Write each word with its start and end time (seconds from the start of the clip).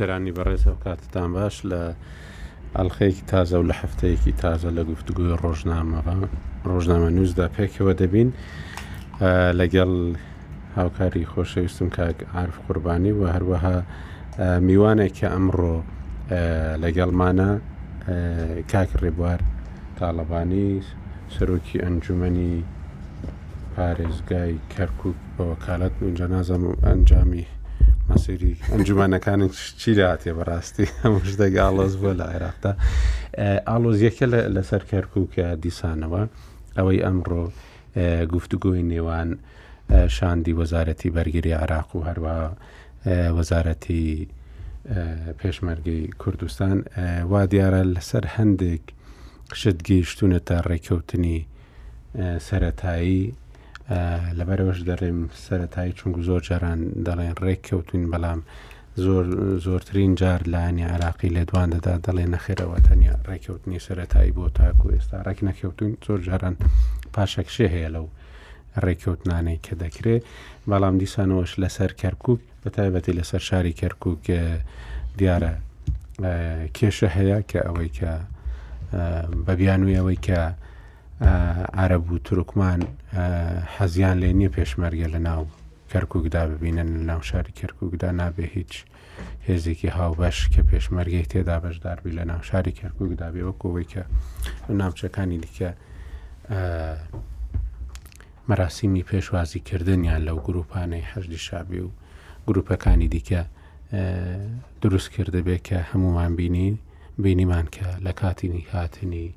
سەرانی 0.00 0.32
بەڕێزە 0.36 0.70
و 0.74 0.78
کاتتان 0.84 1.28
باش 1.36 1.56
لە 1.70 1.80
ئەلخەیەکی 2.76 3.24
تازە 3.32 3.56
و 3.60 3.64
لە 3.70 3.74
هەفتەیەکی 3.82 4.32
تازە 4.42 4.68
لە 4.78 4.82
گفتگوی 4.92 5.36
ڕۆژنامەڕە 5.42 6.14
ڕۆژنامە 6.70 7.10
نووسدا 7.16 7.46
پێکەوە 7.56 7.92
دەبین 8.00 8.28
لەگەڵ 9.60 9.90
هاوکاری 10.76 11.28
خۆشەویستم 11.32 11.88
کاک 11.96 12.16
عرف 12.40 12.56
قوربانی 12.66 13.12
و 13.20 13.22
هەروەها 13.34 13.76
میوانێککە 14.66 15.26
ئەمڕۆ 15.34 15.74
لەگەڵمانە 16.84 17.50
کاک 18.72 18.90
ڕێبوار 19.02 19.40
تاالبانی 19.98 20.68
سەرۆکی 21.34 21.82
ئەنجومی 21.84 22.52
پارێزگای 23.74 24.54
کەرکک 24.74 25.14
بە 25.36 25.42
وەکالەت 25.50 25.94
و 26.02 26.14
جەنازەم 26.18 26.62
و 26.68 26.72
ئەنجامی 26.86 27.46
مەسیری 28.10 28.52
ئەنجومانەکانی 28.72 29.48
چیراتێ 29.80 30.30
بەڕاستی 30.38 30.86
هەموو 31.02 31.26
شتێک 31.30 31.54
ئالۆز 31.62 31.94
بووە 32.00 32.12
لە 32.20 32.24
عێراقدا 32.32 32.72
ئالۆز 33.68 33.98
یەکە 34.06 34.26
لەسەر 34.56 34.82
کەرکووکە 34.90 35.46
دیسانەوە 35.64 36.22
ئەوەی 36.78 37.00
ئەمڕۆ 37.06 37.42
گفتوگوۆی 38.34 38.86
نێوان 38.92 39.30
شاندی 40.16 40.52
وەزارەتی 40.60 41.10
بەرگری 41.16 41.52
عراق 41.62 41.88
و 41.96 42.00
هەروە 42.08 42.36
وەزارەتی 43.38 44.04
پێشمەرگی 45.40 46.00
کوردستان 46.22 46.76
وا 47.30 47.42
دیارە 47.52 47.82
لەسەر 47.94 48.24
هەندێک 48.36 48.84
شت 49.60 49.78
گەیشتونەتە 49.88 50.56
ڕێککەوتنی 50.68 51.38
سەتایی 52.48 53.24
لەبەرەوەش 54.38 54.78
دەڕێم 54.88 55.18
سەتایی 55.46 55.92
چونکو 55.98 56.20
زۆر 56.28 56.42
جاران 56.48 56.80
دەڵێن 57.06 57.32
ڕێک 57.44 57.60
کەوتین 57.68 58.04
بەڵام 58.12 58.40
زۆر 59.04 59.24
زۆرترین 59.66 60.12
جار 60.20 60.40
لاانی 60.54 60.84
عراقی 60.94 61.30
لە 61.36 61.42
دوان 61.50 61.68
دەدا 61.74 61.94
دەڵێ 62.06 62.26
نەخێرەوە 62.34 62.76
تەنیا 62.86 63.14
ڕێککەوتنی 63.28 63.78
سەتایی 63.86 64.34
بۆ 64.36 64.44
تاکو 64.58 64.86
ئێستا 64.94 65.18
ڕێک 65.26 65.38
نەکەوتون 65.48 65.90
زۆر 66.06 66.20
جاران 66.28 66.54
پاشەکشێ 67.14 67.66
هەیە 67.74 67.88
لەو 67.94 68.06
ڕێککەوتنانەی 68.84 69.58
کە 69.66 69.72
دەکرێت 69.82 70.22
بەڵام 70.70 70.94
دیسانەوەش 71.02 71.52
لەسەر 71.62 71.90
کەرکک 72.00 72.40
بەتایبەتی 72.62 73.16
لەسەر 73.18 73.42
شاری 73.48 73.74
کەرکک 73.80 74.24
دیارە 75.18 75.52
کێشە 76.76 77.08
هەیە 77.16 77.38
کە 77.50 77.60
ئەوەی 77.66 77.90
کە 77.98 78.12
بەبیانوی 79.46 79.98
ئەوەی 80.00 80.18
کە 80.26 80.40
عرب 81.74 82.12
و 82.12 82.18
تورکمان 82.18 82.80
حەزیان 83.78 84.16
لێ 84.22 84.30
نییە 84.38 84.50
پێشمەرگە 84.56 85.08
لە 85.14 85.18
ناو 85.28 85.44
کەرکووکدا 85.92 86.46
ببینن 86.46 86.88
لە 86.96 87.02
ناو 87.10 87.20
شاری 87.22 87.52
کەرکووکدا 87.52 88.10
نابێ 88.20 88.46
هیچ 88.56 88.72
هێزێکی 89.48 89.88
هاوبەش 89.98 90.38
کە 90.52 90.62
پێشمەرگەی 90.70 91.26
تێدا 91.32 91.56
بەشداربی 91.64 92.12
لە 92.18 92.24
ناو 92.30 92.42
شاری 92.48 92.72
کەرکووکدا 92.80 93.26
بێوەکەوەی 93.34 93.86
کە 93.92 94.02
ناوچەکانی 94.80 95.38
دیکە 95.44 95.70
مەراسیمی 98.48 99.02
پێشوازیکردنیان 99.10 100.20
لەو 100.28 100.38
گروپانەی 100.46 101.04
هەشدی 101.12 101.38
شابی 101.46 101.80
و 101.86 101.90
گروپەکانی 102.48 103.08
دیکە 103.14 103.40
دروست 104.82 105.08
کردە 105.14 105.40
بێت 105.46 105.62
کە 105.68 105.78
هەمومان 105.92 106.32
بینی 106.38 106.68
بینیمان 107.22 107.66
کە 107.74 107.84
لە 108.06 108.12
کاتینی 108.20 108.64
هاتنی 108.72 109.28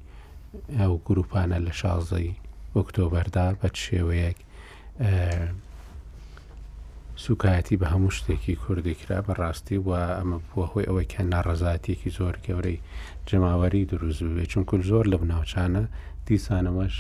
ئەو 0.80 0.94
گروپانە 1.08 1.58
لە 1.68 1.74
شازی 1.82 2.30
ئۆکتۆبەردا 2.76 3.46
بە 3.60 3.68
شێوەیەک 3.86 4.38
سوکایەتی 7.24 7.80
بە 7.82 7.88
هەموو 7.94 8.16
شتێکی 8.18 8.60
کوردیکرا 8.64 9.20
بەڕاستی 9.28 9.78
وە 9.88 10.00
ئەمە 10.18 10.38
بۆهۆی 10.54 10.88
ئەوەی 10.88 11.10
کە 11.14 11.22
ناڕزاتێکی 11.34 12.14
زۆر 12.18 12.36
گەورەی 12.46 12.78
جماوەری 13.30 13.88
دروزوێ 13.92 14.46
چونکل 14.52 14.82
زۆر 14.90 15.06
لە 15.12 15.18
بناوچانە 15.22 15.84
دیسانەوەش 16.28 16.96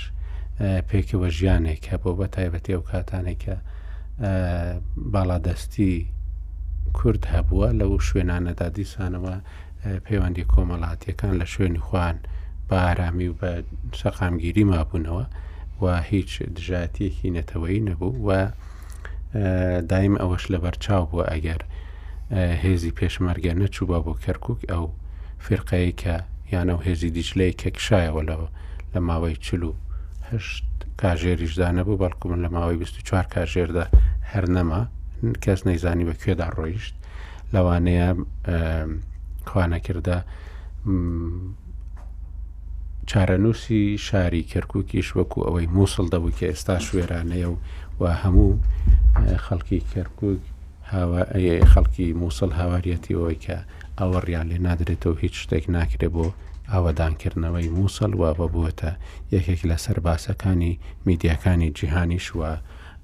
پێکەوە 0.89 1.27
ژیانێک 1.37 1.79
کە 1.85 1.95
بۆ 2.01 2.11
بە 2.19 2.27
تایبەتی 2.35 2.73
ئەو 2.75 2.83
کاتانێکە 2.91 3.55
باادەستی 5.13 5.93
کورد 6.97 7.23
هەبووە 7.33 7.67
لەو 7.79 7.91
شوێنانەدا 8.07 8.67
دیسانەوە 8.77 9.35
پەیوەندی 10.05 10.49
کۆمەڵاتیەکان 10.53 11.33
لە 11.41 11.45
شوێنی 11.53 11.81
خوان 11.87 12.17
بە 12.69 12.73
ئارامی 12.75 13.27
و 13.27 13.33
بە 13.41 13.51
شەقامگیری 13.99 14.63
مابوونەوە 14.71 15.25
و 15.83 15.85
هیچ 16.11 16.31
دژاتێکی 16.55 17.29
نەتەوەی 17.37 17.79
نەبوو 17.89 18.15
و 18.27 18.29
دایم 19.91 20.15
ئەوەش 20.21 20.43
لەبەر 20.53 20.75
چاو 20.83 21.03
بووە 21.09 21.25
ئەگەر 21.33 21.61
هێزی 22.63 22.95
پێشمەرگە 22.99 23.53
نەچوو 23.61 23.87
بە 23.91 23.97
بۆ 24.05 24.13
کەرکک 24.25 24.59
ئەو 24.71 24.85
فرقەیە 25.45 25.91
کە 26.01 26.15
یانە 26.53 26.73
و 26.75 26.81
هێزی 26.87 27.11
دیجلەی 27.17 27.57
کەکشایەوە 27.61 28.21
لەوە 28.29 28.47
لە 28.93 28.99
ماوەی 29.07 29.35
چلو 29.45 29.71
هەشت 30.29 30.65
کاژێریشدا 31.01 31.67
نەبوو 31.79 31.99
بەڵکو 32.01 32.25
من 32.31 32.39
لە 32.45 32.49
ماوەی 32.55 32.77
24 32.77 33.23
کاژێردا 33.33 33.85
هەر 34.31 34.45
نەما 34.55 34.81
کەس 35.43 35.59
نەیزانی 35.67 36.05
بە 36.09 36.15
کوێدا 36.21 36.47
ڕۆیشت 36.57 36.95
لەوانەیە 37.53 38.09
خوانەکردە 39.51 40.17
چارەنووسی 43.11 43.83
شاری 44.07 44.45
کەرکووکیش 44.51 45.07
وەکو 45.19 45.39
ئەوەی 45.45 45.67
مووسڵ 45.75 46.07
دەبوو 46.13 46.35
کە 46.37 46.45
ئێستا 46.51 46.75
شوێرانەیە 46.87 47.49
و 47.51 47.55
و 48.01 48.03
هەموو 48.21 48.59
خەڵکی 49.45 49.79
کەرکک 49.91 50.39
خەڵکی 51.71 52.07
مووسڵ 52.21 52.49
هاواریەتی 52.61 53.17
ئەوەی 53.17 53.39
کە 53.45 53.57
ئەوە 53.99 54.19
ڕیان 54.27 54.47
لێ 54.51 54.57
نادرێتەوە 54.67 55.15
هیچ 55.23 55.35
شتێک 55.43 55.63
ناکرێت 55.75 56.03
بۆ 56.15 56.25
ئاوادانکردنەوەی 56.71 57.73
مووسڵ 57.77 58.11
و 58.21 58.23
بەبووەتە 58.39 58.91
یەکێک 59.35 59.61
لە 59.69 59.77
سەرباسەکانی 59.85 60.79
میدیەکانی 61.07 61.69
جیهانیش 61.77 62.27
وە 62.39 62.51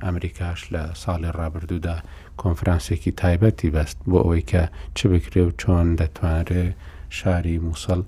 ئەمریکاش 0.05 0.61
لە 0.73 0.83
ساڵی 1.01 1.29
ڕابردوودا 1.39 1.97
کۆنفرانسێکی 2.41 3.11
تایبەتی 3.21 3.73
بەست 3.75 3.97
بۆ 4.09 4.17
ئەوەی 4.25 4.43
کە 4.51 4.63
چ 4.95 4.99
بکرێ 5.11 5.41
و 5.47 5.51
چۆن 5.61 5.87
دەتوانرێ 5.99 6.65
شاری 7.17 7.57
مووسڵ 7.65 8.01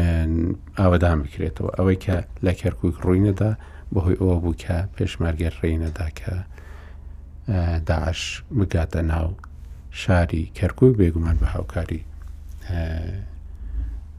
ئاوەدان 0.00 1.18
بکرێتەوە 1.24 1.70
ئەوەی 1.78 1.98
کە 2.04 2.16
لە 2.44 2.52
کەرکک 2.60 2.94
ڕووینەدا 3.04 3.52
بەهۆی 3.92 4.16
ئەوە 4.20 4.36
بوو 4.42 4.60
کە 4.64 4.78
پێشمەرگەر 4.96 5.54
ڕێنەدا 5.62 6.08
کە 6.20 6.34
داعش 7.88 8.22
بگاتە 8.58 9.00
ناو 9.12 9.28
شاری 10.02 10.44
کەرکک 10.58 10.92
بێگومان 11.00 11.36
بە 11.42 11.48
هاوکاری 11.54 12.02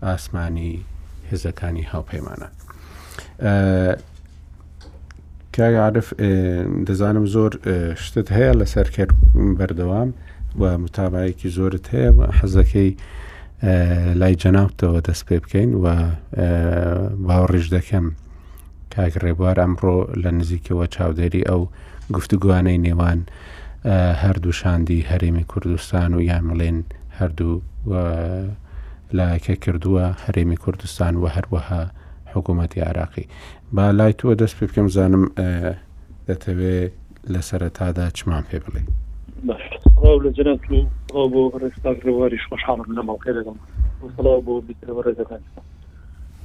ئاسمانی 0.07 0.71
هێزەکانی 1.29 1.87
هاوپەیمانە. 1.91 2.49
کاگەعاعرف 5.55 6.07
دەزانم 6.87 7.25
زۆر 7.35 7.51
شتت 8.03 8.27
هەیە 8.37 8.53
لەسەر 8.59 8.87
بەردەوام 9.57 10.09
و 10.61 10.63
متابایەکی 10.83 11.49
زۆرت 11.57 11.85
هەیە 11.93 12.13
حەزەکەی 12.39 12.91
لای 14.21 14.35
جەناوتەوە 14.43 14.99
دەست 15.09 15.23
پێ 15.27 15.37
بکەین 15.43 15.71
و 15.83 15.85
باوەڕیش 17.27 17.67
دەکەم 17.77 18.05
کاک 18.93 19.13
ڕێبوار 19.23 19.57
ئەمڕۆ 19.63 19.97
لە 20.23 20.29
نزیکەوە 20.39 20.85
چاودێری 20.95 21.47
ئەو 21.49 21.61
گفتوگوانەی 22.15 22.79
نێوان 22.85 23.19
هەردوو 24.23 24.53
شاندی 24.61 25.07
هەرێمی 25.11 25.45
کوردستان 25.51 26.11
و 26.13 26.19
یامڵێن 26.29 26.77
هەردوو 27.19 27.55
لایەکە 29.17 29.55
کردووە 29.63 30.05
هەرێمی 30.25 30.57
کوردستان 30.63 31.13
و 31.21 31.25
هەروەها 31.35 31.81
حکوومەتی 32.33 32.79
عراقی 32.89 33.25
با 33.75 33.85
لای 33.97 34.13
تووە 34.19 34.35
دەست 34.41 34.55
پێ 34.57 34.65
بکەم 34.69 34.87
زانم 34.95 35.23
دەتەوێت 36.27 36.91
لە 37.33 37.41
سەرەتادا 37.49 38.05
چمان 38.17 38.43
پێ 38.49 38.59
بڵێ. 38.65 38.83
لە 39.45 40.29
جنە 40.37 40.53
تو 40.63 41.21
بۆ 41.33 41.41
ڕێستاواری 41.61 42.39
خۆشحاڵم 42.49 42.89
لە 42.97 43.01
ماڵکە 43.07 43.31
دەگەم 43.39 43.57
سڵاو 44.15 44.41
بۆ 44.47 44.53
بیتەوەڕێەکان 44.67 45.41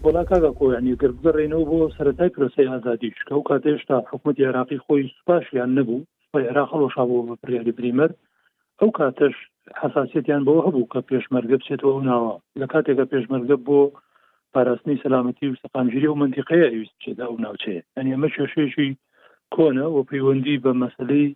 بۆلا 0.03 0.23
کاگا 0.31 0.51
کۆ 0.59 0.67
ینی 0.75 0.95
گرد 1.03 1.17
بگەڕێنەوە 1.23 1.65
بۆ 1.71 1.79
سەتای 1.97 2.33
پرۆسی 2.35 2.69
ئازادیش 2.71 3.19
کەو 3.29 3.41
کاتێشتا 3.51 3.95
حکوومەت 4.09 4.39
عراقی 4.49 4.81
خۆی 4.85 5.03
سوپاشیان 5.17 5.71
نەبوو 5.79 6.07
عێراق 6.37 6.69
خەڵۆشا 6.71 7.05
بۆ 7.11 7.17
بەپریاری 7.29 7.75
بریمەر 7.79 8.11
ئەو 8.81 8.91
کاتەش 8.99 9.35
حساسیتیان 9.83 10.43
بۆ 10.49 10.55
هەبوو 10.67 10.89
کە 10.93 11.01
پێشمەرگە 11.11 11.57
بچێتەوە 11.61 12.05
ناوە 12.11 12.33
لە 12.61 12.67
کاتێکە 12.73 13.05
پێشمەرگە 13.13 13.57
بۆ 13.69 13.81
پاراستنی 14.55 15.01
سەلامەتی 15.05 15.47
و 15.51 15.59
سەقامگیری 15.63 16.09
و 16.11 16.19
منتیقەیە 16.23 16.69
ویست 16.73 16.97
چێدا 17.05 17.27
و 17.33 17.39
ناوچێ 17.45 17.77
ئەنی 17.97 18.13
ئەمە 18.15 18.29
کێشێکی 18.35 18.91
کۆنە 19.55 19.87
و 19.95 20.05
پەیوەندی 20.11 20.57
بە 20.65 20.73
مەسلەی 20.83 21.29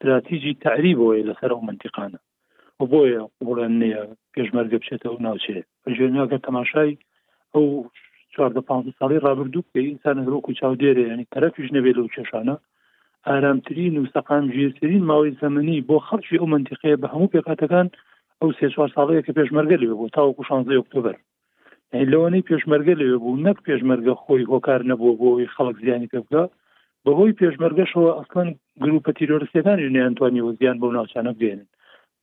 استراتیژی 0.00 0.54
تعریب 0.66 0.98
بۆیە 0.98 1.24
لەسەر 1.28 1.50
ئەو 1.52 1.60
منتیقانە 1.68 2.18
و 2.80 2.84
بۆیە 2.92 3.22
بڵێن 3.46 3.74
نییە 3.82 4.02
پێشمەرگە 4.34 4.78
بچێتەوە 4.80 5.18
ناوچێ 5.26 5.58
ژێنیاگە 5.96 6.38
تەماشای 6.46 6.96
ئەو 7.54 7.66
چواردە 8.34 8.60
پ 8.68 8.70
ساڵی 8.98 9.22
ڕابردوو 9.24 9.66
کە 9.72 9.78
ئینسان 9.88 10.16
هەرۆک 10.24 10.44
و 10.48 10.56
چاودێرە 10.60 11.02
ینی 11.12 11.26
تەرەفیش 11.34 11.68
نەبێت 11.76 11.96
لەو 11.98 12.08
کێشانە 12.14 12.56
ئارامترین 13.26 13.94
و 13.98 14.06
سەقام 14.14 14.44
ژیرترین 14.54 15.02
ماوەی 15.10 15.36
زەمەنی 15.42 15.84
بۆ 15.88 15.96
خەرکی 16.08 16.36
ئەو 16.40 16.46
منتیقەیە 16.54 16.96
بە 17.02 17.08
هەموو 17.12 17.32
پێقاتەکان 17.34 17.86
ئەو 18.40 18.50
سێ 18.58 18.66
چوار 18.74 18.90
ساڵەیە 18.96 19.22
کە 19.26 19.32
پێشمەرگە 19.38 19.76
لێ 19.82 19.88
بوو 19.98 20.12
تاوەکو 20.16 20.42
شانزە 20.48 20.74
ئۆکتۆبر 20.80 21.16
لەوانەی 22.10 22.46
پێشمەرگە 22.48 22.94
لێ 23.00 23.06
بوو 23.22 23.40
نەک 23.46 23.58
پێشمەرگە 23.66 24.14
خۆی 24.22 24.48
هۆکار 24.52 24.80
نەبوو 24.90 25.18
بۆی 25.20 25.50
خەڵک 25.54 25.76
زیانی 25.84 26.10
پێ 26.12 26.20
بکە 26.24 26.42
بەهۆی 27.06 27.36
پێشمەرگەشەوە 27.40 28.10
ئەسڵەن 28.18 28.48
گروپە 28.84 29.10
تیرۆرسەکانی 29.18 29.92
نێنتوانی 29.96 30.44
وزیان 30.48 30.76
بۆ 30.82 30.86
ناوچانە 30.96 31.32
بێنن 31.40 31.68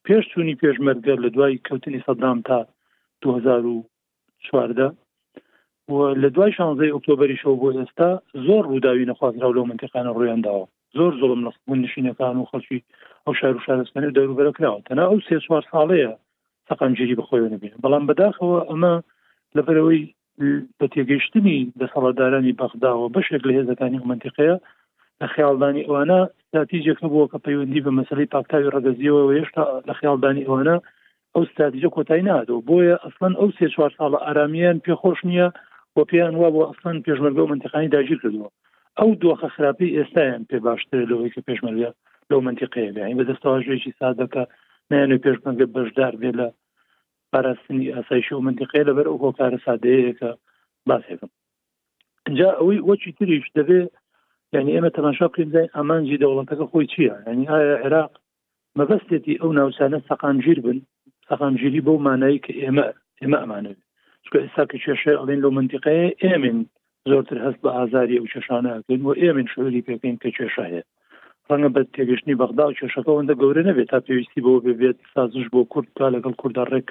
پێش 0.05 0.23
چوونی 0.31 0.59
پێشمەرگە 0.61 1.13
لە 1.23 1.29
دوای 1.35 1.61
کەوتنی 1.67 2.03
سەدام 2.07 2.37
تا 2.47 2.59
2014 3.21 4.91
لە 6.23 6.29
دوای 6.35 6.51
شانزەی 6.57 6.93
ئۆکتۆبری 6.95 7.39
شەو 7.41 7.55
بۆ 7.61 7.67
ئێستا 7.79 8.09
زۆر 8.45 8.63
ڕووداوی 8.71 9.07
نەخوازرا 9.09 9.49
لەو 9.55 9.69
منتیقانە 9.71 10.11
ڕویانداوە 10.17 10.63
زۆر 10.97 11.11
زۆڵم 11.21 11.41
نەخبوون 11.47 11.79
نشینەکان 11.85 12.35
و 12.37 12.47
خەڵکی 12.51 12.79
ئەو 13.25 13.33
شار 13.39 13.53
و 13.57 13.63
شارستانی 13.65 14.15
دەروبەرە 14.17 14.51
کراوە 14.57 14.85
تەنا 14.87 15.03
ئەو 15.09 15.19
سێ 15.27 15.35
چوار 15.45 15.63
ساڵەیە 15.71 16.11
سەقامگیری 16.69 17.17
بەخۆیەوە 17.19 17.49
نبین 17.53 17.73
بەڵام 17.83 18.03
بەداخەوە 18.09 18.59
ئەمە 18.69 18.93
لەبەرەوەی 19.57 20.01
بە 20.79 20.85
تێگەیشتنی 20.93 21.59
دەسەڵاتدارانی 21.81 22.57
بەغداوە 22.61 23.07
بەشێک 23.15 23.43
لە 23.47 23.51
هێزەکانی 23.57 24.03
منتیقەیە 24.11 24.55
لە 25.21 25.27
خیالدانی 25.33 25.87
ئەوانە 25.87 26.19
ستاتیجێک 26.47 26.99
نبووە 27.05 27.25
کە 27.31 27.37
پەیوەندی 27.45 27.83
بە 27.85 27.91
مەسلەی 27.99 28.31
پاکتاوی 28.33 28.71
ڕگەزیەوە 28.75 29.21
و 29.23 29.33
هێشتا 29.37 29.63
لە 29.87 29.93
خیالدانی 29.99 30.45
ئەوانە 30.47 30.75
ئەو 31.33 31.43
ستاتیجە 31.51 31.89
کۆتایی 31.95 32.27
نادەوە 32.29 32.65
بۆیە 32.67 32.95
ئەسڵەن 33.05 33.33
ئەو 33.39 33.49
سێ 33.57 33.65
چوار 33.73 33.91
ساڵە 33.97 34.17
ئارامیان 34.25 34.77
پێخۆش 34.85 35.19
نییە 35.29 35.47
بۆ 35.95 36.01
پێیان 36.09 36.35
وا 36.41 36.49
بۆ 36.55 36.61
ئەسڵەن 36.69 36.97
پێشمەرگە 37.05 37.41
و 37.43 37.51
منتیقانی 37.53 37.91
داگیر 37.95 38.19
کردووە 38.23 38.49
ئەو 38.99 39.09
دۆخە 39.21 39.47
خراپی 39.55 39.93
ئێستایان 39.97 40.43
پێ 40.49 40.57
باشتر 40.67 41.01
لەوەی 41.09 41.31
کە 41.35 41.41
پێشمەرگە 41.47 41.89
لەو 42.29 42.39
منتیقەیە 42.47 42.91
بە 43.19 43.23
دەستەواژێکی 43.29 43.91
سادەکە 43.99 44.43
نیان 44.91 45.11
پێشمەرگە 45.25 45.65
بەشدار 45.75 46.13
بێ 46.21 46.31
لە 46.39 46.47
پاراستنی 47.33 47.87
ئاسایش 47.93 48.31
و 48.31 48.39
منتیقی 48.47 48.83
لەبەر 48.89 49.05
ئەو 49.09 49.21
هۆکارە 49.25 49.59
سادەیەکە 49.65 50.29
باسێکم 50.89 51.29
جا 52.37 52.49
ئەوەی 52.59 52.83
وەچی 52.89 53.15
تریش 53.17 53.45
دەبێ 53.57 53.79
یعنی 54.55 54.71
ئێمە 54.75 54.89
تەماشا 54.97 55.27
بکەین 55.29 55.49
ئامانجی 55.75 56.21
دەوڵەتەکە 56.23 56.65
خۆی 56.71 56.85
چییە 56.93 57.15
ینی 57.27 57.47
ئایا 57.51 57.75
عێراق 57.83 58.13
مەبەستێتی 58.79 59.39
ئەو 59.41 59.49
ناوچانە 59.59 59.99
سەقامگیر 60.09 60.59
بن 60.65 60.77
سەقامگیری 61.29 61.85
بۆ 61.87 61.93
مانایی 62.07 62.43
کە 62.45 62.51
ئێمە 62.61 62.85
ئێمە 63.21 63.37
ئەمانەوێت 63.41 63.79
چکە 64.25 64.37
ئێستا 64.43 64.63
کە 64.71 64.77
کێشە 64.83 65.13
ئەڵێن 65.19 65.39
لەو 65.43 65.51
منتیقەیە 65.59 66.07
ئێمن 66.23 66.57
زۆرتر 67.11 67.37
هەست 67.45 67.59
بە 67.63 67.69
ئازاری 67.77 68.17
ئەو 68.19 68.27
کێشانەکەین 68.33 69.01
و 69.05 69.09
ئێمن 69.21 69.47
شوری 69.53 69.85
پێکەین 69.87 70.17
کە 70.23 70.29
کێشە 70.37 70.63
هەیە 70.69 70.83
ڕەنگە 71.49 71.69
بە 71.75 71.81
تێگەشتنی 71.95 72.39
بەغدا 72.41 72.65
و 72.67 72.75
کێشەکەەوەندە 72.79 73.33
گەورە 73.41 73.61
نەبێت 73.69 73.89
تا 73.93 73.99
پێویستی 74.05 74.43
بۆ 74.45 74.51
ببێت 74.65 74.97
سازش 75.13 75.45
بۆ 75.53 75.59
کورد 75.71 75.87
تا 75.97 76.05
لەگەڵ 76.15 76.33
کووردا 76.39 76.63
ڕێک 76.73 76.89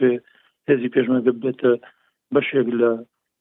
هێزی 0.69 0.93
پێشمەگە 0.95 1.33
بێتە 1.43 1.73
بەشێک 2.35 2.69
لە 2.81 2.91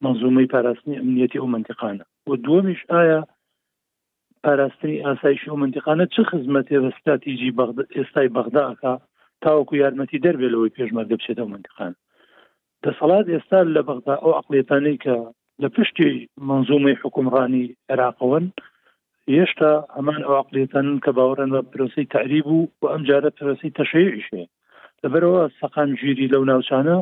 منزومەی 0.03 0.49
پاراستنی 0.53 0.99
ئەمنیەتی 1.01 1.39
ئەو 1.41 1.47
منتیقانە 1.55 2.03
و 2.29 2.31
دووەمیش 2.43 2.81
ئایا 2.93 3.21
پاراستنی 4.45 5.03
ئاسایشی 5.05 5.49
ئەو 5.51 5.57
منتیقانە 5.63 6.05
چه 6.15 6.21
خزمەتێ 6.29 6.77
بە 6.83 6.89
استراتیژی 6.93 7.55
ئێستای 7.97 8.33
بەغداکە 8.37 8.93
تاوەکو 9.43 9.73
یارمەتی 9.81 10.21
دەربێت 10.25 10.51
لەوەی 10.53 10.73
پێشمەرگە 10.77 11.15
بچێتە 11.19 11.43
منتیقان 11.53 11.93
دەسەڵات 12.83 13.25
ئێستا 13.33 13.59
لە 13.75 13.81
بەغدا 13.89 14.15
ئەو 14.23 14.31
عقلێتانەی 14.39 14.97
کە 15.03 15.15
لە 15.61 15.67
پشتی 15.75 16.11
منزومی 16.49 16.99
حکومڕانی 17.03 17.63
عێراقەوەن 17.91 18.45
هێشتا 19.33 19.71
ئەمان 19.95 20.19
ئەواقلێتەن 20.27 20.87
کە 21.03 21.11
باوەڕێن 21.17 21.49
بە 21.55 21.61
پرۆسی 21.71 22.05
تعریب 22.15 22.45
و 22.47 22.57
و 22.81 22.85
ئەم 22.91 23.01
جارە 23.09 23.31
پرۆسی 23.37 23.73
تەشەیشێ 23.79 24.43
لەبەرەوە 25.03 25.41
سەقام 25.59 25.89
گیری 25.99 26.31
لەو 26.33 26.43
ناوچانە 26.51 26.97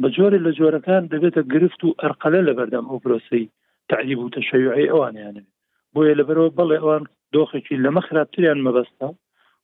بە 0.00 0.08
جۆرە 0.16 0.38
لە 0.46 0.52
جۆرەکان 0.58 1.02
دەبێتە 1.12 1.42
گرفت 1.52 1.80
و 1.84 1.96
ئەرقەلە 2.00 2.40
لە 2.48 2.52
بەردەم 2.58 2.86
ئەو 2.90 2.98
پرۆسی 3.04 3.42
تعریب 3.90 4.18
و 4.20 4.32
تەشەیعی 4.36 4.88
ئەوانیانێت 4.90 5.48
بۆیە 5.94 6.14
لەبەرەوە 6.20 6.54
بەڵێ 6.58 6.78
ئەوان 6.82 7.04
دۆخێکی 7.34 7.76
لەمە 7.84 8.02
خراپتریان 8.08 8.58
مەبەستە 8.66 9.08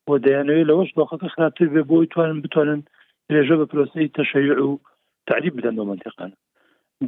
بۆ 0.06 0.12
دەیانوێت 0.24 0.66
لەەوەش 0.70 0.90
دۆخەکە 0.98 1.28
خراپتر 1.34 1.66
بێ 1.74 1.82
بۆی 1.90 2.06
توانن 2.12 2.38
بتوانن 2.44 2.80
درێژە 3.28 3.56
بە 3.60 3.66
پرۆسی 3.72 4.12
تەشەیع 4.18 4.58
و 4.70 4.80
تعریب 5.28 5.54
بدەن 5.58 5.74
بۆ 5.78 5.84
منتیقانە 5.90 6.36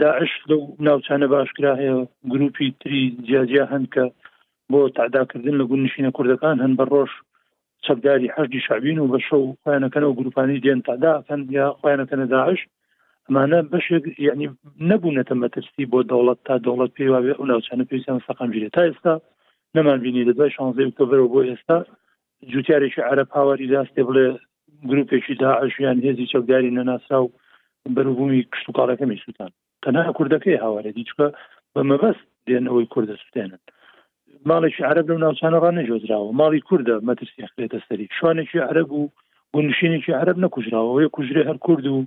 داعش 0.00 0.32
لەو 0.50 0.62
ناوچانە 0.86 1.26
باشکرا 1.32 1.72
هەیە 1.80 1.96
گروپی 2.32 2.68
تری 2.80 3.00
جیاجیا 3.28 3.64
هەند 3.72 3.88
کە 3.94 4.04
بۆ 4.70 4.88
تعداکردن 4.98 5.54
لە 5.60 5.64
گون 5.70 5.80
نشینە 5.86 6.10
کوردەکان 6.16 6.56
هەن 6.64 6.72
بە 6.78 6.84
ڕۆژ 6.92 7.10
چەکداری 7.86 8.32
هەشتی 8.36 8.60
شابین 8.66 8.98
و 8.98 9.08
بە 9.12 9.18
شەو 9.28 9.42
خۆیانەکەن 9.62 10.02
و 10.04 10.14
گروپانی 10.20 10.60
دێن 10.64 10.80
تاداکەن 10.88 11.40
یا 11.58 11.66
خۆیانەکەنە 11.80 12.26
داعش 12.34 12.60
ئەمانە 13.26 13.58
بەشێک 13.72 14.04
یعنی 14.26 14.46
نەبوونەتە 14.90 15.34
مەترسی 15.42 15.84
بۆ 15.92 15.98
دەوڵەت 16.10 16.38
تا 16.46 16.54
دەوڵەت 16.66 16.90
پێی 16.96 17.10
وابێ 17.14 17.32
ئەو 17.36 17.46
ناوچانە 17.50 17.84
پێویستیان 17.90 18.20
سەقام 18.26 18.50
ژێت 18.54 18.72
تا 18.76 18.82
ئێستا 18.88 19.14
نەمان 19.74 19.98
بینی 20.04 20.24
لە 20.28 20.32
دوای 20.36 20.50
شانزەی 20.56 20.86
ئۆکتۆبرەوە 20.88 21.30
بۆ 21.32 21.40
ئێستا 21.50 21.78
جوتیارێکی 22.52 23.02
عرە 23.10 23.24
پاوەری 23.32 23.70
داستێ 23.74 24.02
بڵێ 24.08 24.26
گروپێکی 24.90 25.34
داعشیان 25.42 25.98
هێزی 26.04 26.26
چەکداری 26.32 26.74
نەناسا 26.76 27.18
و 27.24 27.32
بەروبوومی 27.96 28.42
کشت 28.52 28.66
و 28.68 28.72
کاڵەکەمی 28.78 29.18
سووتان 29.24 29.50
تەنها 29.84 30.12
کوردەکەی 30.16 30.58
هاوارێ 30.64 30.90
دیچکە 30.98 31.26
بە 31.74 31.80
مەبەست 31.90 32.24
دێنەوەی 32.48 32.86
کوردە 32.92 33.16
سووتێنن 33.22 33.58
ماڵێکی 34.48 34.84
عرب 34.90 35.04
لەم 35.10 35.20
ناوچانەڕان 35.24 35.74
نەژۆزراوە 35.80 36.32
ماڵی 36.40 36.64
کووردە 36.68 36.94
مەترسیخرێتە 37.08 37.78
سەری 37.88 38.06
شوانێکی 38.18 38.58
عرب 38.70 38.90
و 38.92 39.02
بنشینێکی 39.54 40.12
عرب 40.22 40.36
نەکوژراوە 40.44 40.88
ئەوەیە 40.90 41.08
کوژرێ 41.16 41.42
هەر 41.50 41.58
کورد 41.66 41.86
و 41.86 41.98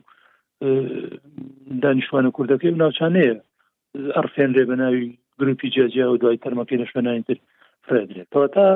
دانیشتوانە 1.84 2.32
کوردەکەی 2.38 2.78
ناوچانەیە 2.84 3.34
ئەرفێنرێ 4.18 4.64
بە 4.70 4.76
ناوی 4.82 5.18
گروپی 5.40 5.70
جیاجیا 5.74 6.06
و 6.12 6.18
دوای 6.22 6.42
تەرمەکەی 6.46 6.82
نەشوێنانتر 6.84 7.38
فرێدرێت 7.88 8.28
تەوە 8.34 8.48
تا 8.56 8.68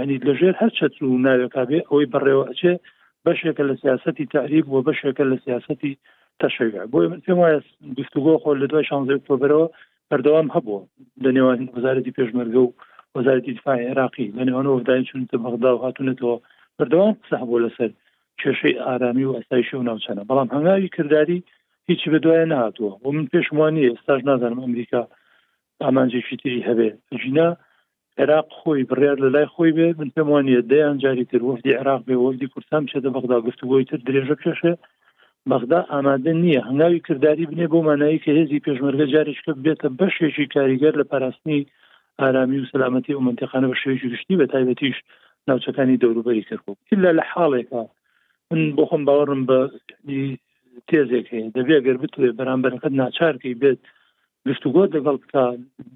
ینی 0.00 0.18
لەژێر 0.28 0.54
هەر 0.62 0.70
چەت 0.78 0.94
و 1.02 1.18
ناوێکابێ 1.26 1.78
ئەوەی 1.88 2.10
بەڕێوەچێ 2.12 2.74
بەشێکە 3.26 3.62
لە 3.70 3.74
سیاستی 3.82 4.26
تعریب 4.34 4.66
و 4.72 4.84
بەشێکە 4.86 5.24
لە 5.30 5.36
سیاستی 5.44 5.92
تەشەویە 6.42 6.82
بۆی 6.92 7.06
من 7.10 7.20
پێم 7.24 7.38
وایە 7.40 7.58
گفتوگۆ 7.98 8.32
خۆ 8.42 8.50
لە 8.62 8.66
دوای 8.70 8.84
شانزە 8.90 9.12
ئۆکتۆبرەوە 9.16 9.66
بەردەوام 10.12 10.48
هەبوو 10.54 10.80
لە 11.24 11.30
نێوان 11.36 11.60
وەزارەتی 11.76 12.14
پێشمەرگە 12.18 12.60
و 12.62 12.74
وەزارەتی 13.16 13.56
دفاع 13.58 13.78
عێراقی 13.88 14.32
لە 14.36 14.42
نێوانەوە 14.48 14.80
دای 14.88 15.06
چونتە 15.08 15.36
بەغدا 15.44 15.70
و 15.74 15.82
هاتوونەتەوە 15.86 16.36
بەردەوام 16.78 17.14
قسە 17.22 17.36
هەبوو 17.42 17.62
لەسەر 17.64 17.90
کێشەی 18.40 18.80
ئارامی 18.86 19.24
و 19.26 19.36
ئەستایشی 19.36 19.76
و 19.76 19.86
ناوچانە 19.88 20.22
بەڵام 20.30 20.48
هەنگاوی 20.54 20.92
کردداری 20.96 21.38
هیچی 21.88 22.06
بە 22.12 22.18
دوایە 22.24 22.44
نهاتووە 22.52 22.92
و 23.04 23.06
من 23.16 23.26
پێشم 23.32 23.56
وانە 23.60 23.80
ئێستاش 23.88 24.20
نازانم 24.28 24.60
ئەمریکا 24.64 25.02
ئامانجێکی 25.82 26.36
تری 26.42 26.66
هەبێ 26.68 26.88
ژینا 27.20 27.48
عێراق 28.20 28.46
خۆی 28.60 28.86
بڕیار 28.90 29.16
لە 29.24 29.28
لای 29.34 29.48
خۆی 29.54 29.72
بێ 29.76 29.88
من 30.00 30.08
پێم 30.14 30.28
وانە 30.32 30.58
دەیان 30.70 30.96
جاری 31.04 31.28
تر 31.30 31.42
وەفتی 31.48 31.78
عراق 31.80 32.00
بێ 32.08 32.14
وەفتی 32.24 32.50
کوردستان 32.52 32.82
بچێتە 32.84 33.10
بەغدا 33.14 33.38
گفتوگۆی 33.46 33.88
تر 33.90 34.00
درێژە 34.06 34.36
پێشێ 34.42 34.72
بەغدا 35.50 35.78
ئامادە 35.94 36.32
نییە 36.42 36.60
هەنگاوی 36.68 37.04
کردداری 37.06 37.50
بنێ 37.50 37.66
بۆ 37.72 37.78
مانایی 37.88 38.22
کە 38.24 38.30
هێزی 38.38 38.62
پێشمەرگە 38.66 39.06
جارشکە 39.14 39.52
بێتە 39.64 39.88
بەشێکی 39.98 40.50
کاریگەر 40.54 40.94
لە 41.00 41.04
پاراستنی 41.10 41.60
ئارامی 42.20 42.58
و 42.60 42.68
سلامەتی 42.72 43.14
و 43.14 43.24
منتیخانە 43.28 43.66
بە 43.72 43.76
شوێژی 43.82 44.10
گشتی 44.12 44.38
بە 44.40 44.46
تایبەتیش 44.54 44.96
ناوچەکانی 45.48 46.00
دەوروبەری 46.02 46.44
کردبوو 46.48 46.76
إلا 46.94 47.10
لە 47.18 47.24
حاڵێکە 47.32 47.82
من 48.50 48.60
بۆ 48.76 48.82
خۆم 48.90 49.02
باوەڕم 49.08 49.42
بە 49.48 49.60
تێزێک 50.88 51.26
هەیە 51.34 51.48
دەبێ 51.56 51.76
گەر 51.86 51.96
بتوێ 52.02 52.30
بەرامبەرەکەت 52.38 52.92
ناچارکەی 53.00 53.58
بێت 53.62 53.78
گفتوگۆ 54.48 54.82
دەگەڵ 54.94 55.16
بکە 55.22 55.44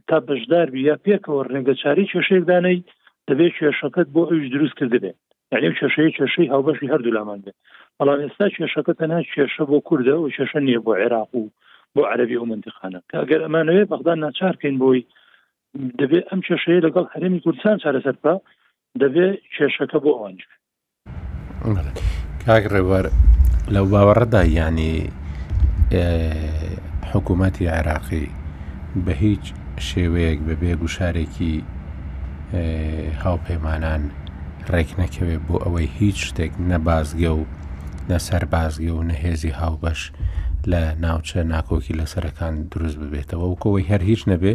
تا 0.09 0.19
بەشداربی 0.29 0.87
یا 0.89 0.97
پێکەوە 1.05 1.43
ڕێگەچاری 1.53 2.11
کێشەیەدانەی 2.13 2.79
دەبێت 3.29 3.53
کێشەکەت 3.59 4.09
بۆ 4.15 4.23
ئەوش 4.31 4.47
دروست 4.55 4.75
کرد 4.79 4.95
بێت 5.05 5.19
یعنی 5.53 5.77
کێشەیە 5.79 6.11
کێشەی 6.17 6.49
هاوبەشی 6.53 6.91
هەردوو 6.93 7.15
لامان 7.17 7.41
بێت 7.45 7.57
بەڵام 8.03 8.21
ئێستا 8.27 8.47
کێشەکە 8.57 8.93
تەنها 9.01 9.21
کێشە 9.35 9.65
بۆ 9.71 9.79
کووردە 9.89 10.15
و 10.19 10.29
کێشە 10.37 10.61
نییە 10.67 10.81
بۆ 10.85 10.93
عێراق 11.01 11.31
و 11.41 11.43
بۆ 11.95 12.03
عربی 12.13 12.37
و 12.41 12.45
منتیخانە 12.53 13.01
کە 13.11 13.15
ئەگەر 13.23 13.41
ئەمانوێ 13.45 13.83
بەغدا 13.91 14.15
ناچارکەین 14.25 14.77
بۆی 14.83 15.01
دەبێت 16.01 16.25
ئەم 16.31 16.41
کێشەیە 16.49 16.81
لەگەڵ 16.87 17.07
هەرێمی 17.15 17.41
کوردستان 17.45 17.77
چارەسەر 17.83 18.17
بە 18.25 18.33
دەبێت 19.03 19.35
کێشەکە 19.55 19.99
بۆ 20.05 20.11
ئەوان 20.17 20.37
کاگڕێوار 22.47 23.07
لەو 23.75 23.87
باوەڕەدا 23.93 24.43
ینی 24.61 24.95
حکوومەتی 27.13 27.71
عێراقی 27.75 28.27
بە 29.05 29.13
هیچ 29.25 29.45
شێوەیەک 29.89 30.39
بەبێ 30.49 30.73
گوشارێکی 30.83 31.55
هاوپەیمانان 33.25 34.03
ڕێک 34.73 34.91
نەکەوێت 35.01 35.43
بۆ 35.49 35.57
ئەوەی 35.65 35.89
هیچ 35.99 36.17
شتێک 36.29 36.53
نەبازگە 36.71 37.33
و 37.39 37.43
لەسەر 38.11 38.45
بازگی 38.55 38.89
و 38.89 39.03
نەهێزی 39.11 39.53
هاوبەش 39.61 40.01
لە 40.73 40.81
ناوچە 41.05 41.37
ناکۆکی 41.53 41.95
لەسەرەکان 42.01 42.55
دروست 42.73 42.97
ببێتەوە 43.01 43.47
و 43.51 43.57
کۆی 43.65 43.85
هەر 43.91 44.03
هیچ 44.11 44.23
نەبێ 44.31 44.53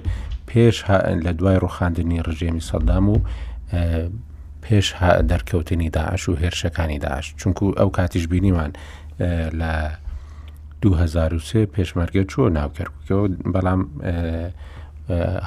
پێش 0.50 0.78
لە 1.26 1.32
دوای 1.40 1.58
ڕوخاندنی 1.64 2.24
ڕژێمی 2.28 2.62
سەدام 2.70 3.06
و 3.14 3.18
پێش 4.66 4.88
دەرکەوتنی 5.32 5.90
داعش 5.98 6.30
و 6.30 6.36
هێرشەکانی 6.42 7.00
داعش 7.06 7.28
چونکو 7.40 7.64
ئەو 7.80 7.90
کاتیش 7.98 8.26
بینیمان 8.34 8.72
لە 9.60 9.72
2023 10.82 11.66
پێشمەرگە 11.76 12.24
چوە 12.32 12.50
ناوکەرکەوە 12.58 13.28
بەڵام 13.54 13.82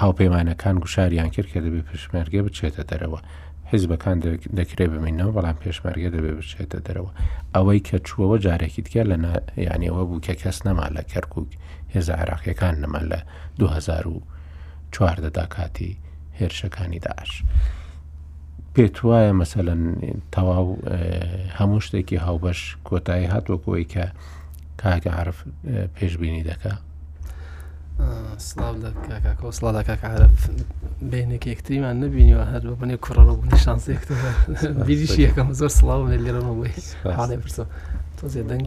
هاوپەیمانەکان 0.02 0.76
گوشاریان 0.82 1.28
کرد 1.30 1.46
کە 1.52 1.60
دەبێت 1.64 1.84
پشمەرگە 1.92 2.40
بچێتە 2.46 2.82
دەرەوە 2.90 3.20
حیزبەکان 3.72 4.16
دەکرێ 4.60 4.84
بمینەوە 4.92 5.32
بەڵام 5.36 5.56
پێشمەرگە 5.62 6.10
دەبێ 6.16 6.32
بچێتە 6.38 6.78
دەرەوە 6.86 7.10
ئەوەی 7.54 7.80
کە 7.88 7.96
چووەوە 8.08 8.36
جارێکی 8.44 8.82
دیکە 8.86 9.02
لە 9.10 9.16
یانیەوە 9.68 10.02
بوو 10.08 10.24
کە 10.26 10.34
کەس 10.42 10.58
نەما 10.66 10.86
لە 10.96 11.02
کەرکک 11.12 11.48
هێزە 11.94 12.12
عراقیەکان 12.20 12.74
نەما 12.82 13.00
لە 13.12 13.20
2004 13.58 15.16
دەداکاتی 15.24 15.90
هێرشەکانی 16.38 17.00
داعش. 17.06 17.32
پێت 18.74 18.96
وایە 19.06 19.32
مەسەەن 19.40 19.80
تەواو 20.34 20.68
هەموو 21.58 21.80
شتێکی 21.86 22.22
هاوبەش 22.26 22.60
کۆتایی 22.88 23.30
هاتووەکەی 23.32 23.86
کە 23.92 24.04
کاگە 24.82 25.10
عرف 25.20 25.38
پێشببینی 25.96 26.42
دەکات 26.50 26.82
سلااو 28.38 28.74
لە 28.82 28.92
کاکۆ 28.96 29.50
سڵا 29.58 29.70
لە 29.76 29.82
کاکە 29.88 30.08
بینێک 31.12 31.44
یەکتریمان 31.52 31.96
نبینیوە 32.04 32.44
هەر 32.52 32.62
بە 32.68 32.74
بنێ 32.80 32.96
کوڕەوە 33.04 33.34
بوونی 33.38 33.58
شانسێک 33.66 34.02
بیریشی 34.86 35.22
یەکەم 35.28 35.48
زۆر 35.60 35.68
سلااو 35.78 36.08
لە 36.12 36.16
لێرەمەوەی 36.24 36.72
حاڵێ 37.18 37.36
پرسە 37.42 37.64
تۆزیێ 38.18 38.42
دەنگ 38.50 38.66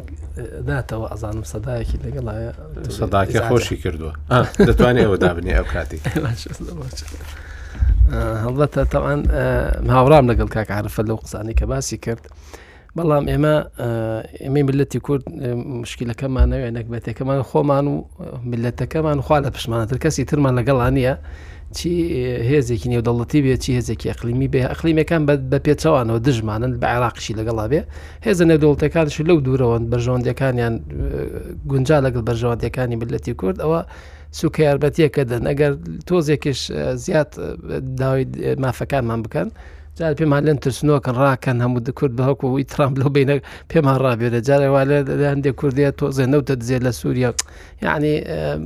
داتەوە 0.69 1.05
ئازانم 1.11 1.43
سەدایەکی 1.53 1.97
لەگەڵایە 2.05 2.51
سەداکە 3.01 3.39
خۆشی 3.49 3.77
کردووە 3.83 4.13
دەتوانێت 4.67 5.05
ئەوە 5.05 5.17
دابنی 5.23 5.53
ئەو 5.57 5.65
کاتی 5.73 5.99
هەڵەتە 8.45 8.81
تاوان 8.93 9.21
هاوڕام 9.95 10.25
لەگەڵ 10.31 10.49
کاکە 10.55 10.73
عرفە 10.79 11.01
لەو 11.09 11.17
قسانی 11.23 11.53
کە 11.59 11.65
باسی 11.71 11.97
کرد. 12.05 12.23
بەڵام 12.97 13.25
ئێمە 13.31 13.55
ئێمە 14.43 14.61
ملەتی 14.69 14.99
کورد 15.05 15.23
مشکلەکەمانە 15.83 16.57
نەکبەتەکەمان 16.77 17.39
خۆمان 17.49 17.85
و 17.91 17.95
ملەتەکەمان 18.51 19.17
خوا 19.25 19.37
لە 19.45 19.49
پشمانەتر 19.55 19.97
کەسی 20.03 20.23
ترمان 20.29 20.53
لەگەڵانیە 20.59 21.13
چی 21.77 21.91
هێزێکی 22.49 22.87
نێودەڵەتی 22.93 23.39
بێت 23.45 23.59
چی 23.63 23.71
هێزێکی 23.77 24.07
ئەقلیمی 24.11 24.47
بێ 24.53 24.61
ئەقلیمەکان 24.71 25.21
بە 25.51 25.59
پێچەوانەوە 25.65 26.19
دژمانن 26.27 26.71
بە 26.81 26.87
عێراقشی 26.93 27.33
لەگەڵا 27.39 27.65
بێ 27.71 27.81
هێزە 28.25 28.43
نێودەوڵەتەکانش 28.49 29.15
لەو 29.29 29.37
دوورەوەن 29.45 29.83
بەژەوەندەکانیان 29.91 30.75
گونجا 31.71 31.97
لەگەڵ 32.05 32.23
بەژەوەندەکانی 32.29 32.95
ملەتی 33.01 33.33
کورد 33.39 33.57
ئەوە 33.63 33.79
سوکە 34.39 34.61
یاربەتیەکە 34.67 35.21
دەن 35.31 35.43
ئەگەر 35.51 35.71
تۆزێکیش 36.09 36.59
زیاد 37.05 37.29
داوای 38.01 38.23
مافەکانمان 38.63 39.21
بکەن. 39.25 39.49
جار 39.99 40.13
پێمان 40.19 40.41
لەن 40.47 40.57
ترسنەوەکەن 40.63 41.15
ڕاکەن 41.23 41.57
هەموو 41.65 41.81
کورد 41.99 42.13
بە 42.17 42.23
هەکو 42.29 42.45
و 42.55 42.59
ترام 42.71 42.93
لە 43.01 43.07
بینە 43.15 43.35
پێمان 43.71 43.97
ڕابێرە 44.05 44.39
جارەوا 44.47 44.81
لە 44.89 44.97
هەندێک 45.31 45.55
کوردی 45.61 45.91
تۆزە 45.99 46.23
نەوتە 46.33 46.53
دزێت 46.61 46.81
لە 46.87 46.91
سووریا 46.99 47.29
یعنی 47.85 48.13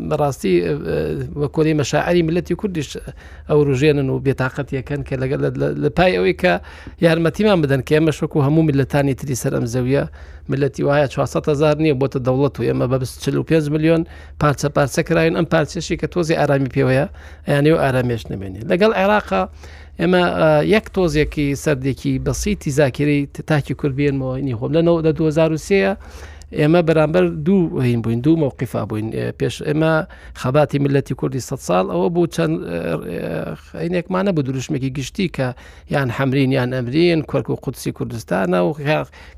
بەڕاستی 0.09 0.53
وەکۆری 1.41 1.73
مەشاعری 1.81 2.21
ملەتی 2.27 2.53
کوردیش 2.61 2.87
ئەو 3.49 3.59
ڕژێنن 3.69 4.07
و 4.09 4.15
بێتاقەت 4.25 4.67
كان 4.87 5.01
کە 5.07 5.13
لەگەڵ 5.21 5.39
لە 5.83 5.89
پای 5.97 6.11
ئەوەی 6.17 6.35
کە 6.41 6.53
یارمەتیمان 7.05 7.59
بدەن 7.63 7.81
کە 7.87 7.93
ئێمە 7.97 8.11
شک 8.19 8.35
من 8.37 8.43
هەموو 8.47 8.83
تري 8.93 9.13
تری 9.19 9.35
سەرم 9.43 9.65
من 10.49 10.57
التي 10.63 10.83
وهاي 10.83 11.07
400هزار 11.07 11.75
نییە 11.83 11.91
الدولة 11.95 12.23
دەوڵەت 12.27 12.55
و 12.59 12.61
ئێمە 12.67 12.85
بە 12.91 12.97
مليون 13.27 13.67
میلیۆن 13.73 14.01
پارچە 14.41 15.01
كراين 15.07 15.33
ام 15.39 15.45
ئەم 15.53 15.79
شي 15.81 15.95
كتوزي 16.01 16.35
ارامي 16.43 16.69
بيويا 16.69 17.09
يعني 17.47 17.71
ارامي 17.71 17.71
و 18.13 18.17
ئارامێش 18.17 18.23
نمێنێ 18.31 19.39
ئێمە 19.99 20.23
یەک 20.75 20.85
تۆزێکی 20.95 21.45
سەردێکی 21.63 22.13
بەسیتی 22.25 22.71
زاکری 22.79 23.19
تاکی 23.49 23.73
کوردبیێنمەوەنی 23.81 24.53
خۆم 24.59 24.71
لەنەوە 24.75 24.99
لە 25.05 25.11
2023 25.13 25.97
ئێمە 26.59 26.81
بەرامبەر 26.87 27.25
دوو 27.47 27.81
هین 27.85 28.01
بووین 28.01 28.21
دوو 28.23 28.35
مووقیفا 28.43 28.81
بووین 28.89 29.07
پێش 29.39 29.55
ئێمە 29.67 29.93
خەباتی 30.41 30.77
ملەتی 30.85 31.13
کوردی 31.19 31.41
سە 31.47 31.55
ساڵ 31.67 31.85
ئەوە 31.93 32.07
بوو 32.13 32.27
چەند 32.35 32.55
عینێکمانە 33.83 34.29
بوو 34.35 34.45
دروشمێکی 34.47 34.89
گشتی 34.97 35.27
کە 35.35 35.47
یان 35.93 36.09
حمرین 36.17 36.51
یان 36.57 36.69
ئەمرین 36.77 37.19
کەرک 37.31 37.47
و 37.49 37.55
قوتسی 37.63 37.91
کوردستانە 37.97 38.59
و 38.67 38.69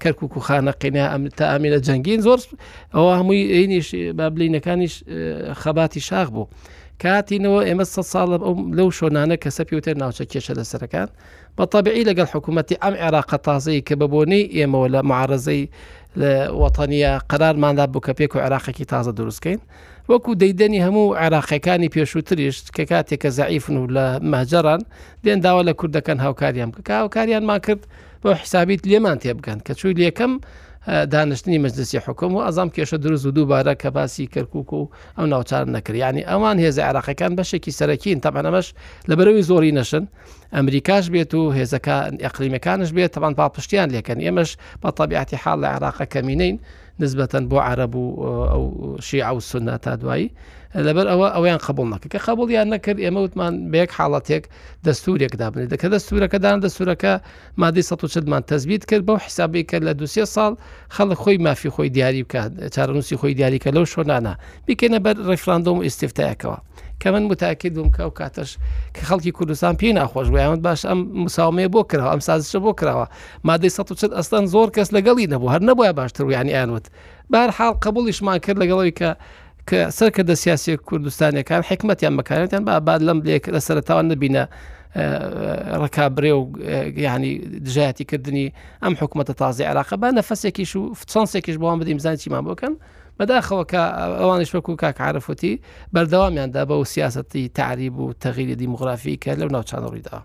کەرک 0.04 0.20
و 0.24 0.28
کوخانە 0.34 0.72
قینە 0.82 1.06
ئەم 1.12 1.22
تا 1.38 1.46
ئامینە 1.52 1.80
جەنگین 1.88 2.20
زۆر 2.28 2.40
ئەوە 2.96 3.14
هەمووی 3.20 3.44
عینیش 3.56 3.88
بابلینەکانیش 4.18 4.94
خەباتی 5.62 6.00
شاخ 6.10 6.30
بوو. 6.38 6.48
کاتینەوە 7.06 7.60
ئێمە 7.68 7.86
سە 7.94 8.02
ساڵە 8.12 8.38
لەو 8.78 8.90
شۆنانە 8.98 9.36
کەسە 9.44 9.64
پیوتێ 9.70 9.92
ناوچە 10.02 10.24
کێشە 10.32 10.54
لەسەرەکان 10.60 11.10
بە 11.58 11.64
تابعی 11.74 12.04
لەگەڵ 12.10 12.28
حکوومەتتی 12.36 12.76
ئەم 12.84 12.96
عێراق 13.04 13.30
تازایی 13.48 13.82
کە 13.88 13.94
بەبوونی 14.02 14.44
ئێمەوە 14.58 14.88
لە 14.96 15.00
معارزەی 15.10 15.64
لە 16.20 16.32
وەتەنیە 16.62 17.12
قەرارماندا 17.32 17.86
بکەپێک 17.94 18.32
و 18.36 18.40
عراقێکی 18.46 18.86
تازە 18.92 19.12
دروستکەین 19.20 19.60
وەکو 20.12 20.32
دەیدەنی 20.42 20.80
هەموو 20.86 21.16
عێراقیەکانی 21.22 21.90
پێشووتریشت 21.96 22.66
کە 22.76 22.84
کاتێکە 22.92 23.30
زعیفن 23.38 23.76
و 23.78 23.86
لە 23.96 24.06
مەجەران 24.32 24.82
دێن 25.26 25.40
داوا 25.46 25.62
لە 25.70 25.74
کوردەکەن 25.80 26.20
هاوکاریان 26.26 26.72
بکە 26.76 26.92
هاوکاریانمان 27.02 27.60
کرد 27.66 27.82
بۆ 28.24 28.30
حسابیت 28.42 28.82
لێمان 28.92 29.18
تێبگەن 29.24 29.60
کە 29.66 29.74
چوی 29.80 29.94
یەکەم 30.08 30.34
دانیشتنی 31.06 31.60
مەجلسی 31.70 31.96
حکم 31.98 32.36
و 32.36 32.42
ئەزام 32.48 32.70
کێشە 32.76 32.98
دروست 33.04 33.26
و 33.26 33.32
دووبارە 33.32 33.76
کە 33.82 33.86
باسی 33.92 34.30
کەرکک 34.34 34.74
و 34.74 34.90
ئەو 35.18 35.26
ناوچار 35.26 35.66
نەکردیانی 35.66 36.24
ئەوان 36.32 36.58
هێز 36.64 36.80
عراقەکان 36.80 37.34
بەشێکی 37.40 37.72
سەرەکیین 37.80 38.20
تەمەەمەش 38.26 38.68
لەبەرەوەی 39.10 39.44
زۆری 39.50 39.72
نەشن 39.80 40.04
ئەمریکاش 40.56 41.06
بێت 41.14 41.32
و 41.34 41.54
هێزەکان 41.58 42.14
ئەقلیمەکانش 42.26 42.90
بێت 42.98 43.12
تەوان 43.16 43.34
پاپشتیان 43.40 43.90
لێکەن 43.96 44.20
ئێمەش 44.26 44.52
بە 44.84 44.90
طبیعتی 45.00 45.36
حال 45.44 45.60
لە 45.66 45.70
عراقەکەمینین 45.76 46.56
نسبەتەن 47.02 47.44
بۆ 47.50 47.58
عرب 47.70 47.96
و 47.96 48.06
ئەو 48.52 48.64
شیع 49.08 49.30
و 49.34 49.40
سنە 49.50 49.76
تا 49.84 49.96
دوایی 49.96 50.30
لەبەر 50.76 51.08
ئەوە 51.12 51.28
ئەویان 51.36 51.58
قبول 51.66 51.88
نەکە 51.94 52.08
کە 52.14 52.20
قبولیان 52.28 52.68
نەکرد 52.74 53.00
ئێمە 53.06 53.20
وتمان 53.26 53.54
بەیەک 53.72 53.92
حاڵاتێک 53.98 54.44
دەستورێکدا 54.86 55.48
بنێت 55.54 55.70
دەکە 55.74 55.88
دەستورەکەدان 55.94 56.62
دەستورەکە 56.66 57.14
مادەی 57.62 57.84
1970مان 57.90 58.42
تەزبیت 58.50 58.84
کرد 58.90 59.04
بەو 59.08 59.18
حیسابی 59.26 59.64
کرد 59.70 59.84
لە 59.90 59.94
دوسێ 60.00 60.26
ساڵ 60.36 60.52
خەڵک 60.96 61.18
خۆی 61.24 61.38
مافی 61.46 61.70
خۆی 61.76 61.90
دیاری 61.96 62.22
بکە 62.26 62.42
چارەنووسی 62.76 63.16
خۆی 63.20 63.34
دیاریکە 63.40 63.70
لەو 63.76 63.86
شۆناە 63.94 64.34
بکەینە 64.68 65.00
بەر 65.06 65.16
ڕێفراندۆم 65.30 65.76
و 65.78 65.82
ئیسفتایەکەەوە. 65.88 66.58
کە 67.02 67.08
من 67.14 67.24
متاکید 67.32 67.74
بم 67.78 67.90
کە 67.96 68.00
و 68.10 68.12
کاتەش 68.20 68.50
کە 68.96 69.02
خەڵکی 69.10 69.32
کوردستان 69.38 69.74
پێ 69.80 69.90
ناخۆش 69.98 70.28
بۆیان 70.34 70.60
باش 70.68 70.82
ئەم 70.90 70.98
مساومەیە 71.26 71.68
بۆ 71.74 71.82
کراوە 71.90 72.12
ئەم 72.14 72.20
سازشە 72.28 72.60
بۆ 72.66 72.72
کراوە 72.82 73.08
مادەی 73.48 73.68
100 73.70 74.14
ئەستان 74.18 74.46
زۆر 74.54 74.70
کەس 74.76 74.90
لەگەڵی 74.98 75.28
نەبوو 75.34 75.50
هەر 75.54 75.60
نەبووە 75.70 75.92
باشتر 76.00 76.24
ویانی 76.26 76.54
ئەوت 76.58 76.86
بار 77.32 77.50
حاڵ 77.58 77.74
قبولیشمان 77.86 78.38
کرد 78.46 78.58
لەگەڵەوەی 78.64 78.94
کە 79.00 79.10
کە 79.70 79.80
سەرکە 79.98 80.24
دە 80.30 80.36
سیاسی 80.44 80.72
کوردستانێکان 80.90 81.62
حکمەتیان 81.70 82.14
بەکارێتیان 82.20 82.64
بە 82.68 82.74
بعد 82.88 83.02
لەم 83.08 83.20
لێک 83.28 83.44
لە 83.56 83.60
سەرتاوان 83.68 84.06
نبینە 84.12 84.44
ڕکابرێ 85.84 86.32
و 86.40 86.44
یعنی 87.06 87.32
دژایەتی 87.66 88.06
کردنی 88.12 88.46
ئەم 88.84 88.94
حکوومەتە 89.02 89.34
تازی 89.42 89.64
عراق 89.72 89.90
بە 90.02 90.10
نەفەسێکیش 90.20 90.72
و 90.76 90.82
فچەسێکیش 91.00 91.56
بۆوان 91.62 91.78
بدەیم 91.82 92.00
زان 92.06 92.16
چیمان 92.22 92.44
بکەن 92.50 92.74
بەداخەوە 93.20 93.64
کە 93.72 93.82
ئەوانش 94.20 94.50
وەکو 94.56 94.74
کاکعاعرفەتی 94.84 95.54
بەردەوامیاندا 95.96 96.62
بە 96.70 96.74
و 96.82 96.84
سیاستی 96.94 97.44
تعریب 97.60 97.96
و 98.00 98.14
تەغیری 98.26 98.56
دیموغرافی 98.62 99.20
کە 99.24 99.32
لەو 99.40 99.50
ناوچان 99.56 99.82
ڕوویدا 99.86 100.18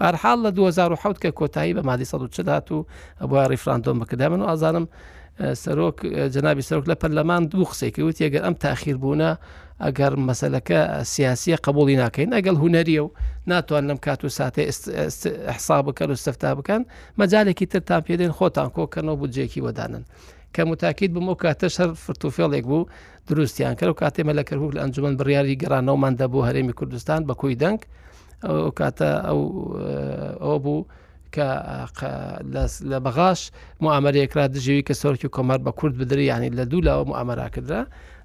بارحال 0.00 0.38
لە 0.46 0.50
2010 0.54 1.14
کە 1.22 1.30
کۆتایی 1.38 1.72
بە 1.76 1.82
مادی 1.88 2.02
1970 2.04 2.72
و 2.72 2.86
ئەبە 3.20 3.50
ریفراندۆم 3.50 3.98
بکدامن 4.00 4.40
و 4.42 4.44
ئازانم 4.48 4.88
سەرۆک 5.64 5.96
جنابی 6.34 6.62
سەرۆک 6.68 6.86
لە 6.90 6.96
پەرلەمان 7.02 7.42
دوو 7.50 7.64
قسێکەوت 7.72 8.16
ئەگەر 8.26 8.42
ئەم 8.46 8.54
تاخیر 8.64 8.96
بوونە 9.02 9.30
ئەگەر 9.86 10.12
مەسلەکە 10.28 10.80
سیاسیە 11.14 11.56
قبولی 11.66 11.96
ناکەین 12.02 12.30
ئەگەل 12.36 12.56
هوەریە 12.62 13.00
و 13.04 13.08
ناتوان 13.50 13.84
لەم 13.88 13.98
کات 14.04 14.20
و 14.24 14.28
ساتێ 14.38 14.64
حسا 15.56 15.78
بکەن 15.86 16.10
و 16.10 16.16
سەفتا 16.24 16.50
بکەن 16.58 16.82
مەجالێکی 17.20 17.66
ترتان 17.72 18.00
پێدێن 18.06 18.32
خۆتان 18.38 18.68
کۆکەنەوە 18.76 19.16
بودجێکی 19.20 19.60
وەدانن. 19.66 20.04
کە 20.54 20.60
متاکیت 20.70 21.10
بم 21.14 21.26
و 21.28 21.34
کاتە 21.44 21.66
شەر 21.76 21.88
فرتوفێڵێک 22.04 22.64
بوو 22.70 22.88
دروستیان 23.28 23.74
کرد 23.74 23.90
و 23.90 23.98
کاتێ 24.02 24.20
مەلەکەرهوو 24.30 24.74
لە 24.74 24.80
ئەنجومن 24.82 25.14
بڕیاری 25.20 25.54
گەرانەوەمان 25.62 26.14
دەبوو 26.20 26.46
هەرێمی 26.48 26.74
کوردستان 26.78 27.20
بە 27.28 27.34
کوی 27.40 27.54
دەنگ 27.62 27.80
کاتە 28.80 29.08
ئەو 29.28 29.40
ئەو 30.44 30.58
بوو 30.64 30.78
کە 31.36 31.48
لە 32.92 32.98
بەغاش 33.06 33.40
موامەرەیەکرا 33.84 34.44
دژێوی 34.54 34.82
کە 34.88 34.94
سۆرکی 35.00 35.26
و 35.28 35.34
کۆمار 35.36 35.58
بە 35.66 35.72
کورد 35.78 35.94
بدری 36.00 36.24
یانی 36.32 36.50
لە 36.58 36.64
دوو 36.70 36.80
لاوە 36.88 37.04
موامەرا 37.10 37.48
کردرا 37.54 37.82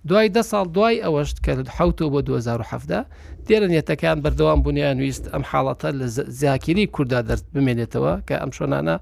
دوای 0.10 0.28
ده 0.36 0.42
ساڵ 0.52 0.66
دوای 0.76 0.98
ئەوەشت 1.06 1.38
کە 1.46 1.52
حوتەوە 1.78 2.10
بۆ 2.14 2.20
2017 2.22 3.06
دێرە 3.48 3.68
نێتەکان 3.74 4.18
بەردەوام 4.26 4.60
بوونییان 4.66 4.98
ویست 5.00 5.26
ئەم 5.34 5.44
حاڵەتە 5.52 5.90
لە 6.00 6.06
زیاکیری 6.40 6.86
کووردا 6.96 7.22
دەست 7.30 7.46
بمێنێتەوە 7.54 8.14
کە 8.28 8.36
ئەم 8.42 8.52
شۆنانە 8.58 8.96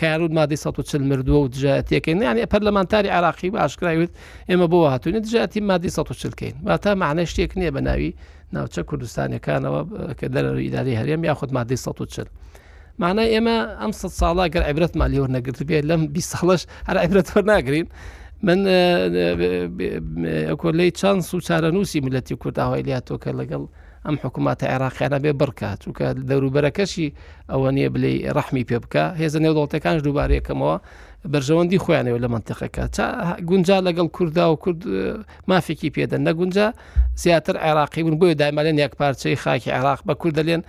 کارود 0.00 0.32
مادی 0.32 0.56
140 0.56 1.02
مردووە 1.10 1.38
و 1.44 1.48
دژاتیەکەین 1.54 2.16
یانی 2.22 2.44
پەرلەمانتاری 2.52 3.10
عراقی 3.18 3.50
بە 3.50 3.56
ئاشکراوت 3.58 4.10
ئێمە 4.50 4.66
بۆ 4.72 4.76
هاتوونی 4.92 5.20
دژاتی 5.20 5.60
مادی 5.70 5.88
140کەین 5.90 6.54
واتە 6.66 6.90
معنە 7.02 7.24
شتێک 7.32 7.52
نییە 7.60 7.70
بە 7.76 7.80
ناوی 7.88 8.10
ناوچە 8.54 8.80
کوردستانەکانەوە 8.88 9.80
کە 10.20 10.26
دەرەوە 10.34 10.60
ئیداری 10.66 10.94
هەرێم 11.00 11.22
یاخود 11.28 11.50
مادی 11.56 11.76
140. 11.76 12.26
مانای 13.02 13.28
ئێمە 13.34 13.56
ئەم 13.80 13.92
سە 14.00 14.06
ساڵا 14.20 14.46
گەر 14.54 14.62
عیبرەتمان 14.68 15.08
لێوە 15.14 15.28
نەگرت 15.36 15.60
بێت 15.68 15.84
لەم 15.90 16.02
بی 16.14 16.22
ساڵش 16.32 16.62
هەر 16.88 16.96
عیبرەت 17.04 17.28
وەرناگرین 17.34 17.86
من 18.46 18.58
کۆلەی 20.62 20.90
چەند 21.00 21.20
سو 21.28 21.36
چارەنووسی 21.48 22.00
میلەتی 22.06 22.36
کورداوای 22.42 22.84
لاتۆکە 22.88 23.30
لەگەڵ 23.40 23.62
ئەم 24.06 24.16
حکوومەتە 24.24 24.64
عێراقیانە 24.72 25.18
بێ 25.24 25.32
بڕکات 25.40 25.78
چووکە 25.84 26.06
دەوروبەرەکەشی 26.30 27.08
ئەوە 27.52 27.68
نییە 27.76 27.88
بلی 27.94 28.14
ڕەحمی 28.36 28.64
پێ 28.68 28.78
بکە 28.84 29.04
هێزە 29.20 29.38
نێودڵتەکانش 29.44 30.00
دووبارەکەمەوە 30.06 30.74
بەرژەوەندی 31.32 31.78
خۆیانەوە 31.84 32.20
لە 32.24 32.28
منتەقەکە 32.34 32.84
تا 32.96 33.06
گونجا 33.48 33.76
لەگەڵ 33.88 34.08
کووردا 34.16 34.44
و 34.52 34.56
کورد 34.62 34.82
مافێکی 35.50 35.88
پێدەن 35.96 36.20
نە 36.26 36.32
گونجا 36.38 36.66
زیاتر 37.22 37.56
عێراقی 37.64 38.02
بوون 38.04 38.16
بۆی 38.20 38.34
دایمەلێن 38.40 38.76
یەک 38.84 38.92
پارچەی 39.00 39.36
خاکی 39.42 39.70
عراق 39.78 40.00
بە 40.06 40.14
کوور 40.20 40.32
دەلێن 40.38 40.62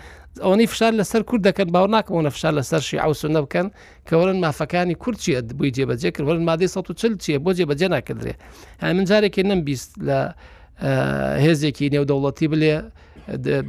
ئەوەی 0.43 0.67
فشار 0.73 0.91
لەسەر 0.99 1.21
کوور 1.27 1.41
دەکەن 1.47 1.67
باو 1.75 1.87
ناکەونە 1.95 2.29
فشار 2.35 2.53
لەسەر 2.59 2.81
شی 2.87 2.97
ئاوسو 3.03 3.27
نەبکەن 3.35 3.67
کە 4.07 4.13
وەرن 4.19 4.37
مافەکانی 4.45 4.95
کورچیە 5.03 5.39
بووی 5.57 5.71
جێبەجێ 5.75 6.09
کرد 6.15 6.25
وەرن 6.29 6.43
مادەی 6.49 6.67
140 6.67 7.13
چیە 7.23 7.39
بۆ 7.45 7.51
جێبەجێ 7.57 7.87
ناکردێ 7.95 8.33
هە 8.81 8.87
من 8.97 9.05
جارێکی 9.09 9.43
نم 9.49 9.59
بیست 9.67 9.89
لە 10.07 10.19
هێزێکی 11.43 11.85
نێودەوڵەتی 11.93 12.47
بلێ 12.53 12.73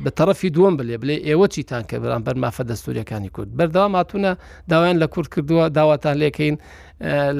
بە 0.04 0.10
تەرەفی 0.16 0.50
دووەم 0.54 0.76
بلێ 0.80 0.96
بلێ 1.02 1.16
ئێوە 1.28 1.46
چیتان 1.54 1.82
کە 1.88 1.96
بەرامبەر 2.02 2.36
مافە 2.42 2.62
دەستوریەکانی 2.70 3.30
کورد 3.36 3.50
بەردەوا 3.58 3.88
ماتونە 3.96 4.32
داوایان 4.70 5.00
لە 5.02 5.06
کورد 5.08 5.28
کردووە 5.34 5.68
داواتان 5.78 6.16
لێکەین 6.22 6.56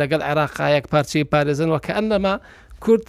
لەگەڵ 0.00 0.23
عێراقایەک 0.28 0.85
پارچەی 0.92 1.25
پارێزنەوە 1.32 1.78
کە 1.87 1.92
ئەنەما 1.99 2.35
کورد 2.80 3.04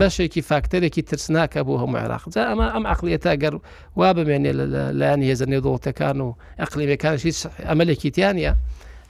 بەشێکی 0.00 0.40
فاکتەرێکی 0.50 1.02
ترسناکە 1.08 1.60
بۆ 1.66 1.74
هەموو 1.82 1.96
عێراق 2.02 2.22
ئەمە 2.50 2.66
ئەم 2.74 2.84
عقلێتە 2.92 3.32
گەر 3.42 3.54
وا 3.96 4.10
بمێنێ 4.16 4.52
لایەن 4.98 5.20
هێز 5.28 5.42
نێودوڵەتەکان 5.52 6.16
و 6.24 6.28
ئەقلیمەکانشی 6.62 7.32
ئەمەلێکی 7.70 8.10
تیانە 8.16 8.52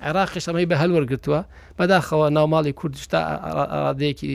عێراقیش 0.06 0.44
ئەمەی 0.48 0.66
بە 0.70 0.76
هەلوەرگتووە 0.82 1.40
بەداخەوە 1.78 2.26
ناوماڵی 2.36 2.72
کوردشتا 2.80 3.20
ئارادەیەکی 3.72 4.34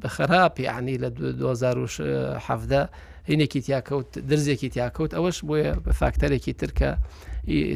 بە 0.00 0.08
خراپی 0.16 0.66
عنی 0.76 0.96
لە 1.02 1.08
2017 1.08 2.88
هینێکی 3.30 3.60
تیاکەوت 3.66 4.08
درزێکی 4.30 4.68
تیاکەوت 4.74 5.10
ئەوەش 5.16 5.38
بۆیە 5.48 5.72
بە 5.84 5.92
فاکتەرێکی 6.00 6.52
ترکە 6.60 6.90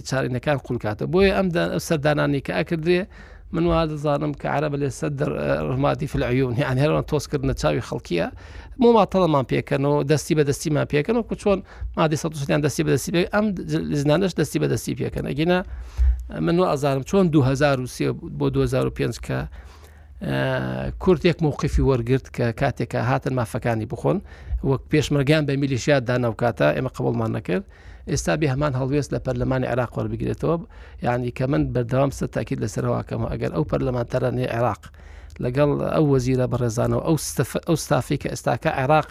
چارینەکان 0.08 0.58
قولکاتە 0.66 1.04
بۆیە 1.12 1.32
ئەم 1.38 1.48
سەردانانی 1.88 2.40
کە 2.46 2.52
ئەکردێ 2.58 3.00
من 3.54 3.64
وا 3.70 3.82
دەزانم 3.90 4.32
کە 4.40 4.46
عرە 4.56 4.68
لێ 4.82 4.90
سەد 5.00 5.20
ڕمادی 5.74 6.06
فلعیون 6.12 6.54
یان 6.62 6.76
هێران 6.82 7.04
تۆزکردنە 7.10 7.54
چاوی 7.60 7.82
خەڵکیە 7.88 8.26
مۆماتەڵەمان 8.82 9.44
پێکەنەوە 9.52 9.98
دەستی 10.12 10.34
بە 10.38 10.42
دەستیمان 10.50 10.86
پێکەنەوە 10.92 11.24
کو 11.28 11.34
چۆن 11.42 11.58
مادی 11.96 12.16
سەیان 12.22 12.60
دەستی 12.66 12.82
بە 12.86 12.90
دەستی 12.96 13.12
پێ 13.16 13.20
ئەم 13.34 13.46
زانش 14.04 14.32
دەستی 14.40 14.58
بە 14.62 14.66
دەستی 14.72 14.94
پێکەن 15.00 15.24
ئەگینە 15.30 15.58
من 16.46 16.56
و 16.60 16.64
ئازارم 16.72 17.02
چۆن 17.10 17.24
2023 17.30 18.12
بۆ 18.38 18.46
2005 18.50 19.18
کە 19.26 19.38
کورتێک 21.02 21.38
مووقفی 21.42 21.82
وەرگرت 21.90 22.26
کە 22.36 22.44
کاتێکە 22.60 22.94
هاتن 23.10 23.34
مافەکانی 23.40 23.86
بخۆن 23.92 24.18
وەک 24.70 24.82
پێشمەرگیان 24.92 25.42
بە 25.48 25.54
میلیشیات 25.62 26.02
داناوکاتە 26.08 26.68
ئێمە 26.76 26.90
قبولمان 26.96 27.30
نەکرد 27.36 27.64
ئێستا 28.10 28.34
بێ 28.40 28.46
هەمان 28.54 28.72
هەڵوێست 28.80 29.10
لە 29.14 29.18
پەرلەمانی 29.26 29.66
عراق 29.72 29.90
وەربگرێتەوە 29.96 30.56
یعنی 31.06 31.30
کە 31.38 31.44
من 31.52 31.62
بەردەوام 31.74 32.10
سە 32.18 32.24
تاکیید 32.34 32.60
لەسەرەوەکەمە 32.64 33.26
ئەگەر 33.32 33.50
ئەو 33.56 33.64
پەرلەمانتەرانی 33.70 34.46
عێراق 34.54 34.82
لەگەڵ 35.44 35.70
ئەو 35.94 36.04
وەزیرە 36.12 36.46
بەڕێزانەوە 36.52 37.02
ئەو 37.08 37.16
ئەو 37.68 37.76
ستافی 37.84 38.18
کە 38.22 38.28
ئێستاکە 38.34 38.70
عێراق 38.80 39.08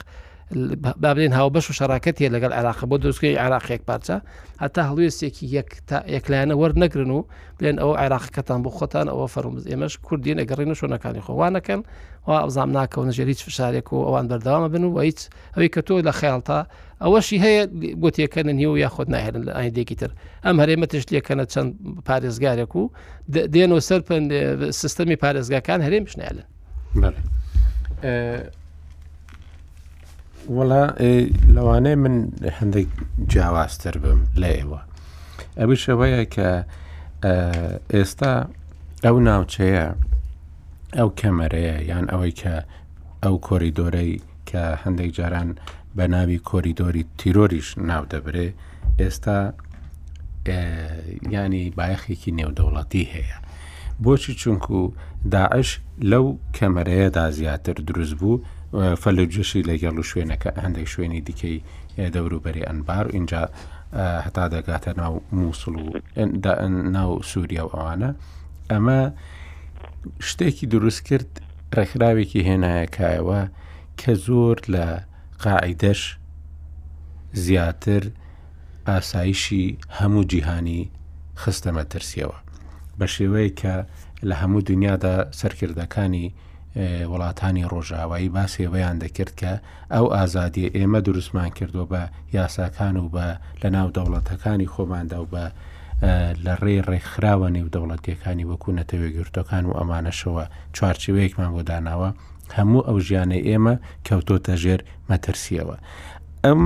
بابلین 0.97 1.33
هاو 1.33 1.49
بەش 1.49 1.69
و 1.69 1.73
شراکەت 1.73 2.17
هەیە 2.19 2.31
لەگەڵ 2.31 2.51
عراق 2.53 2.85
بۆ 2.85 2.97
دروستکەی 2.99 3.35
عراقیەک 3.37 3.81
پارچە 3.91 4.15
هەتا 4.61 4.79
هەڵوێستێکی 4.89 5.61
یەکلایەنە 5.93 6.51
وەرنەگرن 6.55 7.09
و 7.11 7.25
بێن 7.59 7.77
ئەوە 7.79 7.95
عراقەکەتان 8.03 8.59
بۆ 8.63 8.69
خۆتان 8.77 9.07
ئەوە 9.09 9.27
فەرمز 9.33 9.63
ئێمەش 9.67 9.93
کوردی 10.05 10.35
نەگەڕینە 10.39 10.73
شوۆنەکانی 10.79 11.21
خۆوانەکەن 11.25 11.81
و 12.27 12.31
ئەزام 12.41 12.69
ناکەون 12.77 13.09
ژێ 13.15 13.23
هیچ 13.31 13.41
فشارێک 13.47 13.87
و 13.93 14.05
ئەوان 14.05 14.25
بەردەوامە 14.31 14.69
بن 14.73 14.83
و 14.83 14.99
هیچ 14.99 15.19
ئەوەی 15.57 15.69
کە 15.75 15.81
تۆ 15.87 15.95
لە 16.07 16.11
خەیاڵتا 16.19 16.59
ئەوەشی 17.03 17.37
هەیە 17.45 17.61
بۆ 18.01 18.09
تێکەنە 18.17 18.51
نیوە 18.59 18.75
یاخۆت 18.85 19.07
ناهێنن 19.13 19.43
لە 19.47 19.51
ئاینندێکی 19.57 19.95
تر 20.01 20.11
ئەم 20.45 20.55
هەرێمە 20.61 20.87
تشتێکەنە 20.93 21.45
چەند 21.53 21.71
پارێزگارێک 22.07 22.71
و 22.75 22.83
دێن 23.53 23.71
و 23.75 23.79
سەر 23.89 24.01
سیستەمی 24.81 25.17
پارێزگاکان 25.23 25.79
هەرێم 25.85 26.05
شنیالن. 26.11 26.45
وڵا 30.49 30.83
لەوانەیە 31.55 31.95
من 32.03 32.15
هەندێک 32.61 32.87
جیاوازتر 33.31 33.97
بم 34.03 34.19
لە 34.41 34.49
ئێوە 34.57 34.81
ئەوی 35.59 35.77
شەوەیە 35.85 36.23
کە 36.35 36.49
ئێستا 37.93 38.33
ئەو 39.05 39.15
ناوچەیە 39.27 39.85
ئەو 40.97 41.09
کەمەرەیە 41.19 41.75
یان 41.89 42.05
ئەوەی 42.11 42.33
کە 42.41 42.55
ئەو 43.23 43.35
کۆریدۆرەی 43.47 44.11
کە 44.49 44.63
هەندێک 44.83 45.11
جاران 45.17 45.49
بە 45.97 46.05
ناوی 46.15 46.39
کۆریدۆری 46.49 47.03
تیرۆریش 47.19 47.67
ناو 47.89 48.03
دەبرێ 48.13 48.47
ئێستا 49.01 49.39
ینی 51.33 51.63
بایەخێکی 51.77 52.31
نێودەوڵەتی 52.39 53.05
هەیە 53.13 53.37
بۆچی 54.03 54.33
چونکو 54.41 54.77
داعش 55.33 55.69
لەو 56.11 56.25
کەمەرەیەدا 56.57 57.25
زیاتر 57.37 57.75
دروست 57.87 58.15
بوو 58.21 58.35
فەلوجشی 59.01 59.61
لەگەڵ 59.69 59.95
و 59.99 60.03
شوێنەکە 60.09 60.51
هەندێک 60.63 60.87
شوێنی 60.93 61.21
دیکەی 61.27 61.59
دەوروبەری 62.15 62.63
ئەنبار 62.67 63.05
و 63.07 63.11
اینجا 63.15 63.43
هەتا 64.25 64.45
دەگاتە 64.55 64.93
ناو 65.01 65.15
مووسڵ 65.37 65.73
و 65.83 65.87
ناو 66.97 67.11
سووریا 67.29 67.63
و 67.65 67.69
ئەوانە 67.75 68.11
ئەمە 68.71 68.99
شتێکی 70.29 70.65
دروست 70.73 71.01
کرد 71.07 71.29
ڕێکراوێکی 71.77 72.45
هێنایەکایەوە 72.47 73.41
کە 73.99 74.11
زۆر 74.25 74.57
لە 74.73 74.85
قاعیدەش 75.43 76.01
زیاتر 77.45 78.03
ئاسایشی 78.89 79.77
هەموو 79.99 80.23
جیهانی 80.31 80.81
خستەمە 81.43 81.83
ترسیەوە 81.93 82.37
بە 82.99 83.05
شێوەیە 83.15 83.51
کە 83.61 83.75
لە 84.27 84.35
هەموو 84.41 84.61
دنیادا 84.69 85.15
سەرکردەکانی 85.39 86.27
وڵاتانی 86.75 87.63
ڕۆژاوایی 87.71 88.29
باسێوەیان 88.35 88.97
دەکرد 89.03 89.33
کە 89.39 89.51
ئەو 89.93 90.05
ئازادی 90.15 90.71
ئێمە 90.75 90.99
دروستمان 91.05 91.49
کردو 91.49 91.87
بە 91.91 92.01
یاساکان 92.33 92.95
و 92.97 93.09
بە 93.15 93.27
لە 93.61 93.69
ناو 93.75 93.89
دەوڵەتەکانی 93.97 94.71
خۆماندا 94.73 95.19
و 95.21 95.27
بە 95.33 95.45
لە 96.45 96.53
ڕێ 96.63 96.77
ڕێکخراوە 96.89 97.47
نێو 97.55 97.67
دەوڵەتیەکانی 97.75 98.45
وەکو 98.51 98.71
نەتەوێ 98.79 99.09
گرتەکان 99.17 99.63
و 99.65 99.77
ئەمانەشەوە 99.79 100.43
چوارچوەیەکمان 100.75 101.51
بۆ 101.55 101.61
داناوە 101.69 102.09
هەموو 102.57 102.85
ئەو 102.87 102.97
ژیانەی 103.07 103.45
ئێمە 103.49 103.75
کەوتۆتە 104.07 104.53
ژێر 104.63 104.79
مەترسیەوە 105.09 105.75
ئەم 106.45 106.61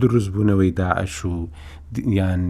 دروستبوونەوەی 0.00 0.72
داعش 0.80 1.16
و 1.24 1.48
یان 2.18 2.42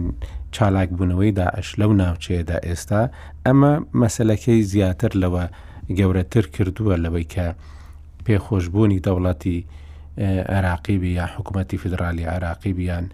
چالاک 0.55 0.89
بوونەوەی 0.97 1.33
داعش 1.41 1.67
لەو 1.81 1.91
ناوچەیەدا 2.01 2.57
ئێستا 2.69 3.01
ئەمە 3.47 3.73
مەسلەکەی 4.01 4.61
زیاتر 4.73 5.11
لەوە 5.23 5.43
گەورەتر 5.95 6.45
کردووە 6.55 6.95
لەوەی 7.03 7.23
کە 7.33 7.45
پێخۆشببوونی 8.25 9.03
دەوڵەتی 9.05 9.57
عراقیبی 10.55 11.11
یا 11.19 11.25
حکوومەتتی 11.35 11.77
فدرالی 11.83 12.23
عراقی 12.25 12.73
بیان 12.73 13.05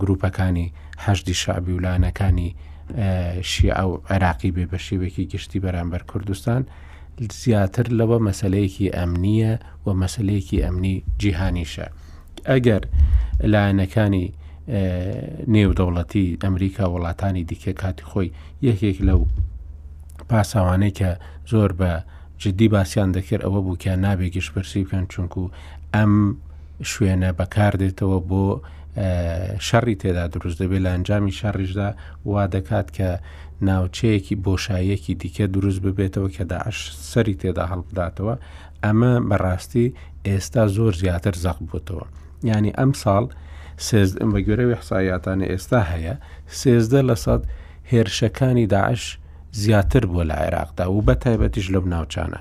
گروپەکانی 0.00 0.68
هەشتی 1.04 1.34
شعبی 1.42 1.72
ولانەکانی 1.78 2.50
شیع 3.50 3.80
و 3.90 3.94
عراقی 4.10 4.50
بێ 4.56 4.64
بە 4.70 4.78
شێوێکی 4.86 5.26
گشتی 5.32 5.58
بەرامبەر 5.64 6.02
کوردستان 6.10 6.62
زیاتر 7.40 7.86
لەوە 7.98 8.18
مەسلەیەکی 8.28 8.92
ئەمنیە 8.96 9.52
و 9.86 9.88
مەسلەیەکی 10.02 10.62
ئەمنی 10.64 10.96
جیهانیشە 11.22 11.86
ئەگەر 12.50 12.82
لایەنەکانی 13.52 14.26
نێودەوڵەتی 15.54 16.26
ئەمریکا 16.44 16.84
وڵاتانی 16.92 17.44
دیکە 17.50 17.72
کاتی 17.82 18.04
خۆی 18.10 18.28
یەکێک 18.68 18.98
لەو 19.08 19.20
پاساوانەی 20.32 20.90
کە 20.98 21.10
زۆر 21.52 21.70
بە 21.80 21.90
جددی 22.38 22.68
باسییان 22.74 23.10
دەکرد 23.16 23.42
ئەوە 23.46 23.60
بوو 23.64 23.76
کە 23.84 23.88
نابێکیش 24.04 24.48
پرسی 24.54 24.84
بکەن 24.84 25.04
چونکو 25.12 25.42
ئەم 25.94 26.12
شوێنە 26.92 27.30
بەکار 27.38 27.72
دێتەوە 27.82 28.18
بۆ 28.30 28.44
شەڕی 29.68 29.94
تێدا 30.02 30.24
دروست 30.34 30.56
دەبێت 30.62 30.82
لە 30.84 30.90
ئەنجامی 30.94 31.36
شەڕیشدا 31.40 31.88
وا 32.30 32.44
دەکات 32.56 32.88
کە 32.96 33.08
ناوچەیەکی 33.68 34.36
بۆشایەکی 34.44 35.14
دیکە 35.20 35.44
دروست 35.56 35.80
ببێتەوە 35.84 36.28
کە 36.36 36.44
داعش 36.52 36.78
سەری 37.12 37.34
تێدا 37.40 37.64
هەڵبداتەوە 37.72 38.34
ئەمە 38.84 39.12
بەڕاستی 39.28 39.86
ئێستا 40.28 40.62
زۆر 40.76 40.92
زیاتر 41.02 41.34
زەق 41.44 41.58
بووتەوە 41.68 42.06
ینی 42.48 42.72
ئەم 42.78 42.92
ساڵ 43.02 43.24
بە 44.32 44.38
گوێرەوی 44.46 44.76
حسایاتانە 44.80 45.46
ئێستا 45.52 45.80
هەیە 45.92 46.14
سێزدە 46.60 47.00
لە 47.08 47.16
سەد 47.24 47.42
هێرشەکانی 47.90 48.66
داعش 48.74 49.02
زیاتر 49.52 50.00
بووە 50.00 50.24
لە 50.30 50.34
عێراقدا 50.42 50.86
و 50.90 51.02
بە 51.06 51.14
تایبەتیش 51.24 51.66
لەو 51.74 51.84
ناوچانە 51.94 52.40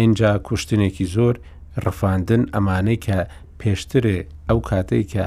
اینجا 0.00 0.38
کوشتنێکی 0.48 1.04
زۆر 1.14 1.34
ڕفاندن 1.84 2.42
ئەمانەی 2.54 2.98
کە 3.06 3.18
پێشترێ 3.60 4.18
ئەو 4.48 4.58
کاتێک 4.70 5.06
کە 5.14 5.26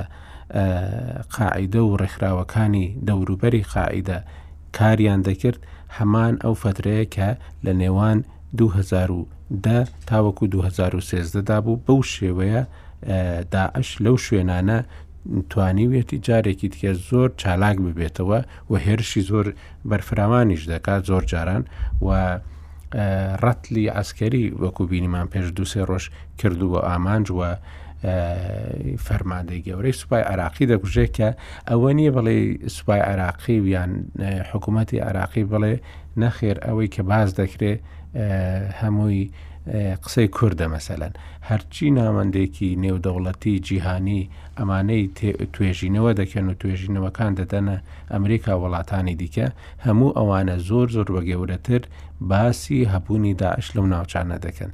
قاعیدە 1.35 1.79
و 1.83 1.97
ڕێکخراوەکانی 2.01 2.87
دەوروبەری 3.07 3.63
قاعیدە 3.73 4.17
کاریان 4.77 5.21
دەکرد 5.27 5.59
هەمان 5.97 6.33
ئەو 6.43 6.53
فترەیە 6.63 7.05
کە 7.15 7.29
لە 7.65 7.71
نێوان 7.81 8.17
2010 8.55 9.87
تاوەکو 10.07 10.45
2013دا 10.47 11.57
بوو 11.65 11.79
بەو 11.87 12.01
شێوەیە 12.13 12.61
داعش 13.53 13.89
لەو 14.03 14.15
شوێنانە 14.25 14.79
توانیوێتی 15.49 16.17
جارێکی 16.27 16.69
تکە 16.73 16.91
زۆر 17.09 17.29
چالاک 17.41 17.77
ببێتەوە 17.85 18.39
و 18.69 18.73
هێرشی 18.85 19.21
زۆر 19.29 19.45
بەرفراوانیش 19.91 20.63
دەکات 20.73 21.01
زۆر 21.09 21.23
جاران 21.31 21.63
و 22.05 22.09
ڕەتلی 23.43 23.85
ئەسکەری 23.97 24.45
وەکو 24.61 24.83
بینیمان 24.91 25.27
پێش 25.33 25.47
دوسێ 25.57 25.81
ڕۆژ 25.89 26.05
کردووە 26.39 26.79
ئامانج 26.89 27.25
وە 27.39 27.49
فەرماندەی 29.05 29.63
گەورەی 29.67 29.97
سوپای 30.01 30.23
عراقی 30.31 30.65
دەگوژێت 30.71 31.11
کە 31.17 31.29
ئەوە 31.69 31.89
نییە 31.97 32.11
بڵێ 32.17 32.35
سوپای 32.75 33.01
عراقی 33.11 33.57
یان 33.75 33.91
حکوومەتتی 34.51 34.99
عراقی 35.09 35.43
بڵێ 35.51 35.73
نەخێر 36.21 36.57
ئەوەی 36.67 36.89
کە 36.95 37.01
باز 37.11 37.29
دەکرێت 37.41 37.79
هەمووی 38.81 39.25
قسەی 40.03 40.29
کووردە 40.35 40.65
مەسەلەن 40.73 41.13
هەرچی 41.49 41.89
نامەندێکی 41.99 42.77
نێودەوڵەتی 42.83 43.61
جیهانی 43.67 44.29
ئەمانەی 44.57 45.09
توێژینەوە 45.55 46.11
دەکەن 46.21 46.45
و 46.49 46.57
توێژینەوەکان 46.61 47.31
دەدەنە 47.39 47.75
ئەمریکا 48.11 48.53
وڵاتانی 48.61 49.15
دیکە 49.21 49.47
هەموو 49.85 50.15
ئەوانە 50.17 50.55
زۆر 50.69 50.87
زۆر 50.95 51.07
بە 51.15 51.21
گەورەتر 51.29 51.81
باسی 52.31 52.79
هەبوونی 52.93 53.33
داعش 53.41 53.67
لەو 53.75 53.85
ناوچانە 53.93 54.37
دەکەن 54.45 54.71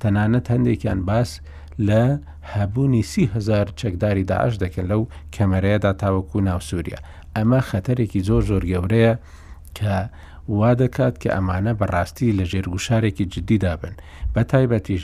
تەنانەت 0.00 0.46
هەندێکیان 0.54 0.98
باس 1.08 1.30
لە 1.88 2.02
هەبوونی 2.54 3.02
سیهزار 3.12 3.66
چەکداری 3.80 4.24
داعش 4.32 4.54
دەکەن 4.64 4.86
لەو 4.92 5.02
کەمەرەیەدا 5.34 5.92
تاوەکو 6.00 6.38
ناو 6.48 6.60
سووریا 6.68 6.98
ئەمە 7.38 7.60
خەتەرێکی 7.70 8.22
زۆر 8.28 8.42
زۆر 8.50 8.62
گەورەیە 8.72 9.12
کە 9.78 9.92
وا 10.58 10.72
دەکات 10.82 11.14
کە 11.22 11.30
ئەمانە 11.36 11.72
بەڕاستی 11.80 12.34
لە 12.38 12.44
ژێرگوشارێکی 12.52 13.24
جددیدا 13.32 13.74
بن 13.80 13.94
بە 14.38 14.42
تایبەتیش 14.52 15.02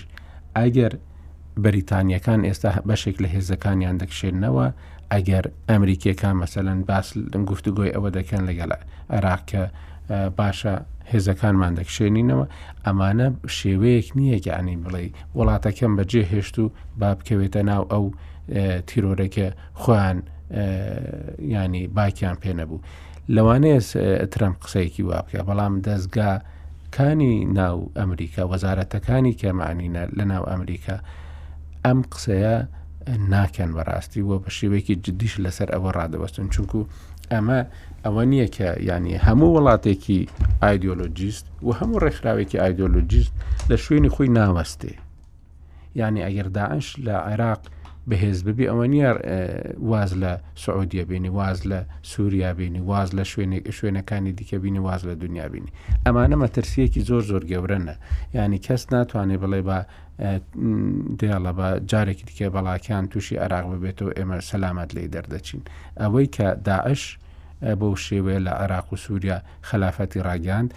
ئەگەر 0.59 0.93
بەریتانیەکان 1.65 2.41
ئێستا 2.49 2.71
بەشێک 2.91 3.17
لە 3.23 3.29
هێزەکانیان 3.35 3.97
دەکشێنەوە 4.03 4.67
ئەگەر 5.13 5.45
ئەمریکیەکان 5.71 6.35
مەسەەن 6.43 6.79
باس 6.89 7.09
گفتوگوۆی 7.51 7.93
ئەوە 7.95 8.11
دەکەن 8.19 8.43
لەگەڵ 8.49 8.71
عراقکە 9.17 9.63
باشە 10.39 10.75
هێزەکانمان 11.13 11.73
دەکشێنینەوە 11.81 12.45
ئەمانە 12.87 13.29
شێوەیەک 13.59 14.09
نییەگەانی 14.19 14.77
بڵێ 14.85 15.05
وڵاتەکەم 15.39 15.93
بەجێ 15.99 16.23
هێشت 16.33 16.57
و 16.63 16.65
با 17.01 17.11
بکەوێتە 17.19 17.61
ناو 17.71 17.83
ئەو 17.93 18.05
تیرۆرەکە 18.89 19.49
خوان 19.83 20.17
ینی 21.63 21.83
باکیان 21.97 22.37
پێ 22.43 22.53
نەبوو. 22.61 22.81
لەوانەیە 23.35 23.79
ترم 24.33 24.55
قسەیەکی 24.63 25.03
وا 25.09 25.19
بکە 25.27 25.41
بەڵام 25.49 25.75
دەستگا 25.87 26.31
وەزارەتەکانی 26.99 27.37
ناو 27.59 27.79
ئەمریکا 27.99 28.43
وەزارەتەکانی 28.51 29.35
کێمانینە 29.41 30.05
لە 30.19 30.25
ناو 30.33 30.45
ئەمریکا 30.51 30.97
ئەم 31.85 31.99
قسەیە 32.13 32.57
ناکەن 33.33 33.71
بەڕاستی 33.77 34.23
وە 34.29 34.37
بە 34.43 34.51
شێوەیەکی 34.57 35.01
جدیش 35.05 35.35
لەسەر 35.45 35.69
ئەوە 35.75 35.91
ڕادەوەستن 35.99 36.47
چونکو 36.55 36.81
ئەمە 37.33 37.61
ئەوە 38.05 38.23
نییە 38.33 38.49
کە 38.57 38.69
ینی 38.91 39.15
هەموو 39.27 39.55
وڵاتێکی 39.57 40.21
ئایدۆلۆجیست 40.63 41.47
و 41.67 41.71
هەموو 41.79 42.03
ڕێکخراوێکی 42.05 42.61
ئایدۆلۆجیست 42.63 43.33
لە 43.71 43.77
شوێنی 43.85 44.11
خۆی 44.15 44.29
ناوەستێ 44.39 44.93
ینی 46.01 46.23
ئەگەر 46.27 46.49
داعش 46.59 46.87
لە 47.07 47.15
عێراق 47.29 47.63
بەهێز 48.11 48.39
ببی 48.47 48.65
ئەوە 48.71 48.87
نیە 48.95 49.11
واز 49.91 50.13
لە 50.23 50.33
سعودیە 50.65 51.05
بینی 51.11 51.29
واز 51.29 51.59
لە 51.71 51.79
سووریا 52.13 52.53
بینی 52.59 52.81
واز 52.91 53.09
لە 53.19 53.25
شوێنێک 53.33 53.65
شوێنەکانی 53.79 54.33
دیکە 54.39 54.57
بینی 54.63 54.79
واز 54.87 55.01
لە 55.09 55.15
دنیا 55.25 55.47
بینی 55.53 55.71
ئەمانە 56.07 56.37
مەترسیەکی 56.43 57.01
زۆر 57.09 57.23
زۆر 57.31 57.43
گەورەنە 57.53 57.95
ینی 58.35 58.59
کەس 58.67 58.83
ناتوانێت 58.93 59.41
بڵێ 59.43 59.61
بە 59.69 59.79
دێڵە 61.21 61.53
بە 61.59 61.67
جارێکی 61.91 62.25
دیکە 62.29 62.47
بەڵاکیان 62.55 63.05
تووشی 63.11 63.37
عراق 63.45 63.65
ببێتەوە 63.73 64.13
ئێمە 64.19 64.37
سەلامەت 64.51 64.91
لی 64.97 65.09
دەردەچین 65.15 65.63
ئەوەی 66.01 66.27
کە 66.37 66.47
داعش 66.69 67.03
بەو 67.81 67.93
شێوەیە 68.07 68.41
لە 68.47 68.53
عراق 68.63 68.87
و 68.93 68.97
سووریا 69.05 69.37
خلافەتی 69.69 70.21
ڕاگەاند 70.29 70.71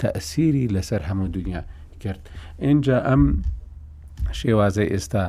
تەسیری 0.00 0.64
لەسەر 0.74 1.02
هەموو 1.08 1.28
دنیا 1.36 1.62
کرد 2.02 2.22
اینجا 2.68 2.96
ئەم 3.10 3.22
شێوازەی 4.40 4.90
ئێستا 4.94 5.24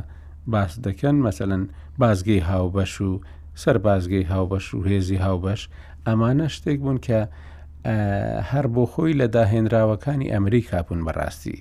باس 0.47 0.79
دەکەن 0.79 1.15
مەسەن 1.25 1.67
بازگەی 2.01 2.39
هاوبەش 2.49 3.01
و 3.01 3.21
سەر 3.63 3.77
بازگەی 3.87 4.25
هاوبەش 4.31 4.65
و 4.73 4.79
هێزی 4.89 5.19
هاوبەش 5.25 5.61
ئەمانە 6.07 6.47
شتێک 6.55 6.79
بوون 6.79 6.97
کە 7.07 7.19
هەر 8.51 8.65
بۆ 8.75 8.83
خۆی 8.91 9.13
لە 9.19 9.27
داهێنراوەکانی 9.35 10.31
ئەمریکا 10.33 10.79
بوون 10.87 11.01
بەڕاستی 11.07 11.59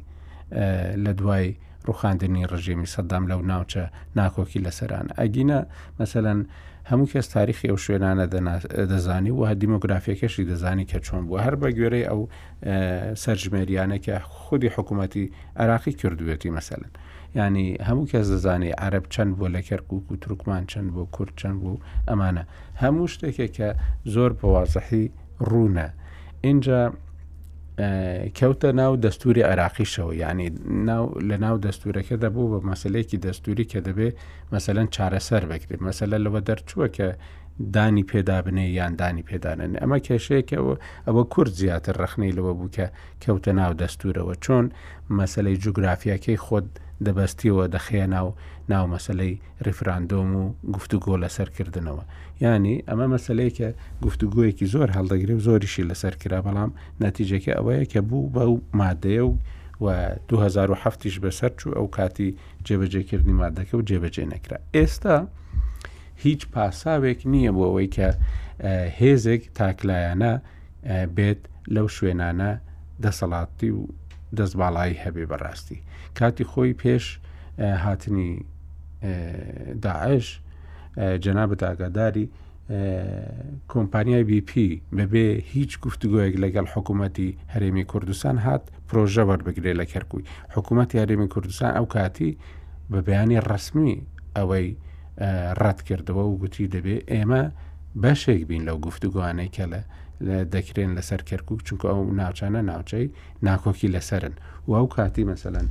لە 1.05 1.13
دوای 1.19 1.47
ڕوخاندنی 1.87 2.47
ڕژێمی 2.53 2.89
سەدام 2.95 3.25
لەو 3.31 3.41
ناوچە 3.51 3.83
ناکۆکی 4.19 4.61
لەسەران 4.67 5.07
ئەگینە 5.19 5.61
مەسەن 5.99 6.39
هەموو 6.91 7.11
کەس 7.13 7.27
تاریخی 7.37 7.69
ئەو 7.71 7.79
شوێنانە 7.85 8.27
دەزانی 8.93 9.31
و 9.39 9.43
هە 9.51 9.55
دیموگرافیەکەشی 9.63 10.45
دەزانی 10.51 10.85
کە 10.91 10.99
چۆن 11.07 11.23
بوو 11.29 11.39
هەر 11.47 11.55
بە 11.63 11.69
گوێرەی 11.79 12.05
ئەو 12.11 12.21
سەرژمێریانە 13.25 13.97
کە 14.05 14.13
خودی 14.39 14.69
حکوومەتتی 14.77 15.33
عراقی 15.63 15.93
کردوێتی 16.03 16.51
مەسەن. 16.57 16.85
ینی 17.35 17.77
هەموو 17.81 18.07
کەس 18.11 18.27
دەزانێت 18.35 18.75
عرب 18.79 19.05
چەند 19.15 19.33
بۆ 19.39 19.47
لە 19.57 19.61
کەرکک 19.69 19.93
و 20.13 20.17
ترکمان 20.21 20.65
چەند 20.67 20.89
بۆ 20.95 21.03
کورد 21.17 21.33
چەند 21.41 21.57
بوو 21.63 21.79
ئەمانە 22.09 22.45
هەموو 22.83 23.07
شتێکێک 23.13 23.53
کە 23.57 23.69
زۆر 24.15 24.31
بەوازەحی 24.39 25.07
ڕوونە 25.49 25.89
اینجا 26.49 26.81
کەوتە 28.39 28.65
ناو 28.81 28.93
دەستوری 29.05 29.43
عراقیشەوە 29.51 30.13
ینی 30.23 30.49
لە 31.29 31.37
ناو 31.45 31.57
دەستورەکە 31.67 32.15
دەبوو 32.25 32.51
بە 32.53 32.61
مەسلەیەکی 32.71 33.19
دەستوری 33.27 33.65
کە 33.73 33.81
دەبێت 33.89 34.15
مەسەەن 34.55 34.89
چارەسەر 34.97 35.43
بکرێت 35.51 35.81
مەسەلە 35.89 36.17
لەوە 36.25 36.41
دەرچووە 36.49 36.87
کە 36.97 37.07
دانی 37.77 38.03
پێدابنێ 38.11 38.61
یان 38.79 38.93
دانی 39.01 39.23
پێدانن 39.29 39.71
ئەمە 39.81 39.99
کێشەیەکەوە 40.07 40.75
ئەوە 41.07 41.23
کورد 41.33 41.53
زیاتر 41.61 41.95
ڕخنەی 42.03 42.33
لەوە 42.37 42.53
بوو 42.59 42.69
کە 42.77 42.87
کەوتە 43.23 43.49
ناو 43.61 43.73
دەستورەوە 43.81 44.35
چۆن 44.45 44.65
مەسلەی 45.21 45.57
جوگرافیەکەی 45.65 46.37
خۆت 46.47 46.67
دەبەستیەوە 47.07 47.65
دەخەیە 47.77 48.07
ناو 48.15 48.29
ناو 48.73 48.85
مەسلەی 48.95 49.35
ریفراندۆم 49.67 50.31
و 50.41 50.55
گفتوگۆ 50.75 51.15
لەسەرکردنەوە 51.25 52.05
ینی 52.45 52.77
ئەمە 52.89 53.07
مەسلەیەکە 53.15 53.69
گفتوگوۆیەکی 54.05 54.67
زۆر 54.75 54.89
هەڵدەگرێ 54.97 55.35
و 55.39 55.43
زۆریشی 55.47 55.85
لەسەر 55.91 56.15
کرا 56.23 56.39
بەڵام 56.47 56.71
نەتیجەکە 57.05 57.53
ئەوەیە 57.59 57.85
کە 57.93 58.01
بوو 58.09 58.27
بە 58.35 58.45
مادەیە 58.81 59.23
و 59.29 59.33
و 59.85 59.87
2007ش 60.33 61.15
بەسەر 61.25 61.53
چوو 61.59 61.73
ئەو 61.79 61.87
کاتی 61.97 62.29
جێبەجێکردنی 62.67 63.37
مادەکە 63.43 63.75
و 63.79 63.83
جێبەجێ 63.89 64.25
نەکرا 64.33 64.59
ئێستا 64.77 65.17
هیچ 66.25 66.41
پاساوێک 66.53 67.21
نییە 67.33 67.51
بۆ 67.57 67.63
ئەوەی 67.69 67.89
کە 67.97 68.09
هێزێک 68.99 69.43
تاکلایەنە 69.59 70.33
بێت 71.17 71.41
لەو 71.75 71.87
شوێنانە 71.97 72.51
دەسەڵاتی 73.05 73.71
و 73.79 73.83
دەستباڵایی 74.39 75.01
هەبێ 75.05 75.25
بەڕاستی 75.31 75.81
کاتی 76.15 76.45
خۆی 76.45 76.75
پێش 76.83 77.03
هاتنی 77.63 78.45
داعش 79.83 80.41
جەنابە 81.25 81.63
ئاگاداری 81.63 82.27
کۆمپانیای 83.69 84.25
BP 84.31 84.51
بەبێ 84.99 85.27
هیچ 85.53 85.73
گفتگوۆیەک 85.85 86.35
لەگەڵ 86.45 86.67
حکوومەتتی 86.75 87.29
هەرێمی 87.55 87.85
کوردستان 87.93 88.37
هات 88.45 88.63
پرۆژە 88.89 89.23
وەربگرێ 89.31 89.73
لە 89.81 89.85
کەرکووی 89.93 90.25
حکوومەتتی 90.55 90.97
هەرێمی 91.03 91.29
کوردستان 91.35 91.71
ئەو 91.77 91.87
کاتی 91.95 92.39
بە 92.93 92.97
بەیانی 93.07 93.41
ڕسمی 93.51 93.95
ئەوەی 94.37 94.69
ڕەت 95.61 95.79
کردەوە 95.89 96.25
و 96.31 96.39
گوتی 96.43 96.67
دەبێ 96.75 96.97
ئێمە 97.13 97.43
بەشێک 98.05 98.41
بین 98.49 98.63
لەو 98.69 98.79
گفتوگوانەی 98.87 99.51
کە 99.57 99.65
لە 99.75 99.81
دەکرێن 100.55 100.91
لەسەر 100.99 101.21
کەرکک 101.29 101.59
چونکە 101.67 101.87
ئەو 101.93 102.01
ناوچانە 102.21 102.61
ناوچەی 102.71 103.07
ناکۆکی 103.47 103.93
لەسەرن 103.95 104.35
و 104.69 104.73
ئەو 104.79 104.87
کاتی 104.97 105.25
مەسەەن 105.31 105.67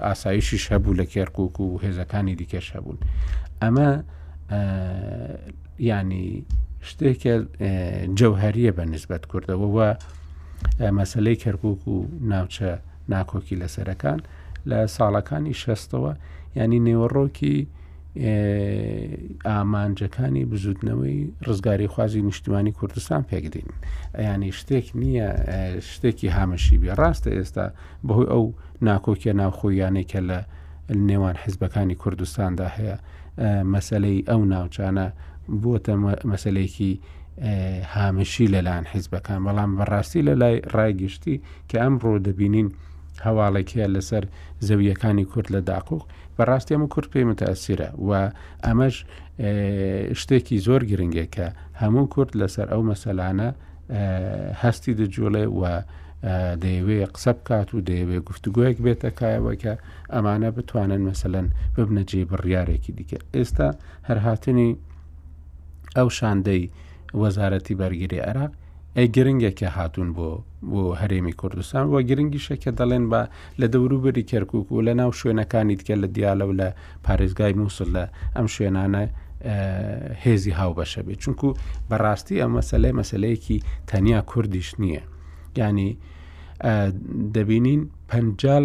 ئاسایشیش 0.00 0.72
هەبوو 0.72 0.96
لە 1.00 1.04
کێرکک 1.12 1.60
و 1.60 1.80
هێزەکانی 1.84 2.34
دیکەش 2.40 2.66
هەبوون 2.76 2.98
ئەمە 3.62 3.90
ینی 5.90 6.28
شتێکە 6.88 7.34
جەوهریە 8.18 8.72
بە 8.78 8.84
نسبت 8.94 9.22
کردەوە 9.32 9.68
وە 9.76 9.88
مەسلەی 10.98 11.36
کەرکک 11.42 11.82
و 11.88 11.96
ناوچە 12.32 12.68
ناکۆکی 13.12 13.60
لەسەرەکان 13.62 14.18
لە 14.70 14.78
ساڵەکانی 14.96 15.54
شەستەوە 15.62 16.12
ینی 16.58 16.80
نێوەڕۆکی 16.88 17.58
ئامانجەکانی 18.14 20.44
بزودنەوەی 20.44 21.46
ڕزگاری 21.48 21.86
خوازی 21.86 22.22
نیشتیمانی 22.28 22.72
کوردستان 22.76 23.20
پێکدین 23.30 23.68
ینی 24.20 24.52
شتێک 24.60 24.86
نییە 25.00 25.26
شتێکی 25.94 26.28
هامەشی 26.36 26.76
بێ 26.82 26.92
ڕاستە 27.00 27.30
ئێستا 27.36 27.66
بەهۆی 28.06 28.30
ئەو 28.32 28.44
ناکۆکیە 28.88 29.32
ناوخۆیانێکە 29.40 30.20
لە 30.28 30.38
نێوان 31.08 31.36
حیزبەکانی 31.44 31.94
کوردستاندا 32.02 32.66
هەیە 32.76 32.94
مەسلەی 33.74 34.18
ئەو 34.30 34.40
ناوچانە 34.52 35.06
بووە 35.60 35.78
مەسلەیەکی 36.32 36.92
هامشی 37.94 38.46
لەلاەن 38.54 38.84
حیزبەکان 38.92 39.40
بەڵام 39.46 39.70
بەڕاستی 39.78 40.22
لە 40.28 40.34
لای 40.40 40.56
ڕایگەشتی 40.74 41.36
کە 41.68 41.76
ئەمڕۆ 41.82 42.12
دەبینین 42.26 42.68
هەواڵێکە 43.26 43.82
لەسەر 43.94 44.24
زەویەکانی 44.66 45.24
کورد 45.30 45.48
لە 45.54 45.60
داقوق 45.70 46.02
بەڕاستی 46.36 46.74
ئەمە 46.74 46.88
کورد 46.94 47.08
پێی 47.12 47.24
متاسیرە 47.32 47.88
و 48.08 48.10
ئەمەش 48.66 48.96
شتێکی 50.20 50.56
زۆر 50.66 50.80
گرنگێک 50.90 51.30
کە 51.36 51.46
هەموو 51.82 52.10
کورد 52.14 52.32
لەسەر 52.40 52.66
ئەو 52.72 52.82
مەسەلانە 52.90 53.48
هەستی 54.62 54.96
دەجوڵێ 54.98 55.44
و 55.60 55.62
دەیەوێ 56.62 56.98
قسە 57.14 57.32
بکات 57.38 57.68
و 57.74 57.84
دەیەوێ 57.88 58.18
گفتوگوۆیەک 58.28 58.76
بێتەکایەوە 58.84 59.52
کە 59.62 59.72
ئەمانە 60.14 60.50
بتوانن 60.56 61.00
مەسەەن 61.08 61.46
ببنەجێ 61.74 62.22
بڕیارێکی 62.30 62.92
دیکە 62.98 63.18
ئێستا 63.34 63.68
هەرهاتنی 64.08 64.70
ئەو 65.96 66.08
شاندەی 66.18 66.62
وەزارەتی 67.20 67.74
بەرگری 67.80 68.20
عراق 68.28 68.52
ئەی 68.96 69.06
گرنگێکە 69.16 69.68
هاتوون 69.76 70.10
بۆ 70.16 70.28
بۆ 70.70 70.82
هەرێمی 71.00 71.34
کوردستان 71.40 71.84
وە 71.92 72.00
گرنگی 72.08 72.44
شەکە 72.46 72.70
دەڵێن 72.80 73.04
بە 73.12 73.22
لە 73.60 73.66
دەوروبەری 73.74 74.24
کەرکک 74.30 74.66
و 74.72 74.84
لە 74.86 74.92
ناو 75.00 75.10
شوێنەکانی 75.18 75.76
دیکە 75.80 75.94
لە 76.02 76.08
دیالە 76.16 76.44
و 76.48 76.52
لە 76.60 76.68
پارێزگای 77.06 77.52
مووسڵ 77.60 77.88
لە 77.96 78.04
ئەم 78.36 78.46
شوێنانە 78.54 79.02
هێزی 80.24 80.52
هاوبەشە 80.58 81.00
بێت 81.06 81.18
چونکو 81.24 81.48
بەڕاستی 81.90 82.40
ئەم 82.42 82.52
مەسلێ 82.58 82.90
مەسلەیەکی 83.00 83.58
تەنیا 83.90 84.20
کوردیش 84.30 84.68
نییە 84.82 85.02
ینی 85.60 85.90
دەبینین 87.34 87.80
پ 88.08 88.10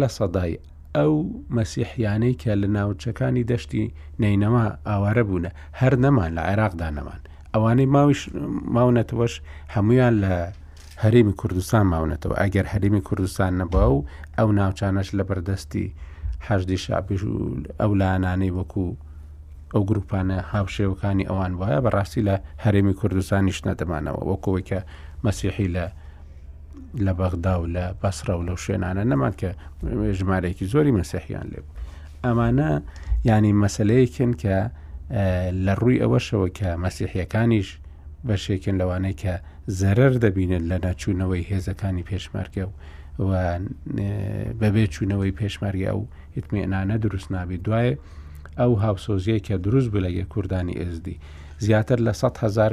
لە 0.02 0.08
سەدای 0.18 0.54
ئەو 0.96 1.12
مەسیحیانەی 1.56 2.34
کە 2.42 2.52
لە 2.60 2.68
ناوچەکانی 2.76 3.46
دەشتی 3.50 3.84
نینەما 4.22 4.66
ئاوارە 4.88 5.24
بوونە 5.28 5.50
هەر 5.80 5.92
نەمان 6.04 6.30
لە 6.36 6.42
عێراقدا 6.48 6.88
نەمان 6.98 7.20
ئەوانەی 7.54 7.88
ماویش 7.94 8.20
ماونەتەوەش 8.74 9.34
هەمویان 9.74 10.14
لە 10.24 10.34
هەرمی 11.02 11.34
کوردستان 11.40 11.84
ماونەتەوە 11.92 12.34
ئەگەر 12.42 12.66
هەرمی 12.72 13.02
کوردستان 13.08 13.52
نەبووە 13.60 13.86
و 13.96 14.06
ئەو 14.38 14.48
ناوچانەش 14.58 15.08
لە 15.18 15.22
بەردەستیهدی 15.28 16.78
شاپش 16.84 17.22
و 17.24 17.32
ئەو 17.80 17.92
لاانانەی 18.00 18.54
وەکو 18.58 18.84
ئەو 19.74 19.82
گروپانە 19.90 20.36
هاوشێوەکانی 20.52 21.28
ئەوان 21.30 21.52
وایە 21.60 21.80
بەڕاستی 21.86 22.22
لە 22.28 22.34
هەرێمی 22.64 22.94
کوردستانیش 23.00 23.58
نەدەمانەوە 23.68 24.20
وەکەوەی 24.30 24.64
کە 24.68 24.78
مەسیحی 25.26 25.68
لە 25.76 25.86
لە 27.04 27.12
بەغدا 27.18 27.54
و 27.60 27.66
لە 27.74 27.84
بەسرە 28.02 28.34
و 28.38 28.42
لەو 28.48 28.56
شوێنانە 28.64 29.02
نەمان 29.12 29.34
کە 29.40 29.50
ژمارەیەکی 30.18 30.66
زۆری 30.72 30.96
مەسیحیان 31.00 31.46
لێ 31.52 31.60
بوو 31.64 31.76
ئەمانە 32.24 32.70
ینی 33.28 33.52
مەسلەیەکن 33.62 34.32
کە 34.42 34.56
لە 35.66 35.74
ڕووی 35.80 36.00
ئەوەشەوە 36.02 36.48
کە 36.58 36.68
مەسیحیەکانیش 36.84 37.68
بەشێکن 38.28 38.74
لەوانەیە 38.80 39.16
کە 39.22 39.34
زەرەر 39.80 40.12
دەبینن 40.24 40.62
لە 40.70 40.76
ناچوونەوەی 40.86 41.44
هێزەکانی 41.50 42.04
پێشمەرگە 42.10 42.64
و 43.26 43.30
بەبێ 44.60 44.84
چوونەوەی 44.94 45.32
پێشمەرگە 45.38 45.86
ئەو 45.92 46.00
هتمێنانە 46.36 46.96
دروست 47.04 47.28
نابی 47.34 47.56
دوایە 47.66 47.94
ئەو 48.60 48.72
هاوسۆزیە 48.84 49.38
کە 49.46 49.54
دروست 49.66 49.88
بە 49.92 49.98
لەگە 50.06 50.24
کوردانی 50.32 50.78
ئێزدی 50.82 51.16
زیاتر 51.64 51.98
لە 52.06 52.12
100 52.12 52.38
هزار 52.44 52.72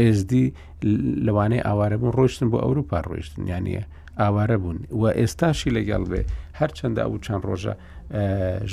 ئێزدی 0.00 0.46
لەوانەیە 1.26 1.62
ئاوارەبوون 1.66 2.12
ڕۆشتن 2.18 2.48
بۆ 2.52 2.58
ئەوروپا 2.64 2.98
ڕۆیشتن 3.08 3.42
یانە 3.52 3.70
ئاوارە 4.20 4.56
بوون 4.62 4.78
و 5.00 5.02
ئێستاشی 5.20 5.70
لەگەڵ 5.76 6.02
بێ 6.10 6.22
هەرچەندە 6.60 7.00
ئەو 7.06 7.16
چەند 7.24 7.42
ڕۆژە 7.48 7.74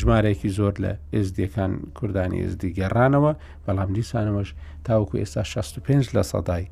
ژمارەیەکی 0.01 0.49
زۆر 0.57 0.73
لە 0.83 0.91
ئێزدیەکان 1.13 1.71
کوردانی 1.97 2.37
ئێزدی 2.43 2.71
گەڕانەوە 2.79 3.31
بەڵام 3.65 3.89
دیسانەوەش 3.97 4.49
تاوکو 4.85 5.17
ئێستا 5.21 5.43
65 5.43 6.05
لە 6.15 6.23
سەدای 6.31 6.65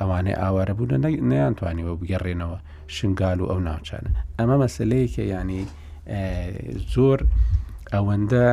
ئەوانەی 0.00 0.34
ئاوارە 0.42 0.74
بوون 0.78 0.92
نەیانتوانیەوە 1.30 1.94
بگەڕێنەوە 2.00 2.58
شنگال 2.96 3.38
و 3.40 3.46
ئەو 3.50 3.60
ناوچانە 3.68 4.10
ئەمە 4.38 4.56
مەسلەیەکە 4.64 5.22
ینی 5.34 5.62
زۆر 6.94 7.18
ئەوەندە 7.92 8.48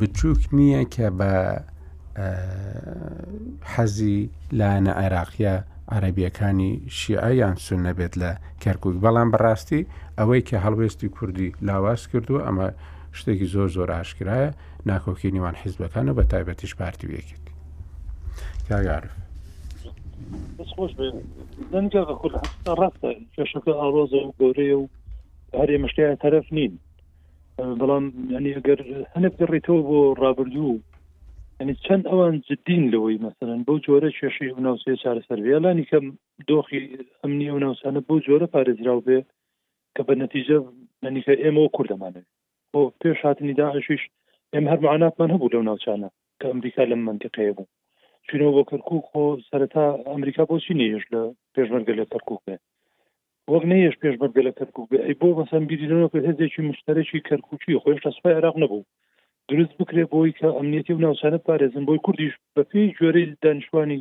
بچووک 0.00 0.40
نییە 0.58 0.82
کە 0.94 1.06
بە 1.18 1.32
حەزی 3.74 4.18
لاەنە 4.58 4.92
عێراقیە 5.02 5.56
عربیەکانی 5.94 6.70
شیعیان 6.98 7.54
سون 7.64 7.80
نەبێت 7.88 8.12
لە 8.22 8.30
کەرکک 8.62 8.94
بەڵام 9.04 9.28
بەڕاستی 9.32 9.82
ئەوەی 10.18 10.46
کە 10.48 10.56
هەڵوێستی 10.64 11.12
کوردی 11.16 11.54
لاواز 11.68 12.00
کردووە 12.10 12.40
ئەمە 12.46 12.66
شتێکی 13.18 13.50
زۆر 13.54 13.68
زۆر 13.76 13.90
ئاشکرایە 13.94 14.50
ناکۆکی 14.90 15.32
نیوان 15.34 15.56
حیزبەکان 15.62 16.06
و 16.08 16.14
بە 16.18 16.24
تایبەتیش 16.30 16.72
پارتی 16.80 17.06
وەکێت 17.14 17.44
کاگارف 18.68 19.14
خۆش 20.74 20.90
دەنگە 21.72 22.02
ڕاستە 22.78 23.10
کێشەکە 23.34 23.72
ئاڕۆزە 23.80 24.20
و 24.26 24.34
گەورەیە 24.40 24.76
و 24.82 24.86
هەرێ 25.60 25.76
مشتیان 25.84 26.16
تەرەف 26.22 26.46
نین 26.56 26.72
بەڵام 27.80 28.04
ینی 28.34 28.54
ئەگەر 28.56 28.78
هەنێک 29.14 29.34
گەڕیتەوە 29.40 29.80
بۆ 29.88 29.98
ڕابردوو 30.22 30.76
ینی 31.62 31.74
چەند 31.86 32.04
ئەوان 32.10 32.34
جدین 32.48 32.82
لەوەی 32.92 33.22
مەسەن 33.24 33.58
بۆ 33.66 33.74
جۆرە 33.84 34.10
کێشی 34.18 34.48
ناوسێ 34.66 34.92
چارەسەروێ 35.02 35.56
لانی 35.64 35.88
کەم 35.90 36.04
دۆخی 36.48 36.80
ئەمنی 37.20 37.48
و 37.54 37.62
ناوسانە 37.64 38.00
بۆ 38.08 38.14
جۆرە 38.26 38.46
پارێزراو 38.54 39.00
بێ 39.06 39.18
کە 39.94 40.02
بە 40.06 40.14
نەتیجە 40.22 40.56
نەنیکە 41.04 41.34
ئێمە 41.42 41.60
و 41.62 41.72
کوردەمانێت 41.76 42.28
بۆ 42.72 42.80
پێش 43.00 43.18
هاتنی 43.26 43.56
داعشش 43.60 44.00
ئێم 44.54 44.64
هەر 44.70 44.78
معاناتمان 44.84 45.30
هەبوو 45.34 45.52
لەو 45.54 45.66
ناوچانە 45.68 46.08
کە 46.40 46.46
ئەمریکا 46.50 46.82
لەم 46.90 47.00
منتیقەیە 47.08 47.52
بوو 47.56 47.70
چینەوە 48.26 48.52
بۆ 48.56 48.62
کەرکک 48.70 49.02
خۆ 49.10 49.22
سەرتا 49.48 49.86
ئەمریکا 50.12 50.42
بۆچی 50.50 50.76
نێش 50.80 51.04
لە 51.12 51.22
پێشمەرگە 51.54 51.94
لە 52.00 52.04
کەرکک 52.12 52.38
بێ 52.46 52.56
وەک 53.52 53.64
نەیەش 53.70 53.94
پێشمەرگە 54.02 54.42
لە 54.48 54.52
کەرکک 54.58 54.76
بێ 54.90 54.98
بۆ 55.20 55.28
مەسەن 55.38 55.62
بیرینەوە 55.70 56.08
کە 56.12 56.18
هەزێکی 56.28 56.60
مشتەرەی 56.70 57.24
کەرکوچی 57.28 57.80
خۆش 57.82 57.98
لە 58.04 58.10
سوپای 58.14 58.36
عراق 58.40 58.56
نەبوو 58.64 58.84
دروست 59.50 59.70
بکرێ 59.82 60.04
بۆی 60.14 60.32
کە 60.38 60.48
ئەمنیەتی 60.56 60.90
و 60.94 61.00
ناوچانە 61.04 61.40
پارێزم 61.46 61.84
بۆی 61.88 62.00
کوردیش 62.06 62.32
بە 62.56 62.62
پێی 62.70 62.94
جۆرەی 62.98 63.28
دانیشتوانی 63.42 64.00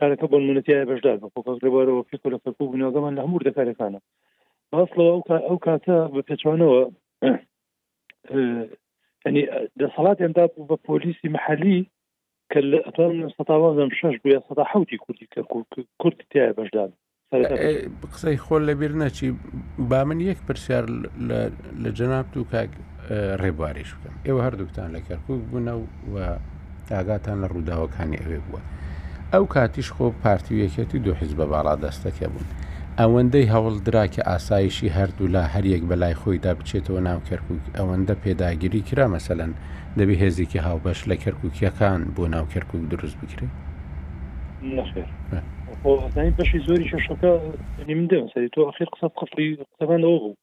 کارەکە 0.00 0.24
بۆ 0.30 0.38
منەتیای 0.46 0.86
بەشدار 0.90 1.16
بەڕێبارەوە 1.34 2.02
پێ 2.08 2.16
لە 2.34 2.38
فەرکو 2.44 2.64
و 2.70 2.76
ناازەمان 2.82 3.14
لە 3.16 3.22
هەموو 3.24 3.44
دەکارەکانە 3.48 4.00
باڵەوە 4.70 5.38
ئەو 5.48 5.56
کاتە 5.66 5.96
بە 6.14 6.20
پێچوانەوە 6.28 6.80
ینی 9.26 9.42
دەسەڵات 9.80 10.18
ئەمدا 10.24 10.44
بوو 10.54 10.68
بە 10.70 10.76
پۆلیسی 10.88 11.28
محلی 11.36 11.80
کە 12.52 12.58
لە 12.70 12.78
ئەتوانم 12.86 13.90
شش 14.00 14.14
بووە 14.22 14.38
سەدا 14.48 14.64
حوتی 14.72 14.96
کوردی 15.04 15.26
کە 15.32 15.40
کورد 16.02 16.18
تایە 16.32 16.52
بەشدان 16.58 16.90
قسەی 18.12 18.36
خۆل 18.46 18.62
لەبیر 18.68 18.92
نەچی 19.02 19.28
با 19.90 20.00
من 20.08 20.20
یەک 20.30 20.38
پرسیار 20.48 20.84
لە 21.82 21.90
جەناب 21.98 22.26
تو 22.34 22.44
کاک 22.52 22.70
ڕێبواریش 23.42 23.90
بکەم 23.94 24.14
ئێوە 24.26 24.40
هەردووکتان 24.46 24.88
لە 24.96 25.00
کەرکک 25.08 25.40
بوونە 25.50 25.74
و 26.12 26.14
ئاگاتان 26.94 27.36
لە 27.42 27.46
ڕووداوەکانی 27.52 28.18
ئەوێ 28.22 28.40
بووە 28.46 28.60
ئەو 29.32 29.44
کاتیش 29.54 29.88
خۆ 29.96 30.06
پارتی 30.22 30.54
یەکێتی 30.64 30.98
دو 31.06 31.12
حیز 31.20 31.32
بە 31.38 31.46
باڵا 31.52 31.74
دەستەکە 31.84 32.26
بوون 32.32 32.48
ئەوەندەی 33.00 33.50
هەوڵدرا 33.54 34.04
کە 34.14 34.22
ئاسایشی 34.30 34.88
هەردوو 34.98 35.32
لا 35.34 35.44
هەریەک 35.54 35.82
بەلای 35.90 36.18
خۆیدا 36.20 36.52
بچێتەوە 36.58 37.00
ناو 37.08 37.20
کەرکک 37.28 37.62
ئەوەندە 37.78 38.14
پێداگیری 38.24 38.82
کرا 38.88 39.06
مەسەەن 39.14 39.52
دەبی 39.98 40.16
هێزیکی 40.22 40.60
هاوبەش 40.66 41.00
لە 41.10 41.16
کەرککیەکان 41.24 42.00
بۆ 42.14 42.24
ناو 42.34 42.44
کەرکک 42.52 42.82
دروست 42.92 43.16
بکرێت 43.20 43.54
خۆزانانی 45.82 46.32
بەشی 46.38 46.58
زۆری 46.66 46.86
شەشەکە 46.90 47.32
نیم 47.88 48.02
دێ 48.10 48.18
سەری 48.34 48.48
تۆ 48.54 48.60
ئەخیر 48.68 48.88
قسە 48.94 49.08
قفری 49.18 49.46
قسەبان 49.70 50.02
ئەو 50.06 50.18
بوو 50.22 50.34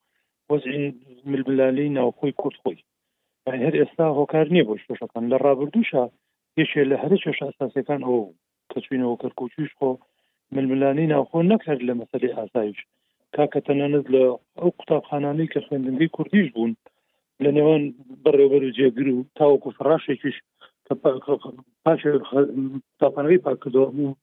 وەزین 0.52 0.86
ململالی 1.32 1.88
ناوخۆی 1.96 2.32
کورد 2.44 2.58
خۆی 2.66 2.80
هەر 3.66 3.74
ئێستا 3.80 4.06
هۆکار 4.20 4.46
نییە 4.54 4.66
بۆ 4.70 4.96
شەکان 5.02 5.24
لە 5.32 5.38
ڕابردووشە 5.44 6.04
یەکێ 6.62 6.84
لە 6.92 6.96
هەر 7.02 7.12
چێش 7.24 7.38
ئاساسەکان 7.44 8.02
ئەو 8.08 8.18
کەچینەوە 8.72 9.16
کەرکوچیش 9.22 9.72
خۆ 9.80 9.90
ململانی 10.56 11.08
ناوخۆ 11.14 11.40
نەکرد 11.52 11.86
لە 11.90 11.94
مەسەری 12.02 12.34
ئاسایش 12.38 12.80
کاکە 13.38 13.60
تەنانەت 13.68 14.06
لە 14.14 14.22
ئەو 14.60 14.70
قوتابخانانەی 14.80 15.52
کە 15.54 15.60
خوێندنگی 15.66 16.08
کوردیش 16.16 16.48
بوون 16.54 16.72
لە 17.44 17.50
نێوان 17.58 17.84
بەڕێوبەر 18.24 18.62
و 18.64 18.74
جێگر 18.78 19.08
و 19.14 19.18
تاوەکو 19.40 19.70
فراشێکیش 19.78 20.38
پاش 21.86 22.02
تاپانەوەی 23.00 23.42
پاکردەوە 23.46 23.90
بوو 23.96 24.16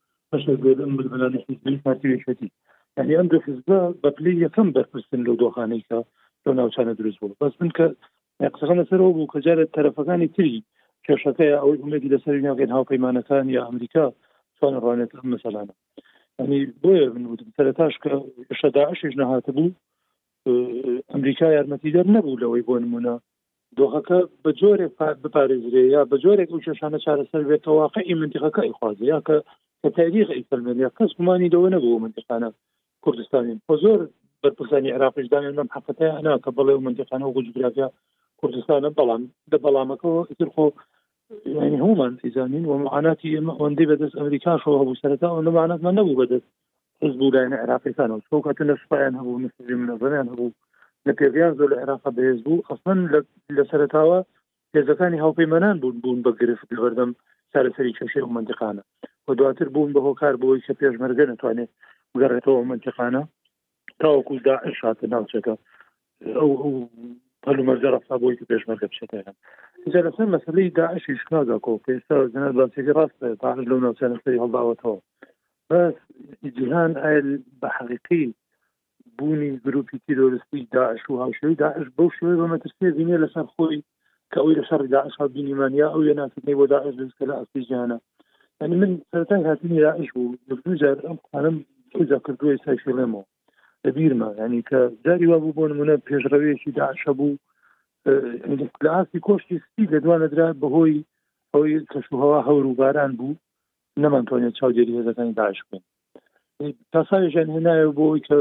ململانی 1.01 1.45
حزبی 1.45 1.77
پارتی 1.85 2.19
شتی 2.23 2.51
یعنی 2.97 3.17
ئەم 3.19 3.29
دو 3.33 3.39
حزبە 3.47 3.81
بەپلی 4.03 4.33
یەکەم 4.45 4.69
بەرپرسن 4.75 5.21
لەو 5.27 5.37
دۆخانەیکە 5.43 5.99
لەو 6.47 6.55
ناوچانە 6.61 6.93
دروست 7.01 7.19
بوو 7.21 7.37
بەس 7.43 7.55
من 7.61 7.71
کە 7.77 7.85
قسەکان 8.53 8.79
لەسەرەوە 8.83 9.13
بوو 9.17 9.29
کە 9.33 9.39
جارە 9.47 9.65
تەرەفەکانی 9.77 10.29
تری 10.37 10.65
کێشەکەی 11.07 11.55
ئەوەی 11.59 11.81
ئومێدی 11.81 12.13
لەسەر 12.15 12.35
ناوکەین 12.47 12.73
هاوپەیمانەکان 12.77 13.47
یا 13.57 13.63
ئەمریکا 13.69 14.05
چۆن 14.59 14.75
ڕوانێت 14.83 15.11
ئەم 15.17 15.29
مەسەلانە 15.35 15.75
ئەنی 16.39 16.61
بۆیە 16.83 17.07
من 17.15 17.25
وتم 17.31 17.49
سەرتاش 17.57 17.95
کە 18.05 18.13
شەداعشش 18.61 19.13
نەهاتە 19.21 19.51
بوو 19.57 19.71
ئەمریکا 21.13 21.47
یارمەتیدەر 21.57 22.07
نەبوو 22.17 22.41
لەوەی 22.43 22.67
بۆ 22.69 22.75
نمونە 22.85 23.15
دۆخەکە 23.79 24.19
بە 24.45 24.51
جۆرێک 24.61 24.93
بپارێزرێ 25.23 25.85
یا 25.97 26.03
بە 26.11 26.17
جۆرێک 26.25 26.49
و 26.51 26.63
شێشانە 26.67 26.99
چارەسەر 27.05 27.43
بێتە 27.51 27.71
واقعی 27.81 28.15
منتیخەکەی 28.21 28.75
خوازە 28.79 29.05
یا 29.13 29.21
کە 29.27 29.37
کە 29.83 29.89
تاریخ 29.99 30.29
ئیفەلمێن 30.39 30.79
یا 30.85 30.91
کەس 30.99 31.11
گومانی 31.19 31.53
دەوە 31.55 31.69
نەبوو 31.75 32.03
منتیخانە 32.05 32.51
کوردستانی 33.05 33.61
بۆ 33.69 33.75
زۆر 33.85 34.01
بەرپرسانی 34.45 34.91
عراقشدانیان 34.97 35.57
لەم 35.59 35.69
حقەتەیەنا 35.75 36.33
کە 36.45 36.51
بەڵێ 36.57 36.75
و 36.77 36.83
منتیقانە 36.87 37.25
و 37.27 37.33
گوجگرافیا 37.37 37.89
کوردستانە 38.41 38.91
بەڵام 38.99 39.23
دە 39.53 39.57
بەڵامەکەەوە 39.65 40.23
ئیتر 40.31 40.49
خۆ 40.55 40.65
يعني 41.59 41.79
هما 41.87 42.05
التزامين 42.13 42.65
ومعاناتي 42.71 43.29
وندي 43.61 43.87
بدس 43.87 44.13
امريكا 44.25 44.53
شو 44.65 44.77
هبو 44.83 44.95
سنتا 44.95 45.29
ولا 45.37 45.51
معانات 45.51 45.81
من 45.83 45.95
نبو 45.99 46.15
بدس 46.15 46.43
حزب 47.03 47.21
ولاية 47.23 47.55
عراقي 47.65 47.93
كانوا 47.93 48.19
شو 48.31 48.41
كاتل 48.41 48.67
نصفين 48.73 49.15
هبو 49.21 49.39
نسجم 49.43 49.81
نظرين 49.93 50.27
هبو 50.33 50.51
نكيفيان 51.07 51.53
زول 51.55 51.73
العراق 51.75 52.09
بهزبو 52.09 52.63
اصلا 52.71 53.23
لسرتاوا 53.51 54.23
هێزەکانی 54.77 55.19
هاوپەیمانان 55.25 55.77
بوون 55.83 55.99
بوون 56.05 56.21
بە 56.27 56.33
گرفت 56.41 56.69
لەبەردەم 56.75 57.11
سارەسەری 57.53 57.97
کەشێ 57.99 58.23
و 58.23 58.27
منتیقانە 58.37 58.83
و 59.29 59.35
دواتر 59.35 59.69
بوون 59.69 59.91
بە 59.93 60.01
هۆکار 60.07 60.35
بۆی 60.43 60.61
کە 60.67 60.73
پێشمەرگە 60.81 61.25
نتوانێت 61.33 61.69
گەڕێتەوە 62.21 62.65
منتیقانە 62.71 63.23
داعش 64.01 64.79
هاته 64.85 65.07
ناوچەکە 65.15 65.55
ئەو 66.39 66.51
هەلو 67.47 67.67
مەرجە 67.69 67.89
ڕفتابووی 67.95 68.37
کە 68.39 68.45
پێشمەرگە 68.51 68.87
بچێتیان 68.91 69.35
اینجا 69.85 70.01
لەسەر 70.07 70.27
مەسلەی 70.35 70.71
داعشی 70.81 71.17
شکاگا 71.23 71.59
کۆ 71.65 71.73
پێستا 71.87 72.17
جنات 72.33 72.55
باسێکی 72.59 72.95
ڕاست 72.99 73.19
تاعش 73.43 73.65
لەو 73.71 73.81
ناوچەنەسەری 73.85 74.41
هەڵداوەتەوە 74.43 74.97
بەس 75.71 75.97
جیهان 76.57 76.93
ئایل 77.05 77.29
بە 77.61 77.69
حقیقی 77.79 78.27
بوونی 79.19 79.61
گروپی 79.67 79.99
تیرۆریستی 80.07 80.69
داعش 80.77 81.01
و 81.11 81.15
هاوشەوی 81.23 81.57
داعش 81.65 81.87
بەو 81.97 82.11
شوێ 82.17 82.35
بە 82.41 82.47
مەترسێ 82.53 82.89
بینێ 82.99 83.17
لەسەر 83.25 83.47
خۆی 83.55 83.79
کە 84.33 84.39
ئەوی 84.41 84.57
لەسەر 84.61 84.81
داعش 84.97 85.15
بینیمانیا 85.37 85.89
ئەو 85.93 86.03
یە 86.09 86.15
ناتنی 86.19 86.55
بۆ 86.59 86.65
داعش 86.75 86.95
لەسکە 87.01 87.25
لە 87.31 87.35
ئەستی 87.41 87.63
جیانە 87.69 87.99
یعنی 88.61 88.75
من 88.81 88.91
سەرەتای 89.11 89.45
هاتنی 89.51 89.81
داعش 89.87 90.09
بوو 90.15 90.35
دو 90.65 90.75
جار 90.81 90.99
ئەم 91.09 91.19
قانم 91.33 91.57
کردووە 92.27 92.57
سای 92.65 92.79
شێڵێمەوە 92.85 93.25
لەبیرمە 93.85 94.29
ینی 94.39 94.61
کە 94.69 94.79
جاری 95.07 95.27
وا 95.31 95.39
بوو 95.39 95.57
بۆ 95.57 95.65
نمونە 95.73 95.95
پێشڕەوەیەکی 96.09 96.71
داعشە 96.81 97.11
بوو 97.19 97.37
لاسی 98.85 99.19
کۆشتی 99.27 99.61
سپی 99.65 99.87
لە 99.95 99.99
دوانە 100.05 100.29
درات 100.35 100.57
بەهۆی 100.63 101.05
ئەوەی 101.55 101.87
کەشوهوا 101.93 102.39
هەور 102.49 102.65
و 102.67 102.75
باران 102.81 103.13
بو 103.19 103.31
نەمانتوانێت 104.03 104.55
چاودێری 104.59 104.97
هێزەکانی 104.99 105.35
داعش 105.41 105.59
بن 105.69 105.81
تاسایژیان 106.93 107.49
هێنایە 107.55 107.91
بۆی 107.99 108.21
کە 108.29 108.37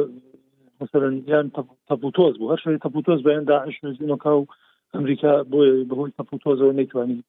مثلەنیان 0.82 1.47
تەپوتۆز 1.89 2.34
بوو 2.39 2.51
هەر 2.53 2.60
شوی 2.63 2.82
تەپوتۆز 2.86 3.19
بەیان 3.25 3.43
داعش 3.49 3.75
نزینەکە 3.86 4.29
و 4.41 4.45
ئەمریکا 4.93 5.34
بۆ 5.51 5.60
بەهۆی 5.89 6.13
تەپوتۆزەوە 6.17 6.73
نەیتوانین 6.79 7.21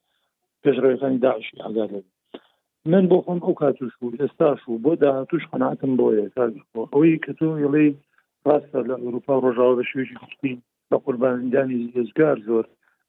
پێشڕێەکانی 0.63 1.19
داعشی 1.27 1.61
ئاگار 1.65 1.89
لێ 1.95 2.01
من 2.93 3.07
بۆ 3.11 3.17
خۆم 3.27 3.39
ئەو 3.43 3.53
کاتوش 3.59 3.93
بوو 4.01 4.17
ئێستاش 4.25 4.65
و 4.71 4.75
بۆ 4.87 4.93
داهاتوش 5.03 5.45
قەناتم 5.53 5.93
بۆیە 6.01 6.25
ئەوەی 6.93 7.15
کە 7.27 7.33
تۆ 7.39 7.49
یڵێ 7.65 7.85
ڕاستە 8.49 8.81
لە 8.89 8.97
ئەوروپا 9.03 9.35
ڕۆژاوە 9.45 9.75
بە 9.79 9.85
شوێژی 9.91 10.19
خوستی 10.23 10.53
بە 10.91 10.97
قوربانیدانی 11.07 11.81
هێزگار 11.97 12.37
زۆر 12.49 12.65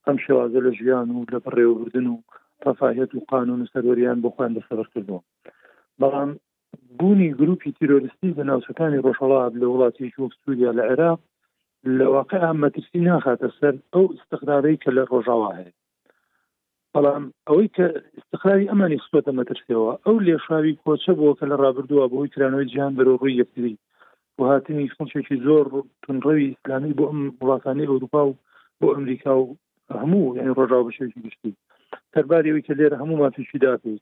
ئەم 0.08 0.18
شێوازە 0.26 0.60
لە 0.68 0.72
ژیان 0.80 1.08
و 1.12 1.26
لە 1.34 1.40
بڕێوەبردن 1.46 2.08
و 2.14 2.18
تەفاهێت 2.64 3.12
و 3.14 3.26
قانون 3.32 3.60
و 3.62 3.70
سەرۆریان 3.74 4.18
بخوان 4.26 4.52
بەسەر 4.56 4.88
کردەوە 4.94 5.22
بەڵام 6.02 6.32
بوونی 6.98 7.30
گروپی 7.40 7.70
تیرۆریستی 7.80 8.32
بە 8.38 8.44
ناوچەکانی 8.50 9.04
ڕۆژهڵات 9.06 9.54
لە 9.62 9.66
وڵاتێکی 9.72 10.22
وەک 10.24 10.34
سوودیا 10.42 10.72
لە 10.80 10.84
عێراق 10.90 11.20
لە 11.98 12.06
واقع 12.16 12.40
ئەمەترسی 12.46 13.00
ناخاتە 13.08 13.50
سەر 13.60 13.76
ئەو 13.94 14.04
استقرارەی 14.16 14.82
کە 14.84 14.90
لە 14.98 15.04
ڕۆژاوا 15.12 15.52
هەیە 15.60 15.74
بەڵام 16.95 17.23
ئەوەی 17.49 17.67
کە 17.77 17.86
استقلالی 18.19 18.69
ئەمانی 18.71 18.99
خسوەتە 19.03 19.31
مەترسەوە 19.39 19.91
ئەو 20.05 20.15
لێشاوی 20.25 20.79
کۆچە 20.84 21.13
بۆ 21.19 21.29
کە 21.39 21.45
لە 21.51 21.55
ڕابردووە 21.63 22.05
بۆی 22.12 22.31
کرانەوەی 22.34 22.69
جیان 22.71 22.91
بەرەڕووی 22.97 23.39
یەکتری 23.41 23.75
وهاتنی 24.39 24.91
فونچێکی 24.95 25.38
زۆر 25.45 25.65
تونڕەوی 26.03 26.49
ئسلامی 26.53 26.95
بۆ 26.97 27.03
ئەم 27.10 27.21
وڵاتانی 27.41 27.89
ئەوروپا 27.89 28.21
و 28.25 28.38
بۆ 28.79 28.88
ئەمریکا 28.95 29.34
و 29.39 29.47
هەموو 30.01 30.36
یعنی 30.38 30.55
ڕۆژا 30.58 30.79
بەشێکی 30.88 31.19
گشتی 31.25 31.51
تەربارەوەی 32.13 32.65
کە 32.67 32.73
لێرە 32.79 32.95
هەموو 33.01 33.19
ماتشی 33.21 33.62
داپێت 33.63 34.01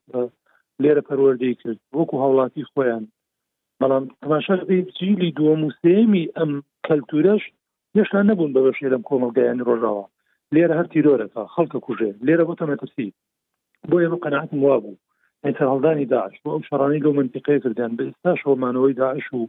لێرە 0.83 1.01
پەروەردەی 1.09 1.57
کرد 1.61 1.79
وەکو 1.97 2.15
هاوڵاتی 2.21 2.67
خۆیان 2.71 3.03
بەڵام 3.79 4.03
تەماشا 4.21 4.55
جیلی 4.99 5.29
دووە 5.37 5.53
موسێمی 5.63 6.25
ئەم 6.37 6.51
کەلتورەش 6.87 7.43
یەشان 7.97 8.23
نەبوون 8.29 8.51
بە 8.55 8.61
بەشێ 8.65 8.87
لەم 8.93 9.03
کۆمەلگایانی 9.09 9.67
ڕۆژاوە 9.69 10.05
لێرە 10.55 10.75
هەر 10.79 10.87
تیرۆرەکە 10.93 11.41
خەڵکە 11.53 11.79
کوژێ 11.85 12.11
لێرە 12.25 12.43
بۆتە 12.47 12.63
مەترسی 12.71 13.09
بۆ 13.89 13.97
ئێمە 14.01 14.17
قەنعات 14.23 14.51
وا 14.63 14.75
بوو 14.83 15.01
هەڵدانی 15.71 16.09
داعش 16.13 16.35
بۆ 16.43 16.49
ئەم 16.53 16.63
شەڕانی 16.67 17.03
لەو 17.03 17.13
منتیقەیە 17.19 17.63
کردیان 17.63 17.91
بە 17.97 18.03
ئێستا 18.07 18.31
شەوەمانەوەی 18.41 18.97
داعش 19.01 19.25
و 19.37 19.41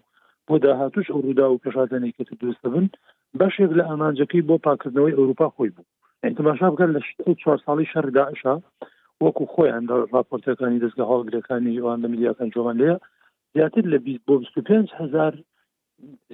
بۆ 0.46 0.54
داهاتوش 0.64 1.06
ئەورودا 1.14 1.46
و 1.50 1.60
پێشادانێک 1.62 2.14
کە 2.28 2.34
درستە 2.42 2.68
بن 2.74 2.86
بەشێک 3.38 3.70
لە 3.78 3.82
ئامانجەکەی 3.88 4.46
بۆ 4.48 4.54
پاکردنەوەی 4.66 5.16
ئەوروپا 5.16 5.48
خۆی 5.54 5.70
بوو 5.74 5.90
تەماشا 6.38 6.66
بکەن 6.72 6.90
لە 6.96 7.00
چوار 7.42 7.58
ساڵی 7.64 7.86
شەر 7.92 8.06
داعشا 8.18 8.54
وەکو 9.24 9.44
خۆیان 9.52 9.84
راپۆرتەکانی 10.14 10.80
دەستگە 10.84 11.04
هەڵگرەکانی 11.12 11.78
ئەوان 11.82 11.98
لە 12.04 12.08
میلیەکان 12.12 12.48
جوان 12.54 12.76
لەیە 12.80 12.96
زیاتر 13.54 13.84
لە 13.92 13.98
بۆ 14.26 14.34
هزار 15.02 15.32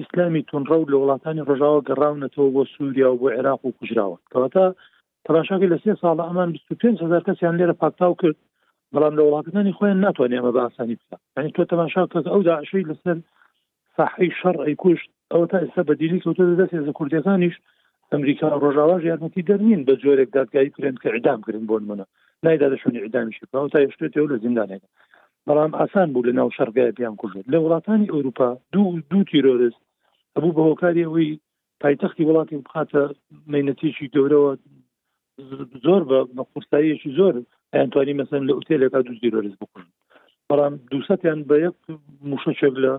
ئیسلامی 0.00 0.40
تونڕە 0.50 0.76
و 0.80 0.88
لە 0.92 0.96
وڵاتانی 1.00 1.46
ڕژاوە 1.50 1.80
گەڕاونەتەوە 1.88 2.48
بۆ 2.54 2.62
سووریا 2.74 3.08
و 3.10 3.18
بۆ 3.20 3.28
عێراق 3.36 3.60
و 3.64 3.74
کوژراوە 3.78 4.16
کەواتا 4.32 4.64
تەراشاکی 5.24 5.72
لە 5.72 5.78
سێ 5.82 5.92
ساڵە 6.02 6.22
ئەمان 6.28 6.48
25 6.56 7.02
هزار 7.04 7.22
کەسیان 7.28 7.54
لێرە 7.60 7.76
پاکتاو 7.82 8.12
کرد 8.20 8.38
بەڵام 8.92 9.14
لە 9.18 9.22
وڵاتەکانی 9.24 9.76
خۆیان 9.78 9.98
ناتوانێت 10.04 10.38
ئەمە 10.40 10.52
باسانی 10.58 10.96
بکە 11.00 11.16
ینی 11.38 11.54
تۆ 11.56 11.62
تەماشا 11.72 12.02
کەس 12.12 12.26
ئەو 12.32 12.40
داعشەی 12.48 12.88
لەسەر 12.90 13.16
ساحی 13.96 14.30
شەڕ 14.40 14.56
ئەی 14.64 14.76
کوشت 14.82 15.10
ئەوە 15.32 15.46
تا 15.50 15.56
ئێستا 15.62 15.82
بە 15.88 15.94
دیلی 16.00 16.22
کەوتە 16.24 16.42
دەست 16.60 16.74
ێزە 16.80 16.92
کوردەکانیش 16.98 17.56
ئەمریکا 18.12 18.46
ڕۆژاواژ 18.62 19.02
یارمەتی 19.04 19.46
دەرنین 19.48 19.82
بە 19.86 19.94
جۆرێک 20.02 20.30
دادگایی 20.36 20.74
کرێن 20.74 20.96
کە 21.02 21.08
عدام 21.16 21.40
کردن 21.46 21.64
بۆن 21.68 21.82
منە 21.90 22.06
نایدا 22.44 22.66
لە 22.72 22.76
شوێنی 22.82 23.04
عدامیشی 23.06 23.46
تا 23.52 23.58
هێشتێت 23.86 24.12
لە 24.32 24.36
زیندانێک 24.44 24.82
بەڵام 25.48 25.74
ئاسان 25.82 26.10
بوو 26.14 26.26
لە 26.28 26.32
ناو 26.38 26.50
شەرگای 26.56 26.94
پیان 26.98 27.14
کوژێت 27.20 27.46
لە 27.52 27.58
وڵاتانی 27.64 28.10
ئەوروپا 28.12 28.48
دوو 28.74 28.88
دوو 29.10 29.24
تیرۆرست 29.30 29.80
هەبوو 30.36 30.54
بە 30.56 30.62
هۆکاری 30.68 31.06
ئەوی 31.06 31.28
پایتەختی 31.82 32.26
وڵاتی 32.28 32.56
بخاتە 32.66 33.02
مینەتیشی 33.52 34.12
گەورەوە 34.14 34.52
زۆر 35.84 36.02
بە 36.10 36.18
قورساییەکی 36.52 37.14
زۆر 37.18 37.34
ئەتوانی 37.74 38.18
مەسن 38.20 38.42
لە 38.48 38.52
ئوتێلێکا 38.56 39.00
دوو 39.06 39.14
تیرۆرست 39.22 39.56
بکوژن 39.60 39.90
بەڵام 40.50 40.74
دووسەتیان 40.92 41.40
بە 41.48 41.56
یەک 41.66 41.78
موشەچێک 42.30 42.74
لە 42.84 42.92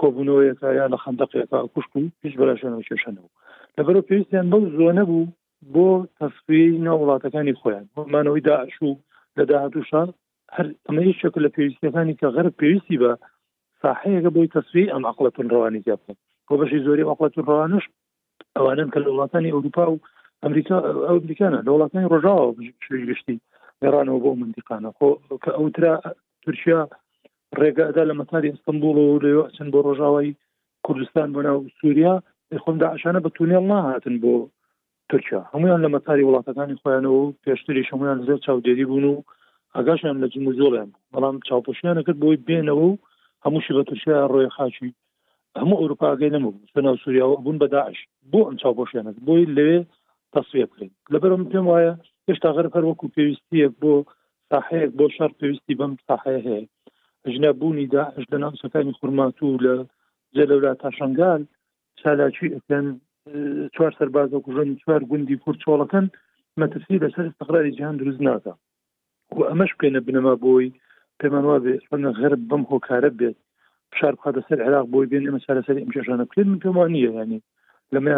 کۆبوونەوەیەکە 0.00 0.68
یا 0.80 0.86
لە 0.92 0.98
خندەقەکە 1.04 1.58
کوشت 1.74 1.90
و 1.96 2.00
هیچ 2.24 2.34
بەلاشانەوە 2.40 2.84
کێشانەوە 2.88 3.30
لەبەرە 3.76 4.02
پێویستیان 4.08 4.46
بەو 4.52 4.62
زۆنە 4.78 5.02
بوو 5.10 5.26
بۆ 5.74 5.86
تەسفی 6.18 6.64
ناوڵاتەکانی 6.86 7.58
خۆیان 7.60 7.84
بۆمانەوەی 7.94 8.44
داعش 8.48 8.74
و 8.88 8.90
لە 9.38 9.44
داهاتوشان 9.50 10.08
هەر 10.56 10.66
ئەمەی 10.88 11.12
شکل 11.22 11.40
لە 11.46 11.50
پێویستەکانی 11.56 12.18
کە 12.20 12.26
غەر 12.36 12.48
پێویستی 12.60 13.00
بە 13.02 13.12
ساحەیەەکە 13.82 14.30
بۆی 14.34 14.52
تەسوی 14.56 14.90
ئەم 14.94 15.02
عقلەتون 15.10 15.46
ڕوانی 15.54 15.82
جیاپۆن 15.84 16.16
بۆ 16.46 16.54
بەشی 16.60 16.84
زۆری 16.86 17.08
عقلەتون 17.12 17.44
ڕوانش 17.50 17.84
ئەوانن 18.56 18.88
کە 18.92 18.98
لە 19.04 19.08
وڵاتانی 19.12 19.52
ئەوروپا 19.54 19.84
و 19.90 20.00
ئەمریکا 20.42 20.76
ئەوریکانە 21.08 21.60
لە 21.66 21.70
وڵاتانی 21.74 22.10
ڕۆژاوە 22.12 22.44
گشتی 23.10 23.38
گەڕانەوە 23.82 24.18
بۆ 24.24 24.30
منتیقانە 24.40 24.90
خۆ 24.96 25.08
کە 25.42 25.50
ئەوترا 25.58 25.94
تورکیا 26.42 26.80
ڕێگادا 27.60 28.02
لە 28.10 28.14
مەتاری 28.20 28.52
ئەستمبول 28.52 28.96
و 28.98 29.20
لێچەند 29.24 29.70
بۆ 29.72 29.78
ڕۆژاوایی 29.88 30.36
کوردستان 30.86 31.28
بۆ 31.34 31.40
ناو 31.46 31.58
سووریا 31.80 32.14
خۆمدا 32.64 32.86
عشانە 32.94 33.20
بە 33.24 33.30
تونێڵ 33.36 33.64
ناهاتن 33.72 34.16
بۆ 34.22 34.32
تورکیا 35.10 35.40
هەمویان 35.52 35.80
لە 35.84 35.88
مەتاری 35.94 36.26
وڵاتەکانی 36.28 36.78
خۆیانەوە 36.82 37.24
پێشتری 37.44 37.86
شەمویان 37.88 38.18
زۆر 38.26 38.38
چاودێری 38.46 38.86
بوون 38.90 39.04
و 39.10 39.14
ئەگاشیان 39.78 40.16
لە 40.22 40.28
جموزۆڵیان 40.34 40.90
بەڵام 41.12 41.36
چاوپۆشیانە 41.48 42.02
کرد 42.06 42.18
بۆی 42.22 42.42
بێنەوە 42.48 42.84
و 42.90 43.00
هەمووشی 43.44 43.74
بە 43.76 43.82
تووشە 43.88 44.16
ڕۆی 44.32 44.52
خاچی 44.56 44.94
هەموو 45.60 45.80
ئەوروپاگەی 45.80 46.34
نەبوو 46.34 46.60
بەناو 46.74 47.00
سووریاوە 47.02 47.36
بوون 47.44 47.58
بەداعش 47.62 47.98
بۆ 48.32 48.40
ئەم 48.46 48.56
چاوپۆشیانە 48.62 49.10
بۆی 49.26 49.50
لەوێ 49.56 49.78
تصویە 50.34 50.66
بکرێن 50.70 50.90
لەبەرم 51.12 51.42
پێم 51.52 51.66
وایە 51.70 51.92
هێشتا 52.28 52.50
غەر 52.56 52.66
هەر 52.74 52.84
وەکو 52.86 53.12
پێویستیەک 53.16 53.72
بۆ 53.82 53.92
ساحەیەک 54.50 54.90
بۆ 54.98 55.04
شار 55.16 55.30
پێویستی 55.40 55.78
بەم 55.80 55.92
ساحەیە 56.08 56.40
هەیە 56.46 56.62
ژنە 57.32 57.50
بوونی 57.60 57.90
داعش 57.94 58.24
لە 58.32 58.38
ناوسەکانی 58.42 58.96
خورماتوو 58.98 59.60
لە 59.64 59.74
جەلەورا 60.36 60.72
تاشنگال 60.82 61.42
چالاچی 62.00 62.54
ئەکەن 62.56 62.86
چوار 63.74 63.92
سەرباز 63.98 64.28
وەکوژن 64.32 64.68
چوار 64.82 65.02
گوندی 65.10 65.40
کورد 65.42 65.58
چۆڵەکەن 65.64 66.06
مەترسی 66.60 67.02
لەسەر 67.04 67.24
استقراری 67.30 67.72
جیهان 67.76 67.96
دروست 67.96 68.22
ناکە 68.30 68.54
و 69.36 69.42
ئەمەش 69.44 69.70
بکەینە 69.74 70.00
بنەما 70.06 70.32
پیمان 71.20 71.44
وابی 71.44 71.78
وا 71.92 71.98
بێ 71.98 72.10
غەرب 72.20 72.50
خو 72.68 72.76
هۆکارە 72.78 73.10
بێت 73.20 73.38
پشار 73.92 74.14
بخاتە 74.18 74.40
سر 74.48 74.58
عراق 74.66 74.86
بۆی 74.92 75.06
بین 75.12 75.28
اما 75.28 75.38
سر 75.46 75.60
سر 75.66 75.76
ئەم 75.80 75.90
کێشانە 75.94 76.24
بکرێن 76.28 76.48
من 76.48 76.58
پێم 76.64 76.76
وانە 76.76 76.96
ینی 76.96 77.38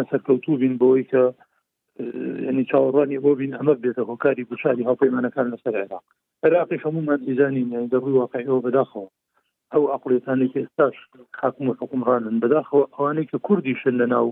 سر 0.09 0.17
کوتو 0.27 0.57
بین 0.57 0.77
بۆی 0.83 1.03
که 1.11 1.33
اه، 1.99 2.41
یعنی 2.45 2.63
چاوەڕانی 2.71 3.19
بۆ 3.25 3.31
بین 3.39 3.57
ئەمە 3.57 3.73
بێتە 3.83 4.03
هۆکاری 4.09 4.43
بشاری 4.51 4.83
هاوپەیمانەکان 4.89 5.45
لەسەر 5.53 5.73
عێراق 5.81 6.03
عراقی 6.43 6.77
هەمومان 6.83 7.19
ئیزانین 7.27 7.89
دەڕوی 7.93 8.13
واقعەوە 8.21 8.61
بەداخەوە 8.65 9.07
ئەو 9.71 9.91
که 10.53 10.59
استاش 10.63 10.93
حاکم 11.41 11.65
و 11.69 11.75
حکومڕانن 11.81 12.35
بەداخەوە 12.43 12.83
ئەوانەی 12.95 13.27
کە 13.31 13.37
کوردیشن 13.47 13.93
لە 14.01 14.05
ناو 14.13 14.27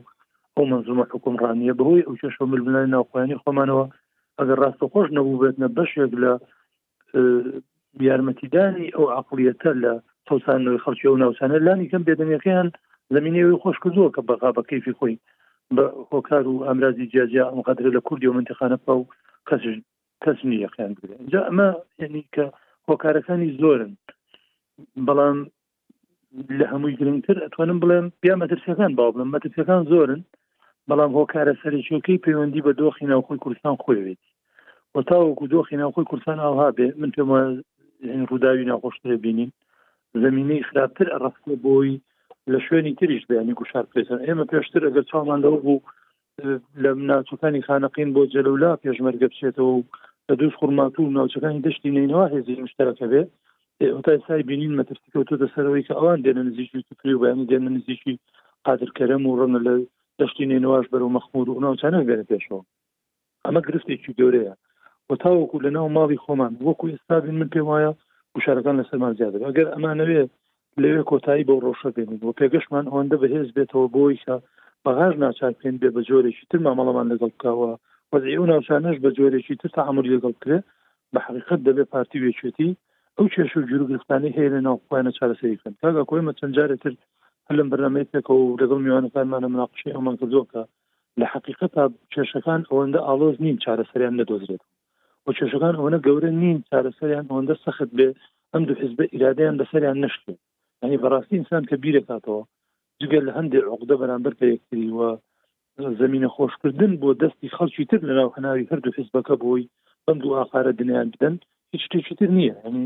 ئەو 0.58 0.66
منزومە 0.72 1.04
حکومڕانیە 1.14 1.74
بەهۆی 1.80 2.06
ئەو 2.08 2.16
چێشە 2.22 2.42
ململای 2.42 2.86
ناوخۆیانی 2.96 3.40
خۆمانەوە 3.44 3.86
ئەگەر 4.40 4.58
ڕاستە 4.64 4.86
خۆش 4.92 5.08
نەبوو 5.18 5.42
بێتە 5.42 5.68
بەشێک 5.78 6.12
لە 6.24 6.32
یارمەتیدانی 8.10 8.88
ئەو 8.96 9.06
عقلەتە 9.20 9.72
لە 9.84 9.94
تەوسانەوەی 10.28 10.84
خەڵکی 10.86 11.08
ئەو 11.10 11.22
ناوسانە 11.24 11.58
لانی 11.68 11.90
کەم 11.92 12.04
بێدەنیەکەیان 12.08 12.68
زمینەوەی 13.16 13.62
خۆش 13.64 13.78
کردووە 13.84 14.10
کە 14.16 14.22
بەغا 14.30 14.50
بە 14.58 14.64
کەیفی 14.70 14.98
خۆی 15.00 15.16
بە 15.76 15.86
هۆکار 16.12 16.44
و 16.48 16.66
ئەمرازی 16.68 17.10
جیاجیا 17.12 17.46
ئەمقادر 17.52 17.86
لە 17.98 18.02
کوردی 18.08 18.28
و 18.30 18.36
منتیخانە 18.38 18.78
پا 18.86 18.94
و 18.98 19.08
کەس 19.50 19.64
کەس 20.24 20.40
نیەخیان 20.50 20.92
اینجا 21.20 21.42
ئەمە 21.48 21.70
یعنی 22.02 22.22
کە 22.36 22.44
هۆکارەکانی 22.90 23.50
زۆرن 23.62 23.92
بەڵام 25.08 25.38
لە 26.60 26.66
هەمووی 26.72 26.98
گرنگتر 27.00 27.38
ئەتوانم 27.44 27.80
بڵێم 27.84 28.06
پیا 28.22 28.36
مەترسیەکان 28.42 28.92
با 28.98 29.06
بڵم 29.14 29.30
مەترسیەکان 29.36 29.84
زۆرن 29.92 30.22
بەڵام 30.90 31.12
هۆکارە 31.18 31.54
سەرچۆکەی 31.62 32.22
پەیوەندی 32.26 32.64
بە 32.66 32.72
دۆخی 32.80 33.06
ناوخۆی 33.12 33.42
کوردستان 33.44 33.76
خۆیوێتی 33.84 34.33
وەتاوەکو 34.98 35.46
دۆخی 35.54 35.76
ناوخۆی 35.82 36.08
کوردستان 36.12 36.40
ئاها 36.48 36.68
بێ 36.78 36.88
من 37.02 37.10
پێم 37.16 37.30
ڕووداوی 38.30 38.68
ناخۆشترە 38.72 39.16
بینین 39.26 39.50
زمینەی 40.24 40.66
خراپتر 40.70 41.08
ئەڕستە 41.14 41.54
بۆی 41.66 41.96
لە 42.52 42.60
شوێنی 42.66 42.94
تریش 43.00 43.24
بەیانی 43.30 43.58
گوشار 43.60 43.86
پێێتن 43.94 44.20
ئێمە 44.28 44.46
پێشتر 44.52 44.82
ئەگەر 44.88 45.04
چاڵمانەوە 45.12 45.60
بوو 45.66 45.82
لە 46.84 46.90
ناچەکانی 47.10 47.66
خانەقین 47.68 48.10
بۆ 48.16 48.22
جەلولا 48.34 48.72
پێشمەرگە 48.84 49.28
بچێتەوە 49.32 49.72
و 49.78 49.84
لە 50.30 50.34
دوست 50.40 50.56
خورمات 50.60 50.94
و 51.00 51.14
ناوچەکانی 51.18 51.64
دەشتی 51.68 51.90
نینەوە 51.98 52.26
هێزی 52.34 52.56
مشتەکە 52.66 53.06
بێ 53.12 53.24
ئۆتای 53.96 54.18
سای 54.28 54.44
بینین 54.50 54.74
مەترسیکەوتۆ 54.80 55.34
دەسەرەوەی 55.44 55.84
کە 55.88 55.94
ئەوان 55.98 56.20
دێنە 56.26 56.44
نزیکی 56.50 56.80
تفری 56.90 57.14
و 57.16 57.20
بەیانی 57.24 57.48
دێنە 57.52 57.70
نزیکی 57.78 58.16
قادرکەرم 58.68 59.24
و 59.28 59.38
ڕەنە 59.40 59.60
لە 59.68 59.74
دەشتی 60.20 60.46
نینەوەش 60.52 60.88
بەرەو 60.94 61.12
مەخمور 61.16 61.48
و 61.50 61.62
ناوچانە 61.66 62.00
بێنە 62.10 62.26
پێشەوە 62.32 62.62
ئەمە 63.46 63.62
گرفتێکی 63.68 64.14
گەورەیە 64.20 64.54
و 65.10 65.14
تاوەکو 65.24 65.58
لە 65.66 65.70
ناو 65.78 65.90
ماڵی 65.98 66.22
خۆمان 66.24 66.54
وەکو 66.68 66.90
ئێستابین 66.92 67.36
من 67.42 67.50
پێم 67.54 67.68
وایە 67.72 67.92
گوشارەکان 68.36 68.76
لە 68.80 68.84
سەرمان 68.90 69.14
زیاد 69.20 69.34
ئەگەر 69.48 69.68
ئەمانەوێ 69.74 70.24
لەوێ 70.84 71.02
کۆتایی 71.10 71.48
بۆ 71.48 71.56
ڕۆشە 71.66 71.90
بێنین 71.96 72.20
بۆ 72.22 72.30
پێگەشتمان 72.40 72.86
ئەوەندە 72.92 73.18
بەهێز 73.24 73.48
بێتەوە 73.58 73.88
بۆیکە 73.96 74.36
بەغاژ 74.86 75.14
ناچار 75.24 75.54
پێێن 75.60 75.76
بێ 75.82 75.90
بە 75.96 76.02
جۆرێکی 76.10 76.46
تر 76.50 76.60
مامەڵەمان 76.66 77.08
لەگەڵ 77.12 77.32
بکەوە 77.36 77.70
وەزی 78.12 78.36
ئەو 78.38 78.46
ناوچانەش 78.52 78.98
بە 79.04 79.10
جۆرێکی 79.18 79.56
تر 79.62 79.70
تاعمل 79.78 80.06
لەگەڵ 80.14 80.34
کرێ 80.42 80.60
بە 81.14 81.20
حقیقت 81.28 81.60
دەبێ 81.68 81.84
پارتی 81.92 82.18
وێچێتی 82.24 82.70
ئەو 83.18 83.26
چێش 83.34 83.52
و 83.58 83.68
جوروگرفتانی 83.70 84.36
هەیە 84.38 84.50
لە 84.56 84.60
ناوخوایانە 84.68 85.12
چارەسەریکەن 85.18 85.74
کاگا 85.82 86.04
کۆی 86.10 86.22
مە 86.26 86.32
چەند 86.40 86.54
جارێ 86.58 86.78
تر 86.84 86.94
هەر 87.48 87.56
لەم 87.60 87.68
بەرنمەی 87.72 88.10
پێکەوە 88.14 88.44
و 88.50 88.58
لەگەڵ 88.62 88.80
میوانەکانمانە 88.86 89.48
مناقشی 89.56 89.94
ئەومان 89.96 90.16
کردوکە 90.22 90.62
لە 91.20 91.26
حقیقتا 91.34 91.84
چێشەکان 92.14 92.62
ئەوەندە 92.70 93.00
ئالۆز 93.08 93.36
نین 93.46 93.58
چارەسەریان 93.64 94.16
نەدۆزرێت 94.22 94.64
بۆ 95.28 95.32
چێشەکان 95.38 95.74
ئەوەنە 95.78 96.00
گەورە 96.08 96.32
نین 96.42 96.58
چارەسەریان 96.70 97.26
ئەوەندە 97.30 97.56
سەخت 97.66 97.92
بێ 97.98 98.10
ئەم 98.54 98.64
دو 98.68 98.74
حزب 98.82 99.00
ئیرادیان 99.14 99.56
لەسەریان 99.60 99.98
نشتێ 100.04 100.34
ینی 100.84 101.02
بەڕاستی 101.04 101.36
ئینسان 101.38 101.64
کە 101.70 101.76
بیرێکاتەوە 101.84 102.42
جگەل 103.02 103.24
لە 103.28 103.34
هەندێک 103.40 103.64
عقدە 103.74 103.96
بەرامبەر 104.02 104.34
پێکتریوە 104.40 105.10
زمینە 106.02 106.30
خۆشکردن 106.36 106.92
بۆ 107.02 107.10
دەستی 107.22 107.54
خەڵکی 107.58 107.86
تر 107.90 108.00
لەناو 108.10 108.34
هەناوی 108.36 108.70
هەردوو 108.72 108.96
حزبەکە 109.00 109.36
بۆی 109.44 109.64
بند 110.06 110.22
و 110.26 110.38
ئاخارە 110.40 110.72
دنیایان 110.80 111.10
بدەن 111.14 111.36
هیچ 111.74 111.82
شتێکی 111.88 112.14
تر 112.20 112.30
نییە 112.38 112.56
ینی 112.68 112.86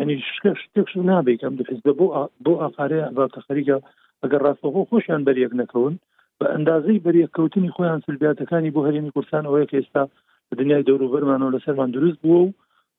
ینی 0.00 0.16
شکەش 0.36 0.60
تێکش 0.74 0.92
نابێت 1.10 1.40
ئەم 1.44 1.54
دو 1.58 1.64
حزبە 1.70 1.92
بۆ 2.00 2.06
بۆ 2.44 2.52
ئاخارەیە 2.62 3.06
باتە 3.16 3.38
خەریکە 3.46 3.76
ئەگەر 4.22 4.40
ڕاستەخۆ 4.46 4.82
خۆشیان 4.90 5.22
بەریەک 5.26 5.52
نەکەون 5.60 5.94
بە 6.38 6.46
ئەندازەی 6.54 7.02
بەریەکەوتنی 7.06 7.74
خۆیان 7.74 8.00
سلبیاتەکانی 8.06 8.74
بۆ 8.74 8.80
هەرێمی 8.86 9.12
کوردستان 9.14 9.44
ئەوەیە 9.46 9.66
کە 9.70 9.76
ئێستا 9.80 10.02
دنیای 10.58 10.84
دەوروبەرمانەوە 10.88 11.54
لەسەرمان 11.56 11.90
دروست 11.94 12.18
بووە 12.22 12.38
و 12.44 12.52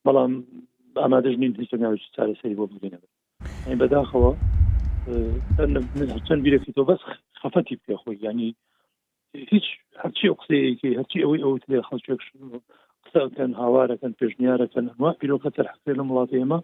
بەڵام 0.06 0.34
ئامادەش 1.02 1.36
نین 1.42 1.54
هیچناوی 1.60 2.00
چارەسەری 2.16 2.58
بۆ 2.60 2.66
بگەینەوە 2.68 3.08
ئەین 3.68 3.80
بەداخەوە 3.82 4.32
چەند 6.28 6.42
بیرەکی 6.46 6.74
تۆ 6.78 6.82
بەس 6.90 7.02
خەفەتی 7.42 7.80
پێ 7.86 7.96
خۆی 8.02 8.18
ینی 8.26 8.56
هیچ 9.52 9.66
هەرچی 10.02 10.30
قسەیەکی 10.40 10.98
هەرچی 11.00 11.22
ئەوەی 11.24 11.44
ئەوت 11.46 11.64
لێ 11.70 11.80
خەڵکێک 11.88 12.22
قسەکەن 13.04 13.52
هاوارەکەن 13.62 14.14
پێشنیارەکەن 14.20 14.86
ئەمە 14.92 15.12
پیرۆکە 15.20 15.50
تەرحقێ 15.58 15.92
لە 16.00 16.04
وڵاتی 16.10 16.40
ئێمە 16.42 16.60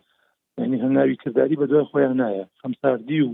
ینی 0.61 0.81
هەناوی 0.85 1.15
کردداری 1.23 1.59
بە 1.61 1.65
دوای 1.69 1.85
خۆیان 1.91 2.15
نایە 2.21 2.45
خەمساردی 2.61 3.21
و 3.25 3.29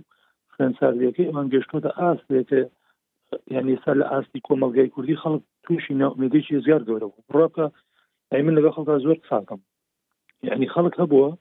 خوێنساردیەکەی 0.54 1.28
ئەمان 1.30 1.48
گەشتۆتە 1.54 1.90
ئاس 2.00 2.20
لێتێ 2.32 2.62
یعنی 3.54 3.74
سەر 3.84 3.96
لە 4.02 4.06
ئاستی 4.12 4.40
کۆمەلگای 4.48 4.90
کوردی 4.96 5.20
خەڵک 5.22 5.44
توشی 5.68 5.94
ناومێدێکی 6.02 6.56
زیار 6.66 6.82
گەورە 6.88 7.08
بوو 7.12 7.26
ڕاکە 7.38 7.68
ئەی 8.32 8.42
من 8.46 8.54
لەگە 8.58 8.70
خەڵدا 8.76 8.96
زۆر 9.06 9.18
قساکەم 9.24 9.62
یعنی 10.48 10.66
خەڵک 10.74 10.96
هەبووە 11.02 11.28
إيه، 11.34 11.38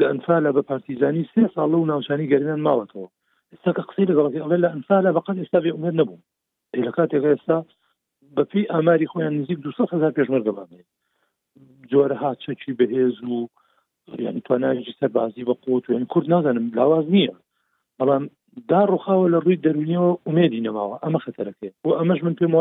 لە 0.00 0.04
ئەنفالە 0.10 0.50
بە 0.56 0.62
پارتیزانی 0.70 1.24
سه 1.34 1.42
سال 1.54 1.70
و 1.74 1.86
ناوچانی 1.92 2.30
گەرنان 2.32 2.60
ماوەتەوە 2.66 3.08
ئێستاکە 3.52 3.82
قسەی 3.88 4.08
لەگەڵی 4.10 4.42
ئەڵێ 4.44 4.56
لە 4.64 4.68
ئەنفالە 4.74 5.10
بەقەت 5.16 5.36
ئێستا 5.40 5.58
بێعمێت 5.64 5.94
نەبوو 6.00 6.20
لە 6.86 6.92
کاتێکەکە 6.96 7.28
ئێستا 7.34 7.58
بەپی 8.36 8.62
ئاماری 8.72 9.10
خۆیان 9.12 9.34
نزیک 9.40 9.58
دو 9.64 9.70
هزار 9.94 10.10
بامه 10.18 10.40
دەبانێت 10.46 10.88
جۆرەها 11.90 12.32
چەکی 12.42 12.72
به 12.78 12.84
هزو 12.94 13.38
یعنی 14.08 14.22
يعني 14.24 14.40
توانایکی 14.40 14.94
سەر 15.00 15.10
بازی 15.16 15.44
با 15.48 15.54
قوت 15.64 15.84
و 15.86 15.92
یعنی 15.92 16.00
يعني 16.06 16.12
کرد 16.14 16.26
نازانم 16.34 16.66
لاواز 16.78 17.04
نییە 17.14 17.34
بەڵام 17.98 18.24
دا 18.70 18.80
ڕوخاوە 18.92 19.26
لە 19.34 19.38
ڕووی 19.44 19.60
دەرونیەوە 19.64 20.10
ئومێدی 20.26 20.64
نەماوە 20.66 20.96
ئەمە 21.04 21.18
خەتەرەکەێت 21.24 21.74
بۆ 21.82 21.90
ئەمەش 21.98 22.20
من 22.24 22.34
پێم 22.38 22.54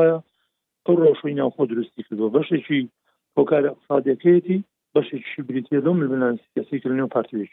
ئەو 0.87 0.95
ڕۆشوی 1.03 1.35
ناوخۆ 1.39 1.63
درستی 1.71 2.01
کردەوە 2.07 2.29
بەشێکی 2.35 2.81
هۆکار 3.37 3.63
اقتصادەکەیەتی 3.71 4.57
بەشێکی 4.95 5.41
بریتە 5.47 5.77
دۆم 5.85 5.97
بنان 6.13 6.35
سیاسی 6.51 6.79
کردنی 6.83 7.01
و 7.03 7.11
پارتیش 7.15 7.49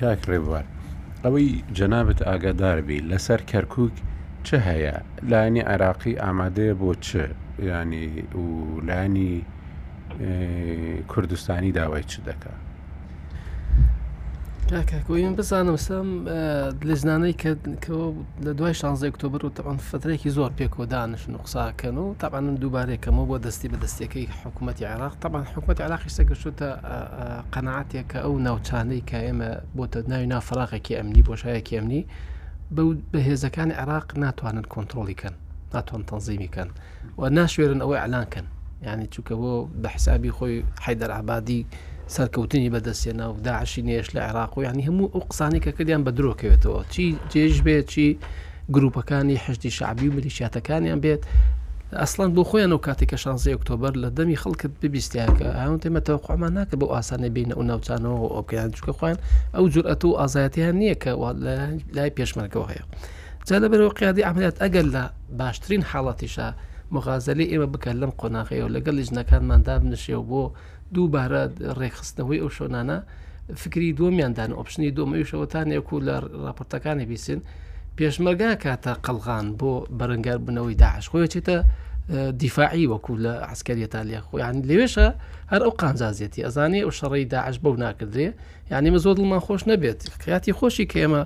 کاک 0.00 0.20
ڕێبوار 0.30 0.66
ئەوەی 1.24 1.48
جەنابەت 1.78 2.20
ئاگادار 2.28 2.78
بی 2.86 2.98
لەسەر 3.10 3.40
کەرکک 3.50 3.94
چه 4.46 4.56
هەیە 4.68 4.94
لایانی 5.30 5.62
عراقی 5.72 6.14
ئامادەیە 6.22 6.74
بۆ 6.80 6.88
چ 7.06 7.10
ینی 7.70 8.06
و 8.42 8.46
لانی 8.88 9.32
کوردستانی 11.12 11.72
داوای 11.72 12.04
چ 12.10 12.14
دەکات 12.28 12.65
کاکەکویم 14.74 15.34
بزانم 15.38 15.76
لە 16.88 16.94
ژنانەی 17.00 17.32
کەکەەوە 17.42 18.08
لە 18.44 18.50
دوای 18.58 18.74
16 18.74 19.10
ئۆکتۆبر 19.10 19.44
و 19.46 19.50
تەوان 19.56 19.78
فترێکی 19.90 20.28
زۆر 20.30 20.50
پێکۆ 20.58 20.84
دانشن 20.86 21.34
و 21.34 21.38
قساکەن 21.46 21.98
و 21.98 22.14
تاپانم 22.18 22.56
دووبارێکەکەمەوە 22.62 23.26
بۆ 23.30 23.38
دەستی 23.46 23.68
بە 23.72 23.76
دەستەکەی 23.84 24.26
حکوومەتتی 24.46 24.84
عراق 24.84 25.12
تاپان 25.22 25.44
حکوومەتتی 25.54 25.82
عراقی 25.88 26.10
سەگەشتە 26.18 26.68
قەنەعاتێک 27.54 28.06
کە 28.12 28.16
ئەو 28.24 28.34
ناوچانەی 28.46 29.02
کە 29.08 29.18
ئێمە 29.26 29.50
بۆتە 29.76 29.98
ناوی 30.10 30.26
نافراقێکی 30.34 30.96
ئەمنی 30.98 31.22
بۆشایەکی 31.28 31.76
ئەمنی 31.78 32.02
بەهێزەکانی 33.12 33.74
عراق 33.82 34.06
ناتوانن 34.24 34.66
کۆنتترۆلیکەن 34.72 35.34
ناتوان 35.74 36.02
تەنزیمیکەن 36.10 36.68
و 37.20 37.22
ناشوێرن 37.38 37.80
ئەوەی 37.84 38.00
ئەلانکەن 38.02 38.46
یعنی 38.86 39.04
چووکە 39.12 39.34
بۆ 39.42 39.52
بە 39.82 39.88
حسابی 39.94 40.30
خۆی 40.38 40.62
حیدەرعبادی 40.86 41.62
سەرکەوتنی 42.14 42.70
بەدەستێنە 42.74 43.26
و 43.34 43.40
داعشی 43.46 43.82
نێش 43.88 44.08
لە 44.14 44.20
عێراق 44.28 44.52
و 44.58 44.62
یعنی 44.66 44.82
هەموو 44.88 45.12
ئەو 45.14 45.22
قسانی 45.30 45.60
کە 45.64 45.70
کردیان 45.78 46.02
بە 46.06 46.10
درۆکەوێتەوە 46.18 46.80
چی 46.94 47.04
جێژ 47.32 47.54
بێت 47.66 47.86
چی 47.92 48.06
گروپەکانی 48.74 49.36
هەشتی 49.44 49.70
شعبی 49.78 50.08
و 50.08 50.12
ملیشاتەکانیان 50.16 51.00
بێت 51.04 51.22
ئەسلان 52.02 52.30
بۆ 52.36 52.42
خۆیان 52.50 52.72
و 52.72 52.78
کاتێککە 52.86 53.16
شانزی 53.24 53.52
ئۆکتۆبر 53.54 53.92
لە 54.02 54.08
دەمی 54.18 54.36
خەڵکت 54.42 54.72
ببیستیاکە 54.82 55.46
ئاون 55.58 55.78
تێمەتەوە 55.82 56.18
خۆمان 56.26 56.52
ناکە 56.58 56.74
بۆ 56.80 56.86
ئاسانە 56.94 57.28
بینە 57.36 57.54
ئەو 57.56 57.62
ناوچانەوە 57.70 58.18
و 58.22 58.26
ئۆکیان 58.36 58.70
چکە 58.76 58.92
خوۆیان 58.98 59.18
ئەو 59.56 59.64
جورئەت 59.74 60.02
و 60.04 60.16
ئازایەتیان 60.20 60.76
نییە 60.82 60.96
کە 61.02 61.10
لای 61.96 62.10
پێشمەرگەوە 62.18 62.66
هەیە 62.72 62.84
جا 63.48 63.56
لەبەرەوە 63.62 63.92
قیادی 63.98 64.22
ئەعملیات 64.26 64.56
ئەگەر 64.62 64.86
لە 64.94 65.02
باشترین 65.40 65.82
حاڵاتیشە 65.90 66.46
مغازەلی 66.94 67.46
ئێمە 67.52 67.68
بکە 67.74 67.92
لەم 68.00 68.12
قۆناغەیە 68.20 68.62
و 68.64 68.72
لەگەڵ 68.74 68.94
لیژنەکانماندا 68.98 69.74
بنشێ 69.82 70.14
و 70.20 70.24
بۆ 70.30 70.42
دووبارە 70.94 71.42
ڕێکخستنەوەی 71.80 72.40
ئەو 72.42 72.50
شۆنانە 72.58 72.98
فکری 73.62 73.92
دومیاندان 73.98 74.50
ئۆپشنی 74.58 74.90
دۆمەویشەوە 74.98 75.46
تا 75.52 75.60
نێکو 75.70 75.96
لە 76.08 76.14
راپۆرتەکانی 76.46 77.04
بیسن 77.10 77.40
پێشمەرگا 77.98 78.50
کاتە 78.62 78.92
قەلغان 79.06 79.46
بۆ 79.60 79.72
بەرەنگار 79.98 80.38
بنەوەی 80.46 80.76
داعش 80.82 81.06
خۆیەچێتە 81.12 81.56
دیفاعی 82.42 82.86
وەکو 82.92 83.12
لە 83.24 83.32
عسکەری 83.52 83.86
تالیا 83.94 84.20
خۆیان 84.28 84.56
لێوێشە 84.68 85.06
هەر 85.52 85.60
ئەو 85.64 85.72
قانزازێتی 85.80 86.44
ئەزانێ 86.46 86.80
ئەو 86.84 86.90
شەڕی 86.98 87.24
داعش 87.34 87.56
بەو 87.64 87.74
ناکردێ 87.84 88.28
یعنی 88.72 88.88
مە 88.94 88.98
زۆر 89.04 89.14
دڵمان 89.18 89.42
خۆش 89.46 89.62
نەبێت 89.70 90.00
قیاتی 90.24 90.52
خۆشی 90.58 90.86
کە 90.90 90.96
ئێمە 91.02 91.22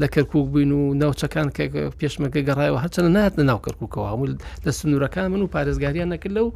لە 0.00 0.06
کەرکک 0.14 0.32
بووین 0.46 0.70
و 0.78 0.82
ناوچەکان 1.02 1.48
کە 1.56 1.62
پێشمەکە 2.00 2.40
گەڕایەوە 2.48 2.78
هەرچەنە 2.84 3.10
نات 3.16 3.34
لە 3.38 3.44
ناو 3.50 3.58
کەرککەوە 3.66 4.06
هەموو 4.12 4.26
لە 4.66 4.70
سنوورەکان 4.78 5.26
من 5.32 5.42
و 5.42 5.52
پارێزگاریان 5.54 6.08
نەکرد 6.12 6.34
لەو 6.38 6.48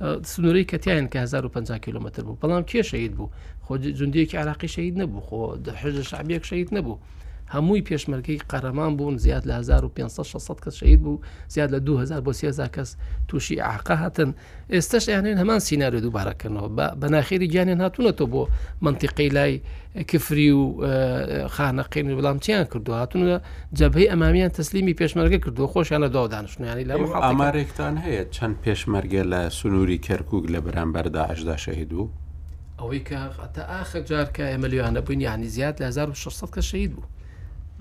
سنووری 0.00 0.64
کەتیان 0.72 1.06
کە 1.12 1.18
1050 1.26 1.78
کیلومتر 1.86 2.22
بوو 2.26 2.40
بەڵام 2.42 2.62
کێ 2.70 2.82
شەید 2.90 3.12
بوو 3.18 3.32
خۆ 3.64 3.72
جوندیەکی 3.98 4.40
عراقی 4.42 4.68
شەید 4.76 4.94
نەبوو 5.00 5.24
خۆ 5.26 5.38
حژ 5.80 5.96
شعبیەک 6.10 6.44
شەید 6.50 6.68
نەبوو 6.76 6.96
هەمووی 7.54 7.82
پێشمەرگەی 7.88 8.44
قەرەمان 8.52 8.92
بوون 8.98 9.16
زیاد 9.18 9.44
لە 9.48 9.50
1500 9.50 10.64
کەس 10.64 10.74
شید 10.74 11.02
بوو 11.02 11.20
زیاد 11.48 11.70
لە 11.74 11.74
2000 11.78 12.20
بۆ 12.20 12.32
سێزار 12.32 12.68
کەس 12.68 12.96
تووشی 13.28 13.60
عقا 13.60 13.94
هاتن 13.94 14.34
ئێستش 14.70 15.08
یانێن 15.08 15.38
هەمان 15.38 15.58
سینناریو 15.60 16.00
دووبارەکەنەوە 16.00 16.68
بە 17.02 17.08
ناخێری 17.10 17.46
گیانیان 17.48 17.80
هاتوونەتەوە 17.88 18.28
بۆ 18.32 18.48
منتیقی 18.80 19.28
لای 19.28 19.60
کفری 20.08 20.50
و 20.52 20.62
خانەقین 21.56 22.06
و 22.10 22.18
بەڵام 22.20 22.38
چیان 22.44 22.64
کردو 22.64 22.92
هاتونە 23.02 23.38
جەبهی 23.78 24.08
ئەمامیان 24.12 24.50
تەسلیمی 24.58 24.94
پێشمەرگە 25.00 25.38
کردو 25.44 25.66
خۆشیانە 25.74 26.08
داوا 26.14 26.26
دانشنیانی 26.36 26.84
لە 26.84 26.94
ئامارێکتان 27.26 27.94
هەیە 28.04 28.22
چەند 28.36 28.56
پێشمەرگە 28.64 29.22
لە 29.32 29.40
سنووری 29.58 29.98
کەرکک 30.06 30.44
لە 30.52 30.60
بەرامبەردا 30.66 31.24
عشدا 31.32 31.56
شەهید 31.56 31.92
و 31.92 32.10
ئەوەی 32.78 33.00
کە 33.08 33.18
تا 33.54 33.62
ئاخر 33.72 34.00
جارکە 34.10 34.38
ئەمەلیوانە 34.52 35.00
بووین 35.06 35.20
یانی 35.20 35.48
زیاد 35.56 35.74
لە 35.80 35.82
1600 35.86 36.46
کە 36.54 36.58
شەید 36.60 36.90
بوو 36.96 37.06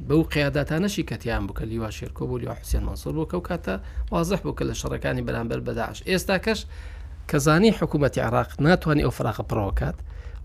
بەو 0.07 0.23
قیاداتانەشی 0.29 1.03
کەتیان 1.09 1.43
بکە 1.49 1.61
لیوا 1.63 1.89
شێرکۆ 1.97 2.23
بۆ 2.29 2.35
لیوا 2.41 2.55
حوسێن 2.59 2.83
مەسڵ 2.87 3.13
بۆ 3.17 3.25
کە 3.29 3.35
و 3.39 3.43
کاتە 3.49 3.73
وازح 4.11 4.39
بوو 4.43 4.57
کە 4.57 4.63
لە 4.69 4.73
شەڕەکانی 4.81 5.23
بەرامبەر 5.27 5.59
بەداش 5.67 5.97
ئێستا 6.09 6.37
کەش 6.45 6.59
کەزانی 7.31 7.71
حکوومەتتی 7.79 8.19
عراق 8.27 8.49
ناتوانانی 8.65 9.05
ئەو 9.05 9.11
فراخە 9.17 9.43
پڕۆکات 9.49 9.97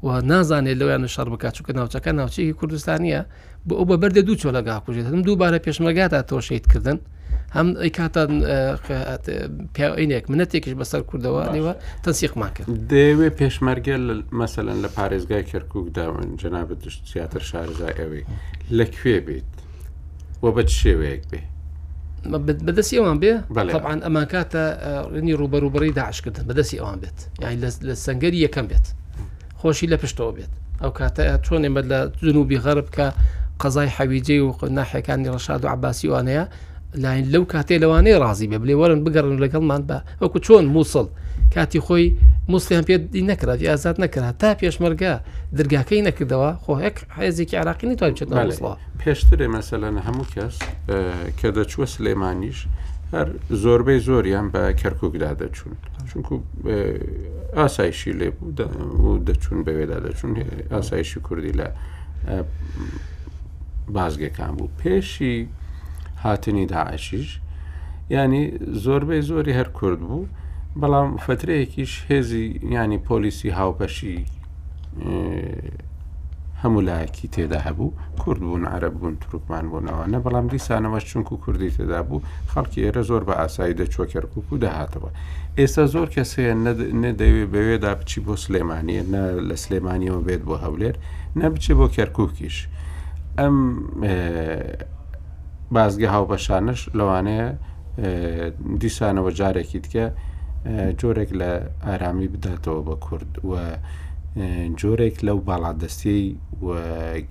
و 0.07 0.09
نازانێت 0.31 0.77
لەویان 0.81 1.05
شەر 1.15 1.29
بکات 1.35 1.55
چکە 1.59 1.73
ناوچەکە 1.79 2.11
ناوچەیەکی 2.19 2.59
کوردستانیە 2.61 3.23
بۆ 3.69 3.75
ئەو 3.81 3.85
بە 3.91 3.97
بەردە 4.03 4.23
دوو 4.29 4.37
چۆلەگا 4.43 4.75
کوژێت 4.87 5.07
هەم 5.13 5.23
دووبارە 5.29 5.59
پێشمەگاتا 5.67 6.21
تۆشیتکردن 6.31 6.99
هەم 7.57 7.67
ئەیکاتان 7.83 8.31
پیاینێک 9.77 10.25
منەتێکیش 10.33 10.75
بەسەر 10.81 11.03
کوردەوە 11.11 11.43
نێوە 11.55 11.73
تەسیقمان 12.05 12.51
کرد 12.57 12.67
دەوێ 12.95 13.29
پێشمەرگە 13.41 13.97
مەسەن 14.41 14.67
لە 14.85 14.89
پارێزگای 14.97 15.45
کەرکووکداون 15.51 16.29
جەنابەت 16.43 16.79
دوشتیاتر 16.85 17.43
شارزا 17.51 17.89
ئەوەی 17.99 18.25
لەکوێ 18.79 19.19
بێت 19.27 19.51
وە 20.43 20.51
بە 20.57 20.63
شێوەیەک 20.81 21.23
بێ 21.31 21.41
بەدەستی 22.67 22.97
ئەوان 23.01 23.19
بێ 23.23 23.33
بەڵان 23.57 24.01
ئەمان 24.07 24.27
کاتە 24.33 24.63
ڕێنی 25.13 25.35
ڕوبەروبڕی 25.41 25.93
داعشکردن 25.99 26.45
بەدەستی 26.51 26.77
ئەوان 26.81 26.99
بێت 27.03 27.19
یعنی 27.43 27.57
لە 27.91 27.95
سنگەری 28.07 28.41
یەکەم 28.47 28.67
بێت 28.71 28.87
خۆشی 29.61 29.87
لە 29.93 29.97
پشتەوە 30.03 30.33
بێت 30.37 30.53
ئەو 30.83 30.91
کاتە 30.99 31.23
چۆن 31.47 31.63
ئێمە 31.67 31.83
لە 31.91 31.99
جنوبی 32.23 32.59
غەرب 32.65 32.89
کە 32.97 33.07
قەزای 33.63 33.89
حەویجێ 33.97 34.37
و 34.45 34.49
ناحەکانی 34.79 35.29
ڕەشاد 35.35 35.61
و 35.65 35.69
عباسیوانەیە 35.77 36.45
لاین 37.05 37.25
لەو 37.33 37.45
کاتێ 37.55 37.75
لەوانەیە 37.83 38.17
ڕازی 38.25 38.47
بێ 38.51 38.59
بێ 38.63 38.75
وەرن 38.81 39.01
بگەڕن 39.07 39.37
لەگەڵمان 39.45 39.83
بە 39.89 39.99
وەکو 40.23 40.39
چۆن 40.47 40.65
مووسڵ 40.75 41.07
کاتی 41.55 41.81
خۆی 41.87 42.05
مسلیان 42.55 42.85
پێ 42.89 42.97
دی 43.13 43.23
نەکرات 43.31 43.59
ئازاد 43.73 43.97
نەکرات 44.05 44.37
تا 44.43 44.51
پێشمەرگە 44.61 45.13
دەرگاکەی 45.59 46.01
نەکردەوە 46.09 46.51
خۆ 46.63 46.73
هەک 46.85 46.97
حێزێکی 47.17 47.57
عراقی 47.63 47.87
نتوان 47.91 48.11
بچێت 48.15 48.29
پێشترێ 49.03 49.47
مەسەلەن 49.57 49.95
هەموو 50.07 50.27
کەس 50.35 50.55
کە 51.39 51.49
دەچوە 51.57 51.87
سلێمانیش 51.95 52.59
هەر 53.15 53.29
زۆربەی 53.63 54.01
زۆریان 54.07 54.47
بە 54.53 54.63
کەرکک 54.81 55.15
دەچوون 55.41 55.75
چونکو 56.11 56.35
ئاسایشی 57.59 58.13
لێ 58.19 58.29
بوو 58.97 59.13
دەچوون 59.29 59.59
بەوێدا 59.67 59.97
دەچوون 60.07 60.33
ئاسایشی 60.75 61.21
کوردی 61.27 61.53
لە 61.59 61.67
بازگەکان 63.99 64.53
بوو 64.57 64.69
پێشی 64.83 65.37
هاتنی 66.25 66.67
داعشیش 66.67 67.29
ینی 68.17 68.43
زۆربەی 68.85 69.21
زۆری 69.31 69.53
هەر 69.61 69.69
کورد 69.79 70.01
بوو 70.09 70.27
بەڵام 70.81 71.09
فترەیەکیش 71.25 71.93
هێزی 72.11 72.47
ینی 72.77 72.99
پۆلیسی 73.09 73.49
هاوپەشی 73.59 74.19
هەمولایەکی 76.63 77.29
تێدا 77.35 77.59
هەبوو 77.67 77.93
کورد 78.23 78.41
بوون 78.47 78.65
عرب 78.77 78.95
بوون 78.95 79.15
تروکمان 79.23 79.65
بوونەوە 79.71 80.07
نە 80.15 80.19
بەڵام 80.27 80.47
دیسانەوە 80.53 81.01
چونکو 81.11 81.37
کوردی 81.45 81.71
تێدا 81.77 82.01
بوو 82.09 82.23
خەڵکی 82.53 82.79
ئێرە 82.85 83.03
زۆر 83.11 83.23
بە 83.29 83.35
ئاسایی 83.41 83.75
دەچۆکەرکوک 83.81 84.47
و 84.53 84.57
داهاتەوە 84.65 85.11
ئێستا 85.59 85.85
زۆر 85.95 86.09
کەسەیە 86.15 86.55
نەدەوێت 87.05 87.49
بەوێدا 87.53 87.93
بچی 88.01 88.19
بۆ 88.27 88.35
سلێمانیە 88.45 89.03
نە 89.13 89.23
لە 89.49 89.57
سلێمانیەوە 89.65 90.21
بێت 90.27 90.43
بۆ 90.49 90.55
هەولێر 90.65 90.97
نەبچێ 91.41 91.73
بۆ 91.79 91.87
کەرکووکیش 91.97 92.57
ئەم 93.41 93.57
بازگە 95.77 96.09
هاوبەشانش 96.17 96.81
لەوانەیە 96.99 97.47
دیسانەوە 98.83 99.31
جارێکی 99.39 99.81
تکە 99.85 100.07
جۆرێک 101.01 101.31
لە 101.41 101.51
ئارامی 101.87 102.29
بداتەوە 102.35 102.81
بە 102.89 102.95
کورد 103.07 103.31
و 103.51 103.53
جۆرێک 104.81 105.17
لەو 105.27 105.39
باڵادەستی 105.49 106.23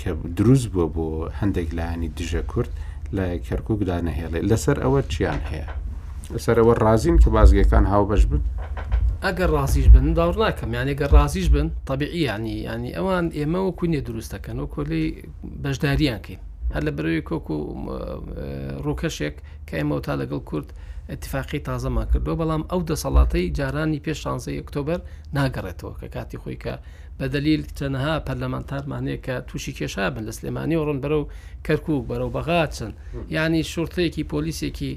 کە 0.01 0.11
دروست 0.37 0.67
بووە 0.73 0.87
بۆ 0.95 1.05
هەندێک 1.39 1.69
لایانی 1.77 2.09
دژە 2.19 2.41
کورد 2.51 2.71
لە 3.17 3.25
کەرکک 3.47 3.79
دانەهێڵێ 3.89 4.39
لەسەر 4.49 4.77
ئەوە 4.83 5.01
چیان 5.11 5.41
هەیە 5.51 5.69
لەسەر 6.33 6.55
ئەوە 6.61 6.73
ڕازین 6.83 7.17
کە 7.23 7.29
بازگەکان 7.37 7.85
هاوبەش 7.93 8.23
بن 8.31 8.41
ئەگەر 9.25 9.49
ڕاستیش 9.55 9.87
بن 9.93 10.13
داور 10.17 10.37
ناکەم 10.43 10.69
یان 10.77 10.87
ئەگەر 10.93 11.11
ڕاستیش 11.17 11.47
بن 11.55 11.67
طبیعیانی 11.89 12.55
ینی 12.67 12.91
ئەوان 12.97 13.25
ئێمەەوە 13.37 13.71
کوینێ 13.79 14.01
دروستەکەن 14.07 14.57
و 14.59 14.67
کۆلی 14.75 15.05
بەشداریانکەین 15.63 16.39
هەر 16.73 16.83
لە 16.87 16.91
بەروی 16.97 17.21
کۆک 17.29 17.47
و 17.51 17.59
ڕووکەشێک 18.85 19.35
کە 19.67 19.73
ئێمە 19.79 19.97
تا 20.05 20.13
لەگەڵ 20.21 20.39
کورد 20.49 20.69
اتفاقی 21.15 21.59
تازەمان 21.67 22.07
کردو 22.13 22.33
بەڵام 22.39 22.63
ئەو 22.71 22.81
دەسەڵاتی 22.89 23.45
جارانی 23.59 23.99
پێش 24.05 24.17
شانزەی 24.23 24.57
ئۆکتۆبر 24.59 24.99
ناگەڕێتەوە 25.35 25.93
کە 25.99 26.07
کاتی 26.15 26.37
خۆی 26.43 26.57
کە 26.63 26.73
بەدەلیل 27.19 27.61
چەنەها 27.79 28.15
پەرلەمانتارمانەیە 28.27 29.19
کە 29.25 29.35
تووشی 29.47 29.73
کێشا 29.77 30.05
بن 30.15 30.23
لە 30.27 30.31
سلێمانی 30.37 30.75
و 30.79 30.85
ڕن 30.87 30.99
بەرەو 31.03 31.23
کەرکک 31.67 32.03
بەرەو 32.09 32.29
بەغاچن 32.35 32.91
ینی 33.35 33.63
شورتەیەکی 33.71 34.23
پۆلیسێکی 34.33 34.91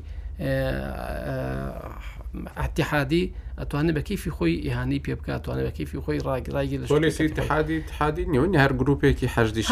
ئاتحادی 2.59 3.25
ئەتوانێت 3.61 3.95
بە 3.99 4.03
کیفی 4.09 4.31
خۆی 4.37 4.55
ئیهانی 4.65 4.99
پێ 5.05 5.13
بکاتوانێت 5.21 5.65
بە 5.69 5.73
کیفی 5.79 5.99
خۆی 6.05 6.19
ڕاگڕاگی 6.27 6.77
لەحادی 6.83 7.79
تحادی 7.91 8.25
نیون 8.33 8.53
هەر 8.65 8.73
گرروپێکی 8.81 9.27
حەشدی 9.35 9.63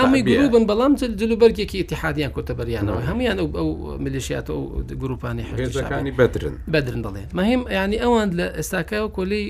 بن 0.54 0.64
بەڵام 0.70 0.92
جلوبەرگێکی 1.20 1.76
ئتحادیان 1.82 2.32
کۆتەبەریانەوە 2.36 3.00
هەمویان 3.08 3.38
ئەو 3.56 3.68
ملیشیات 4.04 4.46
و 4.50 4.64
گروپانی 5.02 5.42
حەکانی 5.50 6.12
بەدرن 6.20 6.54
بەدرن 6.74 7.00
بڵێ 7.06 7.22
مهم 7.38 7.60
ینی 7.82 7.98
ئەوان 8.02 8.28
لە 8.38 8.46
ئێستاکەەوە 8.58 9.08
کۆلی 9.16 9.44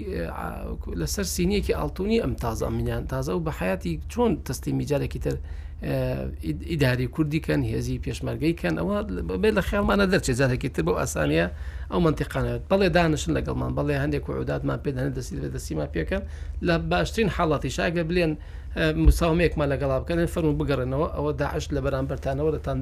لەسەر 1.00 1.24
سینیەکی 1.34 1.72
ئاڵتونی 1.78 2.18
ئەم 2.24 2.34
تازە 2.44 2.66
منیان 2.76 3.04
تازە 3.12 3.32
و 3.36 3.44
بە 3.46 3.50
حیاتی 3.60 3.92
چۆن 4.12 4.30
تەستی 4.46 4.72
میجارێکی 4.78 5.18
تر 5.24 5.36
ئیداری 5.82 7.08
کوردیکەن 7.14 7.62
هێزی 7.72 7.98
پێشمەرگەیکەن 8.04 8.74
ئەوە 8.80 8.96
بێت 9.42 9.54
لە 9.58 9.62
خێڵمانە 9.68 10.04
دەرچێت 10.12 10.36
زیاتێکی 10.40 10.68
تر 10.74 10.82
بۆ 10.86 10.92
ئاسانیە 11.00 11.46
ئەو 11.92 12.00
منتیقانەوێت 12.06 12.62
بەڵێ 12.70 12.88
دانشن 12.98 13.32
لەگەڵمان 13.38 13.70
بەڵێ 13.78 13.94
هەندێک 14.02 14.24
و 14.28 14.32
عوداتمان 14.38 14.78
پێدانە 14.84 15.10
دەستی 15.16 15.36
بە 15.42 15.48
دەسیما 15.56 15.86
پێکەن 15.94 16.22
لە 16.66 16.74
باشترین 16.90 17.30
حاڵاتی 17.36 17.70
شاگە 17.76 18.02
بلێن 18.10 18.32
مساومەیەکمان 18.76 19.66
لەگەڵا 19.72 19.96
بکەن 20.02 20.20
فەرمو 20.34 20.52
بگەڕێنەوە 20.60 21.06
ئەوە 21.16 21.32
داعش 21.42 21.64
لە 21.74 21.80
بەرامبەرانەوە 21.84 22.50
لەتان 22.56 22.76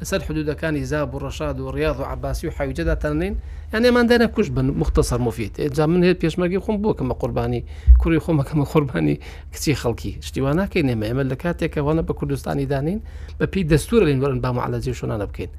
لەسەر 0.00 0.20
حدودەکانی 0.26 0.82
زاب 0.90 1.10
و 1.14 1.18
ڕەشاد 1.24 1.56
و 1.64 1.66
ڕاض 1.76 1.98
و 2.00 2.04
عباسی 2.14 2.44
و 2.48 2.50
حوجەدا 2.56 2.94
تەنین 3.02 3.34
یانێمان 3.74 4.06
دەنە 4.10 4.26
کوش 4.34 4.48
بن 4.56 4.66
مختصر 4.80 5.18
مفیت 5.26 5.54
جا 5.76 5.86
من 5.86 6.02
هێت 6.06 6.18
پێشمەرگی 6.22 6.60
خۆم 6.64 6.76
بۆکەمە 6.82 7.14
قوربانی 7.20 7.64
کوری 8.02 8.18
خۆمەکەمە 8.24 8.64
قوربانی 8.72 9.16
کچی 9.54 9.74
خەڵکی 9.80 10.12
شتیوان 10.26 10.56
ناکەین 10.60 10.84
نێمە 10.92 11.06
ئەمە 11.10 11.24
لە 11.32 11.36
کاتێکەوەە 11.42 12.02
بە 12.08 12.12
کوردستانی 12.18 12.66
دانین 12.72 13.00
بە 13.40 13.44
پێی 13.52 13.64
دەستور 13.72 14.02
لێن 14.06 14.20
وەرن 14.22 14.38
با 14.44 14.50
معالەجی 14.56 14.94
شوۆنانە 14.98 15.26
بکەین. 15.30 15.50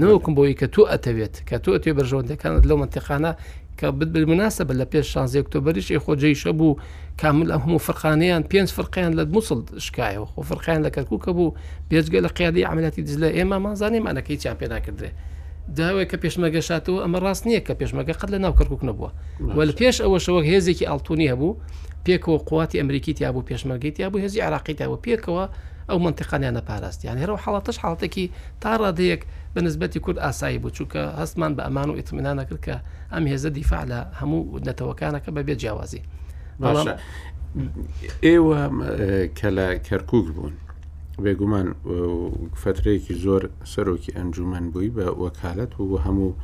نەوەکم 0.00 0.32
بۆی 0.36 0.54
کە 0.60 0.66
تۆ 0.74 0.82
ئەتەوێت 0.92 1.34
کە 1.48 1.56
تۆ 1.64 1.68
ئەتێ 1.76 1.90
بەژەوەندەکانت 1.98 2.64
لەو 2.68 2.76
منتیخانە 2.82 3.32
کە 3.78 3.86
مناسە 4.32 4.64
بە 4.68 4.74
لە 4.80 4.86
پێش 4.92 5.06
شانزی 5.12 5.38
ئۆکتۆبریش 5.42 5.88
ئێخۆ 5.94 6.12
جێیشە 6.22 6.50
بوو 6.58 6.76
کامل 7.20 7.48
ئەم 7.52 7.60
هەموو 7.64 7.80
فرقانیان 7.86 8.42
پێنج 8.52 8.68
فرقیان 8.76 9.12
لە 9.18 9.22
مووسڵ 9.34 9.58
شکایەوە 9.86 10.26
خۆ 10.32 10.40
فرقیان 10.50 10.80
لە 10.86 10.90
کەرکووکە 10.96 11.30
بوو 11.36 11.54
بێجگە 11.90 12.18
لە 12.24 12.28
قیادی 12.36 12.64
عملەتی 12.72 13.02
دزلە 13.06 13.30
ئێمە 13.36 13.56
مازانێمانەکەی 13.66 14.36
چیان 14.42 14.56
پێ 14.60 14.66
ناکردێ 14.74 15.10
داوای 15.76 16.06
کە 16.10 16.16
پێشمەگەشاتەوە 16.22 17.00
ئەمە 17.04 17.18
ڕاست 17.24 17.44
نییە 17.48 17.60
کە 17.66 17.74
پێشمەگە 17.80 18.14
قەت 18.20 18.30
لە 18.34 18.38
ناو 18.44 18.52
کەرکک 18.58 18.82
نەبووە 18.88 19.10
وە 19.56 19.62
لە 19.68 19.72
پێش 19.80 19.96
ئەوەشەوە 20.04 20.40
هێزێکی 20.50 20.86
ئالتونی 20.88 21.30
هەبوو 21.32 21.58
پێکەوە 22.06 22.38
قواتی 22.48 22.78
ئەمریکی 22.80 23.12
تیا 23.18 23.30
بوو 23.34 23.46
پێشمەرگیت 23.50 23.96
یا 24.02 24.08
بوو 24.10 24.22
هێزی 24.24 24.40
عراقیت 24.46 24.80
بوو 24.88 25.02
پێکەوە 25.06 25.44
ئەو 25.90 25.98
منتیقانیانە 25.98 26.60
پاراستیان 26.68 27.16
هێرە 27.22 27.28
و 27.32 27.38
حڵاتش 27.44 27.76
حڵاتێکی 27.82 28.26
تا 28.60 28.70
ڕادەیەک 28.82 29.22
بە 29.54 29.60
نسبەتی 29.66 29.98
کورد 30.04 30.18
ئاسایی 30.18 30.58
بوو 30.58 30.74
چووکە 30.76 31.02
هەستمان 31.20 31.52
بە 31.56 31.62
ئەمان 31.66 31.88
و 31.90 31.96
ئیتمینانە 31.98 32.44
کرد 32.48 32.62
کە 32.66 32.76
ئەم 33.12 33.24
هێزە 33.32 33.48
دیفاع 33.58 33.84
لە 33.92 33.98
هەموو 34.20 34.58
نەتەوەکانەکە 34.68 35.30
بەبێ 35.36 35.54
جیاوازی 35.62 36.02
ئێوە 38.26 38.60
کە 39.38 39.48
لە 39.56 39.66
کەرکک 39.88 40.26
بوون 40.36 40.54
بێگومان 41.24 41.68
فترەیەکی 42.62 43.14
زۆر 43.24 43.42
سەرۆکی 43.72 44.14
ئەنجومەن 44.16 44.66
بووی 44.72 44.90
بە 44.96 45.06
وەکالەت 45.22 45.72
و 45.80 45.98
هەموو 46.06 46.36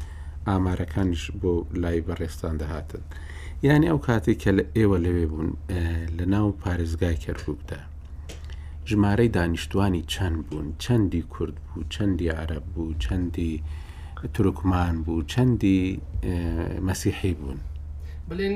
ئامارەکانش 0.49 1.23
بۆ 1.41 1.53
لای 1.83 2.01
بەڕێستان 2.07 2.55
دەهاتن 2.63 3.03
یعنی 3.63 3.87
ئەو 3.91 3.99
کاتێک 4.07 4.37
کە 4.43 4.51
لە 4.59 4.65
ئێوە 4.77 4.99
لەوێ 5.05 5.27
بوون 5.31 5.51
لە 6.19 6.25
ناو 6.33 6.47
پارێزگای 6.63 7.17
کەرکوبدا 7.25 7.81
ژمارەی 8.91 9.29
دانیشتوانی 9.39 10.03
چەند 10.15 10.39
بوون 10.51 10.67
چەندی 10.85 11.23
کورد 11.33 11.55
بوو 11.67 11.83
چەندی 11.95 12.27
عرب 12.43 12.65
بوو 12.75 12.95
چەندی 13.05 13.53
ترکمان 14.35 14.95
بوو 15.05 15.23
چەندی 15.33 15.81
مەسیحی 16.89 17.33
بوون 17.41 17.59
بڵێن 18.31 18.55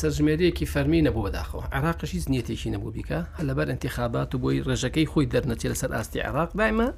سەرژمێریەکی 0.00 0.66
فەرمی 0.72 1.00
نەبوو 1.06 1.22
بەداخەوە 1.26 1.64
عراقشی 1.76 2.18
زنیەتێکی 2.24 2.70
نەبوو 2.74 2.94
بیکە 2.96 3.20
هە 3.36 3.42
لەبەر 3.48 3.66
انتخابات 3.74 4.30
و 4.34 4.38
بۆی 4.42 4.62
ڕێژەکەی 4.68 5.06
خۆی 5.12 5.26
دەرنەچێت 5.34 5.70
لەسەر 5.72 5.90
ئاستی 5.94 6.20
عراق 6.28 6.50
دایمە 6.60 6.88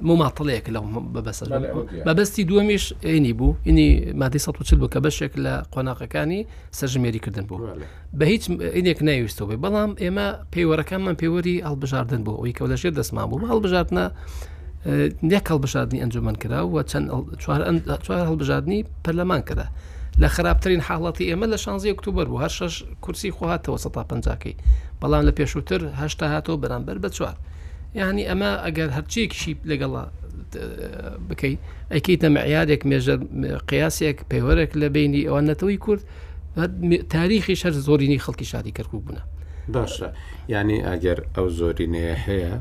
مماطڵەیەک 0.00 0.66
لە 0.74 0.80
بەبەسەر 1.14 1.48
بەبستی 2.06 2.44
دووەمیش 2.48 2.84
عینی 3.04 3.32
بوو 3.32 3.56
ینی 3.66 4.12
مادی 4.16 4.38
140 4.38 4.78
بوو 4.78 4.88
کە 4.92 4.98
بەشێک 5.06 5.32
لە 5.44 5.52
قۆناقەکانی 5.72 6.46
سەژمێریکردن 6.78 7.46
بوو 7.48 7.68
بە 8.18 8.22
هیچ 8.32 8.44
عینێک 8.76 8.98
ناویستەوەی 9.06 9.58
بەڵام 9.64 9.90
ئێمە 10.02 10.26
پێیوەەکانمان 10.52 11.16
پێوەری 11.22 11.56
هەڵبژاردن 11.68 12.20
بوو 12.26 12.38
ئەوی 12.40 12.52
کە 12.56 12.62
لەژێر 12.72 12.92
دەسمان 13.00 13.26
بوو 13.30 13.48
هەڵبژاردنە 13.52 14.04
نێک 15.30 15.44
هەڵبژاردننی 15.52 16.00
ئەنجومەن 16.04 16.36
کرا 16.42 16.60
و 16.74 16.76
چەند 16.90 17.06
چوار 18.04 18.20
هەڵبژاردننی 18.28 18.80
پەرلەمان 19.04 19.42
کرا. 19.48 19.66
لە 20.22 20.28
خراپترین 20.34 20.80
حاڵەتی 20.86 21.24
ئێمە 21.30 21.46
لە 21.52 21.58
شانزی 21.64 21.88
ئۆکتوبەر 21.92 22.26
و 22.32 22.36
هەر 22.42 22.52
شش 22.58 22.74
کورسی 23.04 23.30
خواهاتەوە 23.38 23.78
150کەی 23.86 24.54
بەڵام 25.00 25.22
لە 25.28 25.32
پێشووتر 25.38 25.80
هشتا 26.00 26.26
هاتەوە 26.34 26.58
بەرامبەر 26.62 26.96
بە 27.04 27.08
چوار 27.16 27.36
یعنی 27.98 28.22
ئەمە 28.28 28.50
ئەگەر 28.64 28.90
هەرچێکشی 28.96 29.52
لەگەڵا 29.70 30.02
بکەیت 31.28 31.58
ئەیکەیتە 31.92 32.28
مەعیارێک 32.36 32.82
مێژە 32.90 33.16
قیاسێک 33.70 34.18
پەیوەرێک 34.30 34.72
لە 34.80 34.88
بینی 34.94 35.22
ئەوان 35.28 35.44
نەتەوەی 35.50 35.78
کورد 35.84 36.02
تاریخی 37.14 37.54
شەر 37.60 37.74
زۆرینی 37.86 38.18
خەڵکی 38.24 38.46
شادی 38.52 38.72
کەرکک 38.76 39.00
بوون 39.06 39.18
باشە 39.74 40.08
ینی 40.54 40.78
ئەگەر 40.88 41.18
ئەو 41.36 41.46
زۆرینەیە 41.58 42.16
هەیە 42.26 42.54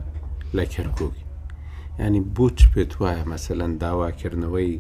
لە 0.57 0.65
کەرکک 0.73 1.13
ینی 2.03 2.21
بچ 2.37 2.57
پێت 2.73 2.91
وایە 3.01 3.23
مەسەەن 3.31 3.71
داواکردنەوەی 3.83 4.71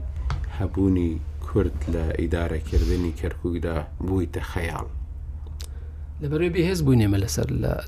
هەبوونی 0.57 1.11
کورد 1.45 1.77
لە 1.93 2.03
ئیدارەکردنی 2.21 3.13
کەرککدا 3.21 3.77
بوویتە 4.05 4.41
خەیاڵ 4.51 4.87
لەبەرێ 6.23 6.49
بێهێز 6.55 6.79
بوونێمە 6.85 7.17
لەسەر 7.23 7.47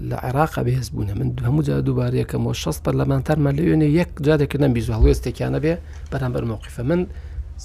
لە 0.09 0.17
عێراق 0.25 0.53
بێهێز 0.67 0.87
بوونە 0.93 1.13
من 1.19 1.29
هەموو 1.47 1.65
جا 1.67 1.75
دووبارەکەمەوە 1.87 2.53
6 2.63 2.77
پەرلەمانتارمان 2.85 3.53
لەوێنێ 3.59 3.87
یەک 3.99 4.09
جادێکردن 4.25 4.71
بیزوهڵێستێکیانە 4.75 5.59
بێ 5.63 5.73
بەرامبەر 6.11 6.43
مووقفە 6.51 6.83
من 6.89 7.01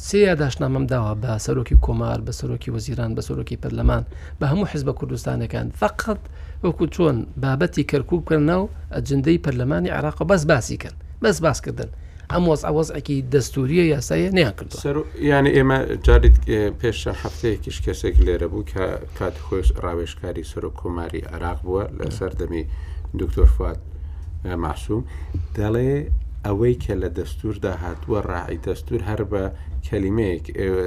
سێ 0.07 0.33
داشنامەم 0.43 0.85
داوا 0.93 1.13
بە 1.23 1.31
سەرۆکی 1.45 1.77
کۆمار 1.85 2.19
بە 2.27 2.33
سەرۆکی 2.39 2.71
وەزیران 2.75 3.11
بە 3.17 3.23
سەرۆکی 3.29 3.61
پەرلەمان 3.63 4.03
بە 4.41 4.45
هەموو 4.51 4.71
حز 4.71 4.83
بە 4.89 4.93
کوردستانەکان 4.99 5.67
فقط 5.83 6.21
وەکو 6.65 6.85
چۆن 6.95 7.17
بابەتی 7.43 7.85
کەرکوب 7.91 8.21
کردناو 8.29 8.63
ئەجندەی 8.95 9.39
پەرلەمانی 9.45 9.91
عراق 9.97 10.19
بەس 10.31 10.43
باسی 10.51 10.77
کرد 10.83 10.97
بەس 11.23 11.37
باسکردن 11.45 11.91
ئەم 12.35 12.45
وەز 12.51 12.63
ئەوەزەکی 12.69 13.17
دەستوریە 13.35 13.85
یاسایە 13.95 14.29
نیان 14.37 14.55
کرد 14.59 14.73
یعنی 15.33 15.51
ئێمە 15.57 15.79
جاریت 16.07 16.37
پێشە 16.81 17.13
هەفتەیەکیش 17.23 17.79
کەسێک 17.87 18.17
لێرە 18.27 18.49
بوو 18.53 18.69
کە 18.73 18.85
کات 19.19 19.37
خۆش 19.47 19.69
ڕاوێشکاری 19.85 20.45
سەر 20.51 20.65
و 20.69 20.73
کۆماری 20.81 21.23
عراق 21.33 21.59
بووە 21.67 21.85
لە 21.99 22.07
سەردەمی 22.19 22.63
دکتۆر 23.21 23.49
فات 23.57 23.81
ماسووم 24.65 25.03
دەڵێ 25.57 25.93
ئەوەی 26.47 26.75
کە 26.85 26.95
لە 27.03 27.09
دەستوردا 27.19 27.75
هاتووە 27.85 28.21
ڕاعی 28.31 28.59
دەستور 28.67 29.01
هەر 29.09 29.21
بە 29.33 29.45
کەلیمەیەک 29.87 30.45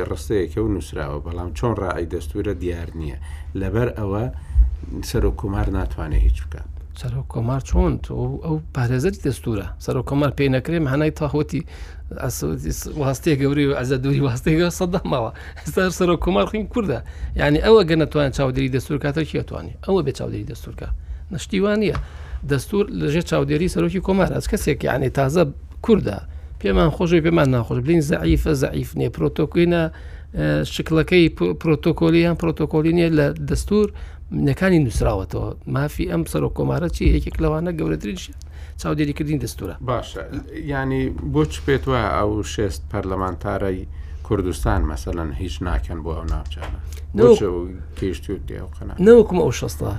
ڕستەیەکە 0.09 0.59
و 0.63 0.71
نووسراوە 0.75 1.19
بەڵام 1.25 1.49
چۆن 1.57 1.73
ڕاعی 1.81 2.09
دەستورە 2.13 2.53
دیار 2.61 2.89
نییە 2.99 3.17
لەبەر 3.61 3.87
ئەوە 3.99 4.23
سەر 5.09 5.23
و 5.29 5.31
کومار 5.39 5.67
ناتوانێت 5.77 6.23
هیچ 6.27 6.37
بکات 6.47 6.71
سەرۆ 7.01 7.21
کۆمار 7.33 7.61
چۆن 7.69 7.91
ئەو 8.45 8.55
پارێزەری 8.75 9.19
دەستورە 9.25 9.65
سەرۆ 9.85 10.01
کۆمار 10.09 10.31
پێی 10.37 10.49
نەکرێم 10.55 10.85
هەنای 10.91 11.11
تاخۆتی 11.19 11.61
واستەیە 13.01 13.35
گەوری 13.41 13.65
و 13.69 13.73
ئەزە 13.79 13.97
دووری 14.03 14.21
واستەیەوە 14.27 14.69
سەدەماوە 14.79 15.31
ئێستا 15.59 15.81
سەرۆ 15.99 16.15
کۆمار 16.23 16.45
خین 16.51 16.65
کووردە 16.73 16.99
یعنی 17.41 17.59
ئەوە 17.65 17.81
گە 17.89 17.95
نەتوان 18.01 18.29
چاودێری 18.37 18.69
دەستورکاتە 18.75 19.21
کیتوانانی 19.31 19.73
ئەوە 19.85 19.99
بێ 20.05 20.11
چاودێری 20.19 20.45
دەستورکە 20.51 20.87
نشتیوانە 21.33 21.95
دەستور 22.51 22.83
لەژێ 23.01 23.21
چاودێری 23.29 23.67
سەرۆکی 23.73 24.01
کۆمار 24.07 24.29
ئەس 24.37 24.45
کەسێکی 24.51 24.85
یعنی 24.91 25.09
تازە 25.17 25.43
کووردە 25.85 26.17
پێمان 26.61 26.89
خۆشی 26.95 27.21
پێمان 27.25 27.49
ناخۆش 27.55 27.79
بلین 27.85 28.01
زعیفە 28.11 28.53
زعیف 28.63 28.89
نێ 28.99 29.07
پرۆتۆکوینە 29.15 29.81
شکلەکەی 30.75 31.25
پرۆتۆکۆلیان 31.61 32.35
پرۆتۆکۆلی 32.41 32.93
نیە 32.97 33.09
لە 33.17 33.25
دەستور 33.49 33.87
منەکانی 34.31 34.79
نووسراوەتەوە 34.89 35.55
مافی 35.75 36.05
ئەم 36.11 36.23
سەر 36.31 36.43
و 36.47 36.49
کۆمارە 36.57 36.87
چی 36.95 37.03
یەکێک 37.17 37.35
لەوانە 37.43 37.71
گەورەتریش 37.79 38.23
چاودێریکردین 38.81 39.39
دەستورە 39.45 39.75
باشە 39.91 40.23
ینی 40.73 41.03
بۆچ 41.33 41.53
پێت 41.65 41.83
وایە 41.91 42.09
ئەو 42.17 42.29
شێست 42.55 42.81
پەرلەمانتارەی 42.91 43.79
کوردستان 44.27 44.81
مەسەەن 44.91 45.29
هیچ 45.41 45.55
ناکەن 45.67 45.99
بۆ 46.03 46.11
ئەو 46.17 46.25
ناوچانە 46.33 46.79
کشتی 47.99 48.37
نەوەکم 49.05 49.37
ئەو 49.45 49.51
شستا 49.59 49.91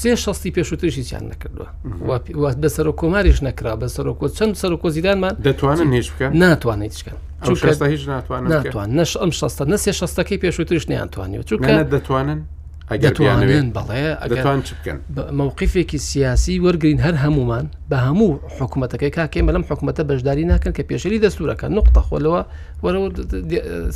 سێ 0.00 0.12
شستی 0.24 0.50
پێشوتریشی 0.56 1.02
چیان 1.08 1.24
نەکردووە 1.32 2.50
بەسەر 2.62 2.86
و 2.90 2.94
کۆماریش 3.00 3.38
نەکرا 3.48 3.72
بەسەر 3.82 4.06
و 4.12 4.14
کۆ 4.20 4.26
چەند 4.38 4.54
سەر 4.62 4.72
و 4.72 4.76
کۆزیدانمان 4.84 5.34
دەتوانن 5.46 5.90
هیچ 5.98 6.08
بکەن 6.12 6.30
ناتوانێت 6.42 6.92
هیچکەن 6.94 7.84
هیچ 7.94 8.02
ناتوان 8.08 8.40
ناتوان 8.54 8.88
نەش 9.00 9.12
ئەم 9.22 9.30
شستە 9.40 9.64
نەسێ 9.72 9.90
شستەکەی 10.00 10.38
پێشوتریش 10.44 10.84
نیانتوانیەوە 10.92 11.44
چونکە 11.48 11.72
دەتوانن 11.94 12.40
ئەگەریانێن 12.92 13.68
بەڵێ 13.76 14.04
ئەگەتوان 14.22 14.60
بکەن 14.78 14.98
مەوقیفێکی 15.40 15.98
سیاسی 16.10 16.54
وەرگین 16.64 16.98
هەر 17.06 17.16
هەمومان 17.24 17.66
بە 17.90 17.96
هەموو 18.06 18.30
حکوومەتەکەی 18.58 19.12
کاکێمە 19.18 19.50
لەم 19.56 19.64
حکوومەتە 19.70 20.02
بەشداری 20.10 20.44
ناکەن 20.52 20.72
کە 20.76 20.82
پێشری 20.90 21.18
دەستورەکە 21.24 21.66
نقطە 21.78 22.00
خۆلەوە 22.08 22.40
وەرەوە 22.84 23.08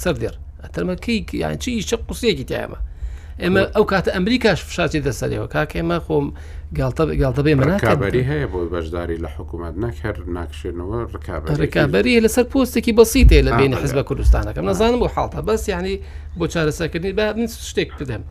سەر 0.02 0.14
دێر 0.22 0.34
ئەتەمەکەی 0.64 1.18
یانچی 1.42 1.70
شە 1.88 1.96
قوسێکی 2.08 2.46
تایمە 2.50 2.78
ئێمە 3.42 3.62
ئەو 3.76 3.84
کاتە 3.92 4.10
ئەمریکاش 4.16 4.60
فشارتی 4.68 5.00
دەسەرەوە 5.06 5.46
کاکێمە 5.54 5.98
خۆم 6.06 6.26
گالتەبێ 7.22 7.52
منکابری 7.60 8.22
هەیە 8.30 8.46
بۆ 8.52 8.58
بەشداری 8.74 9.16
لە 9.24 9.28
حکوومەت 9.36 9.74
نەکەر 9.84 10.14
ناکشێنەوە 10.38 10.98
ڕکابری 11.62 12.14
لەسەر 12.24 12.44
پۆستێکی 12.52 12.92
بەسییتێ 12.98 13.40
لە 13.46 13.52
بین 13.58 13.72
آه. 13.74 13.80
حزب 13.82 13.98
کوردستانەکەم 14.08 14.64
نەزانم 14.70 14.98
بۆ 15.02 15.08
حڵتە 15.14 15.40
بەس 15.48 15.62
یعنی 15.74 15.94
بۆ 16.38 16.44
چارەسەکردنی 16.54 17.12
با 17.18 17.26
من 17.36 17.46
شتێک 17.70 17.90
بدەم. 18.00 18.22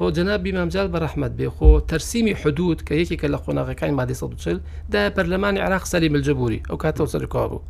خۆ 0.00 0.10
جەنابی 0.16 0.52
مامجار 0.52 0.86
بە 0.92 0.98
ڕحمد 1.04 1.32
بێ 1.38 1.48
خۆ 1.56 1.80
تەرسیمی 1.88 2.32
حدود 2.42 2.78
کە 2.86 2.92
یەکێکە 3.00 3.26
لە 3.32 3.38
خۆناغەکانی 3.44 3.94
مادی 3.98 4.14
1940 4.14 4.60
دا 4.92 5.10
پەرلەمانی 5.16 5.58
عراق 5.60 5.84
سەری 5.84 6.08
ملجبوری 6.08 6.62
ئەو 6.70 6.76
کاتەوە 6.76 7.06
سەرکوا 7.12 7.48
بوو. 7.48 7.60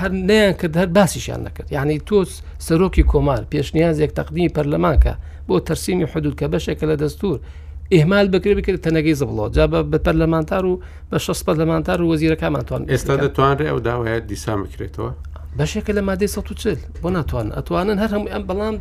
هەر 0.00 0.08
نیان 0.10 0.52
کرد 0.52 0.76
هەر 0.76 0.86
باسیشیان 0.86 1.48
نەکرد 1.48 1.72
یعنی 1.72 1.98
تۆ 2.00 2.24
سەرۆکی 2.66 3.04
کۆمار 3.12 3.42
پێشنیازێک 3.52 4.10
تەقدیمی 4.18 4.50
پەرلەمانکە 4.56 5.14
بۆ 5.48 5.54
تەرسیمی 5.66 6.04
حدود 6.12 6.34
کە 6.40 6.46
بەشێکە 6.52 6.84
لە 6.90 6.96
دەستور 7.02 7.38
ئێمال 7.94 8.26
بکرێ 8.34 8.54
بکرد 8.58 8.78
تەنەگەی 8.86 9.18
زبڵەوە 9.20 9.52
جا 9.56 9.64
بە 9.90 9.98
پەرلەمانتار 10.06 10.64
و 10.70 10.80
بە 11.12 11.16
شەست 11.26 11.42
پەرلەمانتار 11.46 11.98
و 12.02 12.10
وەزیرەکانمانتوان 12.14 12.82
ئێستا 12.92 13.14
دەتوانێت 13.24 13.60
ئەو 13.70 13.78
داوایەت 13.86 14.24
دیسا 14.30 14.54
بکرێتەوە 14.62 15.10
بەشێکە 15.58 15.92
لە 15.96 16.02
مادەی 16.08 16.28
1940 16.28 16.76
بۆ 17.02 17.08
ناتوان 17.10 17.50
ئەتوانن 17.52 17.98
هەر 18.02 18.10
هەموو 18.14 18.28
ئەم 18.32 18.42
بەڵام 18.48 18.76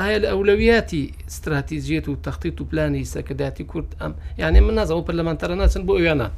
ئایا 0.00 0.18
لە 0.24 0.28
ئەولەویاتی 0.32 1.12
استراتیزیەت 1.28 2.08
و 2.08 2.16
تەختی 2.24 2.56
و 2.60 2.64
پلانی 2.64 3.04
سەکەداتی 3.04 3.62
کورد 3.62 3.90
ئەم 4.00 4.12
یعنی 4.38 4.58
يعني 4.58 4.60
من 4.60 4.74
نازەوە 4.80 5.04
پەرلەمانتەرە 5.08 5.52
ناچن 5.62 5.84
بۆ 5.86 5.92
ئەویانە 6.00 6.28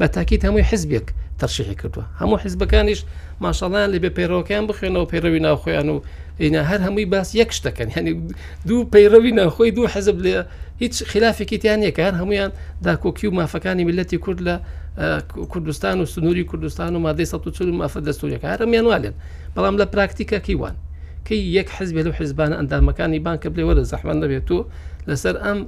بە 0.00 0.06
تاکیت 0.14 0.44
هەمووی 0.44 0.62
حزبێک 0.70 1.06
تەرشیحی 1.40 1.74
کردووە 1.80 2.04
هەموو 2.20 2.38
حزبەکانیش 2.44 3.00
ماشاڵیان 3.44 3.88
لێ 3.94 3.98
بێ 4.04 4.10
پەیڕۆکیان 4.18 4.64
بخوێنەوە 4.70 5.06
پەیڕەوی 5.12 5.40
ناوخۆیان 5.46 5.88
و 5.94 5.96
ئینا 6.42 6.62
هەر 6.70 6.80
هەمووی 6.86 7.06
باس 7.12 7.28
یەک 7.40 7.50
شتەکەن 7.58 7.88
يعني 7.96 8.10
هەنی 8.12 8.12
دوو 8.68 8.84
پەیڕەوی 8.92 9.32
ناخۆی 9.40 9.70
دوو 9.76 9.88
حەزب 9.94 10.18
لێ 10.24 10.34
هیچ 10.82 10.94
خلافێکی 11.12 11.56
تیان 11.62 11.80
یەکە 11.88 12.02
هەر 12.08 12.14
هەمویان 12.20 12.50
داکۆکی 12.86 13.24
و 13.28 13.32
مافەکانی 13.40 13.84
ملەتی 13.88 14.18
کورد 14.24 14.40
لە 14.46 14.54
کوردستان 15.52 15.96
آه، 15.96 16.02
و 16.02 16.06
سنووری 16.06 16.44
کوردستان 16.50 16.90
و 16.96 16.98
مادەی 17.06 17.26
١ 17.26 17.72
مافە 17.80 18.00
دەستوریەکە 18.06 18.46
هەرمیان 18.52 18.86
والێن 18.90 19.14
بەڵام 19.56 19.76
لە 19.80 19.86
پراکتیکەکی 19.92 20.54
وان 20.60 20.76
کی 21.28 21.36
یک 21.36 21.68
حزب 21.78 21.96
لو 22.06 22.10
حزبان 22.18 22.52
اند 22.60 22.74
مکان 22.88 23.14
یبان 23.14 23.36
کبل 23.36 23.62
ور 23.68 23.82
زحمه 23.82 24.12
نبی 24.12 24.40
تو 24.48 24.64
لسر 25.06 25.36
ام 25.50 25.66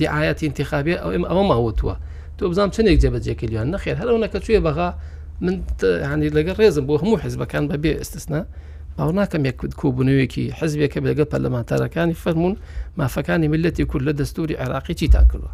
دعایت 0.00 0.44
انتخابی 0.44 0.94
او 0.94 1.10
ام 1.14 1.24
او 1.24 1.42
ما 1.42 1.70
تو 1.70 1.94
تو 2.38 2.48
بزام 2.48 2.70
چنه 2.70 2.90
یک 2.90 3.00
جبهه 3.00 3.34
کی 3.34 3.46
لیان 3.46 3.76
خیر 3.76 3.94
هر 3.96 4.08
اون 4.08 4.26
کچوی 4.26 4.60
بغا 4.60 4.94
من 5.40 5.62
يعني 5.82 6.28
لقى 6.28 6.52
ريزم 6.52 6.86
بو 6.86 6.96
مو 6.98 7.16
حزب 7.18 7.44
كان 7.44 7.68
ببيع 7.68 8.00
استثناء 8.00 8.46
او 8.98 9.08
هناك 9.08 9.28
كم 9.32 9.46
يكود 9.46 9.74
كوبنوي 9.74 10.26
كي 10.26 10.52
حزب 10.52 10.80
يكب 10.80 11.06
لقى 11.06 11.24
برلمان 11.32 11.66
تارا 11.66 11.86
كان 11.86 12.10
يفهمون 12.10 12.56
ما 12.96 13.06
فكان 13.06 13.50
ملتي 13.50 13.84
كل 13.84 14.12
دستور 14.12 14.56
عراقي 14.58 14.94
تي 14.94 15.08
تاكلوا 15.08 15.48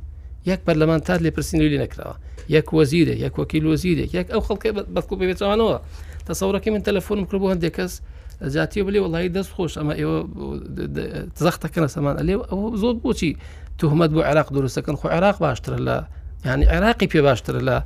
يك 0.47 0.61
برلمان 0.67 1.01
تار 1.03 1.21
لي 1.21 1.31
برسينو 1.31 1.65
لي 1.65 1.79
نكراوا 1.79 2.15
يك 2.49 2.73
وزيره 2.73 3.11
يك 3.17 3.39
وكيل 3.39 3.67
وزيره 3.67 4.09
يك 4.17 4.31
او 4.31 4.41
خلق 4.41 4.69
بس 4.69 5.05
كوبي 5.05 5.35
تصورك 6.27 6.69
من 6.69 6.83
تلفون 6.83 7.21
مكربو 7.21 7.51
هندي 7.51 7.71
جاتی 8.43 8.82
بلی 8.82 8.99
والله 8.99 9.28
دست 9.28 9.53
خوش 9.53 9.78
اما 9.78 9.93
ایو 9.93 10.26
تزخت 11.34 11.74
کن 11.74 11.87
سمان 11.87 12.18
الی 12.18 12.32
او 12.34 12.76
زود 12.76 13.03
بوتي 13.03 13.37
تهمت 13.78 14.11
بو 14.11 14.20
عراق 14.20 14.53
درست 14.53 14.78
کن 14.80 14.95
خو 14.97 15.09
عراق 15.09 15.39
باشتر 15.41 15.76
لا 15.80 16.05
يعني 16.45 16.68
عراقي 16.68 17.07
بي 17.07 17.07
پی 17.07 17.20
باشتر 17.22 17.59
لا 17.61 17.82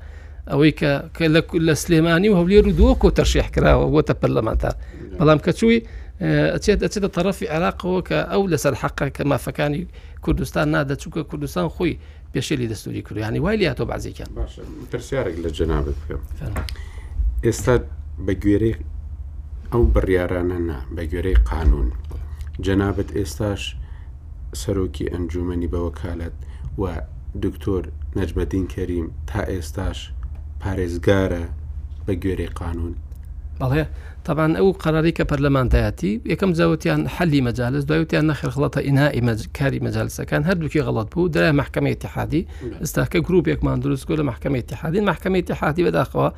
اوی 0.52 0.72
که 0.72 1.02
کل 1.18 1.40
کل 1.40 1.72
سلیمانی 1.74 2.28
و 2.28 2.36
هولی 2.36 2.60
رو 2.62 2.70
دوکو 2.72 3.10
ترشیح 3.10 3.48
کرا 3.48 3.74
و 3.86 3.90
بو 3.90 4.00
تپلمانتار 4.02 4.74
نعم. 5.08 5.18
بلام 5.18 5.38
کچوی 5.38 5.82
اتید 6.20 6.84
اتید 6.84 7.18
عراق 7.50 7.86
هو 7.86 8.00
که 8.02 8.14
اول 8.14 8.56
سر 8.56 8.74
حق 8.74 9.08
که 9.12 9.24
ما 9.24 9.36
فکانی 9.36 9.86
کردستان 10.26 10.68
ناده 10.70 10.96
چون 10.96 11.12
کردستان 11.32 11.68
خوی 11.68 11.98
بیشه 12.32 12.56
لی 12.56 12.66
دستوری 12.68 13.02
کرو 13.02 13.18
یعنی 13.18 13.36
يعني 13.38 13.38
ویلی 13.48 13.68
اتو 13.68 13.84
بعضی 13.84 14.12
کن 14.12 14.24
باشه 14.36 14.62
ترسیارک 14.92 15.38
لجنابت 15.38 15.94
کن 16.08 16.50
استاد 17.44 17.82
ئەو 19.74 19.82
بڕیارانە 19.94 20.58
نا 20.68 20.78
بە 20.94 21.02
گوێرەی 21.10 21.38
قانون 21.50 21.88
جەنابەت 22.64 23.10
ئێستاش 23.18 23.62
سەرۆکی 24.62 25.10
ئەنجومنی 25.12 25.68
بەوەکالت 25.72 26.34
و 26.80 26.84
دکتۆر 27.44 27.82
نەجمەدین 28.18 28.66
کەریم 28.74 29.06
تا 29.30 29.40
ئێستاش 29.52 29.98
پارێزگارە 30.60 31.44
بە 32.06 32.12
گوێرەی 32.22 32.50
قانون 32.60 32.92
بەڵێ 33.60 33.84
تاوان 34.26 34.52
ئەو 34.58 34.68
قەراری 34.84 35.12
کە 35.18 35.24
پەرلەمانتایەتی 35.30 36.12
یەکەم 36.32 36.50
زەوتیان 36.60 37.02
حەلی 37.16 37.40
مەجالس 37.46 37.84
دوایوتیان 37.90 38.26
نەخرخڵەتە 38.30 38.80
ئینایی 38.88 39.20
کاری 39.58 39.80
مەجالسەکان 39.86 40.42
هەردووکی 40.48 40.82
غڵت 40.86 41.08
بوو 41.12 41.28
درای 41.34 41.52
محکمەی 41.60 41.96
تحادی 42.04 42.42
ئستاکە 42.84 43.18
گرروپێکمان 43.26 43.78
دروستگو 43.84 44.16
لە 44.20 44.24
محکمەی 44.30 44.62
تحادی 44.70 45.00
محکمەی 45.10 45.42
تحادی 45.50 45.82
بەداخەوە 45.86 46.28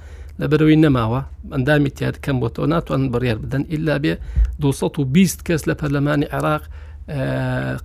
لە 0.40 0.46
بەرەوەی 0.52 0.78
نەماوە 0.84 1.20
ئەندامی 1.54 1.90
تیاد 1.96 2.16
کەم 2.24 2.36
بۆ 2.42 2.48
تۆ 2.54 2.60
ناتوانن 2.72 3.06
بڕیار 3.14 3.38
بدەن 3.44 3.64
ئللا 3.74 3.96
بێ 4.02 4.14
220 4.60 5.42
کەس 5.46 5.62
لە 5.68 5.74
پەرلەمانی 5.80 6.28
عراق 6.36 6.62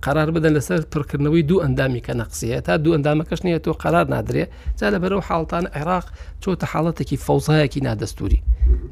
قرار 0.04 0.28
بدەن 0.36 0.52
لەسەر 0.58 0.80
پڕکردنەوەی 0.92 1.42
دوو 1.48 1.60
ئەندامی 1.64 2.00
کە 2.06 2.14
نەقسیە 2.22 2.60
تا 2.66 2.76
دوو 2.76 2.94
ئەندامەکەش 2.96 3.40
نیە 3.46 3.58
تۆ 3.64 3.68
قرار 3.84 4.06
نادرێ 4.14 4.44
جا 4.80 4.88
لە 4.94 4.98
بەرەو 5.02 5.20
حاڵتان 5.28 5.64
عێراق 5.76 6.06
چۆتە 6.42 6.64
حاڵەتێکی 6.72 7.16
فەوزایەکی 7.26 7.80
نادەستوری 7.88 8.40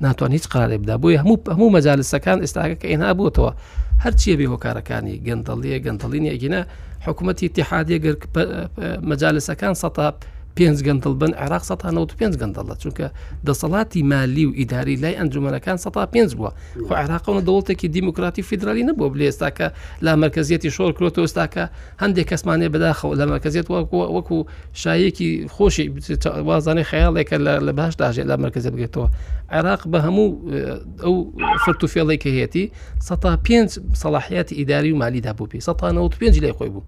ناتوان 0.00 0.32
هیچ 0.36 0.44
قرارێ 0.52 0.78
بدا 0.82 0.96
بۆی 1.02 1.16
هەموو 1.22 1.36
هەموو 1.56 1.68
مەجالسەکان 1.76 2.38
ئێستاکە 2.44 2.76
کە 2.80 2.86
ئێنا 2.92 3.08
بووتەوە 3.18 3.50
هەرچیە 4.04 4.34
بێ 4.38 4.46
هۆکارەکانی 4.52 5.16
گەندەڵیە 5.26 5.78
گەندەڵینی 5.86 6.30
ئەگینە 6.34 6.60
حکوومەتتی 7.06 7.48
تحادێ 7.58 7.96
مەجالسەکان 9.10 9.74
سەتاب 9.82 10.14
پێنج 10.56 10.78
گەندڵ 10.86 11.12
بن 11.20 11.32
عراق 11.44 11.62
1995 11.62 12.36
گەندڵە 12.40 12.74
چونکە 12.82 13.06
دەسەڵاتی 13.46 14.02
مالی 14.04 14.44
و 14.46 14.52
ئیداری 14.56 14.96
لای 14.96 15.16
ئەنجومەکان 15.20 15.76
5 16.12 16.34
بووە 16.34 16.50
خو 16.88 16.94
عراقەوە 16.94 17.40
دەوڵتێکی 17.46 17.84
دیموکراتی 17.88 18.42
فیدرالی 18.42 18.82
نەبوو 18.86 19.02
بل 19.08 19.20
ئێستاکە 19.30 19.68
لا 20.02 20.16
مرکزیەتی 20.16 20.70
شۆر 20.76 20.92
کرۆت 20.96 21.18
ئێستاکە 21.18 21.64
هەندێک 22.02 22.26
کەسمانێ 22.32 22.68
بەداخەوە 22.74 23.14
لە 23.20 23.24
مرکزیت 23.32 23.66
وەکو 23.70 23.96
وەکو 24.16 24.38
شایەکی 24.82 25.30
خۆشی 25.54 25.86
وازانەی 26.48 26.84
خەیاڵێکە 26.90 27.36
لە 27.66 27.72
باش 27.78 27.92
داژێت 28.00 28.26
لە 28.30 28.36
مرکزی 28.44 28.70
بگێتەوە 28.74 29.06
عراق 29.50 29.80
بە 29.92 29.98
هەموو 30.06 30.28
ئەو 31.04 31.14
فرتوفێڵی 31.64 32.16
کە 32.22 32.28
هەیەی 32.36 32.66
5 33.44 33.78
سەلاحیاتی 34.02 34.54
ئیداری 34.58 34.92
و 34.92 34.96
مالیدا 34.96 35.32
بوو 35.32 35.46
پێ 35.52 35.58
5 36.20 36.40
لای 36.42 36.52
خۆی 36.58 36.70
بوو 36.74 36.82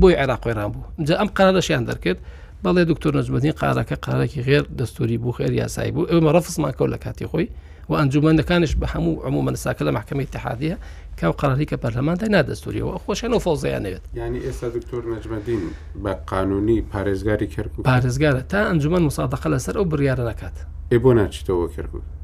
بۆی 0.00 0.14
عراقۆی 0.22 0.54
ڕام 0.58 0.70
بوو 0.72 0.84
جا 1.06 1.14
ئەم 1.20 1.30
قرارەشیان 1.36 1.84
دەکرد 1.90 2.18
بەڵێ 2.66 2.82
دکتۆر 2.92 3.12
نزبەتنی 3.20 3.52
قارەکە 3.60 3.96
قارێکی 4.04 4.40
غێر 4.48 4.64
دەستوری 4.80 5.18
بوو 5.22 5.32
خێر 5.38 5.52
یاسایی 5.62 5.90
بوو 5.94 6.08
ئەومە 6.12 6.30
ڕفسمان 6.36 6.72
کەوت 6.78 6.90
لە 6.94 6.98
کاتی 7.04 7.26
خۆی 7.30 7.46
و 7.88 7.92
ئەنجومەندەکانش 8.00 8.72
بە 8.80 8.86
هەموو 8.94 9.22
ئەموو 9.24 9.46
منساکە 9.48 9.82
لە 9.88 9.92
محکمەی 9.98 10.28
تحادە 10.34 10.74
کاو 11.20 11.32
قراریکە 11.40 11.76
پەرلەماندا 11.82 12.26
نادەستوریەوە 12.36 12.94
خۆشیان 13.04 13.32
و 13.34 13.40
فەوزیانەوێت 13.44 14.04
ینی 14.20 14.40
ئێستا 14.46 14.68
دکتۆر 14.76 15.02
نەجمەدین 15.14 15.62
بە 16.02 16.12
قانونی 16.30 16.78
پارێزگاری 16.92 17.46
کرد 17.54 17.70
پارێزگارە 17.90 18.42
تا 18.52 18.58
ئەنجومەن 18.68 19.02
مسادقە 19.08 19.48
لەسەر 19.52 19.74
ئەو 19.78 19.86
بریاە 19.92 20.20
نکات 20.30 20.56
ێ 20.94 20.96
بۆ 21.02 21.10
ناچیتەوە 21.18 21.66
کردبوو 21.76 22.15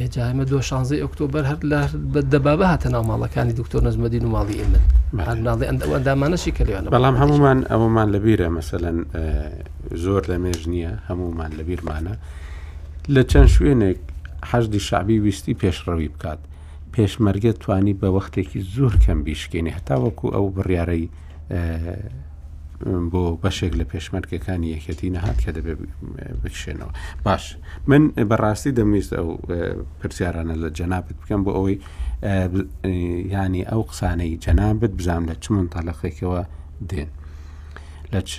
ئێجاامە 0.00 0.44
دو 0.52 0.58
شانزی 0.68 0.96
ئۆکتۆبر 1.04 1.44
هەر 1.50 1.58
لە 2.12 2.20
دەبابە 2.32 2.66
هاتە 2.72 2.88
ناوماڵەکانی 2.94 3.52
دکتۆر 3.60 3.80
نزمەدین 3.88 4.24
و 4.24 4.28
ماڵی 4.36 4.56
ئێمن 4.60 4.78
ناڵی 5.46 5.64
ئەندامانەشی 5.70 6.52
کەلیوان 6.58 6.84
بەڵام 6.96 7.16
هەمومان 7.22 7.58
ئەومان 7.70 8.08
لەبیرە 8.14 8.48
مەسەەن 8.56 8.98
زۆر 10.04 10.22
لەمێژ 10.30 10.60
نییە 10.72 10.92
هەمومان 11.08 11.50
لەبیرمانە 11.58 12.14
لە 13.14 13.22
چەند 13.30 13.48
شوێنێک 13.54 14.00
حەشدی 14.50 14.80
شعبی 14.88 15.16
ویستی 15.24 15.58
پێشڕەوی 15.62 16.08
بکات 16.14 16.40
پێشمەرگە 16.94 17.52
توانی 17.62 17.94
بە 18.00 18.08
وەختێکی 18.16 18.60
زۆر 18.74 18.94
کەم 19.04 19.18
بیشکێنێ 19.26 19.72
هەتا 19.78 19.96
وەکو 20.04 20.26
ئەو 20.34 20.46
بڕیارەی 20.56 21.04
بۆ 23.12 23.22
بەشێک 23.44 23.72
لە 23.80 23.84
پێشمەرگەکانی 23.92 24.70
یەکەتی 24.74 25.08
نەهات 25.16 25.38
کە 25.44 25.50
دەبێت 25.56 25.78
بکشێنەوە 26.42 26.92
باش 27.26 27.44
من 27.90 28.02
بەڕاستی 28.30 28.72
دەمویست 28.78 29.12
ئەو 29.18 29.28
پرسیارانە 30.00 30.54
لە 30.62 30.68
جەنابەت 30.78 31.16
بکەم 31.20 31.40
بۆ 31.46 31.50
ئەوەی 31.58 31.76
ینی 33.34 33.62
ئەو 33.70 33.82
قسانەی 33.90 34.32
جەنابەت 34.44 34.92
بزانام 35.00 35.24
لە 35.30 35.34
چ 35.42 35.44
منتەلەقێکەوە 35.56 36.40
دێن 36.90 37.10
لە 38.12 38.20
چ 38.30 38.32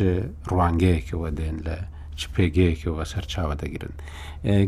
ڕوانگەیەکەوە 0.50 1.28
دێن 1.40 1.58
لە 1.68 1.76
چ 2.20 2.22
پێگەیەکەوە 2.34 3.02
سەرچاوە 3.12 3.54
دەگرن 3.62 3.94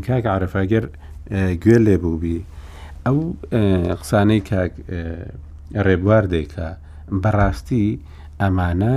کاک 0.06 0.24
عرفەگەر 0.34 0.84
گوێ 1.62 1.78
لێبووبی 1.86 2.38
ئەو 3.06 3.18
قسانەی 4.00 4.40
کاک 4.50 4.72
ڕێبوار 5.86 6.24
دێکە 6.32 6.68
بەڕاستی 7.22 7.86
ئەمانە 8.40 8.96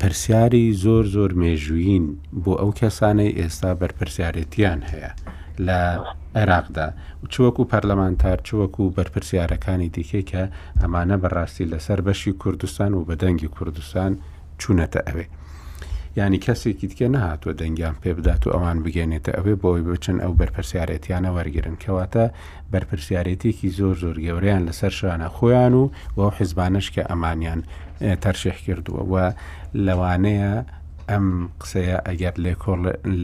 پرسیاری 0.00 0.72
زۆر 0.82 1.04
زۆر 1.14 1.30
مێژووین 1.40 2.04
بۆ 2.44 2.52
ئەو 2.60 2.70
کەسانەی 2.80 3.36
ئێستا 3.38 3.70
بەرپرسیارەتیان 3.80 4.80
هەیە 4.90 5.12
لە 5.66 5.80
عێراقدا 6.40 6.88
چوەکو 7.32 7.62
پەرلەمانتار 7.70 8.38
چوەکو 8.48 8.84
بەرپرسیارەکانی 8.96 9.88
دیکەی 9.96 10.24
کە 10.30 10.42
ئەمانە 10.80 11.16
بەڕاستی 11.22 11.70
لەسەر 11.72 12.00
بەشی 12.06 12.32
کوردستان 12.42 12.90
و 12.94 13.06
بەدەنگی 13.08 13.52
کوردستان 13.56 14.12
چوونەتە 14.62 15.00
ئەوێ. 15.08 15.26
ینی 16.18 16.40
کەسێکی 16.46 16.86
دیکە 16.90 17.06
نهاتوە 17.16 17.52
دەنگیان 17.60 17.96
پێ 18.02 18.10
بدات 18.18 18.42
و 18.46 18.50
ئەوان 18.54 18.78
بگەێنێتە 18.84 19.32
ئەوێ 19.38 19.54
بۆی 19.62 19.82
بچن 19.90 20.16
ئەو 20.24 20.32
بەرپرسیارەتیانە 20.40 21.30
وەرگرن 21.36 21.76
کەواتە 21.82 22.24
بەرپرسیارەتێکی 22.72 23.68
زۆر 23.78 23.94
زۆر 24.02 24.16
گەورەیان 24.26 24.62
لەسەر 24.68 24.92
شانە 25.00 25.28
خۆیان 25.36 25.74
و 25.80 25.84
وەو 26.16 26.30
حیزبانش 26.38 26.86
کە 26.94 27.02
ئەمانیان 27.10 27.60
تەرشح 28.24 28.56
کردووە 28.66 29.02
و 29.12 29.14
لەوانەیە 29.86 30.52
ئەم 31.10 31.26
قسەیە 31.60 31.98
ئەگەر 32.08 32.34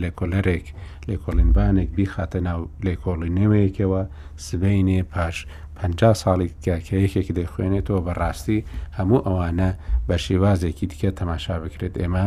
لە 0.01 0.11
کۆلەرێک 0.19 0.67
لێ 1.09 1.17
کۆڵینبانێک 1.25 1.89
بیخاتە 1.97 2.39
ناو 2.49 2.61
لێ 2.85 2.95
کۆڵی 3.05 3.31
نوێیەکەوە 3.39 4.03
سبینێ 4.47 4.99
پاش 5.13 5.37
50 5.75 6.21
ساڵی 6.23 6.49
کاکەیەکێکی 6.65 7.37
دەخوێنێتەوە 7.39 8.01
بەڕاستی 8.07 8.65
هەموو 8.99 9.25
ئەوانە 9.27 9.71
بە 10.09 10.17
شێوازێکی 10.27 10.87
دیکە 10.91 11.11
تەماشا 11.21 11.57
بکرێت 11.63 11.95
ئێمە 12.03 12.27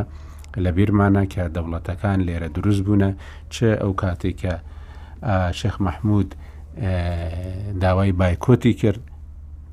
لە 0.64 0.70
بیرمانە 0.78 1.24
کە 1.34 1.44
دەوڵەتەکان 1.56 2.20
لێرە 2.28 2.50
دروست 2.58 2.82
بوونە 2.86 3.12
چه 3.54 3.68
ئەو 3.82 3.92
کاتێککە 4.02 4.56
شەخ 5.60 5.76
مححمود 5.86 6.30
داوای 7.82 8.12
بایکۆتی 8.20 8.74
کرد 8.82 9.02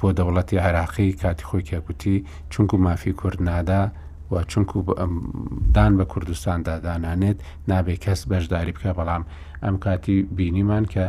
بۆ 0.05 0.09
دەوڵەتی 0.19 0.55
عراقی 0.67 1.11
کاتی 1.23 1.45
خۆی 1.49 1.65
کێکوتی 1.69 2.17
چونکو 2.53 2.75
مافی 2.87 3.13
کورد 3.21 3.41
نادا 3.49 3.83
و 4.33 4.35
چونکو 4.51 4.77
دان 5.77 5.93
بە 5.99 6.05
کوردستان 6.13 6.59
دادانانێت 6.69 7.39
نابێ 7.71 7.97
کەس 8.05 8.21
بەشداری 8.31 8.73
بکە 8.77 8.91
بەڵام 8.99 9.23
ئەم 9.65 9.77
کاتی 9.85 10.17
بینیمان 10.37 10.85
کە 10.95 11.05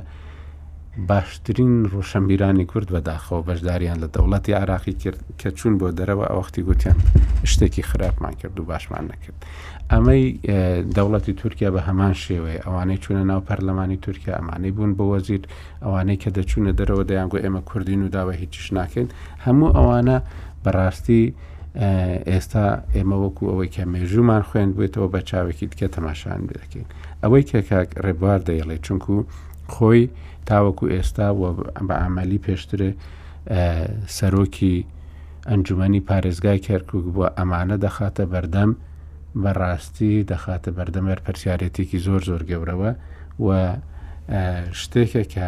باشترین 0.98 1.86
ڕۆشنبیرانی 1.92 2.66
کورد 2.72 2.88
بەداخەوە 2.96 3.40
بەشداریان 3.50 3.98
لە 4.04 4.08
دەوڵەتی 4.16 4.50
عراقی 4.54 4.94
کرد 5.04 5.20
کە 5.40 5.50
چوون 5.58 5.74
بۆ 5.80 5.88
دەرەوە 6.00 6.26
ئەوختی 6.32 6.62
گوتیان 6.68 6.98
شتێکی 7.52 7.82
خراپمان 7.84 8.34
کرد 8.42 8.60
و 8.60 8.64
باشمان 8.64 9.04
نەکرد. 9.12 9.38
ئەمەی 9.92 10.24
دەوڵەتی 10.96 11.34
تورکیا 11.42 11.70
بە 11.76 11.80
هەمان 11.88 12.14
شێوەیە 12.24 12.64
ئەوانەی 12.66 12.98
چوونە 13.04 13.24
ناو 13.30 13.42
پەرلەمانی 13.48 13.98
تورکیا 14.02 14.34
ئەمانەی 14.40 14.72
بوون 14.76 14.92
بۆ 14.98 15.04
وەزیر 15.20 15.42
ئەوانەی 15.86 16.18
کە 16.24 16.30
دەچوونە 16.38 16.72
دەرەوە 16.80 17.04
دەیانگو 17.10 17.38
ئێمە 17.44 17.62
کوردین 17.70 18.02
و 18.06 18.10
داوە 18.16 18.34
هیچیش 18.42 18.74
ناکەین 18.74 19.08
هەموو 19.46 19.76
ئەوانە 19.78 20.18
بەڕاستی 20.64 21.24
ئێستا 22.32 22.66
ئێمە 22.96 23.16
وەکو 23.24 23.46
ئەوەی 23.52 23.70
کە 23.76 23.84
مێژومان 23.94 24.44
خوێن 24.48 24.70
بێتەوە 24.78 25.08
بە 25.14 25.20
چاوێکی 25.30 25.68
تکە 25.72 25.88
تەماشان 25.96 26.40
بدەکەین 26.48 26.86
ئەوەی 27.24 27.44
کێکاک 27.50 27.90
ڕێبوار 28.04 28.40
دەیڵێ 28.48 28.78
چونکو 28.86 29.16
خۆی 29.74 30.06
تاوەکو 30.50 30.86
ئێستا 30.94 31.28
بە 31.88 31.96
ئامەلی 32.02 32.40
پێشترێ 32.48 32.92
سەرۆکی 34.18 34.76
ئەنجومی 35.50 36.02
پارێزگای 36.10 36.60
کەرکک 36.68 37.04
بووە 37.14 37.28
ئەمانە 37.38 37.78
دەخاتە 37.86 38.24
بەردەم 38.34 38.72
بەڕاستی 39.44 40.14
دەخاتە 40.32 40.70
بەردەمەر 40.78 41.20
پەرسیارەتێکی 41.26 42.00
زۆر 42.06 42.22
زۆر 42.30 42.42
گەورەوە 42.50 42.92
و 43.46 43.48
شتێکە 44.82 45.24
کە 45.34 45.48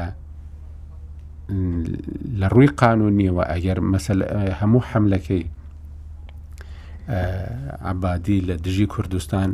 لە 2.39 2.47
ڕووی 2.53 2.69
قانونیەوە 2.81 3.43
ئەگەر 3.51 3.79
مەسل 3.91 4.19
هەموو 4.59 4.87
حملەکەی 4.89 5.43
عبادی 7.91 8.39
لە 8.47 8.55
دژی 8.65 8.85
کوردستان 8.93 9.49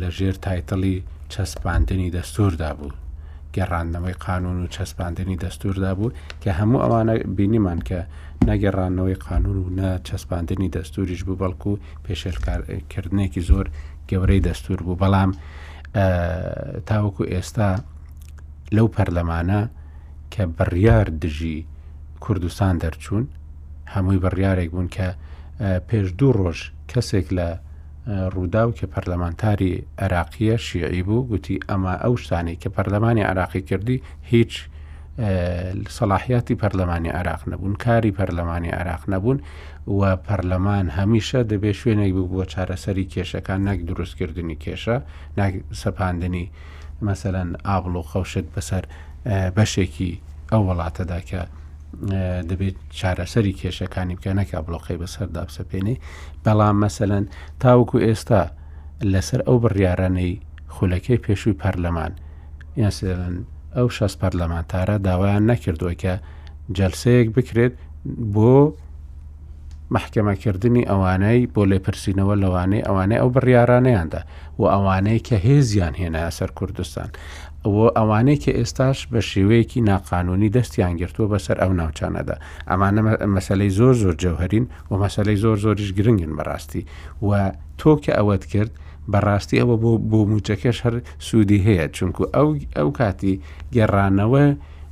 لە 0.00 0.08
ژێر 0.18 0.36
تایتەڵی 0.44 0.96
چەسپاندنی 1.32 2.08
دەستوردا 2.16 2.70
بوو 2.78 2.92
گێڕاندنەوەی 3.56 4.16
قانون 4.26 4.56
و 4.64 4.66
چەسپاندنی 4.74 5.36
دەستوردا 5.44 5.90
بوو 5.98 6.14
کە 6.42 6.50
هەموو 6.58 6.82
ئەوانە 6.84 7.14
بینیمان 7.36 7.80
کە 7.88 8.00
نەگەڕانەوەی 8.48 9.16
قانون 9.26 9.56
و 9.62 9.66
نە 9.78 9.88
چەسپاندنی 10.08 10.68
دەستوریش 10.76 11.20
بوو 11.26 11.40
بەڵکو 11.42 11.70
و 11.74 11.80
پێشێرکارکردنێکی 12.04 13.42
زۆر 13.48 13.66
گەورەی 14.10 14.44
دەستور 14.48 14.78
بوو 14.86 15.00
بەڵام 15.02 15.30
تاوەکو 16.88 17.22
ئێستا 17.32 17.70
لەو 18.76 18.88
پەرلەمانە 18.96 19.60
کە 20.32 20.42
بڕیار 20.56 21.06
دژی 21.22 21.56
کوردستان 22.24 22.74
دەرچوون 22.82 23.24
هەمووی 23.94 24.22
بڕیارێک 24.24 24.68
بوون 24.72 24.88
کە 24.96 25.06
پێش 25.88 26.06
دوو 26.18 26.32
ڕۆژ 26.38 26.60
کەسێک 26.90 27.26
لە 27.38 27.48
ڕوودا 28.06 28.68
و 28.68 28.72
کە 28.72 28.86
پەرلەمانتاری 28.94 29.84
عراقیە 29.98 30.56
شیعی 30.66 31.02
بوو 31.02 31.26
گوتی 31.28 31.60
ئەمە 31.70 31.94
ئەو 32.02 32.16
شتانی 32.16 32.56
کە 32.62 32.68
پەرلەمانی 32.76 33.20
عراقی 33.30 33.60
کردی 33.60 34.02
هیچ 34.22 34.64
سەلاحیاتی 35.96 36.54
پەرلەمانی 36.60 37.08
عراق 37.08 37.48
نەبوون 37.48 37.74
کاری 37.84 38.10
پەرلەمانی 38.12 38.68
عراق 38.80 39.02
نەبوون 39.08 39.38
و 39.86 40.16
پەرلەمان 40.28 40.86
هەمیشە 40.98 41.40
دەبێ 41.50 41.72
شوێنێک 41.80 42.12
بوو 42.16 42.28
بۆ 42.44 42.44
چارەسەری 42.52 43.08
کێشەکان 43.12 43.60
نەک 43.68 43.78
دروستکردنی 43.88 44.56
کێشە 44.64 44.96
سەپاندنی 45.82 46.46
مەسەەن 47.06 47.50
ئابل 47.66 47.94
و 47.96 48.02
خەوشت 48.10 48.46
بەسەر 48.54 48.84
بەشێکی 49.56 50.12
ئەو 50.52 50.62
وڵاتەدا 50.68 51.20
کە 51.28 51.40
دەبێت 52.50 52.76
چارەسەری 52.98 53.54
کێشەکانی 53.60 54.16
بکە 54.18 54.32
نەکە 54.38 54.58
بڵۆقی 54.66 54.98
بەسەر 55.02 55.26
دابسەپێنێ 55.34 55.96
بەڵام 56.44 56.76
مەسەەن 56.82 57.24
تاوکو 57.60 57.96
ئێستا 58.06 58.42
لەسەر 59.12 59.40
ئەو 59.46 59.56
بڕیارانەی 59.62 60.40
خولەکەی 60.74 61.22
پێشووی 61.26 61.58
پەرلەمان 61.62 62.12
یاسێن 62.82 63.34
ئەو 63.76 63.88
شەست 63.96 64.16
پەرلەمانتارە 64.22 64.96
داوایان 65.06 65.44
نەکردووە 65.50 65.94
کە 66.02 66.14
جەلسەیەک 66.76 67.28
بکرێت 67.36 67.72
بۆ 68.34 68.52
محکەمەکردنی 69.94 70.88
ئەوانەی 70.90 71.40
بۆ 71.54 71.62
لێپرسینەوە 71.70 72.34
لەوانەی 72.42 72.84
ئەوانەی 72.86 73.20
ئەو 73.20 73.28
بڕیارانەیاندا 73.34 74.20
و 74.60 74.64
ئەوانەی 74.74 75.20
کە 75.26 75.36
هێزیان 75.46 75.94
هێنا 76.00 76.30
سەر 76.38 76.50
کوردستان 76.58 77.10
و 77.64 77.76
ئەوانەیە 77.96 78.38
کە 78.44 78.52
ئێستاش 78.58 78.98
بە 79.12 79.20
شێوەیەکی 79.30 79.80
ناقانونی 79.90 80.50
دەستیان 80.56 80.94
گرتووە 81.00 81.26
بەسەر 81.32 81.56
ئەو 81.62 81.72
ناوچانەدا 81.80 82.36
ئەمانە 82.70 83.00
مەسلەی 83.36 83.70
زۆر 83.78 83.94
زۆر 84.02 84.14
جەوهرین 84.22 84.64
و 84.90 84.94
مەسلەی 85.04 85.36
زۆر 85.44 85.56
زۆریش 85.64 85.90
گرنگن 85.98 86.32
بەڕاستی 86.38 86.82
و 87.26 87.30
تۆ 87.80 87.92
کە 88.04 88.12
ئەوەت 88.18 88.44
کرد 88.52 88.70
بەڕاستی 89.12 89.56
ئەوە 89.60 89.76
بۆ 89.82 89.90
بۆ 90.10 90.20
موچەکەش 90.32 90.78
هەر 90.84 90.94
سوودی 91.26 91.60
هەیە 91.66 91.86
چونکو 91.96 92.22
ئەو 92.34 92.48
ئەو 92.76 92.88
کاتی 92.98 93.34
گێڕانەوە 93.74 94.44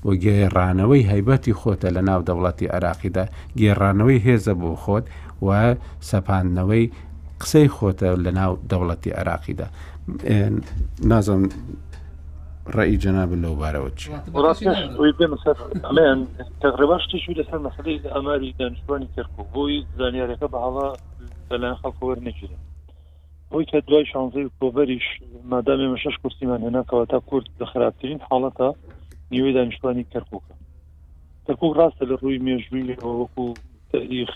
و 0.07 0.11
گێڕانەوەی 0.25 1.09
هەیبەتی 1.13 1.55
خۆتە 1.61 1.89
لە 1.97 2.03
ناو 2.09 2.21
دەوڵەتی 2.29 2.67
عراقیدا 2.77 3.25
گێڕانەوەی 3.61 4.21
هێزە 4.27 4.55
بۆ 4.61 4.71
خۆت 4.83 5.05
و 5.47 5.49
سەپاندنەوەی 6.11 6.85
قسەی 7.41 7.69
خۆتە 7.77 8.09
لە 8.25 8.31
ناو 8.39 8.53
دەوڵەتی 8.71 9.11
عراقیدا 9.21 9.67
نازم 11.13 11.43
ڕێی 12.77 12.97
جەنابن 13.05 13.41
لەو 13.45 13.55
بارەوە 13.61 13.91
چی 13.91 14.11
تقریبا 16.67 16.99
شتشوی 17.05 17.35
لەسەر 17.41 17.59
مەسلی 17.67 18.01
ئەماری 18.15 18.55
دانیشتوانی 18.61 19.09
کرد 19.17 19.31
بۆی 19.55 19.79
زانیارەکە 19.99 20.47
بەهاڵا 20.55 20.87
بەلایەن 21.51 21.77
خەڵکە 21.83 22.03
وەرنەگیرن 22.09 22.59
بۆی 23.51 23.65
کە 23.71 23.79
دوای 23.89 24.07
شانزەی 24.13 24.51
کۆبەریش 24.61 25.07
مادامێ 25.53 25.87
مە 25.93 25.99
شش 26.03 26.17
کورسیمان 26.23 26.61
هێناکەەوە 26.67 27.07
تا 27.13 27.21
کورد 27.29 27.47
لە 27.61 27.67
خراپترین 27.73 28.19
حاڵەتە 28.31 28.69
نیوەی 29.33 29.53
دانیشتوانی 29.59 30.05
کەرکووکە 30.13 30.55
کەرکک 31.47 31.63
ڕاستە 31.79 32.05
لە 32.11 32.15
ڕووی 32.23 32.39
مێژوی 32.47 32.83
وەکو 33.21 33.45
تاریخ 33.93 34.31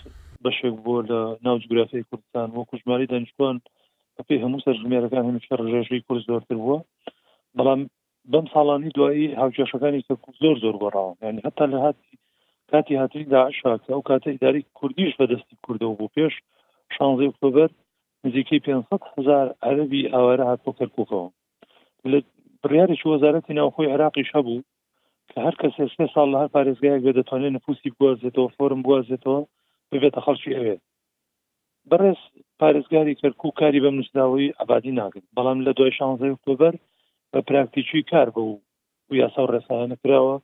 بەشێک 0.45 0.75
بۆ 0.85 0.95
لە 1.09 1.19
ناوجگرافی 1.45 2.03
کوردستان 2.09 2.47
وەکو 2.57 2.77
ژماری 2.83 3.07
دانیشتوان 3.13 3.57
پێی 4.27 4.39
هەموو 4.43 4.59
سەر 4.65 4.75
ژمێرەکان 4.83 5.23
هەمیشە 5.29 5.53
ڕژێژوی 5.61 6.01
کورس 6.07 6.23
زۆرتر 6.29 6.55
بووە 6.61 6.77
بەڵام 7.57 7.81
بەم 8.33 8.45
ساڵانی 8.53 8.89
دوایی 8.95 9.27
هاوچێشەکانی 9.41 10.05
تەکو 10.09 10.29
زۆر 10.43 10.55
زۆر 10.63 10.75
گۆڕاوە 10.83 11.13
یعنی 11.23 11.39
هەتا 11.45 11.65
لە 11.73 11.77
هاتی 11.85 12.07
کاتی 12.71 12.95
هاتری 13.01 13.25
داعشاکە 13.33 13.89
ئەو 13.93 14.01
کاتە 14.09 14.29
ئیداری 14.33 14.61
کوردیش 14.79 15.11
بەدەستی 15.19 15.55
کوردەوە 15.65 15.95
بۆ 15.99 16.07
پێش 16.15 16.33
شانزی 16.95 17.25
ئۆکتۆبر 17.29 17.69
نزیکەی 18.25 18.59
500 18.59 18.99
هزار 19.17 19.45
عەربی 19.67 20.03
ئاوارە 20.13 20.45
هاتۆ 20.51 20.71
کەرککەوە 20.79 21.25
لە 22.11 22.17
بڕیارێکی 22.63 23.07
وەزارەتی 23.11 23.53
ناوخۆی 23.59 23.91
عراقیش 23.93 24.29
هەبوو 24.35 24.61
کە 25.29 25.37
هەر 25.45 25.55
کەس 25.61 25.73
سێ 25.97 26.05
ساڵ 26.13 26.27
لە 26.33 26.37
هەر 26.41 26.49
پارێزگایەک 26.55 27.01
بێ 27.05 27.11
دەتوانێت 27.19 27.53
نفوسی 27.57 27.89
بگوازێتەوە 27.93 28.49
فۆرم 28.55 28.81
بگوازێتەوە 28.83 29.39
ببێتە 29.91 30.19
خەڵکی 30.25 30.55
ئەوێ 30.57 30.75
بەڕێز 31.89 32.19
پارێزگاری 32.61 33.19
کەرکوو 33.21 33.51
کاری 33.59 33.81
بەم 33.83 33.95
نووسداوی 33.99 34.53
ئابادی 34.59 34.91
ناگرن 34.99 35.25
بەڵام 35.37 35.59
لە 35.65 35.71
دوای 35.77 35.91
شانزی 35.97 36.31
ئۆکتۆبر 36.33 36.75
بە 37.33 37.39
پراکتیکی 37.47 38.01
کار 38.11 38.27
بە 38.35 38.39
و 38.39 38.51
یاسا 39.21 39.41
و 39.43 39.51
ڕێسانە 39.53 39.95
کراوە 40.03 40.35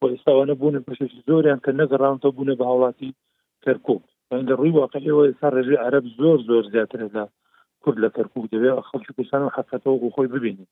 و 0.00 0.02
ئێستاوانە 0.12 0.54
بوون 0.60 0.76
پشتی 0.86 1.22
زۆریان 1.28 1.60
کە 1.64 1.70
نەگەڕانتە 1.80 2.28
بوونە 2.34 2.54
بە 2.58 2.64
هاوڵاتی 2.70 3.14
کەرکک 3.64 4.02
لە 4.48 4.52
ڕووی 4.58 4.72
واقعەوە 4.80 5.22
ئێستا 5.26 5.48
ڕێژی 5.56 5.76
عرب 5.86 6.04
زۆر 6.18 6.38
زۆر 6.48 6.64
زیاتر 6.74 7.00
لە 7.16 7.24
کورد 7.82 7.98
لە 8.04 8.08
کەرکک 8.16 8.44
دەوێت 8.52 8.86
خەڵکی 8.90 9.14
کوردستان 9.16 9.42
و 9.44 9.54
حقەتەوە 9.56 10.12
خۆی 10.14 10.28
ببینی 10.34 10.66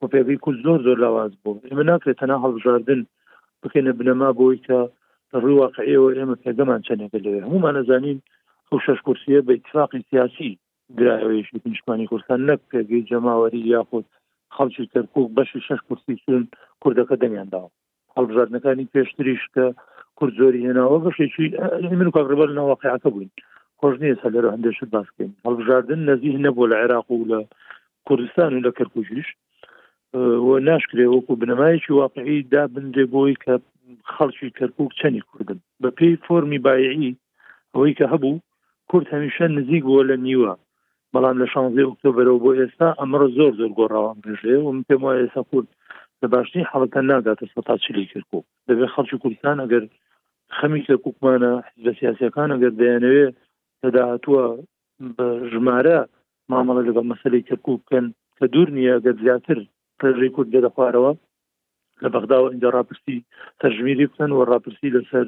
و 0.00 0.06
پێبی 0.12 0.36
کورد 0.44 0.58
زۆر 0.66 0.78
زۆر 0.86 0.98
لاواز 1.04 1.32
بوو 1.42 1.62
ئمە 1.70 1.84
ناکرێت 1.90 2.18
تەنا 2.22 2.36
هەڵبژاردن 2.44 3.00
بکەێنە 3.62 3.92
بنەما 3.98 4.28
بۆی 4.38 4.58
کە 4.66 4.78
ڕووی 5.40 5.56
واقعەوە 5.62 6.08
ئێمە 6.16 6.36
پێگەمان 6.44 6.80
چەندێک 6.86 7.12
لەوێ 7.24 7.40
هەمومان 7.46 7.74
نەزانین 7.78 8.18
ئەو 8.68 8.78
شش 8.84 8.98
کورسیە 9.06 9.40
بە 9.46 9.52
اتفاقی 9.58 10.06
سیاسی 10.10 10.50
درایەوەیشی 10.98 11.62
پنجمانی 11.64 12.06
کوردستان 12.10 12.40
نەک 12.50 12.60
پێگەی 12.70 13.06
جەماوەری 13.10 13.66
یاخود 13.74 14.06
خەڵکی 14.56 14.86
تەرکک 14.96 15.28
بەشی 15.38 15.60
شش 15.68 15.80
کورسی 15.88 16.16
سون 16.26 16.42
کوردەکە 16.84 17.14
دەمیانداوە 17.22 17.70
هەڵبژاردنەکانی 18.18 18.90
پێشتریش 18.94 19.44
کە 19.54 19.64
کورد 20.18 20.34
زۆری 20.40 20.64
هێناوە 20.66 20.98
بەشێکی 21.06 21.46
من 22.00 22.08
کاڕبەر 22.16 22.48
ناواقعەکە 22.58 23.08
بووین 23.14 23.32
خۆش 23.80 23.94
نیە 24.02 24.14
سە 24.22 24.28
لەرە 24.34 24.50
هەندێشت 24.54 24.84
باسکەین 24.94 25.32
هەڵبژاردن 25.46 26.00
نەزیه 26.08 26.38
نەبوو 26.46 26.70
لە 26.70 26.76
عێراق 26.82 27.08
و 27.10 27.28
لە 27.30 27.40
کوردستان 28.06 28.50
و 28.54 28.64
لە 28.66 28.70
کەرکوژیش 28.78 29.28
ناشکرێ 30.68 31.06
وەکو 31.14 31.32
بنەمایکی 31.42 31.92
واقعی 32.00 32.38
دا 32.52 32.62
بندێ 32.74 33.04
بۆی 33.14 33.34
کە 33.44 33.54
خەڵکی 34.14 34.54
کەرکک 34.58 34.90
چەنی 35.00 35.20
کوردن 35.28 35.58
بە 35.82 35.88
پێی 35.98 36.14
فۆمی 36.24 36.58
باایی 36.66 37.16
ئەوەی 37.74 37.94
کە 37.98 38.06
هەبوو 38.12 38.36
کورد 38.90 39.06
هەمیشە 39.14 39.44
نزیک 39.58 39.82
بووە 39.88 40.04
لە 40.10 40.16
نیوە 40.26 40.52
بەڵام 41.14 41.36
لە 41.42 41.46
شانزی 41.52 41.82
ئۆکتۆبرەوە 41.88 42.40
بۆ 42.44 42.50
ئێستا 42.58 42.86
ئەمڕۆ 43.00 43.26
زۆر 43.36 43.52
زۆر 43.60 43.72
گۆڕاوان 43.78 44.16
بژێ 44.24 44.56
و 44.62 44.70
پێم 44.88 45.00
وایە 45.04 45.20
ئێستا 45.24 45.42
کورد 45.50 45.68
لە 46.22 46.26
باشترین 46.32 46.66
حڵەتە 46.70 47.00
ناگاتە 47.10 47.44
سەتا 47.54 47.74
چلی 47.84 48.06
کردکو 48.12 48.38
دەبێت 48.68 48.90
خەڵکی 48.94 49.18
کوردستان 49.22 49.56
ئەگەر 49.62 49.84
خەمی 50.56 50.80
لە 50.92 50.96
کوکمانە 51.04 51.50
حزب 51.68 51.86
سیاسەکان 52.00 52.48
ئەگەر 52.54 52.72
دەیانەوێ 52.80 53.26
تەداهتووە 53.82 54.44
بە 55.16 55.26
ژمارە 55.52 55.98
مامەڵە 56.50 56.82
لەگە 56.88 57.02
مەسلەی 57.10 57.46
کەکو 57.48 57.72
بکەن 57.82 58.04
کە 58.38 58.44
دوور 58.52 58.68
نییە 58.78 58.96
گەت 59.04 59.16
زیاتر 59.24 59.58
پرژی 60.00 60.30
کورد 60.34 60.50
لێ 60.54 60.60
دەخوارەوە 60.66 61.12
لە 62.02 62.08
بەغداوە 62.14 62.48
اینجا 62.50 62.68
راپرسی 62.76 63.16
تەژمیری 63.60 64.06
بکەن 64.10 64.30
و 64.32 64.40
راپرسی 64.52 64.90
لەسەر 64.96 65.26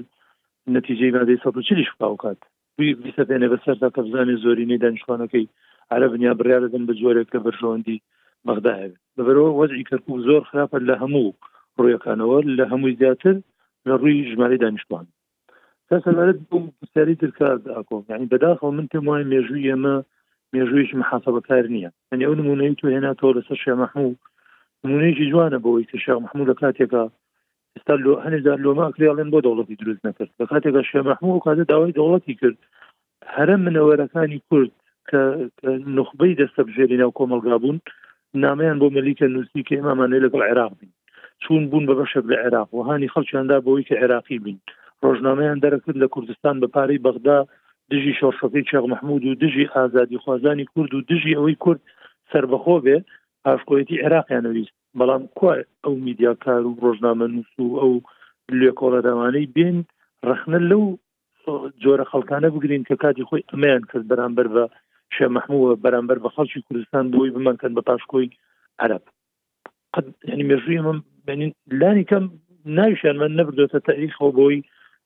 نتیجەی 0.76 1.12
مادەی 1.16 1.38
سە 1.42 1.48
چلیش 1.68 1.88
بکاوکات 1.94 2.38
وی 2.78 2.92
بیسە 3.04 3.22
پێێنێ 3.28 3.48
بەسەر 3.52 3.76
تا 3.82 3.88
کەبزانانی 3.96 4.36
زۆرینەی 4.44 4.80
دانیشخانەکەی 4.84 5.46
عرە 5.94 6.06
بنیا 6.14 6.32
بڕیا 6.40 6.58
دەدەن 6.64 6.84
بە 6.88 6.94
جۆرێک 7.00 7.28
کە 7.32 7.38
بەرژۆندی 7.46 8.02
مەغدا 8.46 8.72
هەبێت 8.80 8.94
بەبەرەوە 9.16 9.52
وەزی 9.58 9.86
کەرکوب 9.90 10.18
زۆر 10.28 10.42
خراپە 10.50 10.78
لە 10.88 10.94
هەموو 11.02 11.28
ڕویەکانەوە 11.78 12.38
لە 12.58 12.64
هەمووی 12.72 12.96
زیاتر 13.00 13.34
لە 13.88 13.94
ڕووی 14.00 14.26
ژمارە 14.32 14.56
دانیشتوان 14.62 15.06
تاسەبارەت 15.88 16.38
سەری 16.94 17.14
ترکار 17.22 17.54
ئاکۆم 17.76 18.02
یعنی 18.12 18.26
بەداخەوە 18.32 18.72
من 18.76 18.86
پێم 18.92 19.04
وایە 19.08 19.24
مێژووی 19.32 19.66
ئێمە 19.70 19.96
مێژوویش 20.52 20.90
محافەبەکار 21.00 21.64
نییە 21.74 21.90
ئەنی 22.10 22.24
ئەو 22.26 22.34
نمونەی 22.40 22.74
تو 22.78 22.84
هێناتەوە 22.94 23.32
لەسەر 23.38 23.58
شێ 23.64 23.74
مەحموو 23.82 24.14
نمونەیەکی 24.84 25.30
جوانە 25.32 25.58
بەوەی 25.64 25.88
کە 25.90 25.96
شێخ 26.04 26.18
محموو 26.24 26.48
لە 26.50 26.54
کاتێکە 26.62 27.02
ئستا 27.76 27.94
لۆ 28.04 28.12
هەنێدار 28.24 28.58
لۆماکرێڵێن 28.64 29.28
بۆ 29.32 29.38
دەوڵەتی 29.46 29.76
دروست 29.80 30.02
نەکرد 30.08 30.30
لە 30.40 30.44
کاتێکە 30.50 30.82
شێ 30.90 31.00
مەحموو 31.10 31.42
کاتە 31.46 31.64
داوای 31.70 31.96
دەوڵەتی 31.98 32.34
کرد 32.40 32.58
هەرە 33.34 33.54
منەوەرەکانی 33.64 34.40
کورد 34.48 34.72
کە 35.12 35.22
نخبەی 35.98 36.34
دەستە 36.40 36.60
بژێرینا 36.70 37.06
و 37.08 37.14
کۆمەلگابوون 37.18 37.78
نامیان 38.44 38.78
بۆ 38.80 38.86
مەلیکە 38.96 39.26
نووسی 39.34 39.62
کە 39.68 39.74
ئێمامانێ 39.78 40.18
لەگەڵ 40.26 40.42
عێراق 40.50 40.72
بین 40.80 40.90
چون 41.42 41.60
بوون 41.70 41.84
بە 41.88 41.94
بەشێک 42.00 42.24
لە 42.32 42.36
عێراق 42.44 42.68
و 42.74 42.82
هاانی 42.86 43.12
خەڵکییاندا 43.14 43.56
بەوەی 43.64 43.86
کە 43.88 43.94
عێراقی 44.02 44.38
بین 44.44 44.58
ڕۆژنامەیان 45.04 45.58
دەرەکرد 45.64 45.96
لە 46.04 46.08
کوردستان 46.14 46.56
بە 46.62 46.68
پارەی 46.74 47.02
بەغدا 47.06 47.38
دژی 47.90 48.14
شۆرشەکەی 48.20 48.66
چێغ 48.70 48.84
محمود 48.92 49.22
و 49.24 49.34
دژی 49.42 49.66
ئازادی 49.76 50.18
خوازانی 50.22 50.64
کورد 50.74 50.94
و 50.94 51.00
دژی 51.10 51.36
ئەوەی 51.36 51.56
کورد 51.64 51.80
سربەخۆ 52.30 52.76
بێ 52.84 52.96
ئاشکۆەتی 53.46 54.00
عێراقیانەویست 54.04 54.76
بەڵام 54.98 55.22
کو 55.38 55.46
ئەو 55.84 55.94
میدیاکار 56.06 56.62
و 56.66 56.74
ڕۆژنامە 56.84 57.26
نووس 57.34 57.52
و 57.60 57.78
ئەو 57.82 57.94
لێ 58.60 58.70
کۆڵەداوانەی 58.80 59.50
بێن 59.56 59.76
ڕخنە 60.28 60.60
لەو 60.70 60.82
جۆرە 61.82 62.04
خەڵکانە 62.12 62.48
بگرین 62.54 62.82
کە 62.88 62.94
کاتی 63.02 63.24
خۆی 63.28 63.46
ئەمەیان 63.50 63.82
کرد 63.90 64.06
بەرامبەر 64.10 64.48
بە 64.54 64.64
شێ 65.14 65.26
محمووە 65.36 65.70
بەرامبەر 65.84 66.18
بە 66.24 66.28
خەڵکی 66.34 66.64
کوردستان 66.66 67.04
بۆی 67.14 67.34
بمانکەن 67.34 67.72
بە 67.76 67.82
پاشکۆی 67.88 68.30
عرب 68.82 69.02
قد 69.94 70.04
یعنی 70.28 70.44
مێژوی 70.50 70.78
من 70.86 70.98
بینین 71.26 71.50
لانی 71.80 72.04
کەم 72.10 72.24
ناویشان 72.78 73.16
من 73.22 73.30
نەبردوێتە 73.38 73.78
تاریخەوە 73.88 74.28
بۆی 74.38 74.58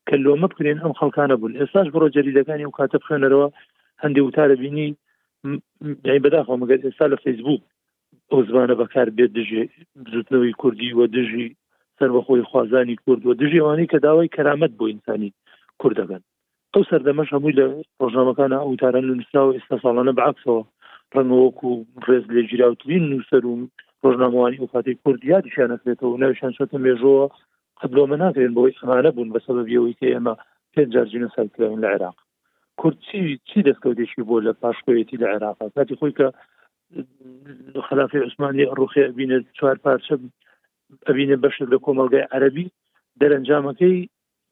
کە 0.08 0.14
لۆمە 0.24 0.46
بکرێن 0.52 0.78
ئەم 0.82 0.92
خەڵکانە 0.98 1.34
بوون 1.38 1.54
ئێستاش 1.60 1.86
بڕۆ 1.92 2.06
جەریدەکانی 2.16 2.66
و 2.68 2.76
کاتە 2.78 2.96
بخێنەرەوە 3.02 3.48
هەندی 4.02 4.24
وتارە 4.26 4.56
بینی 4.62 4.88
یعنی 6.06 6.22
بەداخەوە 6.24 6.56
مەگەر 6.62 6.80
ئێستا 6.86 7.06
لە 7.12 7.16
فەیسبوک 7.24 7.62
ئەو 8.30 8.40
زمانە 8.48 8.74
بەکار 8.80 9.08
بێت 9.16 9.30
دژێ 9.38 9.64
بزوتنەوەی 10.04 10.54
کوردی 10.62 10.94
وە 10.98 11.04
دژی 11.16 11.48
سەر 11.98 12.10
بەخۆی 12.16 12.48
خوازانی 12.50 12.96
کورد 13.04 13.22
و 13.26 13.38
دژێوانی 13.40 13.90
کە 13.92 13.98
داوای 14.04 14.32
کەرامەت 14.36 14.72
بۆ 14.78 14.84
ئینسانی 14.92 15.30
کوردەکەن 15.80 16.22
ئەو 16.76 16.82
سەردەمەش 16.90 17.28
هەمووی 17.34 17.56
لە 17.58 17.64
ڕۆژنامەکانە 18.00 18.58
ئەوتاران 18.66 19.04
نووسرا 19.10 19.42
و 19.44 19.54
ئێستا 19.56 19.76
ساڵانە 19.84 20.12
بەعکسەوە 20.18 20.60
ڕەنەوەکو 21.14 21.66
و 21.74 21.84
ڕێز 22.08 22.24
لێ 22.34 22.42
جیراوترین 22.50 23.04
نووسەر 23.12 23.42
و 23.44 23.52
ڕۆژنامەوانی 24.04 24.60
وخاتی 24.62 24.98
کوردیاتیشان 25.04 25.68
نەکرێتەوە 25.72 26.20
نەویشان 26.22 26.52
شتە 26.58 26.76
مێژەوە 26.84 27.24
قبلۆمە 27.80 28.16
ناکرێن 28.22 28.52
بۆی 28.56 28.76
خانە 28.80 29.10
بوون 29.14 29.28
بە 29.34 29.40
سەبەبیەوەی 29.46 29.96
کە 30.00 30.06
ئێمە 30.14 30.34
پێ 30.72 30.82
جارجینە 30.92 31.28
سەرکردن 31.34 31.78
لە 31.84 31.88
عێراق 31.94 32.16
کوردچی 32.80 33.20
چی 33.48 33.58
دەستکەوتێکی 33.68 34.26
بۆ 34.28 34.36
لە 34.46 34.52
پاشکۆیەتی 34.62 35.20
لە 35.22 35.26
عێراق 35.34 35.56
کاتی 35.76 35.98
خۆی 36.00 36.12
کە 36.18 36.26
خلافی 37.88 38.22
عوسمانی 38.26 38.70
ڕوخێ 38.78 39.04
بینە 39.18 39.38
چوار 39.58 39.76
پارچە 39.84 40.14
ئەبینە 41.06 41.36
بەشت 41.44 41.62
لە 41.72 41.78
کۆمەلگای 41.84 42.28
عەربی 42.34 42.66
دەرەنجامەکەی 43.20 43.96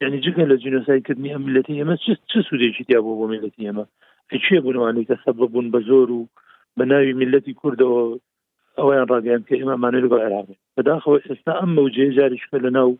یعنی 0.00 0.20
جگە 0.24 0.44
لە 0.50 0.56
جنۆسایکردنی 0.64 1.32
ئەملەتی 1.34 1.78
ئەمە 1.82 1.94
چ 2.30 2.34
سوودێکی 2.48 2.84
تیا 2.88 3.00
بۆ 3.06 3.12
بۆ 3.18 3.24
ملەتی 3.34 3.66
ئەمە 3.68 3.84
ئەچێ 4.32 4.58
بوانەی 4.66 5.06
کە 5.08 5.16
سەب 5.24 5.36
بوون 5.52 5.66
بە 5.74 5.80
زۆر 5.88 6.08
و 6.18 6.22
بە 6.78 6.84
ناوی 6.90 7.16
ملەتی 7.22 7.54
کوردەوە 7.60 8.02
ئەویان 8.78 9.06
ڕاگەیان 9.12 9.42
کە 9.48 9.54
ئێمەمانێت 9.60 10.06
بە 10.12 10.18
عێراقی 10.24 10.56
بەداخەوە 10.76 11.16
ئێستا 11.28 11.52
ئەم 11.60 11.70
مەوجێ 11.78 12.06
جاریشکە 12.18 12.58
لە 12.66 12.70
ناو 12.76 12.90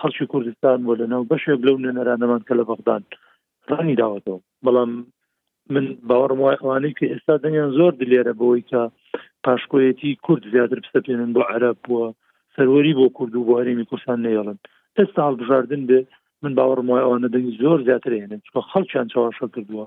خەڵکی 0.00 0.26
کوردستان 0.32 0.78
بۆ 0.86 0.92
لە 1.00 1.06
ناو 1.12 1.22
بەشێک 1.32 1.60
لەو 1.66 1.76
نەرانەمان 1.96 2.42
کە 2.48 2.54
لە 2.58 2.64
بەغدان 2.70 3.02
ڕانی 3.70 3.98
داوەتەوە 4.00 4.38
بەڵام 4.64 4.90
من 5.74 5.84
باوەڕم 6.08 6.38
وای 6.44 6.56
ئەوانەی 6.60 6.94
کە 6.98 7.04
ئێستا 7.12 7.34
دەنیان 7.44 7.70
زۆر 7.78 7.92
دلێرە 8.00 8.32
بەوەی 8.40 8.62
کە 8.70 8.82
پاشکۆیەتی 9.44 10.10
کورد 10.26 10.42
زیاتر 10.52 10.78
بسەپێنن 10.84 11.30
بۆ 11.36 11.42
عەرب 11.52 11.76
بووە 11.86 12.04
سەروەری 12.56 12.96
بۆ 12.98 13.06
کورد 13.16 13.32
و 13.36 13.46
بۆ 13.48 13.52
هەرێمی 13.60 13.86
کوردستان 13.88 14.18
نێڵن 14.26 14.58
ئێستا 14.98 15.20
هەڵبژاردن 15.28 15.82
بێ 15.90 16.00
من 16.44 16.52
باوەڕم 16.58 16.86
وایە 16.92 17.04
ئەوانە 17.04 17.28
دەنگ 17.34 17.48
زۆر 17.62 17.78
زیاترێنن 17.88 18.40
چکە 18.46 18.60
خەڵکیان 18.72 19.06
چاوەشە 19.12 19.46
کردووە 19.54 19.84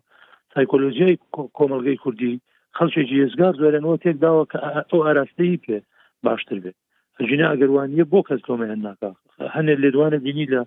سایکۆلۆژیای 0.55 1.19
کۆمەلگەی 1.57 1.99
کوردی 2.03 2.39
خەڵکێکی 2.77 3.17
ێزگار 3.25 3.53
زۆرێنەوە 3.61 3.97
تێکداوە 4.03 4.43
کە 4.51 4.57
ئەو 4.89 4.99
ئاراستەی 5.05 5.57
پێ 5.63 5.77
باشتر 6.25 6.57
بێت 6.63 6.77
هەژینە 7.19 7.45
ئەگەروانیە 7.51 8.05
بۆ 8.11 8.19
کەس 8.27 8.41
تۆمەیان 8.47 8.81
ناکە 8.87 9.09
هەنێ 9.55 9.73
لێدوانە 9.83 10.17
بینی 10.25 10.47
لە 10.53 10.61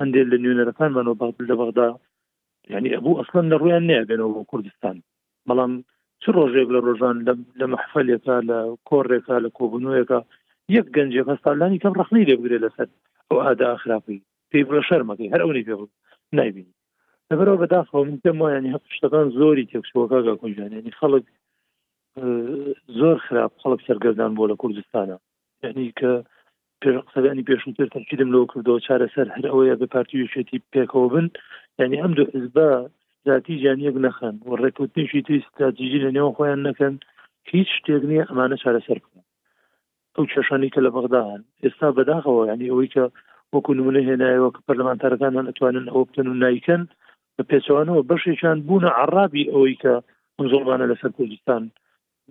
هەندێک 0.00 0.26
لە 0.32 0.36
نوێنەرەکان 0.42 0.90
بەنەوە 0.96 1.16
باڵ 1.20 1.32
لە 1.50 1.54
بەغدا 1.60 1.88
یعنی 2.72 2.88
ئەبوو 2.94 3.18
ئەسڵەن 3.18 3.46
لە 3.52 3.56
ڕویان 3.62 3.84
نەبێنەوە 3.90 4.32
بۆ 4.36 4.42
کوردستان 4.50 4.96
بەڵام 5.48 5.72
چ 6.22 6.24
ڕۆژێک 6.36 6.68
لە 6.74 6.80
ڕۆژان 6.86 7.16
لە 7.60 7.66
مححفلێکا 7.72 8.36
لە 8.50 8.58
کۆڕێکا 8.88 9.36
لە 9.44 9.50
کۆبنوەکە 9.58 10.18
یەک 10.76 10.86
گەنجێ 10.96 11.22
خستالانی 11.28 11.80
کەم 11.82 11.92
ڕخنی 12.00 12.26
لێ 12.28 12.34
بگرێت 12.40 12.62
لەسەر 12.66 12.88
ئەو 13.28 13.38
ئادا 13.44 13.70
خراپی 13.82 14.18
پێی 14.50 14.64
بڕە 14.68 14.82
شەرمەکەی 14.88 15.32
هەر 15.34 15.40
ئەوەی 15.42 15.66
پێ 15.68 15.74
نایبینی 16.38 16.74
لەبەرەوە 17.30 17.60
بەداخەوە 17.62 18.02
من 18.08 18.18
پێم 18.24 18.38
وایانی 18.42 18.74
هەف 18.74 18.82
شتەکان 18.96 19.26
زۆری 19.38 19.68
تێکشوەکەگە 19.70 20.34
کۆژانانی 20.42 20.96
خەڵک 21.00 21.24
زۆر 22.98 23.16
خراپ 23.26 23.52
خەڵک 23.62 23.80
سەرگەردان 23.86 24.30
بۆ 24.36 24.44
لە 24.50 24.56
کوردستانە 24.62 25.16
یعنی 25.64 25.84
کە 25.98 26.12
پێقسەدانی 26.82 27.46
پێشتر 27.48 27.88
تەکیدم 27.94 28.28
لەو 28.34 28.44
کردەوە 28.52 28.78
چارەسەر 28.86 29.26
هەر 29.36 29.44
ئەوەیە 29.50 29.74
بە 29.80 29.86
پارتیوشێتی 29.94 30.62
پێکەوە 30.72 31.06
بن 31.14 31.26
یعنی 31.80 31.96
ئەم 32.02 32.12
دوو 32.18 32.28
حزبە 32.36 32.68
ذاتی 33.26 33.54
جانیەک 33.64 33.96
نەخەن 34.06 34.34
و 34.48 34.50
ڕێکوتنیشی 34.62 35.20
توی 35.26 35.38
استراتیژی 35.42 36.00
لە 36.04 36.10
نێوە 36.16 36.30
خۆیان 36.36 36.60
نەکەن 36.68 36.94
هیچ 37.52 37.68
شتێک 37.78 38.02
نییە 38.10 38.24
ئەمانە 38.30 38.56
چارەسەر 38.62 38.98
بکەن 39.04 39.24
ئەو 40.14 40.24
چێشانی 40.32 40.70
کە 40.74 40.80
لە 40.86 40.90
بەغداهان 40.94 41.42
ئێستا 41.62 41.88
بەداخەوە 41.96 42.42
ینی 42.50 42.70
ئەوەی 42.70 42.88
کە 42.94 43.04
وەکو 43.56 43.72
نمونە 43.78 44.00
هێنایەوە 44.08 44.48
کە 44.54 44.60
پەرلەمانتارەکانان 44.66 45.46
ئەتوانن 45.48 45.86
ئەوە 45.90 46.04
بتن 46.08 46.26
و 46.30 46.34
نیکەن 46.42 46.82
بە 47.36 47.42
پێچوانەوە 47.50 48.06
بەشێکیان 48.10 48.58
بوونە 48.66 48.90
عراابی 49.00 49.50
ئەوەی 49.52 49.76
کە 49.82 49.94
زۆڵبانە 50.52 50.86
لەسەر 50.90 51.10
کوردستان 51.16 51.62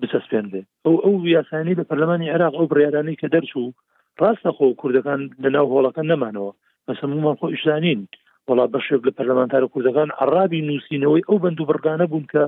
بچەسپێنێ 0.01 0.61
ئەو 0.85 0.95
ئەو 1.05 1.15
یاسانی 1.35 1.77
لە 1.79 1.83
پەرلەمانی 1.89 2.33
عراق 2.35 2.53
ئەو 2.57 2.65
بڕیارانی 2.71 3.19
کە 3.21 3.27
دەرچوو 3.33 3.75
ڕاستە 4.21 4.49
خۆ 4.57 4.65
کوردەکان 4.81 5.21
لەناو 5.43 5.65
هۆڵەکە 5.73 6.03
نەمانەوە 6.11 6.51
بەسەمومان 6.85 7.35
خۆ 7.39 7.45
ئیشانین 7.53 7.99
وڵا 8.47 8.65
بەشێک 8.73 9.01
لە 9.07 9.11
پەرلەمانتارە 9.17 9.67
کوردەکان 9.73 10.09
عراابی 10.23 10.65
نووسینەوەی 10.67 11.25
ئەو 11.27 11.37
بند 11.43 11.57
و 11.59 11.67
بڕگانە 11.69 12.05
بوون 12.11 12.25
کە 12.31 12.43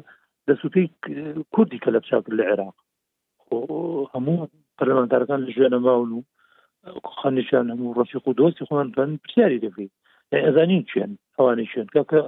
لە 0.48 0.54
سوپی 0.62 0.86
کوردی 1.54 1.82
کە 1.84 1.90
لە 1.94 2.00
بچاکرد 2.04 2.36
لە 2.40 2.44
عێراق 2.50 2.76
هەموو 4.14 4.38
پەرلەمانتارەکان 4.78 5.40
لە 5.46 5.50
ژێنە 5.56 5.80
ماون 5.86 6.12
و 6.14 6.20
خانیشان 7.20 7.72
هەموو 7.72 7.96
ڕۆشق 7.98 8.28
و 8.28 8.34
دۆستی 8.40 8.68
خۆیان 8.68 8.92
توان 8.96 9.16
پرسیاری 9.24 9.64
دەکەیت 9.66 9.92
ئەزانین 10.46 10.84
چێن 10.92 11.12
ئەوانە 11.40 11.64
شوێن 11.72 11.88
کاکە 11.96 12.22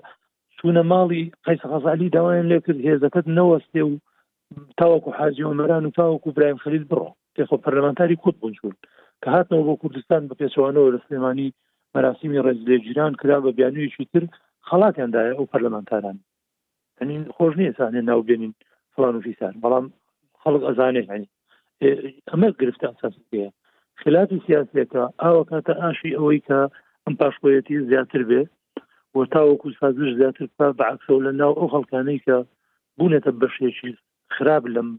چوونە 0.58 0.84
ماڵی 0.92 1.24
قیس 1.46 1.62
غەزالی 1.72 2.14
داوایان 2.16 2.48
لێ 2.52 2.58
کرد 2.66 2.86
هێزەکەت 2.88 3.26
نەوەستێ 3.38 3.82
و 3.88 3.94
تاوەکو 4.80 5.10
حاجی 5.18 5.48
ومەران 5.50 5.84
و 5.86 5.96
تاوەکو 6.00 6.30
برایم 6.36 6.62
خەلید 6.64 6.86
بڕۆ 6.92 7.10
تێخۆ 7.36 7.56
پەرلەمانتاری 7.64 8.20
کورد 8.24 8.38
بنجون 8.42 8.76
کە 9.22 9.30
هاتنەوە 9.36 9.64
بۆ 9.68 9.74
کوردستان 9.82 10.22
بە 10.30 10.34
پێچوانەوە 10.42 10.90
لە 10.96 11.00
سلێمانی 11.06 11.54
مەراسیمی 11.96 12.44
ڕێزلێگیران 12.46 13.12
کرا 13.22 13.38
بە 13.46 13.50
بیانویشی 13.58 14.06
تر 14.14 14.24
خەڵاتیاندایە 14.68 15.34
ئەو 15.38 15.50
پەرلەمانتاران 15.52 16.18
هەنین 17.00 17.24
خۆش 17.36 17.54
نیەسانێ 17.62 18.02
ناوبێنین 18.10 18.54
فلان 18.96 19.16
و 19.16 19.22
فیسان 19.26 19.54
بەڵام 19.64 19.86
خەڵک 20.42 20.62
ئەزانێت 20.68 21.08
هەنی 21.14 21.28
ئەمە 22.30 22.50
گرفتە 22.60 22.88
ئەساسەیە 22.92 23.50
خلافی 24.04 24.38
سیاسەکە 24.48 25.02
ئاوە 25.24 25.42
کاتە 25.50 25.74
ئاشی 25.82 26.16
ئەوەی 26.18 26.40
کە 26.48 26.60
ئەم 27.06 27.16
پاشخۆیەتی 27.20 27.82
زیاتر 27.90 28.22
بێ 28.30 28.42
و 29.16 29.26
تاوەکو 29.34 29.70
سازش 29.80 30.10
زیاتر 30.20 30.46
بەعکسە 30.80 31.14
لە 31.26 31.32
ناو 31.42 31.54
ئەو 31.60 31.70
خەڵکانەی 31.74 32.24
کە 32.26 32.38
بوونێتە 32.98 33.32
بەشێکی 33.42 33.92
خراب 34.36 34.64
لەم 34.76 34.90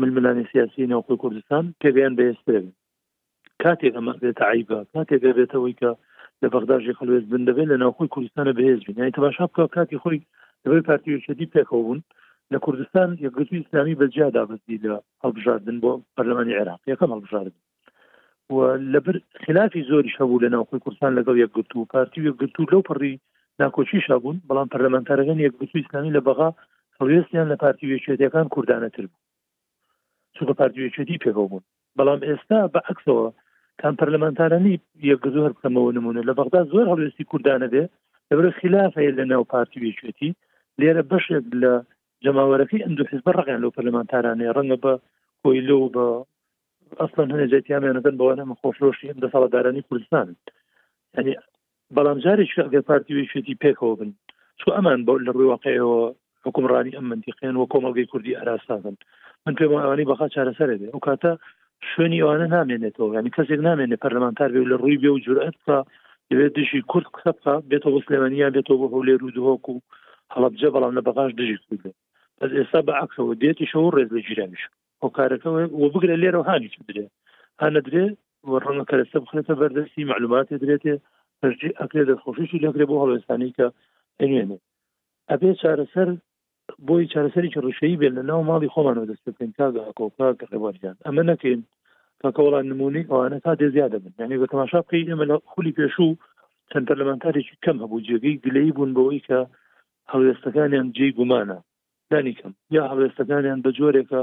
ململانی 0.00 0.44
سیاسی 0.52 0.90
ناوخۆی 0.92 1.20
کوردستان 1.22 1.64
پێیان 1.82 2.12
بەێستێن 2.18 2.64
کاتێک 3.62 3.92
ئەمە 3.96 4.14
بێتە 4.22 4.44
عیبە 4.52 4.78
کاتێک 4.92 5.20
دەبێتەوەی 5.26 5.74
کە 5.80 5.90
لە 6.42 6.48
بەغداژی 6.54 6.96
خلوێت 6.98 7.24
بن 7.32 7.42
دەبێت 7.48 7.68
لە 7.72 7.76
ناوخۆی 7.82 8.12
کوردستانە 8.14 8.52
بەهێز 8.58 8.80
بین 8.86 8.98
یعنی 9.00 9.14
تەماشا 9.18 9.44
بکە 9.48 9.64
کاتی 9.76 10.00
خۆی 10.02 10.20
لەبەر 10.64 10.80
پارتیشەدی 10.88 11.50
پێکەوە 11.54 11.82
بوون 11.86 12.00
لە 12.52 12.58
کوردستان 12.64 13.08
یەکگرتوی 13.24 13.62
ئسلامی 13.64 13.98
بەجیادا 14.00 14.42
بەزی 14.50 14.76
لە 14.84 14.94
هەڵبژاردن 15.22 15.76
بۆ 15.82 15.92
پەرلەمانی 16.16 16.56
عێراق 16.58 16.80
یەکەم 16.92 17.10
هەڵبژاردن 17.14 17.56
لەبەر 18.94 19.16
خلافی 19.44 19.82
زۆریش 19.90 20.14
هەبوو 20.22 20.42
لە 20.44 20.48
ناوخۆی 20.54 20.82
کوردستان 20.84 21.10
لەگەڵ 21.18 21.36
یەکگرت 21.42 21.70
و 21.76 21.84
پارتی 21.92 22.20
یەکگرت 22.30 22.54
و 22.60 22.70
لەو 22.72 22.86
پڕی 22.88 23.12
ناکۆچیش 23.60 24.04
هەبوون 24.12 24.36
بەڵام 24.48 24.68
پەرلەمەنتارەکان 24.72 25.38
یەکگرتو 25.46 25.78
ئیسلامی 25.80 26.14
لە 26.16 26.20
بەغا 26.26 26.48
هەڵوێستیان 26.98 27.46
لە 27.52 27.56
پارتی 27.62 27.88
وێچێتەکان 27.90 28.46
کوردانەتر 28.54 29.04
بوو 29.10 29.22
چونکە 30.36 30.52
پارتی 30.60 30.80
وێچێتی 30.84 31.20
پێکەوە 31.24 31.46
بوون 31.50 31.64
بەڵام 31.98 32.20
ئێستا 32.28 32.60
بە 32.74 32.80
عکسەوە 32.92 33.26
کام 33.80 33.94
پەرلەمەنتارانی 34.00 34.74
یەکگزۆ 35.10 35.40
هەرکەمەوە 35.46 35.90
نمونە 35.98 36.20
لە 36.28 36.32
بەغدا 36.38 36.60
زۆر 36.72 36.86
هەڵوێستی 36.92 37.28
کوردانە 37.30 37.66
بێ 37.72 37.82
لەبەر 38.30 38.46
خلاف 38.60 38.92
هەیە 38.98 39.12
لە 39.18 39.24
ناو 39.30 39.42
پارتی 39.52 39.82
وێچێتی 39.84 40.30
لێرە 40.80 41.02
بەشێک 41.10 41.44
لە 41.62 41.72
جەماوەەکەی 42.24 42.84
ئەندو 42.84 43.02
حزب 43.10 43.26
ڕقیان 43.38 43.60
لەو 43.62 43.74
پەرلەمانتارانەیە 43.76 44.54
ڕەنگە 44.56 44.78
بە 44.84 44.92
کۆیلۆ 45.42 45.80
بە 45.94 46.06
ئەسمان 47.02 47.28
هەنێ 47.34 47.46
جێتیان 47.52 47.82
لێنەکەن 47.86 48.18
بەوانە 48.20 48.44
مە 48.50 48.54
خۆشۆشی 48.60 49.10
ئەم 49.10 49.18
دە 49.22 49.28
ساڵدارانی 49.34 49.86
کوردستان 49.88 50.26
ینی 51.18 51.34
بەڵام 51.96 52.18
جارێک 52.24 52.50
ئەگەر 52.66 52.82
پارتیوی 52.90 53.28
شوێتی 53.30 53.58
پێکەوە 53.62 53.94
بن 54.00 54.10
چو 54.60 54.68
ئەمان 54.76 55.00
بۆ 55.06 55.12
لە 55.26 55.30
ڕووی 55.34 55.50
واقعەوە 55.54 55.98
حکومڕانی 56.46 56.96
ئەم 56.96 57.06
منتیقیان 57.12 57.56
وە 57.58 57.66
کۆمەڵگەی 57.72 58.10
کوردی 58.12 58.36
ئاراساگەن 58.38 58.96
من 59.44 59.54
پێمانی 59.60 60.08
بەخا 60.10 60.26
چارەسەرێ 60.34 60.76
بێ 60.80 60.88
ئەو 60.92 61.00
کاتە 61.06 61.32
شوێنی 61.90 62.22
ئەوانە 62.22 62.46
نامێنێتەوە 62.56 63.08
ینی 63.18 63.34
کەسێک 63.36 63.60
نامێنێ 63.68 63.96
پەرلەمانتار 64.02 64.50
بێ 64.54 64.60
لە 64.72 64.76
ڕووی 64.82 65.00
بێ 65.02 65.10
و 65.12 65.22
جورئەت 65.26 65.56
بکە 65.60 65.78
دەوێت 66.30 66.52
دژی 66.58 66.80
کورد 66.90 67.06
قسە 67.16 67.28
بکە 67.36 67.50
بێتەوە 67.70 67.92
بۆ 67.94 67.98
سلێمانیا 68.06 68.48
بێتەوە 68.54 68.76
بۆ 68.80 68.86
هەولێر 68.94 69.20
و 69.24 69.34
دهۆک 69.36 69.64
و 69.72 69.76
هەڵبجە 70.34 70.68
بەڵام 70.74 70.92
لە 70.98 71.02
بەغاش 71.06 71.30
دژی 71.40 71.56
کوردێ 71.64 71.92
ئێستا 72.58 72.80
بە 72.86 72.92
عکسەوە 73.04 73.32
دێتی 73.42 73.66
شەو 73.72 73.86
ڕێز 73.96 74.10
لە 74.16 74.20
جیرانیش 74.26 74.64
هۆکارەکەەوە 75.06 75.62
و 75.82 75.86
بگرە 75.94 76.16
لێرە 76.22 76.40
هاانی 76.48 76.70
چ 76.74 76.76
بدرێ 76.84 77.06
هەە 77.62 77.80
درێ 77.86 78.04
ڕەنگە 78.64 78.84
کەرەستە 78.90 79.18
بخێتە 79.24 79.54
بەردەستی 79.60 80.08
معلوماتی 80.10 80.60
درێتێ 80.62 80.94
پرژی 81.40 81.76
ئەکرێ 81.80 82.02
دەخۆشیشی 82.10 82.62
لەکرێ 82.64 82.84
بۆ 82.90 82.96
هەڵێستانی 83.02 83.54
کە 83.56 83.66
ئەێنێ 84.20 84.42
ئەبێ 85.30 85.50
چارەسەر 85.60 86.08
بۆی 86.88 87.06
چارەسەری 87.12 87.50
ڕشەی 87.66 87.98
بێن 88.00 88.12
لە 88.18 88.22
ناو 88.30 88.40
ماڵی 88.50 88.72
خۆمانەوە 88.74 89.06
دەست 89.10 89.24
بکەین 89.28 89.52
کاگا 89.58 89.84
کۆپا 89.98 90.28
کە 90.38 90.46
ڕێباریان 90.52 90.96
ئەمە 91.06 91.22
نەکەین 91.30 91.60
کاکەوەڵان 92.22 92.64
نمونی 92.70 93.08
ئەوانە 93.10 93.38
تا 93.44 93.52
دێ 93.60 93.68
زیادە 93.76 93.98
بن 94.04 94.12
یعنی 94.20 94.38
بە 94.42 94.46
تەماشا 94.52 94.80
بکەی 94.84 95.08
ئەمە 95.12 95.26
لە 95.30 95.36
خولی 95.52 95.76
پێشوو 95.78 96.12
چەند 96.70 96.84
پەرلەمانتارێکی 96.88 97.56
کەم 97.64 97.76
هەبوو 97.82 98.04
جێگەی 98.06 98.40
گلەی 98.44 98.72
بوون 98.76 98.90
بەوەی 98.96 99.20
کە 99.28 99.38
هەڵێستەکانیان 100.12 100.86
جێ 100.96 101.08
گومانە 101.18 101.58
دانی 102.10 102.34
کەم 102.38 102.52
یا 102.76 102.82
هەڵێستەکانیان 102.92 103.58
بە 103.64 103.70
جۆرێکە 103.78 104.20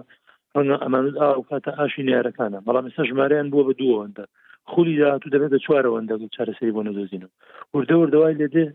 ڕەنگە 0.58 0.76
ئەمانت 0.86 1.16
ئاو 1.22 1.39
کاتە 1.51 1.72
ئاشی 1.78 2.04
نیارەکانە 2.10 2.60
بەڵام 2.68 2.88
ئێستا 2.89 3.04
ژمارەیان 3.12 3.47
بووە 3.51 3.64
بە 3.68 3.74
دووەوەندە 3.82 4.26
خولی 4.72 4.97
داهاتوو 5.01 5.34
دەبێتە 5.36 5.58
چوارەوەندە 5.66 6.14
چارەسەری 6.36 6.76
بۆ 6.76 6.82
نەدۆزینەوە 6.89 7.32
وردەوە 7.74 8.06
دەوای 8.14 8.38
لێدێ 8.41 8.66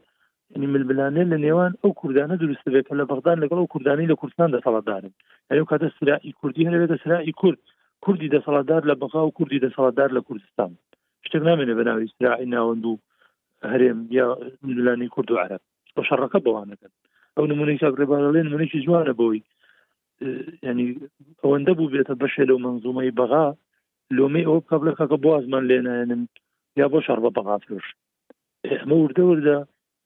ملبلانێ 0.73 1.25
لە 1.33 1.37
نێوان 1.45 1.73
ئەو 1.83 1.93
کوردانە 2.01 2.35
دروست 2.43 2.67
بێت 2.75 2.87
کە 2.89 2.95
لە 3.01 3.05
بەغدان 3.11 3.37
لەگەڵ 3.43 3.59
ئەو 3.61 3.71
کوردانی 3.73 4.11
لە 4.13 4.17
کوردستان 4.21 4.49
دەسەڵاتدارن 4.57 5.13
ئەو 5.51 5.67
کاتە 5.71 5.89
سرائی 5.99 6.33
کوردی 6.41 6.69
هەبێتە 6.75 6.97
سرائی 7.03 7.33
کورد 7.41 7.59
کوردی 8.05 8.33
دەسەڵاتدار 8.37 8.83
لە 8.91 8.95
بەغا 9.03 9.23
و 9.25 9.35
کوردی 9.39 9.63
دەسەڵاتدار 9.67 10.11
لە 10.17 10.21
کوردستان 10.29 10.71
شتێک 11.27 11.43
نامێنێ 11.49 11.75
بەناوی 11.79 12.13
سرائی 12.17 12.47
ناوەند 12.55 12.85
و 12.91 12.95
هەرێم 13.73 13.99
یا 14.19 14.27
ملبلانی 14.67 15.09
کورد 15.15 15.31
و 15.31 15.39
عرب 15.45 15.61
بە 15.95 16.03
شەڕەکە 16.09 16.39
بەوانەکەن 16.47 16.93
ئەو 17.37 17.45
نمونێک 17.51 17.81
ڕێبارڵێن 18.01 18.49
منێکی 18.53 18.85
جوانە 18.87 19.15
بەوەی 19.19 19.43
ینی 20.23 20.87
ئەوەندە 21.43 21.73
بوو 21.79 21.93
بێتە 21.95 22.15
بەشێ 22.23 22.43
لەو 22.51 22.59
منزومەی 22.67 23.17
بەغا 23.21 23.47
لۆمەی 24.17 24.49
ئەو 24.49 24.59
قبلەکەکە 24.71 25.17
بۆ 25.23 25.29
ئازمان 25.35 25.65
لێنێنن 25.71 26.23
یا 26.81 26.87
بۆ 26.93 26.99
شار 27.07 27.19
بە 27.25 27.31
بەغافرش 27.37 27.87
ئەمە 28.79 28.95
وردەوردە 28.99 29.57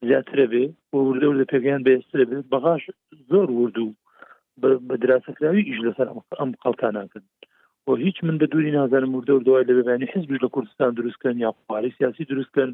زیاترە 0.07 0.45
بێ 0.51 0.65
بۆ 0.91 0.97
وردەوردە 1.07 1.45
پێگەیان 1.51 1.81
بێسترە 1.87 2.25
بێت 2.29 2.45
بەغاش 2.53 2.83
زۆر 3.31 3.47
وردوو 3.59 3.93
بە 4.89 4.95
دراسەکراوی 5.03 5.67
ئیش 5.67 5.79
لەسەر 5.87 6.07
ئەم 6.39 6.51
قڵتانناکرد 6.63 7.25
بۆ 7.85 7.91
هیچ 8.05 8.17
من 8.25 8.35
بە 8.41 8.45
دووری 8.51 8.75
نازانم 8.77 9.11
وردە 9.13 9.33
دوای 9.47 9.67
لە 9.69 9.73
ببیانی 9.77 10.11
حزبش 10.13 10.37
لە 10.43 10.49
کوردستان 10.55 10.89
دروستکەن 10.97 11.35
یا 11.45 11.49
پارێ 11.69 11.89
سیاسی 11.97 12.27
دروستکەن 12.31 12.69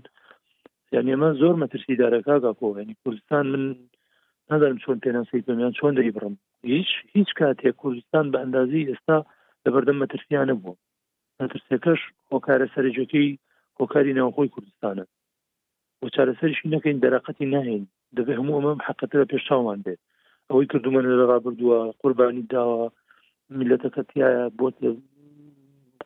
یعنی 0.94 1.10
ئەمە 1.14 1.30
زۆر 1.42 1.56
مەترسی 1.62 2.00
دارەکە 2.02 2.36
گاکۆ 2.44 2.68
ینی 2.82 2.96
کوردستان 3.04 3.46
من 3.54 3.64
نادارم 4.50 4.78
چۆن 4.84 4.97
پێناسی 5.06 5.41
بمیان 5.47 5.72
چۆن 5.80 5.93
دەی 5.97 6.12
بڕم 6.16 6.36
هیچ 6.74 6.89
هیچ 7.16 7.30
کاتێک 7.39 7.76
کوردستان 7.82 8.26
بە 8.32 8.38
ئەندازی 8.41 8.88
ئێستا 8.89 9.18
لەبەردەم 9.66 9.97
مەترسیانە 10.02 10.56
بووە 10.62 10.76
مەترسەکەش 11.41 12.02
هۆکارە 12.32 12.68
سەرجەکەی 12.76 13.30
هۆکاری 13.80 14.14
ناوخۆی 14.20 14.54
کوردستانە 14.56 15.06
بۆ 16.00 16.08
چارەسەرشی 16.16 16.72
نەکەین 16.74 16.97
دەرەقەتی 17.06 17.45
ناهین 17.54 17.84
دەبێ 18.18 18.34
هەموو 18.39 18.58
ئەمەم 18.60 18.80
حقەتە 18.88 19.16
لە 19.22 19.26
پێشتاوان 19.32 19.80
بێت 19.86 20.00
ئەوەی 20.50 20.70
کردومەە 20.72 21.02
لەغا 21.22 21.38
بردووە 21.45 21.78
قوربانی 22.02 22.43
داوە 22.54 22.84
میلەتەکەتیایە 23.60 24.45
بۆت 24.60 24.76
لە 24.84 24.89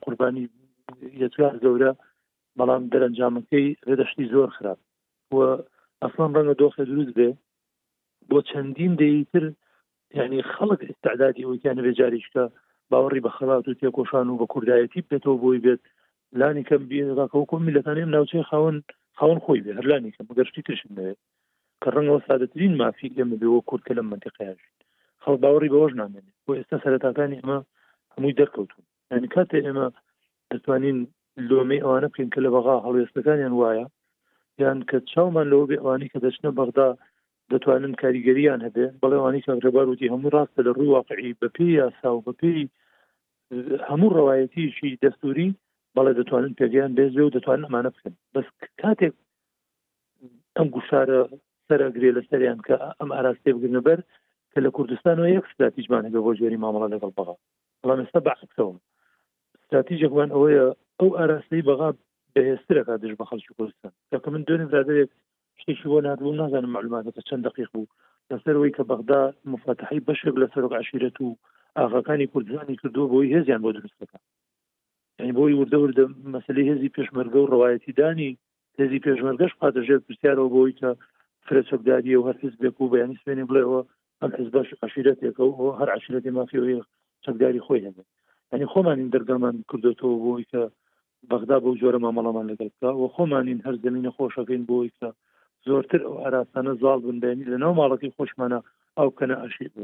قوربانی 0.03 0.43
یەجار 1.21 1.55
گەورە 1.63 1.91
بەڵام 2.59 2.83
دەرەنجامەکەی 2.91 3.67
ڕێدەشتی 3.87 4.29
زۆر 4.33 4.49
خراپ 4.57 4.79
و 5.35 5.35
ئەفان 6.03 6.29
ڕەنگە 6.35 6.55
دۆخێ 6.61 6.83
دروست 6.91 7.13
بێ 7.17 7.29
بۆ 8.31 8.39
چەندین 8.49 8.93
دەیتر 9.03 9.43
یعنی 10.19 10.41
خەڵک 10.53 10.81
تعدادی 11.03 11.45
وکیانە 11.51 11.81
بێجاریشکە 11.87 12.43
باوەڕی 12.91 13.23
بە 13.25 13.31
خەڵات 13.37 13.63
و 13.67 13.77
تێکۆشان 13.81 14.25
و 14.29 14.37
بە 14.41 14.45
کوردایەتی 14.53 15.05
بێتەوە 15.09 15.37
بۆی 15.43 15.59
بێت 15.65 15.81
لانی 16.39 16.63
کەم 16.69 16.83
بێڕاکەوە 16.89 17.45
کۆ 17.49 17.55
میلەکانیم 17.67 18.09
ناوچەی 18.15 18.47
خاون 18.49 18.77
خاون 19.19 19.39
خۆی 19.45 19.63
بێ 19.65 19.71
هەرلانی 19.79 20.13
کەم 20.15 20.27
گەشتی 20.39 20.61
ترشنێت 20.67 21.17
کە 21.81 21.89
ڕەنەوە 21.95 22.19
سادەترین 22.27 22.73
مافی 22.81 23.13
لێمە 23.15 23.35
بێەوە 23.41 23.61
کورتکە 23.69 23.93
لە 23.97 24.03
منتیقیاش 24.11 24.61
خەڵ 25.23 25.35
باوەڕی 25.43 25.71
بەوەش 25.73 25.93
نامێنێت 26.01 26.37
بۆ 26.45 26.51
ئێستا 26.57 26.77
سەرتاکانی 26.83 27.37
ئمە 27.41 27.57
هەمووی 28.13 28.37
دەرکەوتون 28.39 28.83
یعنی 29.11 29.27
کاتێ 29.35 29.57
ئێمە 29.65 29.87
دەتوانین 30.51 30.97
لۆمەی 31.49 31.83
ئەوانە 31.85 32.07
بکەین 32.11 32.29
کە 32.33 32.39
لە 32.45 32.49
بەغا 32.55 32.75
هەڵێستەکانیان 32.85 33.53
وایە 33.61 33.85
یان 34.61 34.79
کە 34.89 34.97
چاومان 35.11 35.47
لەوە 35.51 35.65
بێ 35.69 35.77
ئەوانی 35.81 36.09
کە 36.13 36.19
دەچنە 36.25 36.49
بەغدا 36.57 36.89
دەتوانن 37.51 37.93
کاریگەریان 38.01 38.59
هەبێ 38.67 38.85
بەڵێوانی 39.03 39.43
چاکرەبار 39.47 39.85
وتی 39.89 40.11
هەموو 40.13 40.33
ڕاستە 40.35 40.61
لە 40.67 40.71
ڕوو 40.77 40.93
واقعی 40.95 41.37
بەپی 41.41 41.69
یاسا 41.79 42.09
و 42.13 42.23
بەپی 42.27 42.61
هەموو 43.89 44.13
ڕواایەتیشی 44.17 44.99
دەستوری 45.03 45.49
بەڵێ 45.95 46.13
دەتوانن 46.19 46.53
پێگەیان 46.59 46.91
بێزێ 46.97 47.21
و 47.23 47.33
دەتوانن 47.35 47.65
ئەمانە 47.67 47.89
بکەن 47.95 48.13
بەس 48.33 48.47
کاتێک 48.81 49.13
ئەم 50.57 50.67
گوشارە 50.75 51.19
سەرگرێ 51.67 52.09
لە 52.17 52.21
سەریان 52.29 52.59
کە 52.67 52.75
ئەم 52.99 53.09
ئاراستێ 53.15 53.49
بگرنە 53.55 53.81
بەر 53.87 53.99
کە 54.51 54.59
لە 54.65 54.69
کوردستان 54.75 55.17
و 55.19 55.25
یەک 55.35 55.43
استراتیژمانەکە 55.49 56.19
بۆ 56.25 56.31
ژێری 56.39 56.61
مامەڵە 56.63 56.87
لەگەڵ 56.93 57.11
بەغا 57.17 57.35
بەڵام 57.81 57.99
ئێستا 58.03 58.19
بەعکسەوە 58.27 58.73
استراتیژێکوان 59.59 60.29
ئەوەیە 60.35 60.65
ئەو 60.99 61.09
ئاراستەی 61.17 61.65
بەغا 61.67 61.89
بەهێسترەکە 62.35 62.93
دژ 63.01 63.11
بە 63.19 63.25
خەڵکی 63.29 63.53
کوردستان 63.57 63.93
دەکە 64.13 64.27
من 64.33 64.41
دوێنێ 64.47 64.65
برادێک 64.71 65.11
شتێکی 65.61 65.87
بۆ 65.91 65.97
نردبوو 66.07 66.37
نازانم 66.41 66.71
معلوماتەکە 66.75 67.21
چەند 67.29 67.43
دقیق 67.47 67.69
بوو 67.73 67.91
لەسەرەوەی 68.31 68.75
کە 68.77 68.83
بەغدا 68.89 69.21
مفتحی 69.53 70.05
بەشێک 70.07 70.35
لە 70.41 70.47
سەرۆک 70.53 70.73
عشیرەت 70.81 71.17
و 71.21 71.37
ئاغەکانی 71.77 72.29
کوردستانی 72.33 72.79
کردووە 72.81 73.11
بۆی 73.13 73.31
هێزیان 73.35 73.61
بۆ 73.63 73.69
درستەکە 73.77 74.17
یعنی 75.19 75.33
بۆی 75.37 75.57
وردەوردە 75.59 76.05
مەسلەی 76.33 76.67
هێزی 76.69 76.93
پێشمەرگە 76.95 77.39
و 77.41 77.49
ڕواەتی 77.53 77.93
دانی 77.99 78.29
هێزی 78.79 79.03
پێشمەرگەش 79.05 79.51
پاتەژێت 79.59 80.01
پرسیارەوە 80.07 80.49
بۆی 80.55 80.73
کە 80.79 80.89
فرەچەکداریە 81.47 82.17
و 82.17 82.27
هەرکەس 82.27 82.53
بێک 82.61 82.75
و 82.79 82.91
بەیانی 82.91 83.19
سوێنێ 83.21 83.45
بڵێەوە 83.49 83.81
ئەم 84.21 84.31
حزبەش 84.39 84.69
عشیرەتێکە 84.85 85.43
و 85.47 85.75
هەر 85.79 85.87
عشیرەتی 85.95 86.31
مافیەوەی 86.37 86.79
چەکداری 87.25 87.63
خۆی 87.65 87.85
هەبێت 87.87 88.07
ینی 88.53 88.67
خۆمانین 88.73 89.09
دەرگامان 89.13 89.55
کردوێتەوە 89.69 90.15
بۆی 90.25 90.45
کە 90.51 90.61
بەغدا 91.29 91.57
بە 91.63 91.69
جۆرە 91.81 91.99
مامەڵەمان 92.05 92.45
لەگەڵکە 92.51 92.89
و 92.99 93.03
خۆمانین 93.15 93.59
هەر 93.65 93.75
زمینە 93.85 94.11
خۆشەکەین 94.15 94.63
بۆی 94.71 94.91
کە 94.97 95.09
زۆرتر 95.71 96.01
ئەو 96.05 96.15
هەراسانە 96.23 96.71
زاڵ 96.81 96.99
بندێنی 97.07 97.49
لەناو 97.53 97.73
ماڵەکەی 97.81 98.15
خۆشمانە 98.17 98.59
ئەو 98.97 99.09
کەنە 99.17 99.35
ئەشی 99.43 99.67
بۆ 99.75 99.83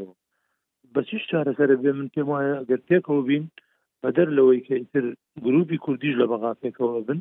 بەچیش 0.93 1.23
چارەسەر 1.31 1.69
بێ 1.83 1.91
من 1.97 2.07
پێم 2.13 2.27
وایە 2.31 2.55
ئەگەر 2.59 2.81
پێکەوە 2.89 3.21
بین 3.29 3.45
بەدەر 4.03 4.27
لەوەی 4.37 4.61
کە 4.67 4.75
ئیتر 4.81 5.05
گروپی 5.45 5.77
کوردیش 5.85 6.13
لە 6.21 6.25
بەغاتێکەوە 6.31 6.99
بن 7.07 7.19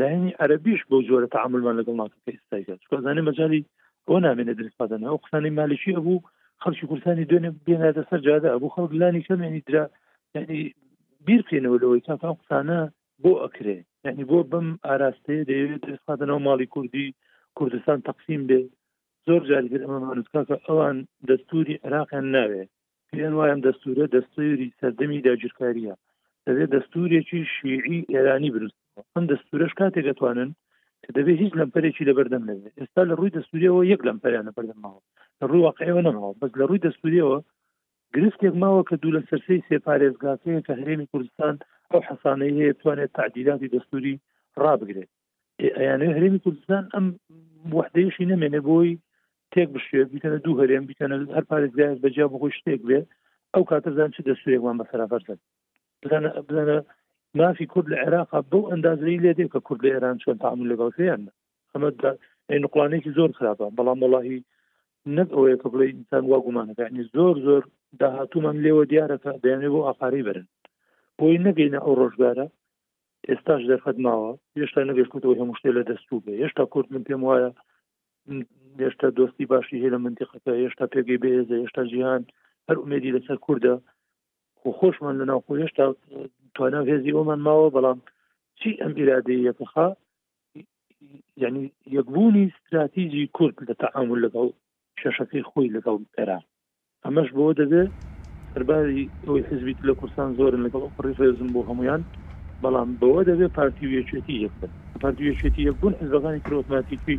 لاینی 0.00 0.36
عربیش 0.42 0.80
بۆ 0.90 0.96
جۆرە 1.08 1.28
تعملمان 1.36 1.74
لەگەڵ 1.80 1.94
ماکەکە 2.02 2.30
ئستایکات 2.36 2.80
زانێ 3.06 3.22
مەجای 3.28 3.60
بۆ 4.06 4.14
نامێنە 4.26 4.54
درستپادن 4.60 5.00
ئەو 5.08 5.16
قسانی 5.24 5.52
مالیشی 5.58 5.96
ئەبوو 5.96 6.24
خەڵکی 6.62 6.86
کوردستانی 6.90 7.28
دوێنێ 7.30 7.50
بێنادە 7.66 8.02
سەر 8.10 8.20
جادا 8.26 8.48
ئەبوو 8.54 8.74
خەڵک 8.74 8.92
لانی 9.00 9.26
کەمێنی 9.28 9.60
درا 9.68 9.84
ینی 10.34 10.60
بیرکەینەوە 11.26 11.78
لەوەی 11.82 12.04
کاکە 12.06 12.30
قسانە 12.40 12.78
بۆ 13.22 13.32
ئەکرێ 13.42 13.78
یعنی 14.06 14.22
بۆ 14.30 14.38
بم 14.50 14.66
ئاراستەیە 14.88 15.42
دەیەوێت 15.48 15.82
درستخاتنەوە 15.86 16.40
ماڵی 16.46 16.70
کوردی 16.74 17.08
کوردستان 17.58 17.98
تقسیم 18.10 18.40
بێ 18.48 18.60
زۆر 19.28 19.42
جاریگر 19.50 19.80
ئەمەمانوسکاکە 19.84 20.56
ئەوان 20.66 20.96
دەستوری 21.30 21.80
عراقیان 21.86 22.26
ناوێ 22.36 22.62
پێیان 23.08 23.34
وایم 23.38 23.60
دەستورە 23.66 24.04
دەستوری 24.16 24.74
سەردەمی 24.80 25.22
داگیرکاریە 25.26 25.94
دەبێت 26.46 26.68
دەستورێکی 26.76 27.40
شیعی 27.54 28.00
ئێرانی 28.12 28.50
بروست 28.54 28.78
ئەم 29.14 29.24
دەستورەش 29.32 29.72
کاتێک 29.80 30.04
دەتوانن 30.08 30.50
کە 31.04 31.10
دەبێت 31.16 31.38
هیچ 31.44 31.52
لەمپەرێکی 31.60 32.06
لە 32.08 32.12
بەردەم 32.18 32.44
نەبێت 32.50 32.74
ئێستا 32.80 33.02
لە 33.10 33.14
ڕووی 33.18 33.34
دەستوریەوە 33.36 33.80
یەک 33.92 34.00
لەمپەریانە 34.08 34.52
بەردەماوە 34.56 35.00
لە 35.40 35.44
ڕووی 35.50 35.64
واقعەوە 35.66 36.02
نەماوە 36.08 36.32
بەس 36.40 36.52
لە 36.60 36.64
ڕووی 36.68 36.84
دەستوریەوە 36.86 37.38
گرفتێک 38.14 38.54
ماوە 38.62 38.82
کە 38.88 38.94
دوو 39.02 39.14
لە 39.16 39.22
سەرسی 39.28 39.64
سێپارێزگاکەیە 39.68 40.60
کە 40.66 40.72
هەرێمی 40.80 41.10
کوردستان 41.12 41.54
ئەو 41.92 42.00
حەسانەی 42.08 42.56
هەیە 42.58 42.74
توانێت 42.80 43.10
تعدیلاتی 43.18 43.72
دەستوری 43.74 44.14
ڕابگرێت 44.62 45.10
ئەیانێ 45.78 46.06
هەرێمی 46.16 46.42
کوردستان 46.44 46.84
ئەم 46.94 47.06
وحدەیشی 47.76 48.30
نمێنێ 48.32 48.60
بۆی 48.68 48.90
تێک 49.52 49.68
بشێ 49.74 50.00
بیکەنە 50.12 50.38
دوو 50.44 50.60
هەرێم 50.62 50.84
بیکەنە 50.88 51.14
هەر 51.36 51.44
پارێزگایز 51.50 51.98
بەجیا 52.04 52.26
بخۆی 52.32 52.56
شتێک 52.58 52.80
بێ 52.88 53.00
ئەو 53.54 53.62
کاتەزان 53.70 54.10
چ 54.14 54.16
دەستێکوان 54.28 54.76
بە 54.80 54.84
سەرافەرزن 54.90 55.38
بزانە 56.02 56.30
بزانە 56.48 56.78
مافی 57.38 57.66
کورد 57.72 57.86
لە 57.92 57.96
عێراق 58.04 58.30
بەو 58.52 58.68
ئەندازری 58.70 59.22
لێ 59.24 59.32
دێ 59.38 59.46
کە 59.52 59.60
کورد 59.66 59.80
لە 59.84 59.90
ئێران 59.94 60.16
چۆن 60.22 60.36
تعامل 60.44 60.66
لەگەڵکەیان 60.72 61.20
ئەمە 61.72 61.88
نقلانێکی 62.64 63.14
زۆر 63.18 63.30
خراپە 63.38 63.66
بەڵام 63.78 63.98
وڵی 64.04 64.38
نەک 65.16 65.28
ئەوەیە 65.34 65.56
کە 65.62 65.68
بڵێ 65.72 65.86
ئینسان 65.90 66.24
واگومانەکەنی 66.32 67.08
زۆر 67.16 67.34
زۆر 67.46 67.62
داهاتومان 68.00 68.56
لێوە 68.64 68.84
دیارەکە 68.92 69.30
دەیانێ 69.44 69.68
بۆ 69.74 69.80
ئافاری 69.86 70.22
برن 70.28 70.46
بۆی 71.18 71.38
نەگەینە 71.48 71.80
ئەو 71.84 71.94
ڕۆژگارە 72.00 72.46
ئێستاش 73.30 73.62
دەرفەت 73.70 73.96
ماوە 74.06 74.30
هێشتا 74.58 74.80
نەگەشتوتەوە 74.90 75.34
هەموو 75.40 75.58
شتێ 75.58 75.70
لە 75.78 75.82
دەستوو 75.90 76.22
بێ 76.24 76.32
هێشتا 76.42 76.64
کورد 76.72 76.88
من 76.94 77.02
پێم 77.08 77.22
وایە 77.26 77.50
هێشتا 78.82 79.08
دۆستی 79.18 79.46
باشی 79.52 79.80
هەیە 79.82 79.92
لە 79.94 79.98
منتیقەکە 80.04 80.52
هێشتا 80.62 80.84
پێگەی 80.94 81.20
بێزە 81.22 81.54
هێشتا 81.62 81.82
ژیان 81.92 82.22
هەر 82.68 82.76
ئومێدی 82.80 83.14
لەسەر 83.16 83.38
کووردە 83.44 83.74
خۆ 84.60 84.68
خۆشمان 84.78 85.14
لە 85.20 85.24
ناوخۆ 85.30 85.52
هێشتا 85.62 85.84
توانە 86.54 86.80
هێزی 86.90 87.14
ئەومان 87.16 87.40
ماوە 87.46 87.68
بەڵام 87.76 87.98
چی 88.60 88.70
ئەم 88.82 88.92
ئیرادی 88.98 89.44
یەکخا 89.48 89.88
یعنی 91.42 91.62
یەکبوونی 91.96 92.44
استراتیژی 92.48 93.24
کورد 93.36 93.56
لە 93.68 93.74
تەعامل 93.82 94.18
لەگەڵ 94.26 94.48
شەشەکەی 95.02 95.46
خۆی 95.50 95.72
لەگەڵ 95.76 95.98
ئێران 96.18 96.44
ئەمەش 97.04 97.28
بۆ 97.36 97.44
دەبێت 97.60 97.90
سەرباری 98.52 99.10
ئەوی 99.26 99.40
حزبی 99.48 99.76
لە 99.88 99.94
کوردستان 99.98 100.28
زۆرن 100.38 100.62
لەگەڵ 100.66 100.82
ڕیفێزم 101.04 101.48
بۆ 101.54 101.60
هەمویان 101.68 102.02
بەڵام 102.62 102.88
بەوە 103.00 103.22
دەبێت 103.30 103.52
پارتیویەکێتی 103.58 104.36
یەک 104.44 104.54
بن 104.60 104.72
پارتیویەکێتی 105.02 105.62
یەک 105.68 105.76
بوون 105.80 105.94
حزبەکانی 106.02 106.40
کرۆتماتیکی 106.46 107.16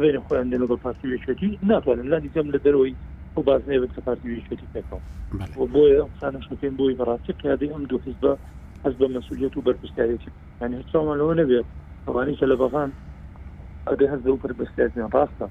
بین 0.00 0.16
خۆیان 0.26 0.46
دێن 0.52 0.64
بە 0.70 0.76
پارتیویەکێتی 0.84 1.48
ناتوانن 1.70 2.06
لا 2.12 2.18
دیکەم 2.24 2.46
لە 2.54 2.58
دەرەوەی 2.64 2.94
و 3.36 3.40
بازنێ 3.48 3.76
بێت 3.82 3.92
کە 3.96 4.00
پارتیویەکێتی 4.08 4.66
پێکەوە 4.74 5.66
بۆیە 5.74 6.02
قسانە 6.12 6.40
شەکەین 6.48 6.74
بۆی 6.80 6.94
بەڕاستی 7.00 7.32
قیادی 7.40 7.68
ئەم 7.74 7.84
دوو 7.90 8.00
حزبە 8.08 8.32
حز 8.84 8.94
بە 9.00 9.06
مەسولیت 9.14 9.54
و 9.56 9.64
بەرپستارێتی 9.66 10.30
ینی 10.62 10.76
هەچمان 10.80 11.16
لەوە 11.20 11.34
نەبێت 11.40 11.66
ئەوانی 12.06 12.34
کە 12.38 12.46
لە 12.52 12.56
بەغان 12.62 12.90
ئەدە 13.88 14.04
هەز 14.12 14.22
و 14.34 14.40
پربستێتیان 14.42 15.10
ڕاستە 15.14 15.46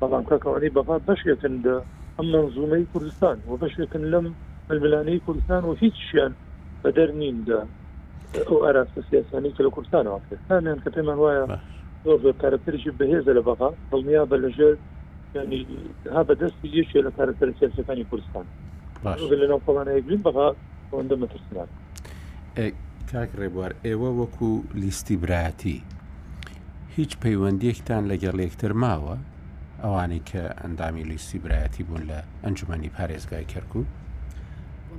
بەڵام 0.00 0.24
کاکەوانی 0.30 0.70
بەغا 0.76 0.96
بەشێتن 1.08 1.54
دە 1.66 1.76
ئەم 2.16 2.26
منزومەی 2.34 2.86
کوردستان 2.92 3.36
و 3.50 3.54
بەشێتن 3.62 4.02
لەم 4.12 4.26
ململانەی 4.68 5.20
کوردستان 5.26 5.62
و 5.64 5.72
هیچ 5.82 5.96
شیان 6.08 6.32
بەدەر 6.82 7.10
نین 7.20 7.36
دا 7.48 7.60
ئەو 8.36 8.56
ئاراستە 8.64 9.02
سیاسانی 9.10 9.50
کە 9.56 9.60
لە 9.66 9.70
کوردستانەوە 9.76 10.20
کوردستانیان 10.28 10.78
کە 10.84 10.88
پێمان 10.96 11.18
وایە 11.22 11.44
زۆر 12.04 12.18
زۆر 12.24 12.34
کارەپێکی 12.42 12.90
بەهێزە 12.98 13.32
لە 13.38 13.42
بەقا 13.48 13.68
دڵنیا 13.90 14.22
بە 14.30 14.36
لەژێر 14.44 14.74
ها 16.14 16.22
بەدەستی 16.28 16.68
یەکێ 16.78 17.00
لە 17.06 17.10
کارەپەر 17.18 17.48
سیاسەکانی 17.58 18.04
کوردستان 18.10 18.44
لەناو 19.40 19.60
فڵانەیەگرین 19.66 20.20
بەقا 20.26 20.46
ئەوەندە 20.90 21.16
مەترسنان 21.22 21.68
کاک 23.12 23.30
ڕێبوار 23.40 23.72
ئێوە 23.86 24.10
وەکو 24.20 24.52
لیستی 24.74 25.16
براتی 25.22 25.82
هیچ 26.96 27.12
پەیوەندیەکتان 27.22 28.02
لەگەڵ 28.10 28.36
یەکتر 28.46 28.72
ماوە 28.84 29.16
ئەوانی 29.82 30.22
کە 30.30 30.42
ئەندامی 30.62 31.04
لیستی 31.10 31.38
برایەتی 31.44 31.82
بوون 31.86 32.02
لە 32.10 32.18
ئەنجومی 32.44 32.90
پارێزگای 32.96 33.44
کەرکوو 33.52 33.84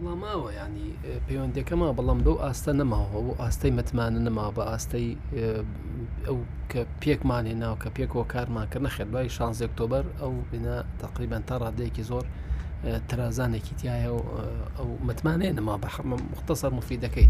وڵاماوە 0.01 0.49
ینی 0.61 0.87
پەیوەندەکەما 1.27 1.87
بەڵام 1.97 2.19
بەو 2.25 2.35
ئاستە 2.43 2.71
نەماوە 2.81 3.19
بۆ 3.27 3.33
ئاستەی 3.43 3.71
متمانە 3.79 4.19
نەما 4.27 4.45
بە 4.55 4.63
ئاستەی 4.71 5.09
ئەو 6.27 6.37
کە 6.71 6.81
پێکمانی 7.01 7.53
ناو 7.63 7.75
کە 7.81 7.89
پێکەوە 7.97 8.25
کارمانکە 8.33 8.77
نەخێت 8.85 9.09
بای 9.13 9.29
شان 9.35 9.53
ئۆکتۆبەر 9.61 10.05
ئەو 10.21 10.33
بنا 10.51 10.77
تقریبان 11.03 11.43
تا 11.49 11.55
ڕادەیەکی 11.63 12.03
زۆر 12.09 12.25
ترازانێکی 13.09 13.73
تایە 13.81 14.09
و 14.17 14.19
ئەو 14.77 14.89
متمانەیە 15.07 15.53
نەما 15.59 15.75
بە 15.83 15.89
مختصر 16.33 16.71
مفیدەکەی 16.79 17.29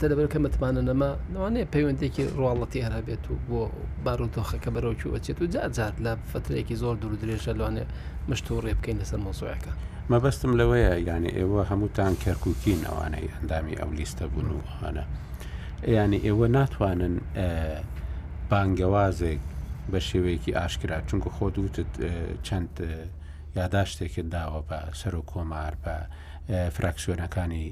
دەبەر 0.00 0.26
کە 0.32 0.38
متمانە 0.44 0.82
نەما 0.90 1.10
نوانێ 1.34 1.62
پەیوەندێکی 1.74 2.22
ڕواڵەتی 2.38 2.80
هەرابێت 2.86 3.22
و 3.30 3.34
بۆ 3.48 3.60
باروتۆخەکە 4.04 4.70
بەرەوکی 4.74 5.08
وەچێت 5.12 5.38
و 5.40 5.46
جارجار 5.54 5.92
لە 6.04 6.12
فترێکی 6.30 6.76
زۆر 6.82 6.94
دوور 7.00 7.14
درێژە 7.22 7.52
لەوانێ 7.58 7.84
مشت 8.30 8.46
و 8.50 8.62
ڕێبکەین 8.66 8.96
لەسەر 9.02 9.20
مۆسوعەکە. 9.26 9.72
مەبەستم 10.12 10.52
لەوەیە 10.60 10.92
یعنی 11.08 11.30
ئێوە 11.38 11.62
هەمووتان 11.70 12.12
کەرکووکین 12.24 12.80
ئەوانەی 12.88 13.30
ئەندامی 13.36 13.74
ئەو 13.80 13.90
لیستە 13.98 14.24
بوون 14.32 14.48
وانە 14.80 15.04
ینی 15.96 16.18
ئێوە 16.26 16.46
ناتوانن 16.58 17.14
بانگەوازێک 18.50 19.40
بە 19.92 20.00
شێوەیەکی 20.08 20.52
ئاشکرا 20.58 20.98
چونکە 21.08 21.28
خۆت 21.36 21.54
وتت 21.64 21.90
چەند 22.46 22.74
یاداشتێکت 23.58 24.26
داوە 24.34 24.60
بە 24.70 24.78
سەر 25.00 25.14
و 25.20 25.22
کۆمار 25.30 25.74
بە 25.84 25.94
فراکسیۆنەکانی 26.76 27.66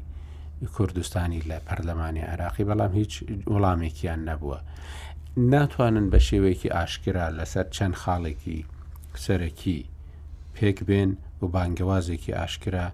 کوردستانی 0.76 1.40
لە 1.50 1.56
پەرلەمانی 1.68 2.22
عراقی 2.32 2.64
بەڵام 2.70 2.92
هیچ 3.00 3.12
وەڵامێکیان 3.52 4.20
نەبووە 4.28 4.58
ناتوانن 5.54 6.06
بە 6.12 6.18
شێوەیەکی 6.28 6.68
ئاشکرا 6.76 7.26
لەسەر 7.38 7.66
چەند 7.76 7.94
خاڵێکی 8.02 8.58
سەرەکی 9.24 9.78
پێک 10.56 10.78
بێن 10.88 11.10
بۆ 11.42 11.46
بانگەوازێکی 11.54 12.32
ئاشکرا 12.38 12.86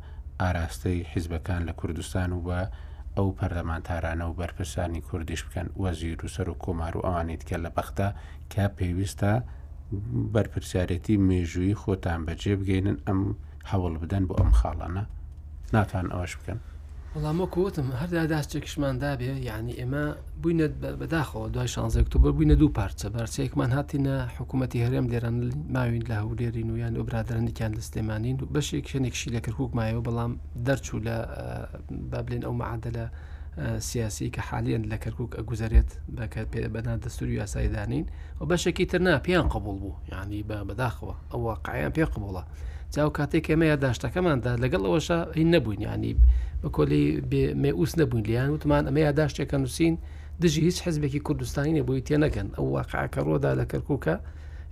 ئاراستەی 0.43 1.01
حیزبەکان 1.12 1.60
لە 1.69 1.73
کوردستان 1.81 2.31
و 2.36 2.40
بە 2.48 2.60
ئەو 3.16 3.28
پەردەمانتارانە 3.39 4.24
و 4.28 4.36
بەرپرسانی 4.40 5.01
کوردیش 5.09 5.40
بکەن 5.47 5.69
وەزیر 5.82 6.19
و 6.24 6.28
سەر 6.35 6.47
و 6.51 6.59
کۆمار 6.64 6.93
و 6.97 7.05
ئەوانیت 7.06 7.43
کە 7.48 7.56
لە 7.64 7.70
بەختە 7.77 8.09
کە 8.52 8.62
پێویستە 8.78 9.32
بەرپرسیارەتی 10.35 11.20
مێژووی 11.28 11.78
خۆتان 11.82 12.20
بەجێ 12.27 12.52
بگەینن 12.60 12.98
ئەم 13.06 13.20
هەوڵ 13.70 13.94
بدەن 14.02 14.24
بۆ 14.28 14.35
ئەم 14.40 14.51
خاڵانە 14.59 15.05
ناتان 15.74 16.06
ئەوەش 16.14 16.35
بکەن. 16.39 16.59
وەڵام 17.16 17.39
وەکوتم 17.44 17.89
هەردا 18.01 18.22
داستێکشمان 18.34 18.94
دابێ 19.02 19.32
یعنی 19.48 19.72
ئێمە 19.80 20.05
بووینە 20.40 20.66
بەداخەوە 21.01 21.44
دوای 21.55 21.68
شانزە 21.74 21.97
ئۆکتۆبر 22.01 22.30
بووینە 22.36 22.56
دوو 22.60 22.72
پارچە 22.78 23.06
بارچەیەکمان 23.14 23.70
هاتیە 23.76 24.16
حکوومەتتی 24.39 24.78
هەرێم 24.86 25.06
لێران 25.12 25.36
ماوین 25.74 26.05
لە 26.10 26.16
هەولێرین 26.22 26.68
و 26.70 26.76
یان 26.82 26.93
و 26.97 27.05
برادرانێکیان 27.09 27.72
لە 27.78 27.82
سلێمانین 27.89 28.36
و 28.40 28.44
بەشێک 28.55 28.84
شوێنێکشی 28.93 29.28
لە 29.34 29.40
کردکوکمایەوە 29.44 30.02
بەڵام 30.06 30.32
دەرچوو 30.66 30.98
لە 31.06 31.16
بابلێن 32.12 32.43
ئەو 32.47 32.55
معادە 32.62 32.90
لە 32.97 33.05
سیاسی 33.89 34.26
کە 34.34 34.40
حالیان 34.48 34.82
لە 34.93 34.97
کەرکک 35.05 35.30
ئەگوزارێت 35.39 35.90
بەکات 36.16 36.48
پێ 36.52 36.62
بەنا 36.74 36.94
دەستوری 37.05 37.34
یاسایدانین 37.40 38.05
و 38.40 38.43
بەشێکی 38.51 38.84
ترنا 38.90 39.14
پێیان 39.26 39.47
قبول 39.55 39.76
بوو 39.82 39.98
یعنی 40.12 40.39
بەداخەوە 40.68 41.14
ئەوە 41.32 41.52
قایان 41.66 41.93
پێ 41.97 42.05
قبوڵە. 42.14 42.44
جااو 42.97 43.10
کاتێک 43.19 43.44
ئێمەیە 43.51 43.77
داشتەکەماندا 43.85 44.52
لەگەڵ 44.62 44.82
ئەوەشە 44.86 45.20
هین 45.39 45.48
نەبووین 45.55 45.82
ینی 45.89 46.14
بە 46.62 46.69
کۆلی 46.77 47.05
مێئوس 47.62 47.93
نەبووین 48.01 48.24
لیان 48.31 48.51
وتمان 48.52 48.82
ئەمە 48.89 49.01
یاداشتێکە 49.09 49.56
نووسین 49.62 49.94
دژی 50.43 50.60
هیچ 50.69 50.78
حزبێکی 50.86 51.24
کوردستانی 51.27 51.77
نەبووی 51.78 52.05
تێنەگەن 52.09 52.48
ئەو 52.56 52.66
واقعکە 52.77 53.20
ڕۆدا 53.28 53.52
لە 53.60 53.64
کەرکووکە 53.73 54.16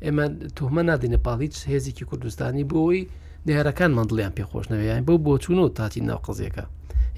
ئێمە 0.04 0.24
تۆمە 0.56 0.82
نادی 0.88 1.12
نەپاڵی 1.14 1.48
هێزیکی 1.72 2.08
کوردستانی 2.10 2.68
بۆەوەی 2.70 3.08
نێرەکان 3.46 3.90
مندڵیان 3.98 4.36
پێخۆشنەوەیان 4.38 5.02
بەو 5.06 5.16
بۆ 5.26 5.32
چوون 5.42 5.58
و 5.60 5.72
تاتی 5.78 6.00
ناو 6.08 6.20
قزیەکە 6.26 6.64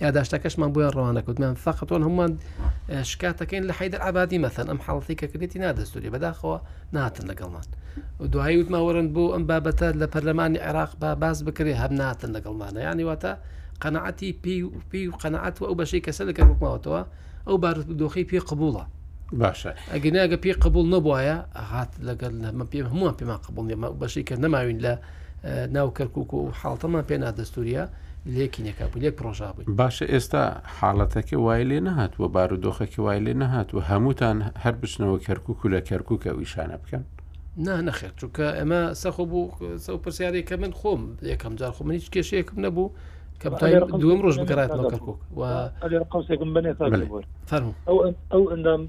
يا 0.02 0.10
داشتكش 0.10 0.58
من 0.58 0.72
بوين 0.72 0.88
روانك 0.88 1.40
من 1.40 1.54
فقط 1.54 1.92
وان 1.92 2.02
هم 2.02 2.38
شكاتا 3.02 3.44
كين 3.44 3.64
لحيد 3.66 3.94
العبادي 3.94 4.38
مثلا 4.38 4.70
ام 4.70 4.78
حالتي 4.78 5.14
كريتي 5.14 5.58
نادى 5.58 5.84
سوريا 5.84 6.10
بدا 6.10 6.32
خوا 6.32 6.58
ناتن 6.92 7.26
لقلمان 7.30 7.60
ودو 8.20 8.40
هاي 8.40 8.62
ما 8.62 8.78
ورن 8.78 9.12
بو 9.12 9.34
ام 9.36 9.46
بابتا 9.46 9.84
لبرلمان 9.84 10.56
العراق 10.56 10.96
باباز 11.00 11.42
بكري 11.42 11.74
هب 11.74 11.92
ناتن 11.92 12.32
لقلمان 12.32 12.76
يعني 12.76 13.04
واتا 13.04 13.38
قناعتي 13.80 14.32
بي 14.42 14.70
بي 14.92 15.06
قناعات 15.08 15.62
وأو 15.62 15.74
بشي 15.74 16.00
كسلك 16.00 16.34
كبوك 16.34 16.62
ما 16.62 16.68
وتوا 16.70 17.02
او 17.48 17.56
بارد 17.56 17.96
دوخي 17.96 18.24
بي 18.24 18.38
قبولا 18.38 18.86
باشا 19.32 19.74
اجينا 19.92 20.26
بي 20.26 20.52
قبول 20.52 20.90
نبوايا 20.90 21.46
هات 21.56 22.00
لقل 22.02 22.52
ما 22.54 22.64
بي 22.64 22.82
ما 23.24 23.36
قبول 23.36 23.76
ما 23.76 23.90
بشي 23.90 24.22
كنا 24.22 24.48
ما 24.48 24.60
وين 24.60 24.78
لا 24.78 24.98
آه، 25.44 25.66
ناو 25.66 25.90
كركوكو 25.90 26.52
حالتا 26.52 26.88
ما 26.88 27.00
بينا 27.00 27.30
دستوريا 27.30 27.90
لێکینەکە 28.34 28.84
بوو 28.90 29.02
لێک 29.02 29.14
ڕۆژا 29.24 29.48
بوو 29.56 29.76
باشە 29.78 30.04
ئێستا 30.12 30.44
حاڵەتەکە 30.78 31.36
وای 31.44 31.64
لێ 31.70 31.78
نەهات 31.88 32.12
وە 32.20 32.28
بارودۆخەکە 32.34 33.00
وای 33.04 33.20
لێ 33.26 33.34
نەهات 33.42 33.68
و 33.74 33.78
هەمووتان 33.88 34.38
هەر 34.62 34.74
بچنەوە 34.80 35.16
کەرکک 35.26 35.58
و 35.64 35.70
لە 35.74 35.80
کەرککە 35.88 36.30
ویشانە 36.38 36.76
بکەن 36.82 37.02
نا 37.66 37.74
نەخێت 37.86 38.14
چونکە 38.20 38.46
ئەمە 38.58 38.82
سەخۆ 39.02 39.24
بوو 39.30 39.52
سە 39.84 39.90
پرسیارێک 40.04 40.44
کە 40.50 40.56
من 40.62 40.72
خۆم 40.80 41.00
یەکەم 41.32 41.54
جار 41.60 41.72
خۆ 41.76 41.82
منیش 41.88 42.08
کێشەیەکم 42.14 42.58
نەبوو 42.64 42.88
کە 43.40 43.46
دوم 44.02 44.18
ڕۆژ 44.24 44.36
بگەڕاتەوە 44.42 44.84
کەرکک 44.92 45.18
قوسێکم 46.12 46.50
بنێت 46.56 46.76
ئەو 48.34 48.42
ئەندام 48.52 48.82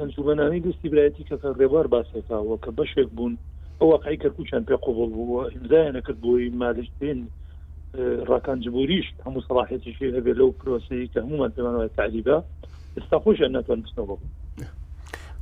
ئەنجوبەنامی 0.00 0.60
دەستی 0.66 0.88
برایەتی 0.92 1.24
کەکە 1.30 1.48
ڕێبوار 1.60 1.86
باسێکەوە 1.92 2.54
کە 2.64 2.70
بەشێک 2.78 3.08
بوون 3.16 3.34
ئەو 3.80 3.86
واقعی 3.92 4.20
کەرکوچان 4.22 4.62
پێ 4.68 4.76
قوبڵ 4.84 5.08
بووە 5.16 5.42
ئیمزایە 5.54 5.90
نەکرد 5.96 6.18
بۆی 6.24 6.50
مالش 6.60 6.88
بێن 7.00 7.20
ڕاکان 7.94 8.60
جمهوریش 8.64 9.06
هەموو 9.26 9.42
سەلاحێتیشی 9.48 10.14
هەبێت 10.16 10.36
لەو 10.40 10.52
پرۆسی 10.62 11.10
کە 11.12 11.18
هەمومان 11.24 11.52
پێمانەوە 11.56 11.96
تعریبە 11.98 12.36
ئستا 12.96 13.18
خۆشیان 13.24 13.50
ناتوان 13.52 13.82
بچنەوە 13.82 14.16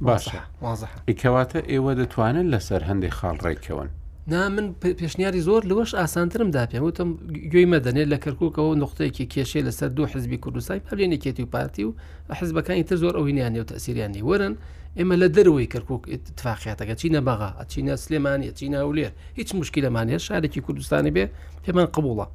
باشە 0.02 0.86
ئیکەواتە 1.08 1.60
ئێوە 1.72 1.94
دەتوانن 2.00 2.46
لەسەر 2.52 2.82
هەندێک 2.88 3.12
خاڵڕێکەوەن 3.20 3.88
نا 4.28 4.48
من 4.48 4.66
پێشنیاری 5.00 5.40
زۆر 5.48 5.62
لەوەش 5.70 5.94
ئاسانترم 5.94 6.50
داپێم 6.56 6.82
وتم 6.82 7.08
گوێی 7.52 7.68
مەدەنێت 7.74 8.08
لە 8.12 8.18
کەرککەوە 8.24 8.74
نقطەیەکی 8.82 9.24
کێشێ 9.32 9.60
لەسەر 9.68 9.88
دوو 9.96 10.06
حزبی 10.12 10.36
کوردستانی 10.44 10.82
پەلێنێکێتی 10.88 11.40
و 11.44 11.50
پارتی 11.54 11.84
و 11.84 11.92
حزبەکانی 12.38 12.82
تر 12.88 12.96
زۆر 13.02 13.14
ئەوینیانێ 13.18 13.60
و 13.60 13.68
تەسیریانی 13.72 14.22
وەرن 14.28 14.54
ئێمە 14.98 15.14
لە 15.22 15.28
دەروی 15.36 15.68
کەرکک 15.72 16.02
اتفاقیاتەکە 16.16 16.94
چینە 17.00 17.20
بەغا 17.28 17.50
ئەچینە 17.60 17.94
سلێمانی 18.04 18.46
ئەچینە 18.50 18.78
ولێر 18.90 19.12
هیچ 19.38 19.48
مشکلەمانێت 19.60 20.22
شارێکی 20.28 20.60
کوردستانی 20.66 21.10
بێ 21.16 21.24
پێمان 21.64 21.88
قبوڵە 21.94 22.26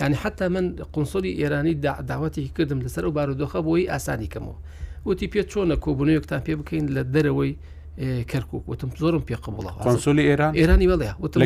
یعنی 0.00 0.16
حتا 0.22 0.46
من 0.54 0.64
قنسۆری 0.94 1.32
ئێرانی 1.40 1.74
داوەتی 2.10 2.42
کردم 2.56 2.78
لەسەر 2.86 3.04
و 3.08 3.12
بارودۆخە 3.16 3.60
بۆی 3.66 3.86
ئاسانی 3.92 4.28
کەمەوە 4.34 4.56
وتی 5.06 5.26
پێ 5.32 5.40
چۆنە 5.52 5.76
کۆبوونەوەکتان 5.84 6.40
پێ 6.46 6.52
بکەین 6.60 6.86
لە 6.96 7.02
دەرەوەی 7.14 7.52
کەرکک 8.30 8.52
وتم 8.70 8.90
زۆرم 9.02 9.22
پێ 9.28 9.36
قبوڵە 9.44 9.70
قنسۆلی 9.86 10.24
ئێران 10.30 10.52
ئێرانی 10.60 10.86
بەڵێ 10.90 11.10
وتم 11.22 11.40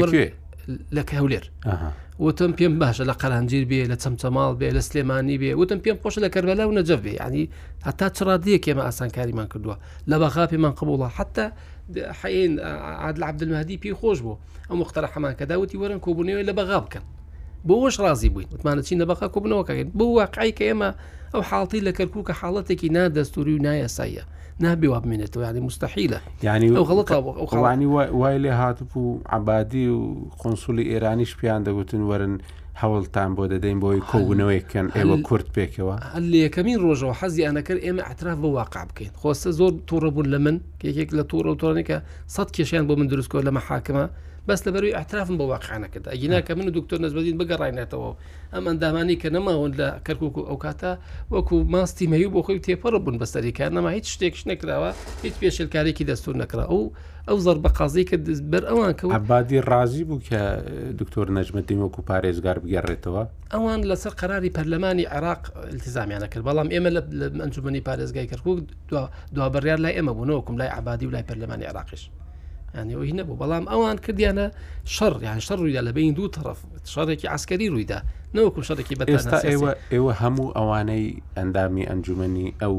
لە 0.96 1.02
کەولێر 1.10 1.44
وتم 2.18 2.52
بيم 2.52 2.78
باش 2.78 3.00
على 3.00 3.12
قرانجير 3.12 3.64
بيه 3.64 3.84
لا 3.86 3.94
تمتمال 3.94 4.54
بيه 4.56 4.70
لا 4.70 4.80
سليماني 4.80 5.38
بيه 5.38 5.54
وتم 5.54 5.76
بيم 5.78 5.96
قوش 5.96 6.18
كربلاء 6.18 6.68
ونجف 6.68 7.00
بيه 7.00 7.12
يعني 7.16 7.50
حتى 7.82 8.10
تراديك 8.10 8.68
يا 8.68 8.74
ما 8.74 8.88
اسان 8.88 9.08
كاري 9.10 9.32
من 9.32 9.44
كدوا 9.46 9.74
لا 10.06 10.18
بغافي 10.18 10.56
من 10.56 10.72
قبوله 10.72 11.08
حتى 11.08 11.50
حيين 12.08 12.60
عادل 12.66 13.24
عبد 13.24 13.42
المهدي 13.42 13.76
بي 13.76 13.94
خوش 13.94 14.20
بو 14.20 14.36
او 14.70 14.76
مقترح 14.76 15.18
ما 15.18 15.32
كدا 15.32 15.56
وتي 15.56 15.78
ورن 15.78 15.98
كوبوني 15.98 16.36
ولا 16.36 16.52
بغاب 16.52 16.86
بوش 17.64 18.00
راضي 18.00 18.28
بوين 18.28 18.46
وتمانا 18.52 18.80
تشين 18.80 18.98
نبقى 18.98 19.28
كوبنو 19.28 19.64
كاين 19.64 19.88
بو 19.88 20.12
واقعي 20.16 20.52
كيما 20.52 20.94
او 21.34 21.42
حالتي 21.42 21.80
لكركوك 21.80 22.32
حالتك 22.32 22.84
نا 22.84 23.08
دستوري 23.08 23.54
ونا 23.54 23.76
يا 23.76 23.86
سايه 23.86 24.26
نابێ 24.64 24.88
وا 24.90 24.98
بمێنێتەوە 25.02 25.44
ینی 25.50 25.60
مستحیلە 25.68 26.18
ینی 26.42 26.68
خڵانی 27.50 27.86
وای 28.20 28.38
لێ 28.42 28.52
هاتبوو 28.60 29.20
عبادی 29.36 29.88
و 29.88 30.00
قۆنسولی 30.40 30.84
ئێرانیش 30.90 31.32
پیان 31.38 31.60
دەگوتن 31.66 32.02
وەرن 32.10 32.34
هەوڵتان 32.82 33.30
بۆ 33.36 33.44
دەدەین 33.52 33.78
بۆی 33.82 34.00
کۆبوونەوەیکەن 34.10 34.86
ئێوە 34.96 35.16
کورت 35.28 35.46
پێکەوە 35.56 35.94
یەکەمین 36.44 36.78
ڕۆژەوە 36.84 37.14
حەزی 37.20 37.46
ئەەکرد 37.46 37.80
ئێمە 37.86 38.02
ئەتراف 38.08 38.38
بە 38.42 38.48
واقع 38.58 38.82
بکەین 38.88 39.10
خۆستە 39.20 39.50
زۆر 39.58 39.72
تووڕە 39.88 40.10
بوون 40.14 40.26
لە 40.34 40.38
من 40.44 40.56
کێکێک 40.80 41.10
لە 41.18 41.22
تووڕە 41.30 41.50
و 41.52 41.58
تۆڕێکە 41.62 41.96
سەد 42.34 42.48
کێشیان 42.56 42.84
بۆ 42.88 42.94
من 43.00 43.06
دروستکۆ 43.12 43.38
لە 43.46 43.52
مەحاکمە 43.58 44.04
بەس 44.48 44.60
لە 44.66 44.70
بەروی 44.74 44.92
ئەحرافم 44.98 45.36
بە 45.40 45.44
واقعانەکەدا 45.52 46.08
ئەگیناکە 46.14 46.52
من 46.58 46.66
دکتۆر 46.78 46.98
نزبدین 47.04 47.36
بگەڕینێتەوە 47.40 48.10
ئەم 48.54 48.64
ئەندامانی 48.70 49.16
کە 49.22 49.28
نەماون 49.36 49.72
لە 49.80 49.88
کەرکک 50.06 50.34
و 50.38 50.42
ئەو 50.48 50.56
کاتە 50.64 50.92
وەکو 51.34 51.54
ماستی 51.74 52.06
مەوی 52.12 52.28
بۆ 52.34 52.40
خۆی 52.46 52.60
تێپەڕە 52.66 52.98
بوون 53.04 53.16
بەستەریکار 53.22 53.70
نەما 53.76 53.90
هیچ 53.96 54.06
شتێکش 54.14 54.40
نەکراوە 54.50 54.90
هیچ 55.26 55.34
پێشلکارێکی 55.42 56.04
دەستور 56.10 56.34
نەکرا 56.42 56.64
ئەو 56.72 56.82
ئەو 57.28 57.38
زەر 57.46 57.58
بە 57.64 57.70
قازی 57.78 58.04
کە 58.10 58.16
بەر 58.52 58.64
ئەوان 58.70 58.92
کە 58.98 59.04
عبادی 59.20 59.60
ڕازی 59.70 60.04
بوو 60.08 60.20
کە 60.28 60.40
دکتۆر 61.00 61.26
نەجمەدیم 61.38 61.78
وەکو 61.84 62.00
پارێزگار 62.10 62.56
بگەڕێتەوە 62.62 63.22
ئەوان 63.54 63.80
لەسەر 63.90 64.12
قراری 64.20 64.50
پەرلەمانی 64.56 65.04
عراق 65.16 65.42
التزامیانە 65.74 66.28
کرد 66.32 66.42
بەڵام 66.48 66.68
ئێمە 66.74 66.90
لە 66.96 67.00
ئەنجومنی 67.44 67.82
پارێزگای 67.88 68.26
کەرکک 68.30 68.56
دوابڕیار 69.36 69.78
لای 69.84 69.94
ئێمە 69.98 70.12
بوونەوەکم 70.16 70.54
لای 70.60 70.70
عبادی 70.78 71.06
و 71.06 71.10
لای 71.14 71.24
پەرلەمانی 71.28 71.66
عراقیش 71.72 72.02
ئەنیەوەی 72.78 73.16
نەبوو 73.20 73.38
بەڵام 73.42 73.64
ئەوان 73.72 73.96
کردیانە 74.04 74.46
شەڕ 74.94 75.14
یان 75.28 75.40
شەڕ 75.46 75.58
ڕوویدا 75.62 75.82
لە 75.88 75.92
بین 75.96 76.12
دوو 76.18 76.28
تەرەف 76.36 76.58
شارێکی 76.94 77.26
ئاسکەری 77.32 77.68
ڕوویدا 77.72 77.98
نەوەکم 78.34 78.62
شارێکی 78.68 78.94
بە 78.98 79.04
ئێستا 79.14 79.38
ئێوە 79.50 79.70
ئێوە 79.94 80.12
هەموو 80.22 80.54
ئەوانەی 80.56 81.06
ئەندامی 81.38 81.84
ئەنجومنی 81.90 82.48
ئەو 82.62 82.74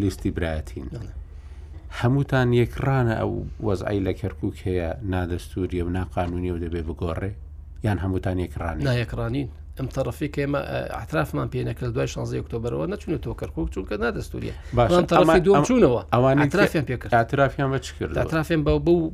لیستی 0.00 0.30
برایەتین 0.36 0.86
هەمووتان 2.00 2.48
یەکڕانە 2.60 3.14
ئەو 3.20 3.32
وەزعی 3.68 4.00
لە 4.06 4.12
کەرکک 4.20 4.56
هەیە 4.66 4.88
نادەستوریە 5.12 5.82
و 5.86 5.90
ناقانونیە 5.98 6.52
و 6.54 6.58
دەبێ 6.64 6.82
بگۆڕێ 6.88 7.30
یان 7.86 7.98
هەمووتان 8.04 8.36
یەکڕانی 8.44 8.82
نایەکڕانین 8.88 9.48
ئەم 9.78 9.86
تەرەفی 9.96 10.28
کەمە 10.36 10.60
ئاحرافمان 10.94 11.48
پێەکە 11.52 11.84
دوای 11.94 12.06
16 12.08 12.36
ئۆکتۆبرەوە 12.40 12.86
نچون 12.92 13.18
تۆ 13.24 13.32
کەرکک 13.40 13.66
چونکە 13.74 13.94
نادەستوریە 14.04 14.54
باشم 14.76 15.04
تەرەفی 15.10 15.40
دوم 15.46 15.62
چوونەوە 15.68 16.00
ئەوان 16.14 16.48
ترافیان 16.54 16.84
پێکرد 16.88 17.10
ئاترافیان 17.14 17.68
بە 17.74 17.78
چ 17.84 17.86
کرد 17.96 18.12
ترافیان 18.30 18.60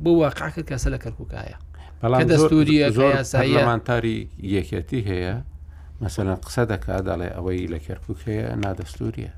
بە 0.03 0.11
واقعکە 0.23 0.63
کەسە 0.69 0.87
لە 0.93 0.99
کەرککایە 1.03 1.57
بەڵام 2.01 2.23
دەستوریە 2.33 2.85
زۆرمانتاری 2.97 4.19
یەکەتی 4.55 5.01
هەیە 5.09 5.35
مەسەن 6.01 6.27
قسە 6.45 6.63
دەکات 6.71 7.03
دەڵێ 7.09 7.29
ئەوەی 7.37 7.67
لە 7.73 7.79
کەرکک 7.87 8.19
هەیە 8.27 8.47
نادەستوریە 8.63 9.31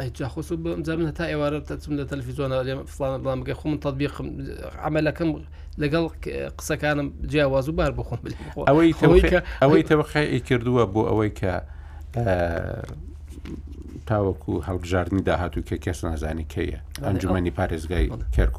ئەیخۆس 0.00 0.48
بەجارن 0.64 1.10
تا 1.18 1.24
ئێوارە 1.32 1.60
تەچم 1.68 1.92
لە 1.98 2.04
تەلفیزۆنە 2.12 2.56
فلانە 2.94 3.18
بڵام 3.22 3.38
بگە 3.44 3.54
خۆم 3.60 3.74
تەبیخم 3.84 4.26
عملەکەم 4.88 5.30
لەگەڵ 5.82 6.04
قسەکانم 6.58 7.08
جیاواز 7.30 7.68
و 7.68 7.72
بار 7.78 7.92
بخۆم 8.00 8.20
ئەوەی 8.68 8.92
ئەوەی 9.62 9.82
تەوەخی 9.90 10.40
کردووە 10.48 10.84
بۆ 10.92 11.02
ئەوەی 11.10 11.32
کە 11.40 11.52
تاوەکو 14.08 14.52
هەڵبژاردننی 14.68 15.22
داهات 15.28 15.54
و 15.58 15.62
کە 15.68 15.76
کەس 15.84 15.98
نازانی 16.04 16.46
کەیە 16.54 16.78
ئەنجومی 17.06 17.52
پارێزگای 17.58 18.06
کەرکک 18.36 18.58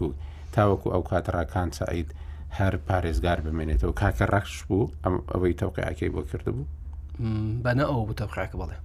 تاوەکو 0.55 0.87
ئەو 0.93 1.03
کاتڕاکان 1.09 1.69
سعید 1.79 2.09
هەر 2.59 2.73
پارێزگار 2.89 3.39
بمێنێتەوە 3.45 3.93
کاکە 4.01 4.25
ڕەخش 4.33 4.55
بوو 4.67 4.91
ئەوەی 5.33 5.53
تەوقعکەی 5.61 6.09
بۆ 6.13 6.21
کردبوو 6.31 6.65
بەنە 7.65 7.83
ئەو 7.91 8.01
بوو 8.07 8.17
تەوقعکە 8.19 8.55
بڵێ 8.61 8.77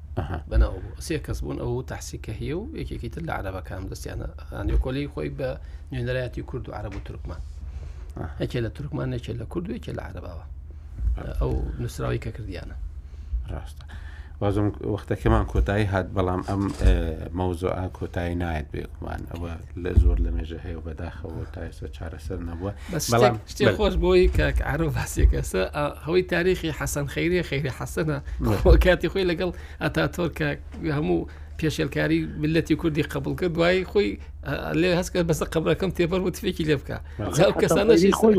بەناو 0.51 0.75
سێ 1.07 1.17
کەس 1.27 1.39
بوون 1.45 1.59
ئەو 1.63 1.73
تاحسیکە 1.91 2.33
هەیە 2.41 2.57
و 2.61 2.65
یەکێکی 2.81 3.11
تر 3.15 3.23
لە 3.29 3.33
عربەکان 3.39 3.83
دەستیانە 3.93 4.27
ئەنی 4.57 4.77
کۆلی 4.85 5.11
خۆی 5.13 5.31
بە 5.39 5.49
نوێنەرایەتی 5.93 6.43
کورد 6.51 6.65
و 6.67 6.75
عرب 6.79 6.93
و 6.97 7.05
تورکمان 7.07 7.41
هەکێ 8.41 8.59
لە 8.65 8.71
تورکمان 8.77 9.09
نەچێت 9.15 9.37
لە 9.43 9.47
کورد 9.53 9.67
و 9.69 9.77
یەکێ 9.79 9.93
لە 9.99 10.03
عرباوە 10.09 10.45
ئەو 11.41 11.53
نووسراوی 11.81 12.23
کە 12.25 12.31
کردیانە 12.37 12.77
ڕاستە. 13.53 13.85
بازم 14.41 14.73
وەختەکەمان 14.95 15.45
کۆتایی 15.53 15.85
هات 15.93 16.07
بەڵام 16.17 16.43
ئەم 16.49 16.63
مەوزۆ 17.39 17.69
ئا 17.77 17.85
کۆتایی 17.99 18.35
نایەت 18.43 18.69
بێکمان 18.75 19.21
ئەوە 19.33 19.53
لە 19.83 19.91
زۆر 20.03 20.17
لە 20.25 20.31
مێژە 20.37 20.59
هەیە 20.67 20.81
بەداخەوە 20.87 21.43
تاسە 21.55 21.85
چارەسەر 21.97 22.39
نەبووە 22.49 22.73
بەڵام 23.13 23.35
شتی 23.53 23.65
خۆش 23.77 23.95
بۆی 24.05 24.25
کە 24.37 24.45
عرە 24.73 24.89
باسیەکەسە 24.97 25.63
هەوەی 26.05 26.23
تاریخی 26.33 26.71
حەسەن 26.81 27.07
خەیری 27.15 27.43
خەیری 27.51 27.73
حەسەنە 27.79 28.19
کاتی 28.85 29.09
خۆی 29.13 29.29
لەگەڵ 29.31 29.51
ئەتا 29.83 30.05
تۆر 30.15 30.31
کە 30.39 30.49
هەموو 30.97 31.21
پێشێلکاری 31.61 32.19
ملەتی 32.43 32.75
کوردی 32.81 33.03
قبول 33.13 33.35
کرد 33.41 33.53
دوایی 33.57 33.85
خۆی 33.93 34.11
لێ 34.81 34.89
هەستکە 35.01 35.19
بەسە 35.31 35.45
قبلەکەم 35.55 35.91
تێبەر 35.99 36.21
و 36.25 36.31
تفێکی 36.37 36.65
لێ 36.69 36.77
بکە 36.81 36.97
جاو 37.37 37.53
کەسانەشی 37.63 38.13
خۆی 38.21 38.35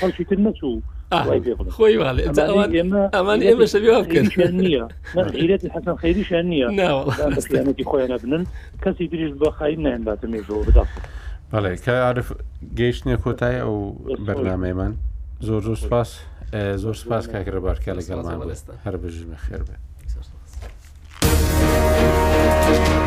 خۆی 0.00 0.38
نەچوو 0.44 0.76
خۆی 1.76 1.94
والێ 2.02 2.22
ئەمان 3.16 3.40
ئێمە 3.48 3.64
شەوی 3.72 3.92
بکەن 4.04 4.26
نییە 4.60 4.84
غیرەتی 5.36 5.68
حەسەن 5.74 5.96
خەریشیان 6.02 6.46
نییە 6.52 6.68
ناوەڵەتی 6.78 7.84
خۆیان 7.90 8.10
نەبنن 8.14 8.44
کەسی 8.82 9.04
دریش 9.12 9.32
بە 9.40 9.48
خاین 9.58 9.80
نەێن 9.86 10.02
باتەمێژەوە 10.08 10.62
بدا 10.68 10.84
بەڵێ 11.52 11.72
کە 11.84 11.94
عرف 12.10 12.28
گەیشتنیە 12.78 13.18
کۆتای 13.24 13.56
ئەو 13.64 13.74
بەرنامەیمان 14.26 14.92
زۆر 15.46 15.62
زۆر 15.68 15.78
سپاس 15.86 16.10
آه، 16.54 16.76
زۆر 16.76 16.94
سپاس 17.02 17.24
کاکرە 17.32 17.60
بارکە 17.66 17.90
لەگەڵمان 17.98 18.38
هەر 18.84 18.96
بژمە 19.04 19.38
خێر 19.46 19.62
بێت 19.68 19.82
Thank 22.74 22.88
you. 22.94 23.01